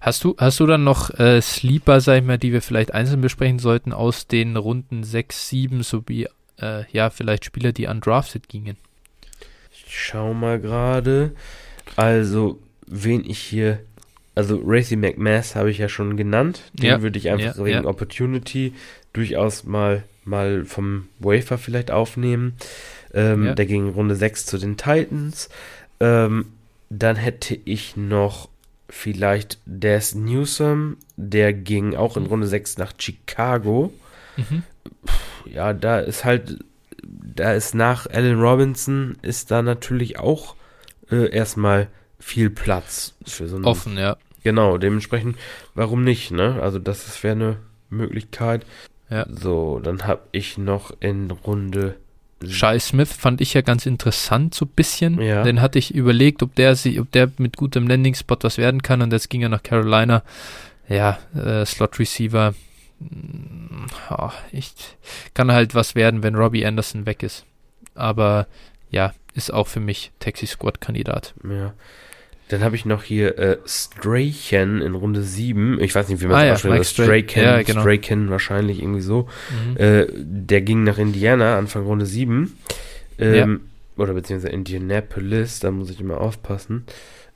Hast 0.00 0.22
du, 0.22 0.36
hast 0.38 0.60
du 0.60 0.66
dann 0.66 0.84
noch 0.84 1.10
äh, 1.18 1.40
Sleeper, 1.42 2.00
sag 2.00 2.18
ich 2.20 2.24
mal, 2.24 2.38
die 2.38 2.52
wir 2.52 2.62
vielleicht 2.62 2.94
einzeln 2.94 3.20
besprechen 3.20 3.58
sollten 3.58 3.92
aus 3.92 4.28
den 4.28 4.56
Runden 4.56 5.02
6, 5.02 5.48
7 5.48 5.82
sowie 5.82 6.28
äh, 6.60 6.84
ja, 6.92 7.10
vielleicht 7.10 7.44
Spieler, 7.44 7.72
die 7.72 7.86
undrafted 7.86 8.48
gingen? 8.48 8.76
Ich 9.72 9.84
schau 9.88 10.34
mal 10.34 10.60
gerade. 10.60 11.32
Also, 11.96 12.60
wen 12.86 13.28
ich 13.28 13.38
hier. 13.40 13.80
Also, 14.36 14.60
Racy 14.64 14.96
McMath 14.96 15.56
habe 15.56 15.70
ich 15.70 15.78
ja 15.78 15.88
schon 15.88 16.16
genannt. 16.16 16.62
Den 16.74 16.86
Ja, 16.86 17.02
würde 17.02 17.18
ich 17.18 17.28
einfach 17.30 17.56
ja, 17.56 17.64
wegen 17.64 17.82
ja. 17.82 17.86
Opportunity 17.86 18.72
durchaus 19.12 19.64
mal, 19.64 20.04
mal 20.24 20.64
vom 20.64 21.08
Wafer 21.18 21.58
vielleicht 21.58 21.90
aufnehmen. 21.90 22.54
Ähm, 23.14 23.46
Ja. 23.46 23.54
Der 23.54 23.66
ging 23.66 23.88
Runde 23.88 24.14
6 24.14 24.46
zu 24.46 24.58
den 24.58 24.76
Titans. 24.76 25.48
Ähm, 25.98 26.46
dann 26.90 27.16
hätte 27.16 27.58
ich 27.64 27.96
noch 27.96 28.48
vielleicht 28.88 29.58
Des 29.66 30.14
Newsom. 30.14 30.96
Der 31.16 31.52
ging 31.52 31.94
auch 31.94 32.16
in 32.16 32.26
Runde 32.26 32.46
6 32.46 32.78
nach 32.78 32.92
Chicago. 32.98 33.92
Mhm. 34.36 34.62
ja, 35.46 35.72
da 35.72 36.00
ist 36.00 36.24
halt, 36.24 36.64
da 37.02 37.52
ist 37.52 37.74
nach 37.74 38.06
Allen 38.06 38.40
Robinson 38.40 39.16
ist 39.22 39.50
da 39.50 39.62
natürlich 39.62 40.18
auch 40.18 40.54
äh, 41.10 41.30
erstmal 41.30 41.88
viel 42.18 42.50
Platz 42.50 43.14
für 43.24 43.48
so 43.48 43.56
einen. 43.56 43.64
Offen, 43.64 43.96
ja. 43.96 44.16
Genau, 44.42 44.78
dementsprechend, 44.78 45.36
warum 45.74 46.04
nicht, 46.04 46.30
ne? 46.30 46.60
Also 46.62 46.78
das 46.78 47.22
wäre 47.24 47.34
eine 47.34 47.56
Möglichkeit. 47.90 48.64
Ja. 49.10 49.26
So, 49.28 49.80
dann 49.80 50.06
habe 50.06 50.22
ich 50.32 50.58
noch 50.58 50.92
in 51.00 51.30
Runde. 51.30 51.96
Shai 52.44 52.78
Smith 52.78 53.12
fand 53.12 53.40
ich 53.40 53.54
ja 53.54 53.62
ganz 53.62 53.86
interessant, 53.86 54.54
so 54.54 54.66
ein 54.66 54.72
bisschen. 54.76 55.20
Ja. 55.20 55.42
Den 55.42 55.62
hatte 55.62 55.78
ich 55.78 55.94
überlegt, 55.94 56.42
ob 56.42 56.54
der 56.54 56.76
sie, 56.76 57.00
ob 57.00 57.10
der 57.12 57.30
mit 57.38 57.56
gutem 57.56 57.88
Landing-Spot 57.88 58.36
was 58.42 58.58
werden 58.58 58.82
kann 58.82 59.00
und 59.00 59.12
jetzt 59.12 59.30
ging 59.30 59.42
er 59.42 59.48
nach 59.48 59.62
Carolina. 59.62 60.22
Ja, 60.88 61.18
äh, 61.34 61.64
Slot 61.64 61.98
Receiver. 61.98 62.54
Mm, 63.00 63.86
ja, 64.10 64.32
ich 64.52 64.72
kann 65.34 65.50
halt 65.50 65.74
was 65.74 65.94
werden, 65.94 66.22
wenn 66.22 66.34
Robbie 66.34 66.66
Anderson 66.66 67.06
weg 67.06 67.22
ist. 67.22 67.46
Aber 67.94 68.46
ja, 68.90 69.14
ist 69.34 69.52
auch 69.52 69.66
für 69.66 69.80
mich 69.80 70.12
Taxi 70.20 70.46
Squad 70.46 70.80
Kandidat. 70.80 71.34
Ja. 71.42 71.72
Dann 72.48 72.62
habe 72.62 72.76
ich 72.76 72.84
noch 72.84 73.02
hier 73.02 73.38
äh, 73.38 73.58
Strachan 73.66 74.80
in 74.80 74.94
Runde 74.94 75.22
7. 75.22 75.80
Ich 75.80 75.94
weiß 75.94 76.08
nicht, 76.08 76.20
wie 76.20 76.26
man 76.26 76.36
Ah 76.36 76.48
das 76.48 76.62
ja, 76.62 76.70
ausspricht. 76.70 76.70
Mike 76.70 76.76
aber 76.76 76.84
Stray- 76.84 77.22
Strachan, 77.28 77.42
ja, 77.44 77.62
genau. 77.62 77.80
Strachan 77.80 78.30
wahrscheinlich 78.30 78.80
irgendwie 78.80 79.00
so. 79.00 79.28
Mhm. 79.50 79.76
Äh, 79.76 80.06
der 80.14 80.60
ging 80.60 80.84
nach 80.84 80.98
Indiana, 80.98 81.58
Anfang 81.58 81.84
Runde 81.84 82.06
7. 82.06 82.56
Ähm, 83.18 83.62
Oder 83.96 84.12
beziehungsweise 84.12 84.52
Indianapolis, 84.52 85.58
da 85.60 85.70
muss 85.70 85.90
ich 85.90 86.00
immer 86.00 86.20
aufpassen. 86.20 86.84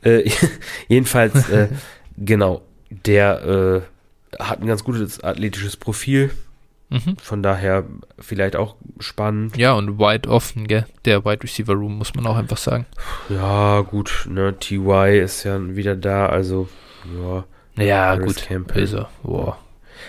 Äh, 0.03 0.31
jedenfalls, 0.89 1.49
äh, 1.49 1.69
genau, 2.17 2.63
der 2.91 3.83
äh, 4.39 4.41
hat 4.43 4.61
ein 4.61 4.67
ganz 4.67 4.85
gutes 4.85 5.25
athletisches 5.25 5.77
Profil. 5.77 6.31
Mhm. 6.91 7.17
Von 7.23 7.43
daher 7.43 7.85
vielleicht 8.19 8.57
auch 8.57 8.75
spannend. 8.99 9.57
Ja, 9.57 9.73
und 9.75 9.99
wide 9.99 10.29
offen, 10.29 10.67
gell? 10.67 10.87
Der 11.05 11.25
Wide 11.25 11.43
Receiver 11.45 11.73
Room, 11.73 11.97
muss 11.99 12.15
man 12.15 12.27
auch 12.27 12.37
einfach 12.37 12.57
sagen. 12.57 12.85
Ja, 13.29 13.81
gut, 13.83 14.27
ne, 14.29 14.55
TY 14.59 15.21
ist 15.23 15.45
ja 15.45 15.59
wieder 15.77 15.95
da, 15.97 16.27
also, 16.27 16.69
ja. 17.17 17.45
Ja, 17.83 18.17
Paris 18.17 18.35
gut. 18.35 18.45
Campbell. 18.47 18.81
Also, 18.83 19.07
wow. 19.23 19.55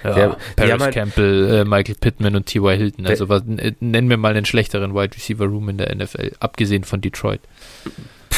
Ja, 0.03 0.13
Der- 0.15 0.37
Paris 0.55 0.81
halt- 0.81 0.93
Campbell, 0.95 1.49
äh, 1.61 1.65
Michael 1.65 1.95
Pittman 1.99 2.35
und 2.35 2.47
T.Y. 2.47 2.75
Hilton. 2.77 3.05
Also 3.05 3.29
was, 3.29 3.43
nennen 3.45 4.09
wir 4.09 4.17
mal 4.17 4.35
einen 4.35 4.45
schlechteren 4.45 4.95
Wide 4.95 5.15
Receiver 5.15 5.45
Room 5.45 5.69
in 5.69 5.77
der 5.77 5.95
NFL, 5.95 6.31
abgesehen 6.39 6.83
von 6.83 6.99
Detroit. 7.01 7.41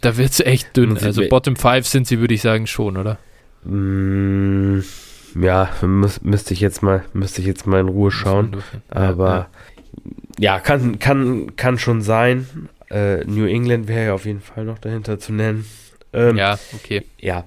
Da 0.00 0.16
wird 0.16 0.32
es 0.32 0.40
echt 0.40 0.76
dünn. 0.76 0.98
Also 0.98 1.22
Bottom 1.28 1.54
5 1.54 1.86
sind 1.86 2.08
sie, 2.08 2.18
würde 2.18 2.34
ich 2.34 2.42
sagen, 2.42 2.66
schon, 2.66 2.96
oder? 2.96 3.18
Mm, 3.64 4.80
ja, 5.34 5.70
müß, 5.82 6.22
müsste 6.22 6.54
ich 6.54 6.60
jetzt 6.60 6.82
mal, 6.82 7.04
müsste 7.12 7.40
ich 7.40 7.46
jetzt 7.46 7.66
mal 7.66 7.80
in 7.80 7.88
Ruhe 7.88 8.10
schauen. 8.10 8.62
Aber 8.88 9.28
ja, 9.28 9.48
ja, 10.38 10.58
kann, 10.60 10.98
kann, 10.98 11.56
kann 11.56 11.78
schon 11.78 12.02
sein. 12.02 12.68
Äh, 12.90 13.24
New 13.24 13.46
England 13.46 13.88
wäre 13.88 14.06
ja 14.06 14.14
auf 14.14 14.24
jeden 14.24 14.40
Fall 14.40 14.64
noch 14.64 14.78
dahinter 14.78 15.18
zu 15.18 15.32
nennen. 15.32 15.66
Ähm, 16.12 16.36
ja, 16.36 16.58
okay. 16.74 17.04
Ja. 17.18 17.44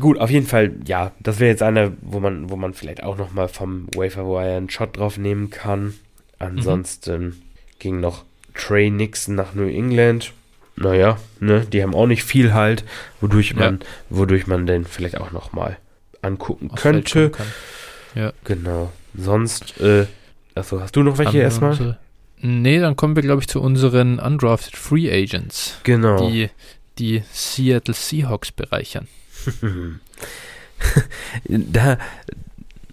Gut, 0.00 0.18
auf 0.18 0.30
jeden 0.30 0.46
Fall, 0.46 0.72
ja, 0.86 1.12
das 1.20 1.40
wäre 1.40 1.50
jetzt 1.50 1.62
einer, 1.62 1.92
wo 2.02 2.20
man, 2.20 2.50
wo 2.50 2.56
man 2.56 2.74
vielleicht 2.74 3.02
auch 3.02 3.16
noch 3.16 3.32
mal 3.32 3.48
vom 3.48 3.86
Wafer 3.94 4.26
Wire 4.26 4.56
einen 4.56 4.70
Shot 4.70 4.98
drauf 4.98 5.18
nehmen 5.18 5.50
kann. 5.50 5.94
Ansonsten 6.38 7.22
mhm. 7.22 7.42
ging 7.78 8.00
noch 8.00 8.24
Trey 8.54 8.90
Nixon 8.90 9.34
nach 9.34 9.54
New 9.54 9.68
England. 9.68 10.32
Naja, 10.76 11.18
ne, 11.38 11.66
die 11.70 11.82
haben 11.82 11.94
auch 11.94 12.06
nicht 12.06 12.24
viel 12.24 12.54
halt, 12.54 12.84
wodurch 13.20 13.54
man, 13.54 13.80
ja. 13.80 13.86
wodurch 14.10 14.46
man 14.46 14.66
den 14.66 14.84
vielleicht 14.84 15.20
auch 15.20 15.30
noch 15.30 15.52
mal 15.52 15.76
angucken 16.22 16.70
Aus 16.70 16.80
könnte. 16.80 17.32
Ja. 18.14 18.32
Genau. 18.44 18.92
Sonst, 19.16 19.80
äh, 19.80 20.06
achso, 20.54 20.80
hast 20.80 20.96
du 20.96 21.02
noch 21.02 21.18
welche 21.18 21.38
erstmal? 21.38 21.70
Unsere, 21.72 21.98
nee, 22.40 22.78
dann 22.78 22.96
kommen 22.96 23.16
wir, 23.16 23.22
glaube 23.22 23.42
ich, 23.42 23.48
zu 23.48 23.60
unseren 23.60 24.18
undrafted 24.18 24.76
Free 24.76 25.10
Agents. 25.10 25.78
Genau. 25.82 26.28
Die 26.28 26.48
die 26.98 27.22
Seattle 27.32 27.94
Seahawks 27.94 28.52
bereichern. 28.52 29.08
da, 31.48 31.98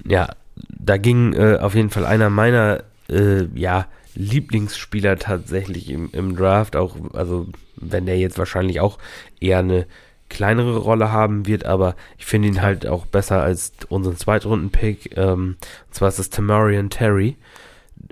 ja, 0.06 0.30
da 0.56 0.98
ging 0.98 1.34
äh, 1.34 1.58
auf 1.60 1.76
jeden 1.76 1.90
Fall 1.90 2.06
einer 2.06 2.30
meiner, 2.30 2.84
äh, 3.10 3.46
ja, 3.56 3.88
Lieblingsspieler 4.16 5.18
tatsächlich 5.18 5.90
im, 5.90 6.10
im 6.12 6.36
Draft, 6.36 6.76
auch, 6.76 6.96
also 7.14 7.48
wenn 7.76 8.06
der 8.06 8.18
jetzt 8.18 8.38
wahrscheinlich 8.38 8.80
auch 8.82 8.98
eher 9.40 9.60
eine 9.60 9.86
kleinere 10.30 10.78
Rolle 10.78 11.12
haben 11.12 11.48
wird, 11.48 11.66
aber 11.66 11.96
ich 12.18 12.26
finde 12.26 12.48
ihn 12.48 12.62
halt 12.62 12.88
auch 12.88 13.06
besser 13.06 13.42
als 13.42 13.74
unseren 13.90 14.16
Zweitrunden-Pick. 14.16 15.18
Ähm, 15.18 15.58
und 15.88 15.96
zwar 15.96 16.10
ist 16.10 16.20
es 16.20 16.30
Tamarian 16.30 16.90
Terry. 16.90 17.36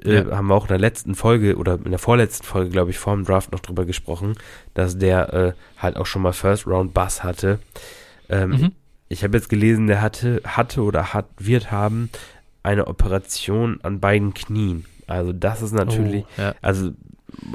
Äh, 0.03 0.15
ja. 0.15 0.37
haben 0.37 0.47
wir 0.47 0.55
auch 0.55 0.65
in 0.65 0.69
der 0.69 0.79
letzten 0.79 1.15
Folge 1.15 1.55
oder 1.55 1.75
in 1.83 1.91
der 1.91 1.99
vorletzten 1.99 2.45
Folge, 2.45 2.69
glaube 2.69 2.91
ich, 2.91 2.99
vor 2.99 3.15
dem 3.15 3.25
Draft 3.25 3.51
noch 3.51 3.61
drüber 3.61 3.85
gesprochen, 3.85 4.35
dass 4.73 4.97
der 4.97 5.33
äh, 5.33 5.53
halt 5.77 5.95
auch 5.95 6.05
schon 6.05 6.21
mal 6.21 6.33
First 6.33 6.67
Round 6.67 6.93
Bass 6.93 7.23
hatte. 7.23 7.59
Ähm, 8.29 8.49
mhm. 8.49 8.71
Ich 9.09 9.23
habe 9.23 9.37
jetzt 9.37 9.49
gelesen, 9.49 9.87
der 9.87 10.01
hatte, 10.01 10.41
hatte 10.43 10.81
oder 10.81 11.13
hat, 11.13 11.27
wird 11.37 11.71
haben 11.71 12.09
eine 12.63 12.87
Operation 12.87 13.79
an 13.83 13.99
beiden 13.99 14.33
Knien. 14.33 14.85
Also 15.07 15.31
das 15.31 15.61
ist 15.61 15.71
natürlich, 15.71 16.25
oh, 16.37 16.41
ja. 16.41 16.55
also 16.61 16.91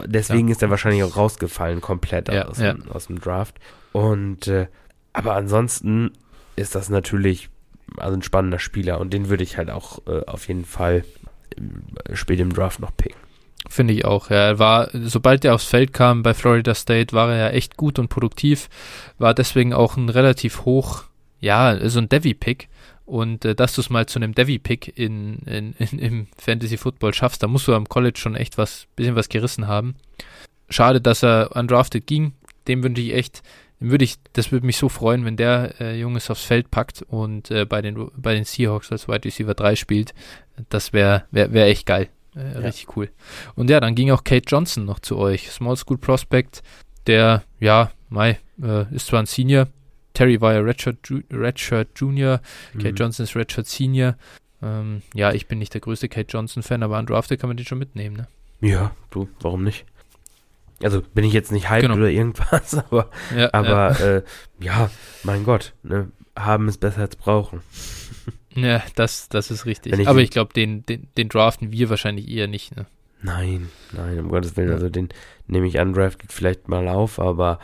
deswegen 0.06 0.48
ja. 0.48 0.52
ist 0.52 0.62
er 0.62 0.70
wahrscheinlich 0.70 1.04
auch 1.04 1.16
rausgefallen 1.16 1.82
komplett 1.82 2.30
aus, 2.30 2.56
dem, 2.56 2.90
aus 2.90 3.08
dem 3.08 3.20
Draft. 3.20 3.56
Und 3.92 4.48
äh, 4.48 4.66
aber 5.12 5.34
ansonsten 5.34 6.12
ist 6.56 6.74
das 6.74 6.88
natürlich 6.88 7.48
also 7.96 8.16
ein 8.16 8.22
spannender 8.22 8.58
Spieler 8.58 9.00
und 9.00 9.12
den 9.12 9.28
würde 9.28 9.44
ich 9.44 9.58
halt 9.58 9.70
auch 9.70 10.06
äh, 10.06 10.24
auf 10.26 10.48
jeden 10.48 10.64
Fall 10.64 11.04
spät 12.12 12.40
im 12.40 12.52
Draft 12.52 12.80
noch 12.80 12.96
picken. 12.96 13.18
Finde 13.68 13.94
ich 13.94 14.04
auch. 14.04 14.30
Ja, 14.30 14.36
er 14.36 14.58
war, 14.58 14.88
sobald 14.92 15.44
er 15.44 15.54
aufs 15.54 15.66
Feld 15.66 15.92
kam 15.92 16.22
bei 16.22 16.34
Florida 16.34 16.74
State, 16.74 17.14
war 17.14 17.30
er 17.30 17.38
ja 17.38 17.48
echt 17.50 17.76
gut 17.76 17.98
und 17.98 18.08
produktiv, 18.08 18.68
war 19.18 19.34
deswegen 19.34 19.72
auch 19.72 19.96
ein 19.96 20.08
relativ 20.08 20.64
hoch, 20.64 21.04
ja, 21.40 21.88
so 21.88 22.00
ein 22.00 22.08
Devi-Pick. 22.08 22.68
Und 23.04 23.44
äh, 23.44 23.54
dass 23.54 23.74
du 23.74 23.80
es 23.80 23.90
mal 23.90 24.06
zu 24.06 24.18
einem 24.18 24.34
Devi-Pick 24.34 24.96
in, 24.98 25.38
in, 25.40 25.74
in, 25.74 25.98
im 25.98 26.26
Fantasy 26.38 26.76
Football 26.76 27.14
schaffst, 27.14 27.42
da 27.42 27.46
musst 27.46 27.68
du 27.68 27.74
am 27.74 27.88
College 27.88 28.18
schon 28.18 28.36
echt 28.36 28.58
was, 28.58 28.86
bisschen 28.96 29.16
was 29.16 29.28
gerissen 29.28 29.68
haben. 29.68 29.94
Schade, 30.68 31.00
dass 31.00 31.22
er 31.22 31.54
undrafted 31.54 32.06
ging. 32.06 32.32
Dem 32.68 32.82
wünsche 32.82 33.02
ich 33.02 33.14
echt, 33.14 33.42
würde 33.82 34.04
ich, 34.04 34.16
das 34.32 34.52
würde 34.52 34.66
mich 34.66 34.76
so 34.76 34.88
freuen, 34.88 35.24
wenn 35.24 35.36
der 35.36 35.80
äh, 35.80 35.98
Junges 35.98 36.30
aufs 36.30 36.44
Feld 36.44 36.70
packt 36.70 37.02
und 37.02 37.50
äh, 37.50 37.64
bei 37.64 37.82
den 37.82 38.10
bei 38.16 38.34
den 38.34 38.44
Seahawks 38.44 38.92
als 38.92 39.08
Wide 39.08 39.24
Receiver 39.24 39.54
3 39.54 39.76
spielt. 39.76 40.14
Das 40.68 40.92
wäre 40.92 41.24
wär, 41.30 41.52
wär 41.52 41.66
echt 41.66 41.86
geil. 41.86 42.08
Äh, 42.36 42.54
ja. 42.54 42.60
Richtig 42.60 42.96
cool. 42.96 43.10
Und 43.54 43.70
ja, 43.70 43.80
dann 43.80 43.94
ging 43.94 44.10
auch 44.10 44.24
Kate 44.24 44.44
Johnson 44.46 44.84
noch 44.84 45.00
zu 45.00 45.16
euch. 45.18 45.50
Small 45.50 45.76
School 45.76 45.98
Prospect, 45.98 46.62
der, 47.06 47.42
ja, 47.60 47.90
Mai, 48.08 48.38
äh, 48.62 48.92
ist 48.94 49.06
zwar 49.06 49.20
ein 49.20 49.26
Senior. 49.26 49.68
Terry 50.14 50.40
war 50.40 50.52
ja 50.52 50.60
Redshirt, 50.60 50.98
Redshirt 51.30 51.88
Junior. 51.96 52.40
Mhm. 52.74 52.78
Kate 52.78 52.94
Johnson 52.94 53.24
ist 53.24 53.36
Redshirt 53.36 53.66
Senior. 53.66 54.16
Ähm, 54.62 55.02
ja, 55.14 55.32
ich 55.32 55.46
bin 55.48 55.58
nicht 55.58 55.74
der 55.74 55.80
größte 55.80 56.08
Kate 56.08 56.28
Johnson-Fan, 56.28 56.82
aber 56.82 56.96
an 56.96 57.06
Drafted 57.06 57.40
kann 57.40 57.48
man 57.48 57.56
den 57.56 57.66
schon 57.66 57.78
mitnehmen, 57.78 58.16
ne? 58.16 58.28
Ja, 58.60 58.94
du, 59.10 59.28
warum 59.40 59.64
nicht? 59.64 59.84
Also 60.82 61.02
bin 61.14 61.24
ich 61.24 61.32
jetzt 61.32 61.52
nicht 61.52 61.70
hyped 61.70 61.82
genau. 61.82 61.94
oder 61.94 62.10
irgendwas, 62.10 62.74
aber, 62.90 63.10
ja, 63.36 63.50
aber 63.52 63.92
ja. 63.98 64.16
Äh, 64.16 64.22
ja, 64.60 64.90
mein 65.22 65.44
Gott, 65.44 65.74
ne? 65.82 66.10
haben 66.36 66.68
ist 66.68 66.78
besser 66.78 67.02
als 67.02 67.16
brauchen. 67.16 67.60
Ja, 68.54 68.82
das, 68.96 69.30
das 69.30 69.50
ist 69.50 69.64
richtig. 69.64 69.98
Ich 69.98 70.06
Aber 70.06 70.20
ich 70.20 70.28
glaube, 70.28 70.52
den, 70.52 70.84
den, 70.84 71.08
den 71.16 71.30
draften 71.30 71.72
wir 71.72 71.88
wahrscheinlich 71.88 72.28
eher 72.28 72.48
nicht, 72.48 72.76
ne? 72.76 72.84
Nein, 73.22 73.70
nein, 73.92 74.18
um 74.18 74.28
Gottes 74.28 74.56
Willen. 74.58 74.72
Also 74.72 74.90
den 74.90 75.08
nehme 75.46 75.66
ich 75.66 75.78
an, 75.80 75.94
Draft 75.94 76.18
geht 76.18 76.32
vielleicht 76.32 76.68
mal 76.68 76.88
auf, 76.88 77.18
aber 77.18 77.60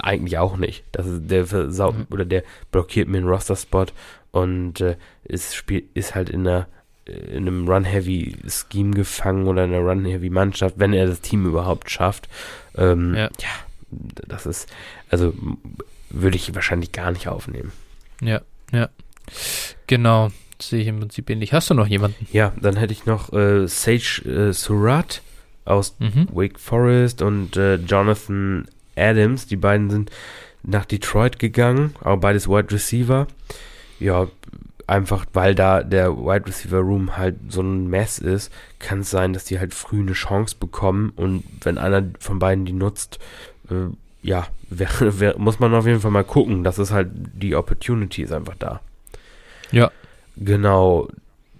eigentlich 0.00 0.36
auch 0.36 0.56
nicht. 0.56 0.84
Das 0.92 1.06
ist, 1.06 1.30
der 1.30 1.46
versau 1.46 1.92
mhm. 1.92 2.06
oder 2.10 2.24
der 2.24 2.42
blockiert 2.70 3.08
mir 3.08 3.18
einen 3.18 3.28
Roster-Spot 3.28 3.86
und 4.32 4.80
äh, 4.80 4.96
ist, 5.24 5.54
spiel, 5.54 5.84
ist 5.94 6.14
halt 6.14 6.28
in 6.28 6.46
einer 6.46 6.68
in 7.08 7.48
einem 7.48 7.68
Run-Heavy-Scheme 7.68 8.92
gefangen 8.92 9.46
oder 9.46 9.64
in 9.64 9.74
einer 9.74 9.82
Run-Heavy-Mannschaft, 9.82 10.78
wenn 10.78 10.92
er 10.92 11.06
das 11.06 11.20
Team 11.20 11.46
überhaupt 11.46 11.90
schafft. 11.90 12.28
Ähm, 12.76 13.14
ja. 13.14 13.30
ja, 13.40 13.48
das 13.90 14.46
ist, 14.46 14.68
also 15.08 15.34
würde 16.10 16.36
ich 16.36 16.54
wahrscheinlich 16.54 16.92
gar 16.92 17.10
nicht 17.10 17.28
aufnehmen. 17.28 17.72
Ja, 18.20 18.40
ja. 18.72 18.88
Genau, 19.86 20.30
sehe 20.60 20.80
ich 20.80 20.88
im 20.88 21.00
Prinzip 21.00 21.30
ähnlich. 21.30 21.52
Hast 21.52 21.70
du 21.70 21.74
noch 21.74 21.86
jemanden? 21.86 22.26
Ja, 22.32 22.52
dann 22.60 22.76
hätte 22.76 22.92
ich 22.92 23.06
noch 23.06 23.32
äh, 23.32 23.66
Sage 23.66 24.22
äh, 24.24 24.52
Surratt 24.52 25.22
aus 25.64 25.96
mhm. 25.98 26.28
Wake 26.32 26.58
Forest 26.58 27.22
und 27.22 27.56
äh, 27.56 27.76
Jonathan 27.76 28.66
Adams. 28.96 29.46
Die 29.46 29.56
beiden 29.56 29.90
sind 29.90 30.10
nach 30.62 30.84
Detroit 30.84 31.38
gegangen, 31.38 31.94
aber 32.00 32.16
beides 32.16 32.48
Wide 32.48 32.70
Receiver. 32.72 33.26
Ja, 34.00 34.28
einfach 34.88 35.26
weil 35.34 35.54
da 35.54 35.82
der 35.82 36.16
Wide 36.16 36.46
Receiver 36.46 36.78
Room 36.78 37.16
halt 37.16 37.36
so 37.48 37.60
ein 37.60 37.88
Mess 37.88 38.18
ist, 38.18 38.52
kann 38.78 39.00
es 39.00 39.10
sein, 39.10 39.32
dass 39.32 39.44
die 39.44 39.60
halt 39.60 39.74
früh 39.74 40.00
eine 40.00 40.14
Chance 40.14 40.56
bekommen 40.58 41.12
und 41.14 41.44
wenn 41.60 41.78
einer 41.78 42.04
von 42.18 42.38
beiden 42.38 42.64
die 42.64 42.72
nutzt, 42.72 43.18
äh, 43.70 43.92
ja, 44.22 44.46
wär, 44.70 44.88
wär, 45.20 45.38
muss 45.38 45.60
man 45.60 45.74
auf 45.74 45.86
jeden 45.86 46.00
Fall 46.00 46.10
mal 46.10 46.24
gucken. 46.24 46.64
Das 46.64 46.78
ist 46.78 46.90
halt, 46.90 47.10
die 47.12 47.54
Opportunity 47.54 48.22
ist 48.22 48.32
einfach 48.32 48.56
da. 48.58 48.80
Ja. 49.70 49.90
Genau. 50.36 51.08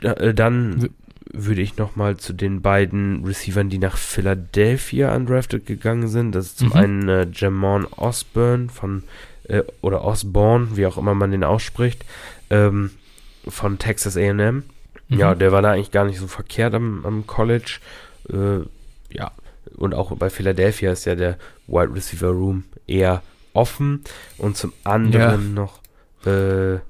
Äh, 0.02 0.34
dann 0.34 0.90
würde 1.30 1.60
ich 1.60 1.76
noch 1.76 1.96
mal 1.96 2.16
zu 2.16 2.32
den 2.32 2.62
beiden 2.62 3.24
Receivern, 3.24 3.68
die 3.68 3.78
nach 3.78 3.98
Philadelphia 3.98 5.14
undrafted 5.14 5.66
gegangen 5.66 6.08
sind. 6.08 6.34
Das 6.34 6.46
ist 6.46 6.58
zum 6.58 6.68
mhm. 6.68 6.74
einen 6.74 7.08
äh, 7.08 7.26
Jamon 7.32 7.86
Osborne 7.96 8.70
von 8.70 9.02
äh, 9.44 9.62
oder 9.82 10.04
Osborne, 10.04 10.76
wie 10.76 10.86
auch 10.86 10.96
immer 10.96 11.14
man 11.14 11.30
den 11.30 11.44
ausspricht, 11.44 12.04
ähm, 12.50 12.90
von 13.46 13.78
Texas 13.78 14.16
A&M. 14.16 14.64
Mhm. 15.08 15.18
Ja, 15.18 15.34
der 15.34 15.52
war 15.52 15.62
da 15.62 15.72
eigentlich 15.72 15.90
gar 15.90 16.04
nicht 16.04 16.18
so 16.18 16.26
verkehrt 16.26 16.74
am, 16.74 17.04
am 17.04 17.26
College. 17.26 17.78
Äh, 18.30 18.60
ja, 19.14 19.32
und 19.76 19.94
auch 19.94 20.14
bei 20.16 20.30
Philadelphia 20.30 20.92
ist 20.92 21.04
ja 21.04 21.14
der 21.14 21.38
Wide 21.66 21.94
Receiver 21.94 22.28
Room 22.28 22.64
eher 22.86 23.22
offen. 23.52 24.04
Und 24.36 24.56
zum 24.56 24.72
anderen 24.84 25.54
ja. 25.54 25.62
noch 25.62 25.80
äh, 26.26 26.80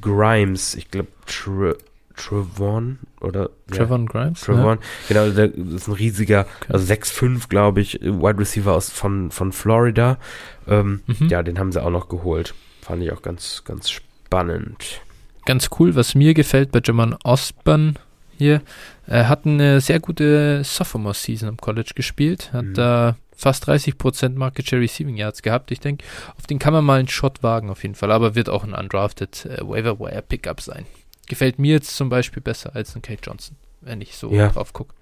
Grimes, 0.00 0.74
ich 0.74 0.90
glaube 0.90 1.08
Tre 1.26 1.76
Trevon 2.16 2.98
oder 3.20 3.50
Trevon 3.70 4.06
ja, 4.06 4.12
Grimes. 4.12 4.40
Trevon, 4.40 4.78
ja. 4.78 4.84
genau, 5.06 5.30
der 5.30 5.54
ist 5.54 5.86
ein 5.86 5.94
riesiger, 5.94 6.46
okay. 6.60 6.72
also 6.72 6.92
6'5, 6.92 7.48
glaube 7.48 7.80
ich, 7.80 8.00
Wide 8.00 8.38
Receiver 8.38 8.72
aus 8.72 8.90
von, 8.90 9.30
von 9.30 9.52
Florida. 9.52 10.18
Ähm, 10.66 11.02
mhm. 11.06 11.28
Ja, 11.28 11.44
den 11.44 11.60
haben 11.60 11.70
sie 11.70 11.82
auch 11.82 11.90
noch 11.90 12.08
geholt. 12.08 12.54
Fand 12.82 13.02
ich 13.04 13.12
auch 13.12 13.22
ganz, 13.22 13.62
ganz 13.64 13.88
spannend. 13.90 15.00
Ganz 15.48 15.70
cool, 15.78 15.94
was 15.94 16.14
mir 16.14 16.34
gefällt 16.34 16.72
bei 16.72 16.82
Jaman 16.84 17.16
Osborne 17.24 17.94
hier, 18.36 18.60
er 19.06 19.30
hat 19.30 19.46
eine 19.46 19.80
sehr 19.80 19.98
gute 19.98 20.62
Sophomore-Season 20.62 21.48
am 21.48 21.56
College 21.56 21.92
gespielt, 21.94 22.52
hat 22.52 22.66
mhm. 22.66 22.74
da 22.74 23.16
fast 23.34 23.66
30% 23.66 24.34
Market 24.36 24.68
Share 24.68 24.82
Receiving 24.82 25.16
Yards 25.16 25.40
gehabt. 25.40 25.70
Ich 25.70 25.80
denke, 25.80 26.04
auf 26.36 26.46
den 26.46 26.58
kann 26.58 26.74
man 26.74 26.84
mal 26.84 26.98
einen 26.98 27.08
Shot 27.08 27.42
wagen 27.42 27.70
auf 27.70 27.82
jeden 27.82 27.94
Fall, 27.94 28.12
aber 28.12 28.34
wird 28.34 28.50
auch 28.50 28.62
ein 28.62 28.74
undrafted 28.74 29.46
äh, 29.46 29.66
Waiver 29.66 29.98
Wire 29.98 30.20
Pickup 30.20 30.60
sein. 30.60 30.84
Gefällt 31.28 31.58
mir 31.58 31.72
jetzt 31.72 31.96
zum 31.96 32.10
Beispiel 32.10 32.42
besser 32.42 32.76
als 32.76 32.94
ein 32.94 33.00
Kate 33.00 33.22
Johnson, 33.22 33.56
wenn 33.80 34.00
ich 34.00 34.16
so 34.16 34.32
ja. 34.32 34.48
drauf 34.48 34.72
gucke. 34.72 34.94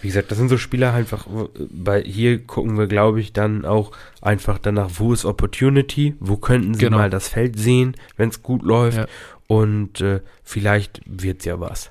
Wie 0.00 0.08
gesagt, 0.08 0.30
das 0.30 0.38
sind 0.38 0.48
so 0.48 0.58
Spieler 0.58 0.92
einfach, 0.92 1.26
bei 1.70 2.02
hier 2.02 2.44
gucken 2.44 2.78
wir, 2.78 2.86
glaube 2.86 3.20
ich, 3.20 3.32
dann 3.32 3.64
auch 3.64 3.92
einfach 4.20 4.58
danach, 4.58 4.90
wo 4.94 5.12
ist 5.12 5.24
Opportunity, 5.24 6.14
wo 6.20 6.36
könnten 6.36 6.74
sie 6.74 6.80
genau. 6.80 6.98
mal 6.98 7.10
das 7.10 7.28
Feld 7.28 7.58
sehen, 7.58 7.96
wenn 8.16 8.30
es 8.30 8.42
gut 8.42 8.62
läuft 8.62 8.98
ja. 8.98 9.06
und 9.46 10.00
äh, 10.00 10.20
vielleicht 10.42 11.00
wird 11.06 11.40
es 11.40 11.44
ja 11.44 11.60
was. 11.60 11.90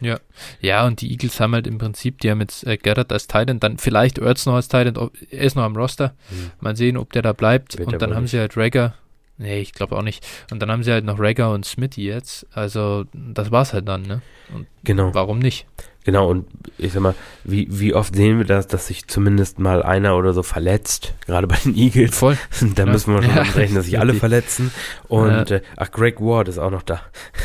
Ja, 0.00 0.18
ja, 0.60 0.86
und 0.86 1.00
die 1.00 1.10
Eagles 1.10 1.40
haben 1.40 1.54
halt 1.54 1.66
im 1.66 1.78
Prinzip, 1.78 2.20
die 2.20 2.30
haben 2.30 2.40
jetzt 2.40 2.66
äh, 2.66 2.76
Gerrard 2.76 3.12
als 3.12 3.26
Titan, 3.26 3.60
dann 3.60 3.78
vielleicht 3.78 4.18
Ertz 4.18 4.44
noch 4.44 4.54
als 4.54 4.68
Titan, 4.68 5.10
er 5.30 5.40
ist 5.40 5.56
noch 5.56 5.62
am 5.62 5.76
Roster. 5.76 6.14
Mhm. 6.30 6.50
Mal 6.60 6.76
sehen, 6.76 6.96
ob 6.96 7.12
der 7.12 7.22
da 7.22 7.32
bleibt. 7.32 7.78
Wird 7.78 7.88
und 7.88 8.02
dann 8.02 8.14
haben 8.14 8.22
nicht. 8.22 8.32
sie 8.32 8.38
halt 8.38 8.56
Rager. 8.56 8.94
Nee, 9.36 9.60
ich 9.60 9.72
glaube 9.72 9.96
auch 9.96 10.02
nicht. 10.02 10.24
Und 10.50 10.60
dann 10.60 10.70
haben 10.70 10.84
sie 10.84 10.92
halt 10.92 11.04
noch 11.04 11.18
Rager 11.18 11.52
und 11.52 11.64
Smithy 11.64 12.04
jetzt. 12.04 12.46
Also, 12.52 13.04
das 13.12 13.50
war's 13.50 13.72
halt 13.72 13.88
dann, 13.88 14.02
ne? 14.02 14.22
Und 14.54 14.66
genau. 14.84 15.12
Warum 15.12 15.40
nicht? 15.40 15.66
Genau, 16.04 16.28
und 16.28 16.46
ich 16.76 16.92
sag 16.92 17.00
mal, 17.00 17.14
wie, 17.44 17.66
wie 17.70 17.94
oft 17.94 18.14
sehen 18.14 18.36
wir 18.36 18.44
das, 18.44 18.66
dass 18.66 18.88
sich 18.88 19.08
zumindest 19.08 19.58
mal 19.58 19.82
einer 19.82 20.16
oder 20.16 20.34
so 20.34 20.42
verletzt, 20.42 21.14
gerade 21.24 21.46
bei 21.46 21.56
den 21.56 21.74
Eagles. 21.76 22.16
Voll. 22.16 22.38
da 22.60 22.84
ja. 22.84 22.92
müssen 22.92 23.14
wir 23.14 23.22
schon 23.22 23.34
ja. 23.34 23.42
rechnen, 23.42 23.76
dass 23.76 23.86
sich 23.86 23.98
alle 24.00 24.14
verletzen. 24.14 24.70
Und 25.08 25.50
ja. 25.50 25.56
äh, 25.56 25.62
ach, 25.76 25.90
Greg 25.90 26.20
Ward 26.20 26.48
ist 26.48 26.58
auch 26.58 26.70
noch 26.70 26.82
da. 26.82 27.00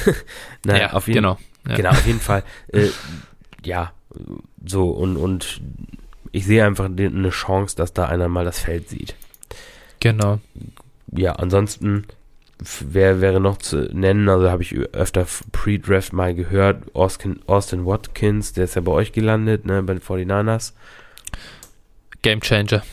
naja, 0.65 0.79
ja, 0.81 0.93
auf 0.93 1.07
jeden, 1.07 1.21
genau. 1.21 1.37
Ja. 1.67 1.75
Genau, 1.75 1.89
auf 1.91 2.05
jeden 2.05 2.19
Fall. 2.19 2.43
Äh, 2.67 2.89
ja, 3.63 3.93
so 4.65 4.89
und, 4.89 5.17
und 5.17 5.61
ich 6.31 6.45
sehe 6.45 6.65
einfach 6.65 6.85
eine 6.85 7.29
Chance, 7.29 7.75
dass 7.75 7.93
da 7.93 8.05
einer 8.05 8.27
mal 8.27 8.45
das 8.45 8.59
Feld 8.59 8.89
sieht. 8.89 9.15
Genau. 9.99 10.39
Ja, 11.11 11.33
ansonsten 11.33 12.05
wer 12.81 13.21
wäre 13.21 13.39
noch 13.39 13.57
zu 13.57 13.89
nennen? 13.93 14.27
Also 14.29 14.49
habe 14.49 14.63
ich 14.63 14.75
öfter 14.93 15.25
Pre-Draft 15.51 16.13
mal 16.13 16.33
gehört. 16.35 16.93
Austin, 16.93 17.41
Austin 17.47 17.85
Watkins, 17.85 18.53
der 18.53 18.65
ist 18.65 18.75
ja 18.75 18.81
bei 18.81 18.91
euch 18.91 19.11
gelandet, 19.11 19.65
ne, 19.65 19.81
bei 19.83 19.93
den 19.93 20.01
49ers. 20.01 20.73
Game 22.21 22.41
Changer. 22.41 22.83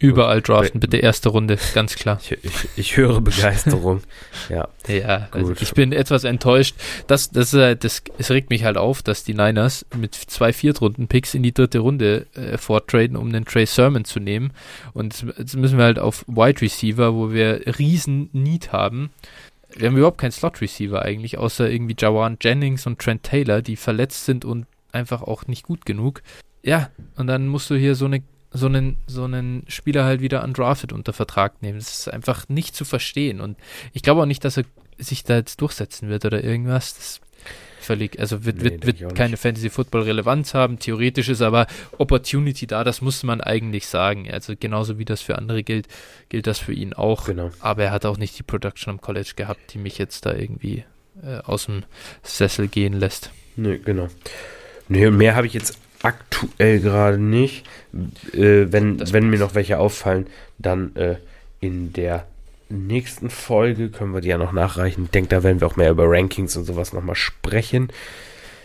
Überall 0.00 0.40
draften, 0.40 0.80
bitte 0.80 0.96
erste 0.96 1.28
Runde, 1.28 1.58
ganz 1.74 1.94
klar. 1.94 2.18
Ich, 2.22 2.32
ich, 2.42 2.68
ich 2.76 2.96
höre 2.96 3.20
Begeisterung. 3.20 4.00
ja. 4.48 4.66
Ja, 4.88 5.28
also 5.30 5.52
ich 5.60 5.74
bin 5.74 5.92
etwas 5.92 6.24
enttäuscht. 6.24 6.74
Das, 7.06 7.30
das, 7.30 7.50
das, 7.50 8.02
es 8.16 8.30
regt 8.30 8.48
mich 8.48 8.64
halt 8.64 8.78
auf, 8.78 9.02
dass 9.02 9.24
die 9.24 9.34
Niners 9.34 9.84
mit 9.94 10.14
zwei 10.14 10.54
Viertrunden-Picks 10.54 11.34
in 11.34 11.42
die 11.42 11.52
dritte 11.52 11.80
Runde 11.80 12.26
äh, 12.34 12.56
vortraden, 12.56 13.14
um 13.14 13.30
den 13.30 13.44
Trey 13.44 13.66
Sermon 13.66 14.06
zu 14.06 14.20
nehmen. 14.20 14.52
Und 14.94 15.26
jetzt 15.36 15.54
müssen 15.56 15.76
wir 15.76 15.84
halt 15.84 15.98
auf 15.98 16.24
Wide 16.26 16.62
Receiver, 16.62 17.14
wo 17.14 17.30
wir 17.32 17.60
riesen 17.78 18.30
Need 18.32 18.72
haben. 18.72 19.10
Wir 19.76 19.88
haben 19.88 19.98
überhaupt 19.98 20.18
keinen 20.18 20.32
Slot-Receiver 20.32 21.02
eigentlich, 21.02 21.36
außer 21.36 21.70
irgendwie 21.70 21.94
Jawan 21.98 22.38
Jennings 22.40 22.86
und 22.86 22.98
Trent 22.98 23.22
Taylor, 23.22 23.60
die 23.60 23.76
verletzt 23.76 24.24
sind 24.24 24.46
und 24.46 24.66
einfach 24.92 25.20
auch 25.20 25.46
nicht 25.46 25.62
gut 25.62 25.84
genug. 25.84 26.22
Ja, 26.62 26.88
und 27.16 27.26
dann 27.26 27.48
musst 27.48 27.68
du 27.68 27.74
hier 27.74 27.94
so 27.94 28.06
eine 28.06 28.22
so 28.52 28.66
einen, 28.66 28.96
so 29.06 29.24
einen 29.24 29.64
Spieler 29.68 30.04
halt 30.04 30.20
wieder 30.20 30.42
undrafted 30.42 30.92
unter 30.92 31.12
Vertrag 31.12 31.62
nehmen. 31.62 31.78
Das 31.78 32.00
ist 32.00 32.12
einfach 32.12 32.48
nicht 32.48 32.74
zu 32.74 32.84
verstehen. 32.84 33.40
Und 33.40 33.56
ich 33.92 34.02
glaube 34.02 34.22
auch 34.22 34.26
nicht, 34.26 34.44
dass 34.44 34.56
er 34.56 34.64
sich 34.98 35.24
da 35.24 35.36
jetzt 35.36 35.60
durchsetzen 35.60 36.08
wird 36.08 36.24
oder 36.24 36.42
irgendwas. 36.42 36.96
Das 36.96 37.20
völlig, 37.80 38.18
also 38.20 38.44
wird, 38.44 38.58
nee, 38.58 38.78
wird, 38.82 39.00
wird 39.00 39.14
keine 39.14 39.36
Fantasy-Football-Relevanz 39.36 40.54
haben. 40.54 40.78
Theoretisch 40.78 41.28
ist 41.28 41.42
aber 41.42 41.66
Opportunity 41.98 42.66
da, 42.66 42.84
das 42.84 43.00
muss 43.00 43.22
man 43.22 43.40
eigentlich 43.40 43.86
sagen. 43.86 44.30
Also 44.30 44.54
genauso 44.58 44.98
wie 44.98 45.04
das 45.04 45.22
für 45.22 45.38
andere 45.38 45.62
gilt, 45.62 45.88
gilt 46.28 46.46
das 46.46 46.58
für 46.58 46.72
ihn 46.72 46.92
auch. 46.92 47.26
Genau. 47.26 47.50
Aber 47.60 47.84
er 47.84 47.90
hat 47.92 48.04
auch 48.04 48.18
nicht 48.18 48.38
die 48.38 48.42
Production 48.42 48.92
am 48.92 49.00
College 49.00 49.32
gehabt, 49.36 49.72
die 49.74 49.78
mich 49.78 49.98
jetzt 49.98 50.26
da 50.26 50.34
irgendwie 50.34 50.84
äh, 51.22 51.38
aus 51.38 51.66
dem 51.66 51.84
Sessel 52.22 52.68
gehen 52.68 52.92
lässt. 52.92 53.30
Nee, 53.56 53.78
genau. 53.78 54.08
Nee, 54.88 55.10
mehr 55.10 55.34
habe 55.34 55.46
ich 55.46 55.54
jetzt 55.54 55.78
aktuell 56.02 56.80
gerade 56.80 57.18
nicht. 57.18 57.66
Äh, 58.32 58.66
wenn, 58.72 59.12
wenn 59.12 59.30
mir 59.30 59.38
noch 59.38 59.54
welche 59.54 59.78
auffallen, 59.78 60.26
dann 60.58 60.94
äh, 60.96 61.16
in 61.60 61.92
der 61.92 62.26
nächsten 62.68 63.30
Folge 63.30 63.88
können 63.90 64.14
wir 64.14 64.20
die 64.20 64.28
ja 64.28 64.38
noch 64.38 64.52
nachreichen. 64.52 65.04
Ich 65.04 65.10
denke, 65.10 65.28
da 65.28 65.42
werden 65.42 65.60
wir 65.60 65.66
auch 65.66 65.76
mehr 65.76 65.90
über 65.90 66.04
Rankings 66.06 66.56
und 66.56 66.64
sowas 66.64 66.92
nochmal 66.92 67.16
sprechen. 67.16 67.90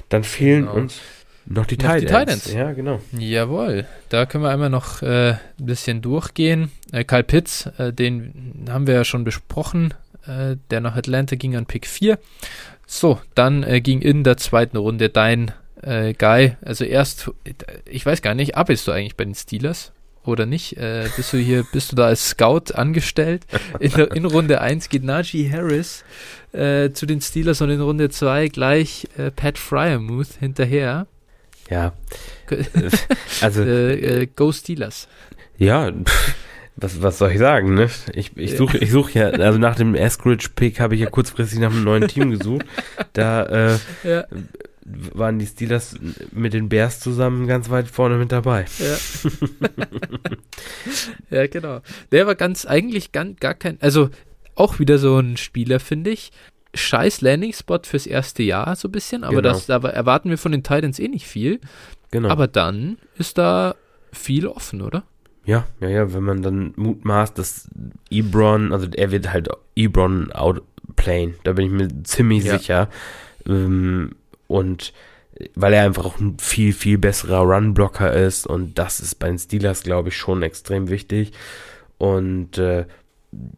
Dann 0.09 0.23
fehlen 0.23 0.65
genau. 0.65 0.75
uns 0.75 1.01
noch 1.45 1.65
die, 1.65 1.77
noch 1.77 1.95
Titans. 1.95 2.51
Ja, 2.51 2.73
genau. 2.73 3.01
Jawohl. 3.17 3.85
Da 4.09 4.25
können 4.25 4.43
wir 4.43 4.51
einmal 4.51 4.69
noch 4.69 5.01
äh, 5.01 5.31
ein 5.31 5.39
bisschen 5.57 6.01
durchgehen. 6.01 6.71
Äh, 6.91 7.03
Kyle 7.03 7.23
Pitts, 7.23 7.67
äh, 7.77 7.93
den 7.93 8.65
haben 8.69 8.87
wir 8.87 8.95
ja 8.95 9.03
schon 9.03 9.23
besprochen. 9.23 9.93
Äh, 10.27 10.57
der 10.71 10.81
nach 10.81 10.95
Atlanta 10.95 11.35
ging 11.35 11.55
an 11.55 11.65
Pick 11.65 11.85
4. 11.85 12.17
So, 12.87 13.19
dann 13.35 13.63
äh, 13.63 13.81
ging 13.81 14.01
in 14.01 14.23
der 14.23 14.37
zweiten 14.37 14.77
Runde 14.77 15.09
dein 15.09 15.51
äh, 15.81 16.13
Guy, 16.13 16.55
also 16.61 16.83
erst, 16.85 17.31
ich 17.85 18.05
weiß 18.05 18.21
gar 18.21 18.35
nicht, 18.35 18.57
arbeitest 18.57 18.87
du 18.87 18.91
eigentlich 18.91 19.15
bei 19.15 19.25
den 19.25 19.35
Steelers 19.35 19.91
oder 20.25 20.45
nicht? 20.45 20.77
Äh, 20.77 21.09
bist 21.15 21.33
du 21.33 21.37
hier, 21.37 21.65
bist 21.71 21.91
du 21.91 21.95
da 21.95 22.07
als 22.07 22.29
Scout 22.29 22.73
angestellt? 22.73 23.45
In, 23.79 23.91
in 23.91 24.25
Runde 24.25 24.61
1 24.61 24.89
geht 24.89 25.03
Najee 25.03 25.51
Harris 25.51 26.03
äh, 26.51 26.91
zu 26.91 27.05
den 27.05 27.21
Steelers 27.21 27.61
und 27.61 27.69
in 27.69 27.81
Runde 27.81 28.09
2 28.09 28.47
gleich 28.47 29.07
äh, 29.17 29.31
Pat 29.31 29.57
Fryermuth 29.57 30.33
hinterher. 30.39 31.07
Ja. 31.69 31.93
also 33.41 33.63
äh, 33.63 34.21
äh, 34.23 34.27
Go 34.27 34.51
Steelers. 34.51 35.07
Ja, 35.57 35.91
was, 36.75 37.01
was 37.01 37.17
soll 37.17 37.31
ich 37.31 37.39
sagen, 37.39 37.73
ne? 37.73 37.89
Ich, 38.13 38.35
ich 38.35 38.57
suche 38.57 38.77
ich 38.77 38.91
such 38.91 39.11
ja, 39.11 39.29
also 39.29 39.57
nach 39.57 39.75
dem 39.75 39.95
Eskridge-Pick 39.95 40.79
habe 40.79 40.95
ich 40.95 41.01
ja 41.01 41.09
kurzfristig 41.09 41.59
nach 41.59 41.71
einem 41.71 41.85
neuen 41.85 42.07
Team 42.07 42.31
gesucht. 42.31 42.65
Da 43.13 43.45
äh, 43.45 43.77
ja 44.03 44.25
waren 44.85 45.39
die 45.39 45.47
Steelers 45.47 45.95
mit 46.31 46.53
den 46.53 46.69
Bears 46.69 46.99
zusammen 46.99 47.47
ganz 47.47 47.69
weit 47.69 47.87
vorne 47.87 48.17
mit 48.17 48.31
dabei. 48.31 48.65
Ja, 48.77 48.97
ja 51.37 51.47
genau. 51.47 51.81
Der 52.11 52.27
war 52.27 52.35
ganz, 52.35 52.65
eigentlich 52.65 53.11
ganz, 53.11 53.39
gar 53.39 53.55
kein, 53.55 53.81
also 53.81 54.09
auch 54.53 54.79
wieder 54.79 54.99
so 54.99 55.17
ein 55.17 55.37
Spieler, 55.37 55.79
finde 55.79 56.11
ich. 56.11 56.31
Scheiß 56.75 57.21
Landing-Spot 57.21 57.79
fürs 57.83 58.05
erste 58.05 58.43
Jahr, 58.43 58.75
so 58.75 58.89
ein 58.89 58.91
bisschen, 58.91 59.23
aber 59.23 59.41
genau. 59.41 59.53
das, 59.53 59.65
da 59.65 59.77
erwarten 59.77 60.29
wir 60.29 60.37
von 60.37 60.51
den 60.51 60.61
Titans 60.61 60.99
eh 60.99 61.07
nicht 61.07 61.25
viel. 61.25 61.59
Genau. 62.11 62.29
Aber 62.29 62.47
dann 62.47 62.97
ist 63.17 63.37
da 63.37 63.75
viel 64.11 64.45
offen, 64.47 64.81
oder? 64.81 65.03
Ja, 65.45 65.67
ja, 65.79 65.89
ja, 65.89 66.13
wenn 66.13 66.23
man 66.23 66.41
dann 66.41 66.73
mutmaßt, 66.75 67.37
dass 67.37 67.69
Ebron, 68.09 68.73
also 68.73 68.87
er 68.93 69.11
wird 69.11 69.31
halt 69.31 69.49
Ebron 69.75 70.31
outplayen, 70.31 71.35
da 71.43 71.53
bin 71.53 71.65
ich 71.65 71.71
mir 71.71 72.03
ziemlich 72.03 72.43
ja. 72.43 72.57
sicher. 72.57 72.89
Ähm, 73.47 74.15
und 74.47 74.93
weil 75.53 75.73
er 75.73 75.83
einfach 75.83 76.05
auch 76.05 76.19
ein 76.19 76.37
viel, 76.39 76.71
viel 76.71 76.97
besserer 76.97 77.41
Run-Blocker 77.41 78.13
ist 78.13 78.47
und 78.47 78.77
das 78.77 78.99
ist 78.99 79.15
bei 79.15 79.27
den 79.27 79.37
Steelers, 79.37 79.83
glaube 79.83 80.09
ich, 80.09 80.17
schon 80.17 80.43
extrem 80.43 80.89
wichtig. 80.89 81.33
Und 81.97 82.57
äh, 82.57 82.85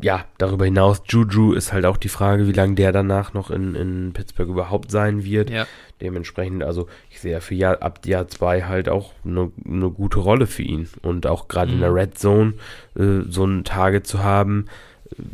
ja, 0.01 0.25
darüber 0.38 0.65
hinaus, 0.65 1.01
Juju 1.07 1.53
ist 1.53 1.73
halt 1.73 1.85
auch 1.85 1.97
die 1.97 2.09
Frage, 2.09 2.47
wie 2.47 2.53
lange 2.53 2.75
der 2.75 2.91
danach 2.91 3.33
noch 3.33 3.51
in, 3.51 3.75
in 3.75 4.11
Pittsburgh 4.13 4.49
überhaupt 4.49 4.91
sein 4.91 5.23
wird. 5.23 5.49
Ja. 5.49 5.67
Dementsprechend, 6.01 6.63
also 6.63 6.88
ich 7.09 7.19
sehe 7.19 7.33
ja 7.33 7.39
für 7.39 7.55
Jahr, 7.55 7.81
ab 7.81 8.05
Jahr 8.05 8.27
zwei 8.27 8.63
halt 8.63 8.89
auch 8.89 9.13
eine, 9.23 9.51
eine 9.65 9.89
gute 9.89 10.19
Rolle 10.19 10.47
für 10.47 10.63
ihn. 10.63 10.89
Und 11.01 11.27
auch 11.27 11.47
gerade 11.47 11.69
mhm. 11.69 11.75
in 11.75 11.81
der 11.81 11.91
mhm. 11.91 11.95
Red 11.95 12.17
Zone 12.17 12.53
äh, 12.97 13.21
so 13.29 13.45
ein 13.45 13.63
Target 13.63 14.07
zu 14.07 14.23
haben, 14.23 14.65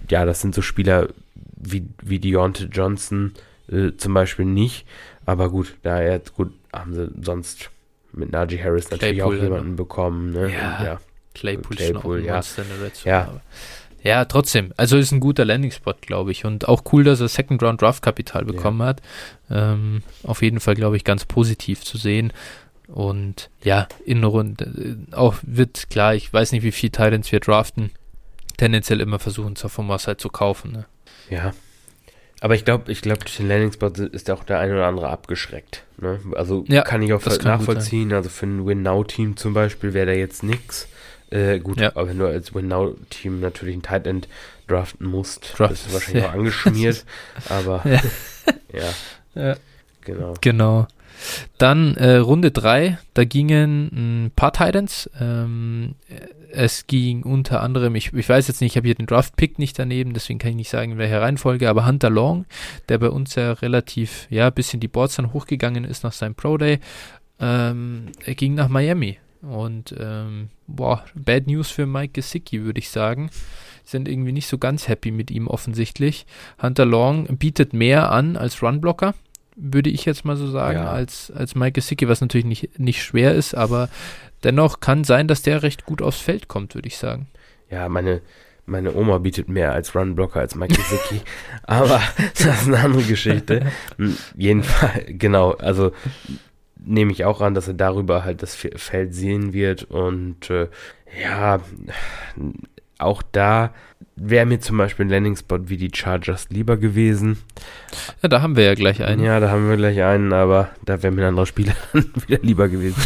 ja, 0.10 0.26
das 0.26 0.42
sind 0.42 0.54
so 0.54 0.62
Spieler 0.62 1.10
wie, 1.56 1.86
wie 2.02 2.20
Deontay 2.20 2.66
Johnson 2.66 3.34
äh, 3.72 3.92
zum 3.98 4.14
Beispiel 4.14 4.46
nicht. 4.46 4.86
Aber 5.26 5.50
gut, 5.50 5.76
da 5.84 6.02
jetzt 6.02 6.34
gut, 6.34 6.54
haben 6.72 6.94
sie 6.94 7.12
sonst 7.22 7.70
mit 8.12 8.32
Najee 8.32 8.62
Harris 8.62 8.90
natürlich 8.90 9.18
Claypool, 9.18 9.38
auch 9.38 9.44
jemanden 9.44 9.70
ne? 9.72 9.76
bekommen. 9.76 10.32
Ne? 10.32 10.52
Ja, 10.52 10.78
Und, 10.78 10.86
ja. 10.86 11.00
Claypool, 11.34 11.76
Claypool 11.76 12.26
ja. 12.26 12.42
ja. 13.06 13.42
Ja, 14.04 14.26
trotzdem. 14.26 14.74
Also 14.76 14.98
ist 14.98 15.14
ein 15.14 15.22
guter 15.22 15.46
Landing-Spot, 15.46 15.94
glaube 16.02 16.32
ich. 16.32 16.44
Und 16.44 16.68
auch 16.68 16.84
cool, 16.92 17.06
dass 17.06 17.22
er 17.22 17.30
Second 17.30 17.64
Round 17.64 17.82
Draft 17.82 18.04
Kapital 18.04 18.44
bekommen 18.44 18.82
ja. 18.82 18.88
hat. 18.88 19.02
Ähm, 19.50 20.04
auf 20.24 20.42
jeden 20.42 20.60
Fall, 20.60 20.76
glaube 20.76 20.98
ich, 20.98 21.06
ganz 21.06 21.24
positiv 21.26 21.84
zu 21.84 21.98
sehen. 21.98 22.34
Und 22.88 23.50
ja, 23.64 23.88
in 24.06 24.24
Runde 24.26 24.66
äh, 24.66 25.16
auch 25.16 25.36
wird 25.42 25.90
klar, 25.90 26.16
ich 26.16 26.32
weiß 26.32 26.52
nicht, 26.52 26.64
wie 26.64 26.74
viel 26.74 26.90
Titans 26.90 27.32
wir 27.32 27.40
draften. 27.40 27.92
Tendenziell 28.58 29.00
immer 29.00 29.20
versuchen, 29.20 29.56
Sophomores 29.56 30.06
halt 30.06 30.20
zu 30.20 30.30
kaufen. 30.30 30.74
Ne? 30.74 30.86
Ja, 31.30 31.54
aber 32.44 32.56
ich 32.56 32.66
glaube, 32.66 32.92
ich 32.92 33.02
glaube, 33.02 33.22
durch 33.22 33.38
den 33.38 33.48
Landing-Spot 33.48 33.88
ist 34.12 34.30
auch 34.30 34.44
der 34.44 34.60
eine 34.60 34.74
oder 34.74 34.86
andere 34.86 35.08
abgeschreckt. 35.08 35.86
Ne? 35.98 36.20
Also 36.34 36.66
ja, 36.68 36.82
kann 36.82 37.02
ich 37.02 37.14
auch 37.14 37.24
kann 37.24 37.38
nachvollziehen. 37.42 38.12
Also 38.12 38.28
für 38.28 38.46
ein 38.46 38.66
Win-Now-Team 38.66 39.38
zum 39.38 39.54
Beispiel 39.54 39.94
wäre 39.94 40.08
da 40.08 40.12
jetzt 40.12 40.44
nichts. 40.44 40.90
Äh, 41.30 41.60
gut, 41.60 41.80
ja. 41.80 41.92
aber 41.96 42.10
wenn 42.10 42.20
du 42.20 42.26
als 42.26 42.54
Win-Now-Team 42.54 43.40
natürlich 43.40 43.78
ein 43.78 43.82
Tight 43.82 44.08
End 44.08 44.28
draften 44.68 45.08
musst, 45.08 45.58
Draft. 45.58 45.72
bist 45.72 45.88
du 45.88 45.94
wahrscheinlich 45.94 46.24
ja. 46.26 46.32
auch 46.32 46.34
angeschmiert. 46.34 47.06
aber 47.50 47.82
ja. 48.74 49.42
ja. 49.42 49.56
Genau. 50.02 50.34
Genau. 50.42 50.88
Dann 51.58 51.96
äh, 51.96 52.18
Runde 52.18 52.52
3, 52.52 52.98
da 53.14 53.24
gingen 53.24 54.26
ein 54.26 54.32
paar 54.36 54.52
Titans. 54.52 55.10
Ähm, 55.18 55.96
es 56.54 56.88
ging 56.88 57.24
unter 57.24 57.62
anderem, 57.62 57.96
ich, 57.96 58.14
ich 58.14 58.30
weiß 58.30 58.48
jetzt 58.48 58.62
nicht, 58.62 58.74
ich 58.74 58.78
habe 58.78 58.88
hier 58.88 58.96
den 58.96 59.08
Draft-Pick 59.08 59.60
nicht 59.60 59.78
daneben, 59.78 60.14
deswegen 60.14 60.40
kann 60.40 60.52
ich 60.52 60.56
nicht 60.56 60.70
sagen, 60.70 60.94
in 60.94 60.98
welcher 60.98 61.22
Reihenfolge, 61.22 61.70
aber 61.70 61.86
Hunter 61.86 62.10
Long, 62.10 62.46
der 62.90 63.00
bei 63.00 63.10
uns 63.10 63.36
ja 63.36 63.54
relativ, 63.54 64.28
ja, 64.30 64.48
ein 64.48 64.54
bisschen 64.54 64.80
die 64.80 64.88
Boards 64.88 65.16
dann 65.16 65.34
hochgegangen 65.34 65.84
ist 65.84 66.04
nach 66.04 66.14
seinem 66.14 66.36
Pro 66.36 66.58
Day, 66.58 66.80
ähm, 67.40 68.12
er 68.24 68.36
ging 68.36 68.54
nach 68.54 68.70
Miami. 68.70 69.18
Und, 69.42 69.94
ähm, 70.00 70.50
boah, 70.68 71.04
Bad 71.16 71.48
News 71.48 71.70
für 71.70 71.86
Mike 71.86 72.14
Gesicki, 72.14 72.64
würde 72.64 72.80
ich 72.80 72.90
sagen. 72.90 73.30
Sind 73.84 74.08
irgendwie 74.08 74.32
nicht 74.32 74.48
so 74.48 74.58
ganz 74.58 74.88
happy 74.88 75.12
mit 75.12 75.30
ihm 75.32 75.48
offensichtlich. 75.48 76.26
Hunter 76.62 76.86
Long 76.86 77.26
bietet 77.38 77.74
mehr 77.74 78.10
an 78.12 78.38
als 78.38 78.64
Runblocker 78.64 79.14
würde 79.56 79.90
ich 79.90 80.06
jetzt 80.06 80.26
mal 80.26 80.36
so 80.36 80.50
sagen, 80.50 80.80
ja. 80.80 80.92
als, 80.92 81.32
als 81.32 81.56
Mike 81.56 81.74
Gesicki, 81.74 82.08
was 82.08 82.22
natürlich 82.22 82.46
nicht, 82.46 82.80
nicht 82.80 83.04
schwer 83.04 83.36
ist, 83.36 83.54
aber 83.54 83.90
dennoch 84.44 84.80
kann 84.80 85.04
sein, 85.04 85.28
dass 85.28 85.42
der 85.42 85.64
recht 85.64 85.86
gut 85.86 86.02
aufs 86.02 86.20
Feld 86.20 86.48
kommt, 86.48 86.76
würde 86.76 86.88
ich 86.88 86.98
sagen. 86.98 87.28
Ja, 87.70 87.90
meine, 87.90 88.22
meine 88.66 88.94
Oma 88.96 89.18
bietet 89.18 89.50
mehr 89.50 89.74
als 89.74 89.96
Runblocker 89.96 90.40
als 90.40 90.56
Mike 90.56 90.76
Gesicki, 90.76 91.22
aber 91.64 92.02
das 92.34 92.62
ist 92.62 92.68
eine 92.68 92.80
andere 92.80 93.04
Geschichte. 93.04 93.66
Hm, 93.98 94.18
jedenfalls, 94.36 95.06
genau, 95.08 95.52
also 95.52 95.92
nehme 96.86 97.12
ich 97.12 97.26
auch 97.26 97.42
an, 97.42 97.54
dass 97.54 97.68
er 97.68 97.74
darüber 97.74 98.24
halt 98.24 98.42
das 98.44 98.56
Feld 98.56 99.16
sehen 99.16 99.54
wird 99.54 99.84
und 99.84 100.50
äh, 100.50 100.68
ja, 101.22 101.60
auch 103.04 103.22
da 103.32 103.72
wäre 104.16 104.46
mir 104.46 104.60
zum 104.60 104.78
Beispiel 104.78 105.06
ein 105.06 105.10
Landing-Spot 105.10 105.70
wie 105.70 105.78
die 105.78 105.92
Chargers 105.94 106.48
lieber 106.50 106.78
gewesen. 106.78 107.40
Ja, 108.22 108.30
da 108.30 108.42
haben 108.42 108.56
wir 108.56 108.64
ja 108.64 108.76
gleich 108.76 109.04
einen. 109.04 109.24
Ja, 109.24 109.40
da 109.40 109.50
haben 109.50 109.68
wir 109.70 109.78
gleich 109.78 110.02
einen, 110.02 110.34
aber 110.34 110.70
da 110.86 111.02
wäre 111.02 111.14
mir 111.14 111.24
ein 111.24 111.30
anderer 111.30 111.46
Spieler 111.46 111.74
wieder 111.94 112.40
lieber 112.42 112.70
gewesen. 112.70 113.02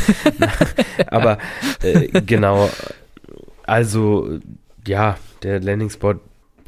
aber 1.08 1.38
äh, 1.82 2.22
genau, 2.22 2.70
also 3.64 4.40
ja, 4.86 5.18
der 5.44 5.60
Landing-Spot 5.60 6.16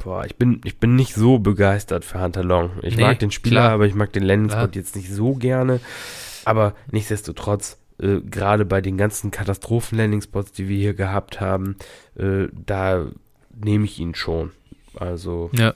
Boah, 0.02 0.24
ich 0.24 0.36
bin, 0.36 0.62
ich 0.64 0.78
bin 0.78 0.96
nicht 0.96 1.14
so 1.14 1.38
begeistert 1.38 2.06
für 2.06 2.22
Hunter 2.22 2.42
Long. 2.42 2.70
Ich 2.80 2.96
nee, 2.96 3.02
mag 3.02 3.18
den 3.18 3.30
Spieler, 3.30 3.60
klar. 3.60 3.72
aber 3.72 3.84
ich 3.84 3.94
mag 3.94 4.10
den 4.14 4.22
Landing-Spot 4.22 4.70
jetzt 4.72 4.96
nicht 4.96 5.10
so 5.10 5.34
gerne. 5.34 5.78
Aber 6.46 6.74
nichtsdestotrotz, 6.90 7.76
äh, 8.00 8.20
gerade 8.20 8.64
bei 8.64 8.80
den 8.80 8.96
ganzen 8.96 9.30
Katastrophen-Landing-Spots, 9.30 10.52
die 10.52 10.68
wir 10.68 10.78
hier 10.78 10.94
gehabt 10.94 11.40
haben, 11.40 11.76
äh, 12.16 12.48
da 12.52 13.06
nehme 13.54 13.84
ich 13.84 13.98
ihn 13.98 14.14
schon. 14.14 14.52
Also, 14.94 15.50
ja. 15.52 15.74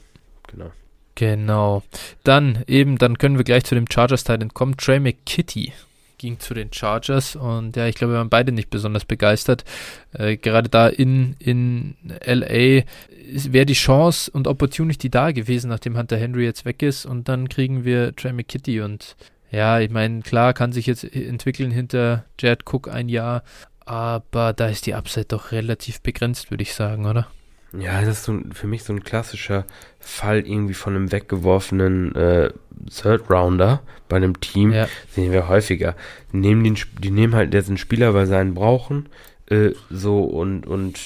genau. 0.49 0.71
Genau. 1.17 1.83
Dann 2.25 2.65
eben, 2.67 2.99
dann 2.99 3.19
können 3.19 3.37
wir 3.37 3.45
gleich 3.45 3.65
zu 3.65 3.75
dem 3.75 3.87
Chargers-Teil 3.91 4.43
entkommen. 4.43 4.77
Trey 4.77 4.99
McKitty 4.99 5.73
ging 6.19 6.39
zu 6.39 6.55
den 6.55 6.73
Chargers 6.73 7.37
und 7.37 7.77
ja, 7.77 7.87
ich 7.87 7.97
glaube, 7.97 8.15
wir 8.15 8.19
waren 8.19 8.31
beide 8.31 8.51
nicht 8.51 8.71
besonders 8.71 9.05
begeistert. 9.05 9.65
Äh, 10.13 10.37
gerade 10.37 10.69
da 10.69 10.89
in, 10.89 11.37
in 11.39 11.97
LA 12.25 12.85
wäre 13.27 13.67
die 13.67 13.75
Chance 13.75 14.31
und 14.31 14.49
Opportunity 14.49 15.11
da 15.11 15.33
gewesen, 15.33 15.69
nachdem 15.69 15.97
Hunter 15.99 16.17
Henry 16.17 16.45
jetzt 16.45 16.65
weg 16.65 16.83
ist 16.83 17.05
und 17.05 17.29
dann 17.29 17.49
kriegen 17.49 17.85
wir 17.85 18.15
Trey 18.17 18.33
McKitty 18.33 18.81
und 18.81 19.17
ja, 19.55 19.81
ich 19.81 19.91
meine, 19.91 20.23
klar, 20.23 20.53
kann 20.53 20.73
sich 20.73 20.87
jetzt 20.87 21.05
entwickeln 21.05 21.71
hinter 21.71 22.25
Jared 22.41 22.63
Cook 22.67 22.89
ein 22.89 23.09
Jahr, 23.09 23.43
aber 23.85 24.53
da 24.53 24.69
ist 24.69 24.87
die 24.87 24.95
Upside 24.95 25.27
doch 25.27 25.53
relativ 25.53 26.01
begrenzt, 26.01 26.51
würde 26.51 26.63
ich 26.63 26.75
sagen, 26.75 27.07
oder? 27.07 27.29
Ja, 27.77 28.01
das 28.01 28.19
ist 28.19 28.25
so, 28.25 28.41
für 28.53 28.67
mich 28.67 28.85
so 28.85 28.93
ein 28.93 29.03
klassischer 29.03 29.65
Fall 29.99 30.47
irgendwie 30.47 30.75
von 30.75 30.95
einem 30.95 31.11
weggeworfenen 31.11 32.15
äh, 32.15 32.51
Third 32.89 33.29
Rounder 33.29 33.83
bei 34.09 34.17
einem 34.17 34.41
Team. 34.41 34.73
Ja. 34.73 34.89
Sehen 35.11 35.33
wir 35.33 35.49
häufiger. 35.49 35.97
Die 36.33 36.37
nehmen, 36.37 36.63
den, 36.63 36.79
die 37.03 37.11
nehmen 37.11 37.35
halt 37.35 37.53
jetzt 37.53 37.69
einen 37.69 37.79
Spieler, 37.79 38.15
weil 38.15 38.27
sie 38.27 38.37
einen 38.37 38.55
brauchen. 38.55 39.09
Äh, 39.47 39.71
so 39.91 40.23
und, 40.23 40.67
und 40.67 40.99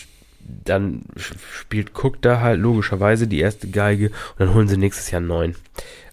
dann 0.65 1.03
spielt 1.17 1.93
Cook 1.95 2.23
da 2.23 2.41
halt 2.41 2.61
logischerweise 2.61 3.27
die 3.27 3.41
erste 3.41 3.69
Geige 3.69 4.07
und 4.09 4.41
dann 4.41 4.55
holen 4.55 4.69
sie 4.69 4.77
nächstes 4.77 5.11
Jahr 5.11 5.21
neuen. 5.21 5.57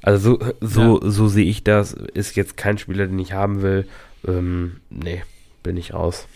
Also 0.06 0.40
so, 0.40 0.54
so, 0.62 1.02
ja. 1.02 1.12
so 1.12 1.28
sehe 1.28 1.46
ich 1.46 1.64
das. 1.64 1.94
Ist 1.94 2.36
jetzt 2.36 2.58
kein 2.58 2.78
Spieler, 2.78 3.08
den 3.08 3.18
ich 3.18 3.34
haben 3.34 3.64
will. 3.64 3.88
Ähm, 4.28 4.80
nee, 4.92 5.24
bin 5.64 5.78
ich 5.78 5.94
raus. 5.96 6.28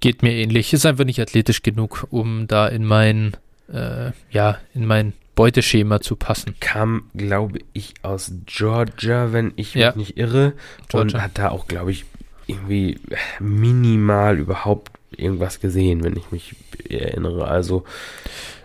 Geht 0.00 0.22
mir 0.22 0.32
ähnlich. 0.32 0.72
Ist 0.72 0.86
einfach 0.86 1.04
nicht 1.04 1.20
athletisch 1.20 1.62
genug, 1.62 2.06
um 2.10 2.48
da 2.48 2.66
in 2.66 2.86
mein, 2.86 3.36
äh, 3.70 4.12
ja, 4.30 4.58
in 4.72 4.86
mein 4.86 5.12
Beuteschema 5.34 6.00
zu 6.00 6.16
passen. 6.16 6.54
Kam, 6.60 7.10
glaube 7.14 7.58
ich, 7.74 7.92
aus 8.00 8.32
Georgia, 8.46 9.34
wenn 9.34 9.52
ich 9.56 9.74
ja. 9.74 9.88
mich 9.88 9.96
nicht 9.96 10.16
irre. 10.16 10.54
Georgia. 10.88 11.18
Und 11.18 11.22
hat 11.22 11.38
da 11.38 11.50
auch, 11.50 11.68
glaube 11.68 11.90
ich, 11.90 12.06
irgendwie 12.46 12.98
minimal 13.38 14.38
überhaupt 14.38 14.92
irgendwas 15.14 15.60
gesehen, 15.60 16.02
wenn 16.02 16.16
ich 16.16 16.30
mich 16.30 16.56
erinnere. 16.88 17.48
Also, 17.48 17.84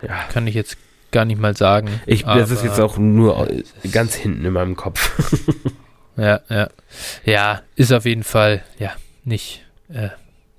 ja. 0.00 0.24
Kann 0.32 0.46
ich 0.46 0.54
jetzt 0.54 0.78
gar 1.16 1.24
nicht 1.24 1.40
mal 1.40 1.56
sagen. 1.56 1.88
Ich, 2.04 2.24
das 2.24 2.50
ist 2.50 2.62
jetzt 2.62 2.78
auch 2.78 2.98
nur 2.98 3.48
ganz 3.90 4.14
hinten 4.14 4.44
in 4.44 4.52
meinem 4.52 4.76
Kopf. 4.76 5.42
ja, 6.18 6.40
ja. 6.50 6.68
Ja, 7.24 7.62
ist 7.74 7.90
auf 7.90 8.04
jeden 8.04 8.22
Fall, 8.22 8.62
ja, 8.78 8.92
nicht, 9.24 9.64
äh, 9.88 10.10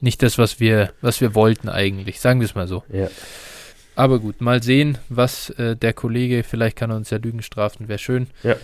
nicht 0.02 0.24
das, 0.24 0.40
was 0.40 0.60
wir, 0.60 0.94
was 1.00 1.22
wir 1.22 1.36
wollten 1.36 1.70
eigentlich. 1.70 2.20
Sagen 2.20 2.40
wir 2.40 2.46
es 2.46 2.56
mal 2.56 2.68
so. 2.68 2.84
Ja. 2.92 3.08
Aber 3.96 4.18
gut, 4.18 4.42
mal 4.42 4.64
sehen, 4.64 4.98
was 5.10 5.52
äh, 5.52 5.76
der 5.76 5.94
Kollege, 5.94 6.42
vielleicht 6.42 6.76
kann 6.76 6.90
er 6.90 6.96
uns 6.96 7.12
ja 7.12 7.20
Lügen 7.20 7.44
strafen, 7.44 7.88
wäre 7.88 8.00
schön. 8.00 8.26
Ja. 8.42 8.56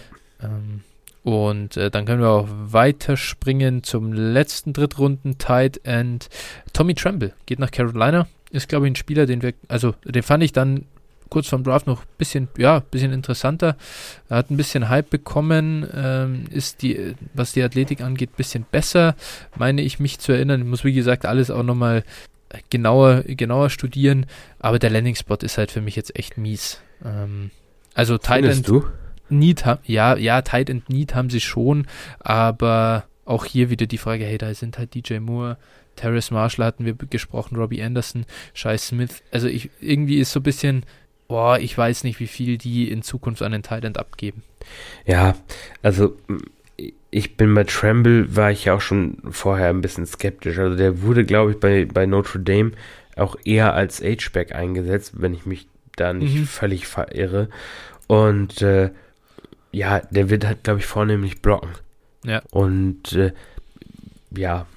Ähm, 0.42 0.82
und 1.22 1.78
äh, 1.78 1.92
dann 1.92 2.06
können 2.06 2.22
wir 2.22 2.30
auch 2.30 2.48
weiterspringen 2.50 3.84
zum 3.84 4.14
letzten 4.14 4.74
Drittrunden 4.74 5.38
Tight 5.38 5.80
End. 5.84 6.28
Tommy 6.74 6.96
Tremble 6.96 7.34
geht 7.46 7.60
nach 7.60 7.70
Carolina. 7.70 8.26
Ist, 8.50 8.68
glaube 8.68 8.88
ich, 8.88 8.94
ein 8.94 8.96
Spieler, 8.96 9.28
den 9.28 9.44
wir, 9.44 9.54
also 9.68 9.94
den 10.04 10.24
fand 10.24 10.44
ich 10.44 10.54
dann 10.54 10.88
kurz 11.30 11.48
vom 11.48 11.64
Draft 11.64 11.88
noch 11.88 12.02
ein 12.02 12.08
bisschen, 12.18 12.48
ja, 12.58 12.80
bisschen 12.80 13.14
interessanter. 13.14 13.76
Er 14.30 14.38
hat 14.38 14.52
ein 14.52 14.58
bisschen 14.58 14.90
Hype 14.90 15.10
bekommen, 15.10 15.88
ähm, 15.94 16.46
ist 16.50 16.82
die, 16.82 17.16
was 17.34 17.54
die 17.54 17.64
Athletik 17.64 18.02
angeht, 18.02 18.32
ein 18.32 18.38
bisschen 18.38 18.66
besser, 18.70 19.16
meine 19.58 19.82
ich 19.82 20.00
mich 20.00 20.20
zu 20.20 20.32
erinnern. 20.32 20.62
Ich 20.62 20.68
muss, 20.68 20.84
wie 20.84 20.94
gesagt, 20.94 21.26
alles 21.26 21.52
auch 21.52 21.64
nochmal 21.64 22.04
genauer, 22.70 23.24
genauer 23.24 23.70
studieren, 23.70 24.26
aber 24.60 24.80
der 24.80 24.90
Landing-Spot 24.90 25.38
ist 25.42 25.58
halt 25.58 25.72
für 25.72 25.82
mich 25.82 25.96
jetzt 25.96 26.16
echt 26.18 26.38
mies. 26.38 26.82
Ähm, 27.04 27.52
also 27.94 28.18
Tight 28.18 28.46
End 28.46 28.68
du? 28.68 28.86
Need, 29.30 29.64
ja, 29.86 30.16
ja, 30.16 30.42
Tight 30.42 30.70
End 30.70 30.90
Need 30.90 31.16
haben 31.16 31.30
sie 31.30 31.42
schon, 31.42 31.88
aber 32.20 33.06
auch 33.26 33.46
hier 33.46 33.70
wieder 33.70 33.86
die 33.86 33.98
Frage, 33.98 34.26
hey, 34.26 34.38
da 34.38 34.54
sind 34.54 34.78
halt 34.78 34.94
DJ 34.94 35.20
Moore, 35.20 35.58
Terrace 35.96 36.32
Marshall 36.32 36.66
hatten 36.66 36.86
wir 36.86 36.94
gesprochen, 36.96 37.56
Robbie 37.56 37.82
Anderson, 37.82 38.26
Shai 38.54 38.78
Smith. 38.78 39.22
Also 39.32 39.48
ich, 39.48 39.70
irgendwie 39.80 40.20
ist 40.20 40.32
so 40.32 40.40
ein 40.40 40.44
bisschen, 40.44 40.86
boah, 41.34 41.58
ich 41.58 41.76
weiß 41.76 42.04
nicht, 42.04 42.20
wie 42.20 42.28
viel 42.28 42.60
die 42.60 42.92
in 42.92 43.02
Zukunft 43.02 43.42
an 43.42 43.54
den 43.54 43.64
Thailand 43.64 43.98
abgeben. 43.98 44.44
Ja, 45.08 45.36
also 45.82 46.16
ich 47.10 47.38
bin 47.38 47.56
bei 47.56 47.64
Tremble, 47.64 48.36
war 48.36 48.52
ich 48.52 48.66
ja 48.66 48.76
auch 48.76 48.82
schon 48.82 49.18
vorher 49.32 49.70
ein 49.70 49.82
bisschen 49.82 50.06
skeptisch. 50.06 50.60
Also 50.60 50.78
der 50.78 51.02
wurde, 51.02 51.26
glaube 51.26 51.50
ich, 51.50 51.60
bei, 51.60 51.86
bei 51.86 52.06
Notre 52.06 52.40
Dame 52.40 52.74
auch 53.16 53.36
eher 53.46 53.74
als 53.74 54.00
H-Back 54.04 54.54
eingesetzt, 54.54 55.14
wenn 55.16 55.34
ich 55.34 55.48
mich 55.48 55.68
da 55.96 56.14
nicht 56.14 56.36
mhm. 56.36 56.46
völlig 56.46 56.86
verirre. 56.86 57.50
Und 58.06 58.62
äh, 58.62 58.92
ja, 59.72 60.02
der 60.02 60.30
wird 60.30 60.46
halt, 60.46 60.64
glaube 60.64 60.82
ich, 60.82 60.86
vornehmlich 60.86 61.42
blocken. 61.42 61.72
Ja. 62.24 62.44
Und 62.52 63.14
äh, 63.14 63.34
ja, 64.38 64.68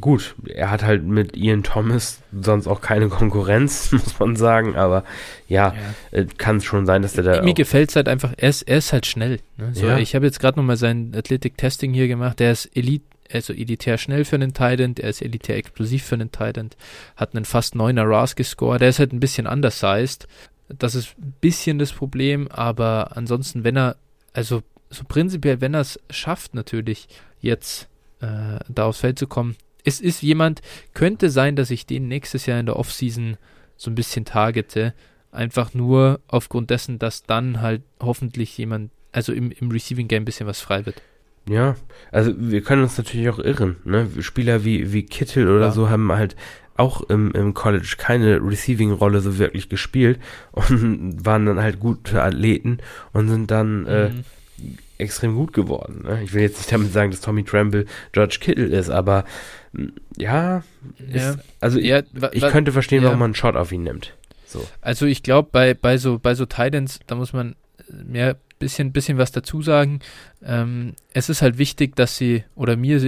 gut, 0.00 0.34
er 0.46 0.70
hat 0.70 0.82
halt 0.82 1.04
mit 1.04 1.36
Ian 1.36 1.62
Thomas 1.62 2.20
sonst 2.32 2.66
auch 2.66 2.80
keine 2.80 3.08
Konkurrenz, 3.08 3.92
muss 3.92 4.18
man 4.18 4.36
sagen, 4.36 4.76
aber 4.76 5.04
ja, 5.48 5.74
ja. 6.12 6.18
Äh, 6.18 6.26
kann 6.38 6.58
es 6.58 6.64
schon 6.64 6.86
sein, 6.86 7.02
dass 7.02 7.14
der 7.14 7.24
da. 7.24 7.42
Mir 7.42 7.54
gefällt 7.54 7.90
es 7.90 7.96
halt 7.96 8.08
einfach, 8.08 8.32
er 8.36 8.48
ist, 8.48 8.62
er 8.62 8.78
ist 8.78 8.92
halt 8.92 9.06
schnell. 9.06 9.40
Ne? 9.56 9.70
So, 9.72 9.86
ja. 9.86 9.98
Ich 9.98 10.14
habe 10.14 10.26
jetzt 10.26 10.40
gerade 10.40 10.58
nochmal 10.58 10.76
sein 10.76 11.12
Athletic-Testing 11.14 11.92
hier 11.92 12.08
gemacht, 12.08 12.40
der 12.40 12.52
ist 12.52 12.66
Elite, 12.74 13.04
also 13.32 13.52
elitär 13.52 13.98
schnell 13.98 14.24
für 14.24 14.36
einen 14.36 14.52
Titan, 14.52 14.94
er 14.98 15.10
ist 15.10 15.22
elitär 15.22 15.56
explosiv 15.56 16.04
für 16.04 16.14
einen 16.14 16.30
Titan, 16.30 16.70
hat 17.16 17.34
einen 17.34 17.44
fast 17.44 17.74
9er 17.74 18.08
RAS 18.08 18.36
gescored, 18.36 18.80
der 18.80 18.90
ist 18.90 18.98
halt 18.98 19.12
ein 19.12 19.20
bisschen 19.20 19.46
undersized. 19.46 20.28
Das 20.68 20.94
ist 20.94 21.18
ein 21.18 21.34
bisschen 21.40 21.78
das 21.78 21.92
Problem, 21.92 22.48
aber 22.48 23.16
ansonsten, 23.16 23.64
wenn 23.64 23.76
er, 23.76 23.96
also 24.32 24.62
so 24.88 25.04
prinzipiell, 25.06 25.60
wenn 25.60 25.74
er 25.74 25.80
es 25.80 26.00
schafft, 26.10 26.54
natürlich 26.54 27.08
jetzt 27.40 27.88
äh, 28.24 28.58
da 28.68 28.84
aufs 28.86 29.00
Feld 29.00 29.18
zu 29.18 29.26
kommen, 29.26 29.56
es 29.84 30.00
ist 30.00 30.22
jemand, 30.22 30.62
könnte 30.94 31.30
sein, 31.30 31.56
dass 31.56 31.70
ich 31.70 31.86
den 31.86 32.08
nächstes 32.08 32.46
Jahr 32.46 32.58
in 32.58 32.66
der 32.66 32.76
Offseason 32.76 33.36
so 33.76 33.90
ein 33.90 33.94
bisschen 33.94 34.24
targete. 34.24 34.94
Einfach 35.30 35.74
nur 35.74 36.20
aufgrund 36.28 36.70
dessen, 36.70 36.98
dass 36.98 37.24
dann 37.24 37.60
halt 37.60 37.82
hoffentlich 38.00 38.56
jemand, 38.56 38.90
also 39.12 39.32
im, 39.32 39.50
im 39.50 39.70
Receiving 39.70 40.08
Game 40.08 40.22
ein 40.22 40.24
bisschen 40.24 40.46
was 40.46 40.60
frei 40.60 40.86
wird. 40.86 41.02
Ja, 41.48 41.74
also 42.10 42.32
wir 42.36 42.62
können 42.62 42.82
uns 42.82 42.96
natürlich 42.96 43.28
auch 43.28 43.38
irren. 43.38 43.76
Ne? 43.84 44.08
Spieler 44.20 44.64
wie, 44.64 44.92
wie 44.92 45.04
Kittel 45.04 45.48
oder 45.48 45.66
ja. 45.66 45.72
so 45.72 45.90
haben 45.90 46.10
halt 46.12 46.36
auch 46.76 47.02
im, 47.02 47.30
im 47.32 47.52
College 47.54 47.96
keine 47.98 48.40
Receiving-Rolle 48.42 49.20
so 49.20 49.38
wirklich 49.38 49.68
gespielt 49.68 50.18
und 50.52 51.16
waren 51.24 51.46
dann 51.46 51.60
halt 51.60 51.78
gute 51.78 52.22
Athleten 52.22 52.78
und 53.12 53.28
sind 53.28 53.50
dann 53.50 53.86
äh, 53.86 54.08
mhm. 54.08 54.20
äh, 54.20 54.22
extrem 54.98 55.34
gut 55.34 55.52
geworden. 55.52 56.02
Ne? 56.04 56.22
Ich 56.22 56.32
will 56.32 56.42
jetzt 56.42 56.58
nicht 56.58 56.72
damit 56.72 56.92
sagen, 56.92 57.10
dass 57.10 57.20
Tommy 57.20 57.44
Tremble 57.44 57.86
George 58.12 58.38
Kittle 58.40 58.66
ist, 58.66 58.90
aber 58.90 59.24
ja, 60.16 60.62
ja. 61.12 61.30
Ist, 61.30 61.38
also 61.60 61.78
ja, 61.78 62.02
ich, 62.32 62.46
könnte 62.48 62.72
verstehen, 62.72 63.02
ja. 63.02 63.06
warum 63.06 63.18
man 63.18 63.28
einen 63.28 63.34
Shot 63.34 63.56
auf 63.56 63.72
ihn 63.72 63.82
nimmt. 63.82 64.14
So. 64.46 64.64
Also 64.80 65.06
ich 65.06 65.22
glaube, 65.22 65.48
bei, 65.50 65.74
bei 65.74 65.98
so, 65.98 66.18
bei 66.18 66.34
so 66.34 66.46
Titans, 66.46 67.00
da 67.06 67.16
muss 67.16 67.32
man 67.32 67.56
mehr 67.88 68.36
bisschen, 68.58 68.92
bisschen 68.92 69.18
was 69.18 69.32
dazu 69.32 69.62
sagen. 69.62 70.00
Ähm, 70.44 70.94
es 71.12 71.28
ist 71.28 71.42
halt 71.42 71.58
wichtig, 71.58 71.96
dass 71.96 72.16
sie, 72.16 72.44
oder 72.54 72.76
mir, 72.76 73.00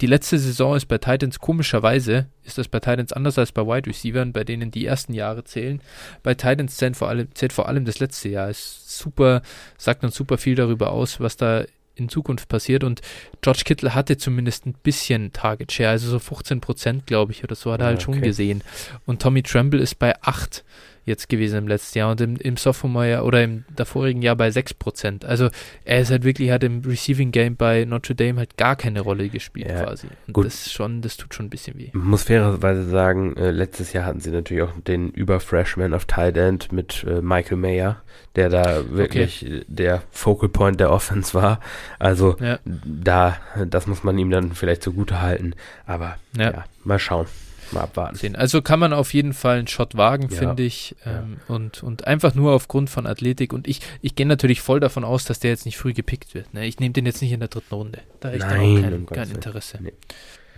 die 0.00 0.06
letzte 0.06 0.38
Saison 0.38 0.76
ist 0.76 0.86
bei 0.86 0.98
Titans 0.98 1.38
komischerweise, 1.38 2.26
ist 2.44 2.58
das 2.58 2.68
bei 2.68 2.80
Titans 2.80 3.12
anders 3.12 3.38
als 3.38 3.52
bei 3.52 3.62
Wide 3.62 3.88
Receivers, 3.88 4.28
bei 4.32 4.44
denen 4.44 4.70
die 4.70 4.84
ersten 4.84 5.14
Jahre 5.14 5.44
zählen. 5.44 5.80
Bei 6.22 6.34
Titans 6.34 6.76
zählt 6.76 6.96
vor 6.96 7.08
allem, 7.08 7.28
zählt 7.34 7.52
vor 7.52 7.68
allem 7.68 7.84
das 7.84 7.98
letzte 7.98 8.28
Jahr. 8.28 8.50
Ist 8.50 8.98
super, 8.98 9.42
sagt 9.78 10.04
uns 10.04 10.14
super 10.14 10.36
viel 10.36 10.54
darüber 10.54 10.90
aus, 10.90 11.20
was 11.20 11.36
da 11.36 11.64
in 11.94 12.10
Zukunft 12.10 12.48
passiert. 12.48 12.84
Und 12.84 13.00
George 13.40 13.62
Kittle 13.64 13.94
hatte 13.94 14.18
zumindest 14.18 14.66
ein 14.66 14.74
bisschen 14.74 15.32
Target 15.32 15.72
Share, 15.72 15.90
also 15.90 16.10
so 16.10 16.18
15 16.18 16.60
Prozent, 16.60 17.06
glaube 17.06 17.32
ich, 17.32 17.42
oder 17.42 17.54
so 17.54 17.72
hat 17.72 17.80
er 17.80 17.86
halt 17.86 17.96
okay. 17.96 18.04
schon 18.04 18.20
gesehen. 18.20 18.62
Und 19.06 19.22
Tommy 19.22 19.42
Tremble 19.42 19.80
ist 19.80 19.98
bei 19.98 20.20
8 20.22 20.62
jetzt 21.06 21.28
gewesen 21.28 21.58
im 21.58 21.68
letzten 21.68 21.98
Jahr 21.98 22.10
und 22.10 22.20
im, 22.20 22.36
im 22.36 22.56
Sophomore-Jahr 22.56 23.24
oder 23.24 23.42
im 23.42 23.64
davorigen 23.74 24.22
Jahr 24.22 24.34
bei 24.34 24.48
6%. 24.48 25.24
Also 25.24 25.48
er 25.84 26.00
ist 26.00 26.10
halt 26.10 26.24
wirklich, 26.24 26.50
hat 26.50 26.64
im 26.64 26.82
Receiving 26.84 27.30
Game 27.30 27.56
bei 27.56 27.84
Notre 27.84 28.14
Dame 28.14 28.38
halt 28.38 28.56
gar 28.56 28.74
keine 28.74 29.00
Rolle 29.00 29.28
gespielt 29.28 29.68
ja, 29.68 29.84
quasi. 29.84 30.08
Und 30.26 30.32
gut. 30.32 30.46
das 30.46 30.70
schon, 30.70 31.02
das 31.02 31.16
tut 31.16 31.32
schon 31.32 31.46
ein 31.46 31.50
bisschen 31.50 31.78
weh. 31.78 31.90
muss 31.92 32.24
fairerweise 32.24 32.88
sagen, 32.88 33.36
äh, 33.36 33.52
letztes 33.52 33.92
Jahr 33.92 34.04
hatten 34.04 34.20
sie 34.20 34.30
natürlich 34.30 34.64
auch 34.64 34.72
den 34.80 35.10
Über-Freshman 35.10 35.94
auf 35.94 36.04
Tight 36.06 36.36
End 36.36 36.72
mit 36.72 37.06
äh, 37.08 37.22
Michael 37.22 37.58
Mayer, 37.58 38.02
der 38.34 38.48
da 38.48 38.90
wirklich 38.90 39.44
okay. 39.46 39.64
der 39.68 40.02
Focal 40.10 40.48
Point 40.48 40.80
der 40.80 40.90
Offense 40.90 41.34
war. 41.34 41.60
Also 42.00 42.36
ja. 42.40 42.58
da, 42.64 43.36
das 43.64 43.86
muss 43.86 44.02
man 44.02 44.18
ihm 44.18 44.30
dann 44.30 44.52
vielleicht 44.52 44.82
zugute 44.82 45.22
halten. 45.22 45.54
Aber 45.86 46.16
ja, 46.36 46.50
ja 46.50 46.64
mal 46.82 46.98
schauen 46.98 47.26
mal 47.72 47.82
abwarten. 47.82 48.16
Sehen. 48.16 48.36
Also 48.36 48.62
kann 48.62 48.78
man 48.78 48.92
auf 48.92 49.14
jeden 49.14 49.32
Fall 49.32 49.58
einen 49.58 49.66
Shot 49.66 49.96
wagen, 49.96 50.28
ja. 50.30 50.36
finde 50.36 50.62
ich. 50.62 50.96
Ähm, 51.04 51.38
ja. 51.48 51.54
und, 51.54 51.82
und 51.82 52.06
einfach 52.06 52.34
nur 52.34 52.52
aufgrund 52.52 52.90
von 52.90 53.06
Athletik. 53.06 53.52
Und 53.52 53.68
ich, 53.68 53.80
ich 54.02 54.14
gehe 54.14 54.26
natürlich 54.26 54.60
voll 54.60 54.80
davon 54.80 55.04
aus, 55.04 55.24
dass 55.24 55.40
der 55.40 55.50
jetzt 55.50 55.66
nicht 55.66 55.76
früh 55.76 55.92
gepickt 55.92 56.34
wird. 56.34 56.54
Ne? 56.54 56.66
Ich 56.66 56.80
nehme 56.80 56.92
den 56.92 57.06
jetzt 57.06 57.22
nicht 57.22 57.32
in 57.32 57.40
der 57.40 57.48
dritten 57.48 57.74
Runde. 57.74 58.00
Da 58.20 58.28
habe 58.28 58.36
ich 58.36 58.42
dann 58.42 58.52
auch 58.52 58.82
kein, 58.82 59.06
kein 59.06 59.30
Interesse. 59.30 59.78
Nee. 59.80 59.92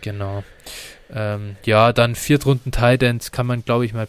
Genau. 0.00 0.44
Ähm, 1.12 1.56
ja, 1.64 1.92
dann 1.92 2.14
Viertrunden 2.14 2.72
Tight 2.72 3.02
Ends 3.02 3.32
kann 3.32 3.46
man, 3.46 3.64
glaube 3.64 3.84
ich, 3.84 3.94
mal 3.94 4.08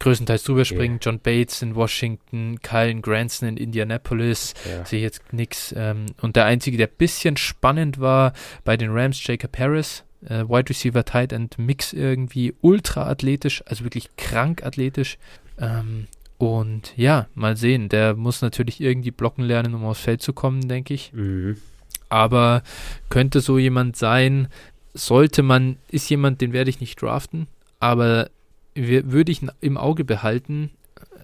größtenteils 0.00 0.44
drüber 0.44 0.64
springen. 0.64 0.94
Yeah. 0.94 1.12
John 1.12 1.18
Bates 1.20 1.62
in 1.62 1.74
Washington, 1.74 2.60
Kylen 2.62 3.02
Granson 3.02 3.48
in 3.48 3.56
Indianapolis, 3.56 4.54
yeah. 4.66 4.84
sehe 4.84 4.98
ich 4.98 5.02
jetzt 5.04 5.32
nichts. 5.32 5.74
Ähm, 5.76 6.06
und 6.20 6.36
der 6.36 6.44
einzige, 6.44 6.76
der 6.76 6.86
ein 6.86 6.96
bisschen 6.96 7.36
spannend 7.36 8.00
war 8.00 8.32
bei 8.64 8.76
den 8.76 8.90
Rams, 8.90 9.24
Jacob 9.26 9.58
Harris, 9.58 10.04
äh, 10.24 10.44
Wide 10.44 10.70
Receiver 10.70 11.04
Tight 11.04 11.32
End 11.32 11.58
Mix 11.58 11.92
irgendwie 11.92 12.54
ultra 12.60 13.08
athletisch, 13.08 13.62
also 13.66 13.84
wirklich 13.84 14.14
krank 14.16 14.64
athletisch. 14.64 15.18
Ähm, 15.58 16.06
und 16.38 16.92
ja, 16.96 17.26
mal 17.34 17.56
sehen. 17.56 17.88
Der 17.88 18.14
muss 18.14 18.42
natürlich 18.42 18.80
irgendwie 18.80 19.10
blocken 19.10 19.44
lernen, 19.44 19.74
um 19.74 19.84
aufs 19.84 20.00
Feld 20.00 20.22
zu 20.22 20.32
kommen, 20.32 20.68
denke 20.68 20.94
ich. 20.94 21.12
Mhm. 21.12 21.56
Aber 22.08 22.62
könnte 23.10 23.40
so 23.40 23.58
jemand 23.58 23.96
sein, 23.96 24.48
sollte 24.94 25.42
man, 25.42 25.76
ist 25.90 26.08
jemand, 26.08 26.40
den 26.40 26.52
werde 26.52 26.70
ich 26.70 26.80
nicht 26.80 27.00
draften, 27.02 27.48
aber 27.80 28.30
würde 28.74 29.32
ich 29.32 29.42
im 29.60 29.76
Auge 29.76 30.04
behalten, 30.04 30.70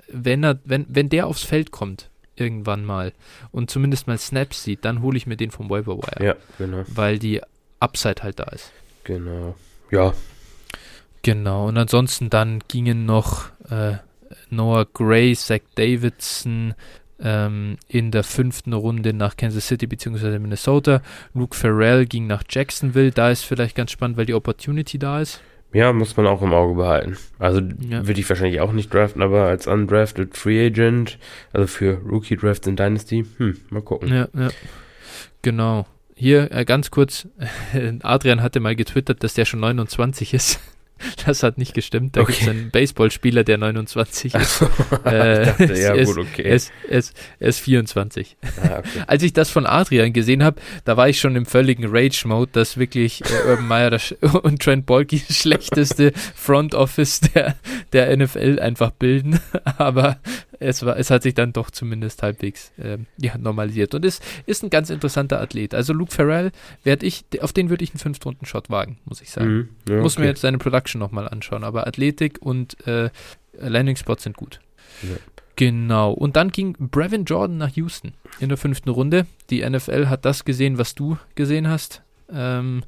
wenn 0.09 0.45
er, 0.45 0.59
wenn, 0.65 0.87
wenn 0.89 1.09
der 1.09 1.27
aufs 1.27 1.45
Feld 1.45 1.71
kommt, 1.71 2.11
irgendwann 2.37 2.85
mal 2.85 3.13
und 3.53 3.71
zumindest 3.71 4.07
mal 4.07 4.19
Snaps 4.19 4.65
sieht, 4.65 4.85
dann 4.85 5.03
hole 5.03 5.17
ich 5.17 5.27
mir 5.27 5.37
den 5.37 5.53
vom 5.53 5.71
Waiver 5.71 5.97
Wire. 5.97 6.25
Ja, 6.25 6.37
genau. 6.59 6.83
Weil 6.89 7.19
die 7.19 7.41
Upside 7.81 8.23
halt 8.23 8.41
da 8.41 8.45
ist. 8.45 8.73
Genau. 9.05 9.55
Ja. 9.91 10.13
Genau. 11.23 11.69
Und 11.69 11.79
ansonsten 11.79 12.31
dann 12.31 12.61
gingen 12.69 13.07
noch 13.07 13.51
äh, 13.71 13.95
Noah 14.51 14.87
Gray, 14.93 15.35
Zach 15.35 15.61
Davidson 15.75 16.75
ähm, 17.21 17.77
in 17.89 18.11
der 18.11 18.25
fünften 18.25 18.73
Runde 18.73 19.13
nach 19.13 19.37
Kansas 19.37 19.67
City 19.69 19.87
bzw. 19.87 20.39
Minnesota. 20.39 21.01
Luke 21.33 21.57
Farrell 21.57 22.07
ging 22.07 22.27
nach 22.27 22.43
Jacksonville. 22.49 23.11
Da 23.11 23.31
ist 23.31 23.45
vielleicht 23.45 23.77
ganz 23.77 23.91
spannend, 23.93 24.17
weil 24.17 24.27
die 24.27 24.35
Opportunity 24.35 24.99
da 24.99 25.21
ist. 25.21 25.41
Ja, 25.73 25.93
muss 25.93 26.17
man 26.17 26.27
auch 26.29 26.41
im 26.41 26.53
Auge 26.53 26.75
behalten. 26.75 27.17
Also 27.41 27.61
ja. 27.61 28.07
würde 28.07 28.21
ich 28.21 28.29
wahrscheinlich 28.29 28.61
auch 28.61 28.73
nicht 28.73 28.95
draften, 28.95 29.23
aber 29.23 29.47
als 29.47 29.67
undrafted 29.67 30.37
Free 30.37 30.67
Agent, 30.67 31.19
also 31.53 31.67
für 31.67 31.95
Rookie 31.99 32.37
Drafts 32.37 32.69
in 32.69 32.77
Dynasty, 32.77 33.25
hm, 33.39 33.57
mal 33.71 33.83
gucken. 33.83 34.09
Ja, 34.09 34.29
ja. 34.39 34.51
Genau. 35.43 35.85
Hier 36.15 36.51
äh, 36.53 36.65
ganz 36.65 36.91
kurz, 36.91 37.29
Adrian 38.03 38.43
hatte 38.43 38.61
mal 38.61 38.77
getwittert, 38.77 39.23
dass 39.23 39.35
der 39.35 39.45
schon 39.45 39.61
29 39.61 40.35
ist. 40.35 40.61
Das 41.27 41.43
hat 41.43 41.59
nicht 41.59 41.75
gestimmt. 41.75 42.17
Da 42.17 42.23
okay. 42.23 42.33
gibt 42.33 42.43
es 42.43 42.49
einen 42.49 42.71
Baseballspieler, 42.71 43.45
der 43.45 43.59
29 43.59 44.35
ist. 44.35 44.63
äh, 45.05 45.45
dachte, 45.45 45.75
ja, 45.75 46.03
gut, 46.05 46.19
okay. 46.19 46.59
Er 46.89 47.03
ist 47.41 47.61
24. 47.61 48.37
Ah, 48.63 48.79
okay. 48.79 49.03
Als 49.07 49.23
ich 49.23 49.33
das 49.33 49.51
von 49.51 49.67
Adrian 49.67 50.13
gesehen 50.13 50.43
habe, 50.43 50.61
da 50.85 50.97
war 50.97 51.09
ich 51.09 51.21
schon 51.21 51.37
im 51.37 51.47
völligen 51.47 51.87
Rage-Mode, 51.89 52.51
dass 52.53 52.79
wirklich 52.79 53.23
äh, 53.23 53.51
Urban 53.51 53.67
Meyer 53.67 54.01
und 54.43 54.63
Trent 54.63 54.87
Bolke 54.87 55.21
das 55.27 55.37
schlechteste 55.37 56.13
Front 56.35 56.75
Office 56.75 57.21
der, 57.21 57.57
der 57.93 58.17
NFL 58.17 58.61
einfach 58.61 58.93
bilden. 58.93 59.41
Aber 59.77 60.19
es, 60.65 60.85
war, 60.85 60.97
es 60.97 61.11
hat 61.11 61.23
sich 61.23 61.35
dann 61.35 61.53
doch 61.53 61.71
zumindest 61.71 62.23
halbwegs 62.23 62.73
äh, 62.79 62.99
ja, 63.19 63.37
normalisiert. 63.39 63.95
Und 63.95 64.05
es 64.05 64.21
ist 64.47 64.63
ein 64.63 64.71
ganz 64.71 64.91
interessanter 64.91 65.41
Athlet. 65.41 65.75
Also 65.75 65.93
Luke 65.93 66.13
Farrell, 66.13 66.53
werde 66.83 67.07
ich, 67.07 67.25
auf 67.41 67.53
den 67.53 67.71
würde 67.71 67.85
ich 67.85 67.91
einen 67.91 68.01
Fünf-Runden-Shot 68.01 68.71
wagen, 68.71 68.99
muss 69.05 69.21
ich 69.21 69.31
sagen. 69.31 69.55
Mhm, 69.55 69.69
ja, 69.89 70.01
muss 70.01 70.15
okay. 70.15 70.23
mir 70.23 70.29
jetzt 70.29 70.41
seine 70.41 70.59
Production 70.59 70.99
nochmal 70.99 71.29
anschauen. 71.29 71.65
Aber 71.65 71.87
Athletik 71.87 72.39
und 72.41 72.87
äh, 72.87 73.11
Landing-Spots 73.59 74.25
sind 74.25 74.37
gut. 74.37 74.61
Ja. 75.03 75.17
Genau. 75.57 76.13
Und 76.13 76.37
dann 76.37 76.51
ging 76.51 76.75
Brevin 76.79 77.25
Jordan 77.25 77.59
nach 77.59 77.71
Houston 77.71 78.15
in 78.41 78.49
der 78.49 78.59
fünften 78.59 78.89
Runde. 78.89 79.27
Die 79.51 79.69
NFL 79.69 80.09
hat 80.09 80.25
das 80.25 80.45
gesehen, 80.45 80.79
was 80.79 80.95
du 80.95 81.17
gesehen 81.35 81.69
hast. 81.69 82.03
Ähm, 82.33 82.83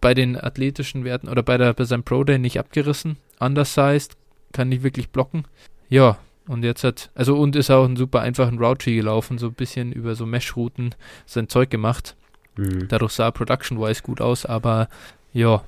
bei 0.00 0.14
den 0.14 0.36
athletischen 0.36 1.04
Werten 1.04 1.28
oder 1.28 1.42
bei, 1.42 1.58
der, 1.58 1.72
bei 1.74 1.84
seinem 1.84 2.04
Pro 2.04 2.24
Day 2.24 2.38
nicht 2.38 2.58
abgerissen. 2.58 3.16
Undersized, 3.38 4.16
kann 4.52 4.68
nicht 4.68 4.82
wirklich 4.82 5.10
blocken. 5.10 5.44
Ja, 5.88 6.18
und 6.48 6.64
jetzt 6.64 6.82
hat, 6.82 7.10
also 7.14 7.36
und 7.36 7.54
ist 7.54 7.70
auch 7.70 7.84
ein 7.84 7.96
super 7.96 8.20
einfachen 8.20 8.58
Route 8.58 8.92
gelaufen, 8.92 9.38
so 9.38 9.46
ein 9.46 9.54
bisschen 9.54 9.92
über 9.92 10.14
so 10.14 10.26
Mesh-Routen 10.26 10.94
sein 11.26 11.48
Zeug 11.48 11.70
gemacht. 11.70 12.16
Mhm. 12.56 12.88
Dadurch 12.88 13.12
sah 13.12 13.30
Production-wise 13.30 14.02
gut 14.02 14.20
aus, 14.20 14.44
aber 14.46 14.88
ja, 15.32 15.62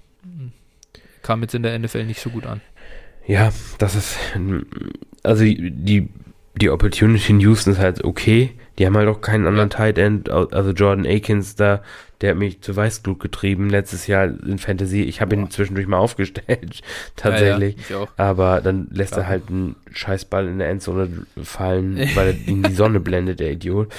kam 1.23 1.43
jetzt 1.43 1.55
in 1.55 1.63
der 1.63 1.79
NFL 1.79 2.05
nicht 2.07 2.21
so 2.21 2.31
gut 2.31 2.47
an. 2.47 2.61
Ja, 3.27 3.53
das 3.79 3.95
ist, 3.95 4.17
also 5.23 5.45
die, 5.45 6.09
die 6.55 6.71
Opportunity 6.71 7.33
in 7.33 7.41
Houston 7.41 7.73
ist 7.73 7.79
halt 7.79 8.03
okay. 8.05 8.53
Die 8.79 8.87
haben 8.87 8.97
halt 8.97 9.09
auch 9.09 9.21
keinen 9.21 9.47
anderen 9.47 9.69
ja. 9.69 9.77
Tight 9.77 9.99
End, 9.99 10.31
also 10.31 10.71
Jordan 10.71 11.07
Akins 11.07 11.55
da, 11.57 11.83
der 12.21 12.31
hat 12.31 12.39
mich 12.39 12.61
zu 12.61 12.77
Weißglut 12.77 13.19
getrieben 13.19 13.71
letztes 13.71 14.07
Jahr 14.07 14.25
in 14.25 14.59
Fantasy. 14.59 15.03
Ich 15.03 15.21
habe 15.23 15.35
ihn 15.35 15.51
zwischendurch 15.51 15.87
mal 15.87 15.99
aufgestellt, 15.99 16.83
tatsächlich. 17.17 17.77
Ja, 17.89 18.01
ja, 18.01 18.09
Aber 18.17 18.61
dann 18.61 18.89
lässt 18.91 19.15
Klar. 19.15 19.25
er 19.25 19.29
halt 19.29 19.49
einen 19.49 19.77
Scheißball 19.91 20.47
in 20.47 20.59
der 20.59 20.69
Endzone 20.69 21.27
fallen, 21.43 21.97
weil 22.15 22.29
er 22.29 22.49
ihn 22.49 22.63
die 22.63 22.75
Sonne 22.75 23.01
blendet, 23.01 23.41
der 23.41 23.53
Idiot. 23.53 23.93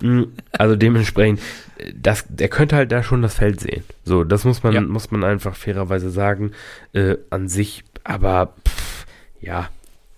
Mm, 0.00 0.22
also 0.52 0.76
dementsprechend, 0.76 1.40
das, 1.94 2.24
der 2.28 2.48
könnte 2.48 2.76
halt 2.76 2.92
da 2.92 3.02
schon 3.02 3.22
das 3.22 3.34
Feld 3.34 3.60
sehen. 3.60 3.82
So, 4.04 4.22
das 4.22 4.44
muss 4.44 4.62
man, 4.62 4.86
muss 4.86 5.10
man 5.10 5.24
einfach 5.24 5.56
fairerweise 5.56 6.10
sagen. 6.10 6.52
Äh, 6.92 7.16
an 7.30 7.48
sich, 7.48 7.82
aber 8.04 8.54
pff, 8.66 9.06
ja, 9.40 9.68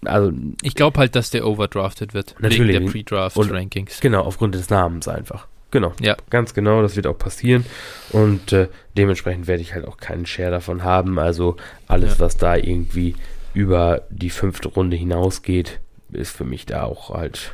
also 0.04 0.32
ich 0.62 0.74
glaube 0.74 0.98
halt, 0.98 1.16
dass 1.16 1.30
der 1.30 1.46
overdrafted 1.46 2.14
wird. 2.14 2.34
Natürlich. 2.38 2.74
Wegen 2.74 2.86
der 2.86 2.92
Pre-Draft-Rankings. 2.92 4.00
Genau, 4.00 4.22
aufgrund 4.22 4.54
des 4.54 4.70
Namens 4.70 5.08
einfach. 5.08 5.46
Genau. 5.70 5.92
Ja. 6.00 6.16
Ganz 6.30 6.54
genau, 6.54 6.82
das 6.82 6.96
wird 6.96 7.06
auch 7.06 7.18
passieren. 7.18 7.66
Und 8.10 8.52
äh, 8.52 8.68
dementsprechend 8.96 9.46
werde 9.46 9.62
ich 9.62 9.74
halt 9.74 9.86
auch 9.86 9.96
keinen 9.96 10.26
Share 10.26 10.50
davon 10.50 10.84
haben. 10.84 11.18
Also 11.18 11.56
alles, 11.88 12.14
ja. 12.14 12.20
was 12.20 12.36
da 12.36 12.56
irgendwie 12.56 13.14
über 13.52 14.02
die 14.10 14.30
fünfte 14.30 14.68
Runde 14.68 14.96
hinausgeht, 14.96 15.80
ist 16.12 16.36
für 16.36 16.44
mich 16.44 16.66
da 16.66 16.84
auch 16.84 17.10
halt, 17.10 17.52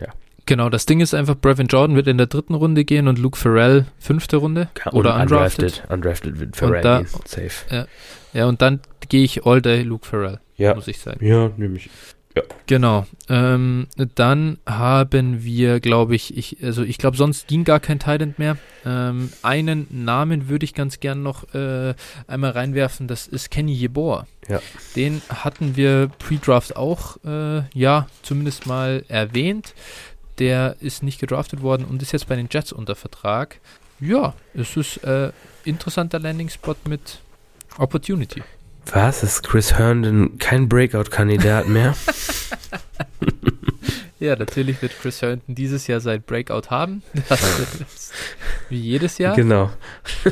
ja. 0.00 0.08
Genau, 0.46 0.70
das 0.70 0.86
Ding 0.86 1.00
ist 1.00 1.14
einfach, 1.14 1.34
Brevin 1.34 1.66
Jordan 1.66 1.96
wird 1.96 2.06
in 2.06 2.16
der 2.16 2.28
dritten 2.28 2.54
Runde 2.54 2.84
gehen 2.84 3.08
und 3.08 3.18
Luke 3.18 3.36
Farrell 3.36 3.86
fünfte 3.98 4.36
Runde. 4.36 4.68
oder 4.92 5.20
undrafted. 5.20 5.82
Undrafted, 5.88 5.90
undrafted 5.90 6.40
wird 6.40 6.56
Farrell 6.56 6.82
da, 6.82 6.98
gehen, 6.98 7.08
safe. 7.26 7.74
Ja, 7.74 7.86
ja 8.36 8.46
und 8.46 8.62
dann 8.62 8.80
gehe 9.08 9.24
ich 9.24 9.46
all 9.46 9.62
day 9.62 9.82
Luke 9.82 10.06
Farrell, 10.06 10.40
ja. 10.56 10.74
muss 10.74 10.88
ich 10.88 10.98
sagen. 10.98 11.24
Ja, 11.24 11.50
nehme 11.56 11.76
ich. 11.76 11.88
Ja. 12.36 12.42
Genau. 12.66 13.06
Ähm, 13.30 13.86
dann 14.14 14.58
haben 14.66 15.42
wir, 15.42 15.80
glaube 15.80 16.14
ich, 16.14 16.36
ich, 16.36 16.62
also 16.62 16.82
ich 16.82 16.98
glaube, 16.98 17.16
sonst 17.16 17.48
ging 17.48 17.64
gar 17.64 17.80
kein 17.80 17.98
Thailand 17.98 18.38
mehr. 18.38 18.58
Ähm, 18.84 19.32
einen 19.42 19.86
Namen 19.90 20.48
würde 20.48 20.64
ich 20.64 20.74
ganz 20.74 21.00
gern 21.00 21.22
noch 21.22 21.54
äh, 21.54 21.94
einmal 22.26 22.50
reinwerfen, 22.50 23.08
das 23.08 23.26
ist 23.26 23.50
Kenny 23.50 23.72
Yebor. 23.72 24.26
Ja. 24.48 24.60
Den 24.96 25.22
hatten 25.30 25.76
wir 25.76 26.10
pre-Draft 26.18 26.76
auch, 26.76 27.16
äh, 27.24 27.62
ja, 27.72 28.06
zumindest 28.22 28.66
mal 28.66 29.02
erwähnt. 29.08 29.74
Der 30.38 30.76
ist 30.80 31.02
nicht 31.02 31.18
gedraftet 31.18 31.62
worden 31.62 31.86
und 31.86 32.02
ist 32.02 32.12
jetzt 32.12 32.28
bei 32.28 32.36
den 32.36 32.48
Jets 32.52 32.70
unter 32.70 32.96
Vertrag. 32.96 33.60
Ja, 33.98 34.34
es 34.52 34.76
ist 34.76 35.02
äh, 35.04 35.32
interessanter 35.64 36.18
Landing-Spot 36.18 36.76
mit 36.86 37.20
Opportunity. 37.78 38.42
Was? 38.92 39.22
Ist 39.22 39.42
Chris 39.42 39.74
Herndon 39.74 40.38
kein 40.38 40.68
Breakout-Kandidat 40.68 41.68
mehr? 41.68 41.94
ja, 44.18 44.36
natürlich 44.36 44.80
wird 44.82 44.92
Chris 45.00 45.22
Herndon 45.22 45.54
dieses 45.54 45.86
Jahr 45.86 46.00
sein 46.00 46.22
Breakout 46.22 46.70
haben. 46.70 47.02
wie 48.68 48.78
jedes 48.78 49.18
Jahr. 49.18 49.36
Genau. 49.36 49.70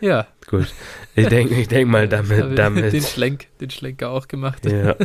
ja. 0.00 0.26
Gut. 0.46 0.72
Ich 1.14 1.28
denke 1.28 1.54
ich 1.54 1.68
denk 1.68 1.88
mal 1.88 2.08
damit, 2.08 2.58
damit. 2.58 2.92
Den, 2.92 3.02
Schlenk, 3.02 3.48
den 3.60 3.70
Schlenker 3.70 4.10
auch 4.10 4.28
gemacht. 4.28 4.66
Ja. 4.66 4.96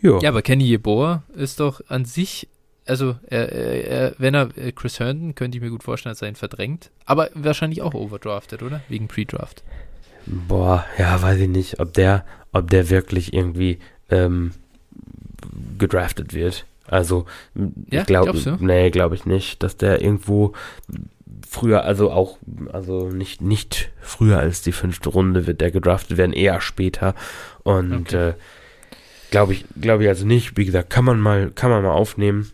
ja, 0.00 0.28
aber 0.28 0.42
Kenny 0.42 0.64
Yeboah 0.64 1.22
ist 1.34 1.60
doch 1.60 1.80
an 1.88 2.04
sich 2.04 2.48
also 2.86 3.16
er, 3.28 3.52
er, 3.52 4.14
wenn 4.18 4.34
er 4.34 4.48
Chris 4.72 5.00
Herndon, 5.00 5.34
könnte 5.34 5.58
ich 5.58 5.62
mir 5.62 5.70
gut 5.70 5.82
vorstellen, 5.82 6.12
dass 6.12 6.22
er 6.22 6.28
ihn 6.28 6.36
verdrängt. 6.36 6.90
Aber 7.04 7.30
wahrscheinlich 7.34 7.82
auch 7.82 7.94
overdrafted, 7.94 8.62
oder? 8.62 8.80
Wegen 8.88 9.08
Pre-Draft. 9.08 9.62
Boah, 10.26 10.84
ja, 10.98 11.20
weiß 11.20 11.40
ich 11.40 11.48
nicht, 11.48 11.80
ob 11.80 11.92
der, 11.92 12.24
ob 12.52 12.70
der 12.70 12.90
wirklich 12.90 13.32
irgendwie 13.32 13.78
ähm, 14.10 14.52
gedraftet 15.78 16.34
wird. 16.34 16.66
Also, 16.88 17.26
ja, 17.90 18.00
ich 18.00 18.06
glaube, 18.06 18.56
nee, 18.60 18.90
glaube 18.90 19.16
ich 19.16 19.26
nicht, 19.26 19.62
dass 19.62 19.76
der 19.76 20.00
irgendwo 20.00 20.52
früher, 21.48 21.84
also 21.84 22.10
auch, 22.10 22.38
also 22.72 23.08
nicht, 23.08 23.40
nicht 23.40 23.90
früher 24.00 24.38
als 24.38 24.62
die 24.62 24.72
fünfte 24.72 25.08
Runde 25.08 25.46
wird 25.46 25.60
der 25.60 25.70
gedraftet 25.70 26.16
werden, 26.16 26.32
eher 26.32 26.60
später. 26.60 27.14
Und 27.62 27.92
okay. 27.92 28.30
äh, 28.30 28.34
glaube 29.30 29.52
ich, 29.52 29.64
glaube 29.80 30.04
ich 30.04 30.08
also 30.08 30.26
nicht. 30.26 30.56
Wie 30.56 30.64
gesagt, 30.64 30.90
kann 30.90 31.04
man 31.04 31.20
mal, 31.20 31.50
kann 31.50 31.70
man 31.70 31.82
mal 31.82 31.92
aufnehmen, 31.92 32.50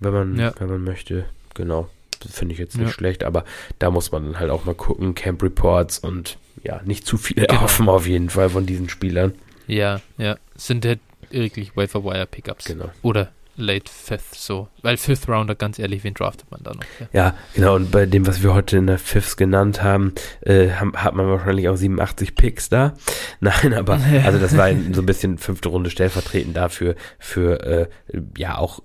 wenn 0.00 0.12
man, 0.12 0.38
ja. 0.38 0.52
wenn 0.58 0.68
man 0.68 0.82
möchte. 0.82 1.26
Genau. 1.54 1.88
Finde 2.30 2.52
ich 2.52 2.58
jetzt 2.58 2.76
nicht 2.76 2.88
ja. 2.88 2.92
schlecht, 2.92 3.24
aber 3.24 3.44
da 3.78 3.90
muss 3.90 4.12
man 4.12 4.24
dann 4.24 4.38
halt 4.38 4.50
auch 4.50 4.64
mal 4.66 4.74
gucken, 4.74 5.14
Camp 5.14 5.42
Reports 5.42 5.98
und 5.98 6.36
ja, 6.62 6.80
nicht 6.84 7.06
zu 7.06 7.16
viel 7.16 7.46
genau. 7.46 7.62
offen 7.62 7.88
auf 7.88 8.06
jeden 8.06 8.28
Fall 8.28 8.50
von 8.50 8.66
diesen 8.66 8.88
Spielern. 8.88 9.34
Ja, 9.66 10.00
ja. 10.18 10.36
Sind 10.54 10.84
halt 10.84 11.00
wirklich 11.30 11.76
Wafer 11.76 12.04
Wire 12.04 12.26
Pickups. 12.26 12.66
Genau. 12.66 12.90
Oder 13.02 13.30
Late 13.56 13.90
Fifth 13.90 14.34
so. 14.34 14.68
Weil 14.82 14.96
Fifth 14.96 15.28
Rounder, 15.28 15.54
ganz 15.54 15.78
ehrlich, 15.78 16.02
wen 16.02 16.14
draftet 16.14 16.50
man 16.50 16.62
da 16.62 16.72
noch? 16.72 16.82
Ja. 16.98 17.06
ja, 17.12 17.34
genau. 17.54 17.76
Und 17.76 17.90
bei 17.90 18.06
dem, 18.06 18.26
was 18.26 18.42
wir 18.42 18.54
heute 18.54 18.78
in 18.78 18.86
der 18.86 18.98
Fifths 18.98 19.36
genannt 19.36 19.82
haben, 19.82 20.14
äh, 20.40 20.70
hat 20.70 21.14
man 21.14 21.28
wahrscheinlich 21.28 21.68
auch 21.68 21.76
87 21.76 22.34
Picks 22.34 22.68
da. 22.68 22.94
Nein, 23.40 23.74
aber 23.74 24.00
also 24.24 24.38
das 24.38 24.56
war 24.56 24.70
so 24.92 25.02
ein 25.02 25.06
bisschen 25.06 25.38
fünfte 25.38 25.68
Runde 25.68 25.90
stellvertretend 25.90 26.56
dafür, 26.56 26.96
für 27.18 27.60
äh, 27.62 27.88
ja 28.36 28.58
auch 28.58 28.80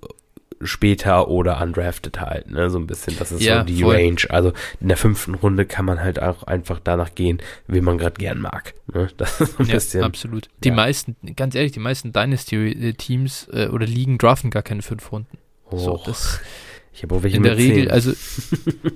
später 0.62 1.28
oder 1.28 1.62
undrafted 1.62 2.20
halt, 2.20 2.50
ne, 2.50 2.70
so 2.70 2.78
ein 2.80 2.88
bisschen. 2.88 3.18
Das 3.18 3.32
ist 3.32 3.42
ja, 3.42 3.60
so 3.60 3.66
die 3.66 3.82
voll. 3.82 3.96
Range. 3.96 4.22
Also 4.30 4.54
in 4.80 4.88
der 4.88 4.98
fünften 4.98 5.36
Runde 5.36 5.66
kann 5.66 5.86
man 5.86 6.02
halt 6.02 6.22
auch 6.22 6.44
einfach 6.44 6.80
danach 6.84 7.16
gehen, 7.16 7.42
wie 7.68 7.82
man 7.82 7.98
gerade 7.98 8.16
gern 8.16 8.40
mag. 8.40 8.74
Ne? 8.94 9.10
Das 9.18 9.42
ist 9.42 9.54
so 9.54 9.64
ein 9.64 9.68
ja, 9.68 9.74
bisschen. 9.76 10.04
Absolut. 10.04 10.50
Die 10.64 10.70
ja. 10.70 10.76
meisten, 10.76 11.16
ganz 11.36 11.56
ehrlich, 11.56 11.72
die 11.72 11.80
meisten 11.80 12.14
Dynasty-Teams 12.14 13.50
äh, 13.52 13.68
oder 13.68 13.86
Ligen 13.86 14.18
draften 14.18 14.50
gar 14.50 14.64
keine 14.64 14.82
fünf 14.82 15.12
Runden. 15.12 15.38
Oh. 15.72 15.78
So, 15.78 16.02
das, 16.06 16.40
ich 16.96 17.04
habe 17.04 17.16
auch 17.16 17.24
welche 17.24 17.38
in 17.38 17.44
der 17.44 17.58
Regel, 17.58 17.88
10. 17.88 17.92
also 17.92 18.14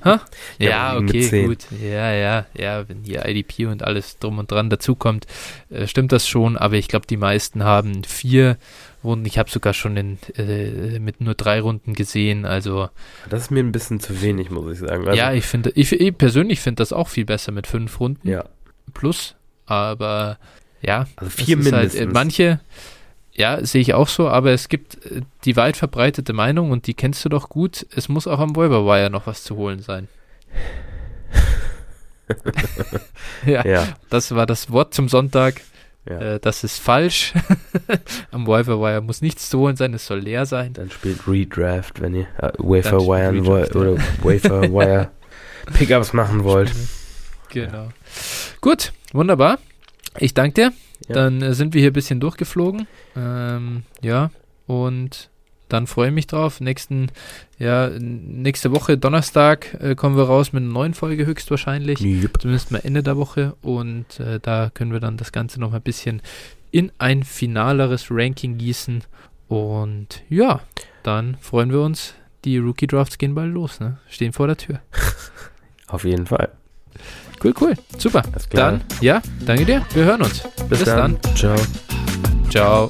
ja, 0.60 0.98
okay, 0.98 1.46
gut, 1.46 1.66
ja, 1.82 2.14
ja, 2.14 2.46
ja, 2.58 2.88
wenn 2.88 3.04
hier 3.04 3.26
IDP 3.26 3.66
und 3.66 3.84
alles 3.84 4.18
drum 4.20 4.38
und 4.38 4.50
dran 4.50 4.70
dazukommt, 4.70 5.28
äh, 5.70 5.86
stimmt 5.86 6.14
das 6.14 6.26
schon. 6.26 6.56
Aber 6.56 6.76
ich 6.76 6.88
glaube, 6.88 7.08
die 7.08 7.18
meisten 7.18 7.64
haben 7.64 8.06
vier 8.06 8.58
Runden. 9.04 9.26
Ich 9.26 9.38
habe 9.38 9.50
sogar 9.50 9.74
schon 9.74 9.98
in, 9.98 10.18
äh, 10.36 11.00
mit 11.00 11.22
nur 11.22 11.36
drei 11.36 11.62
Runden 11.62 11.94
gesehen. 11.94 12.46
Also 12.46 12.90
das 13.30 13.44
ist 13.44 13.52
mir 13.52 13.62
ein 13.62 13.72
bisschen 13.72 14.00
zu 14.00 14.22
wenig, 14.22 14.50
muss 14.50 14.74
ich 14.74 14.80
sagen. 14.80 15.08
Also, 15.08 15.18
ja, 15.18 15.34
ich 15.34 15.46
finde, 15.46 15.72
ich, 15.76 15.92
ich 15.92 16.18
persönlich 16.18 16.60
finde 16.60 16.82
das 16.82 16.94
auch 16.94 17.08
viel 17.08 17.26
besser 17.26 17.52
mit 17.52 17.68
fünf 17.68 18.00
Runden. 18.00 18.28
Ja. 18.28 18.46
Plus, 18.94 19.36
aber 19.66 20.38
ja, 20.82 21.06
also 21.16 21.30
vier 21.30 21.58
halt, 21.58 21.66
äh, 21.66 21.70
mindestens. 21.70 22.00
Halt, 22.00 22.14
manche, 22.14 22.60
ja, 23.34 23.64
sehe 23.66 23.82
ich 23.82 23.94
auch 23.94 24.08
so, 24.08 24.28
aber 24.28 24.52
es 24.52 24.70
gibt 24.70 25.06
äh, 25.06 25.22
die 25.46 25.56
weit 25.56 25.78
verbreitete 25.78 26.34
Meinung 26.34 26.72
und 26.72 26.88
die 26.88 26.94
kennst 26.94 27.24
du 27.26 27.30
doch 27.30 27.50
gut. 27.50 27.86
Es 27.96 28.10
muss 28.10 28.28
auch 28.28 28.40
am 28.40 28.56
Wire 28.56 29.10
noch 29.10 29.28
was 29.28 29.44
zu 29.44 29.56
holen 29.56 29.80
sein. 29.80 30.08
ja, 33.46 33.66
ja, 33.66 33.88
das 34.10 34.36
war 34.36 34.46
das 34.46 34.72
Wort 34.72 34.94
zum 34.94 35.10
Sonntag. 35.10 35.62
Ja. 36.10 36.36
Äh, 36.36 36.40
das 36.40 36.64
ist 36.64 36.80
falsch. 36.80 37.34
Am 38.32 38.48
Wire 38.48 39.02
muss 39.02 39.22
nichts 39.22 39.50
zu 39.50 39.60
holen 39.60 39.76
sein, 39.76 39.94
es 39.94 40.08
soll 40.08 40.20
leer 40.20 40.46
sein. 40.46 40.74
Dann 40.74 40.90
spielt 40.90 41.28
Redraft, 41.28 42.02
wenn 42.02 42.16
ihr 42.16 42.28
äh, 42.40 42.52
Waferwire 42.58 43.46
wollt 43.46 43.76
oder 43.76 43.96
Waferwire 44.24 45.12
Pickups 45.74 46.14
machen 46.14 46.44
wollt. 46.44 46.72
Genau. 47.50 47.84
Ja. 47.84 47.90
Gut, 48.62 48.92
wunderbar. 49.14 49.60
Ich 50.18 50.34
danke 50.34 50.54
dir. 50.54 50.74
Ja. 51.08 51.16
Dann 51.16 51.42
äh, 51.42 51.54
sind 51.54 51.74
wir 51.74 51.82
hier 51.82 51.92
ein 51.92 51.94
bisschen 51.94 52.20
durchgeflogen. 52.20 52.88
Ähm, 53.16 53.84
ja, 54.02 54.32
und 54.66 55.30
dann 55.70 55.88
freue 55.88 56.10
ich 56.10 56.14
mich 56.14 56.28
drauf. 56.28 56.60
Nächsten, 56.60 57.12
ja, 57.60 57.90
nächste 58.00 58.72
Woche, 58.72 58.98
Donnerstag, 58.98 59.78
äh, 59.82 59.94
kommen 59.94 60.16
wir 60.16 60.24
raus 60.24 60.54
mit 60.54 60.64
einer 60.64 60.72
neuen 60.72 60.94
Folge 60.94 61.26
höchstwahrscheinlich. 61.26 62.00
Yep. 62.00 62.42
Zumindest 62.42 62.72
mal 62.72 62.80
Ende 62.80 63.04
der 63.04 63.18
Woche. 63.18 63.56
Und 63.62 64.20
äh, 64.22 64.40
da 64.42 64.72
können 64.74 64.94
wir 64.94 65.02
dann 65.02 65.18
das 65.18 65.34
Ganze 65.34 65.60
noch 65.60 65.74
ein 65.74 65.82
bisschen 65.82 66.22
in 66.72 66.92
ein 67.00 67.24
finaleres 67.24 68.08
Ranking 68.10 68.58
gießen. 68.58 69.04
Und 69.50 70.24
ja, 70.30 70.62
dann 71.04 71.38
freuen 71.42 71.72
wir 71.72 71.82
uns. 71.82 72.14
Die 72.46 72.58
Rookie 72.58 72.88
Drafts 72.88 73.18
gehen 73.18 73.36
bald 73.36 73.54
los, 73.54 73.82
ne? 73.82 73.98
Stehen 74.08 74.32
vor 74.32 74.48
der 74.48 74.56
Tür. 74.56 74.80
Auf 75.88 76.06
jeden 76.06 76.28
Fall. 76.28 76.50
Cool, 77.44 77.54
cool. 77.60 77.74
Super. 77.98 78.24
Dann, 78.52 78.82
ja, 79.02 79.22
danke 79.46 79.66
dir. 79.66 79.86
Wir 79.94 80.06
hören 80.06 80.22
uns. 80.22 80.44
Bis, 80.70 80.80
Bis 80.80 80.84
dann. 80.86 81.18
dann. 81.22 81.36
Ciao. 81.36 81.56
Ciao. 82.50 82.90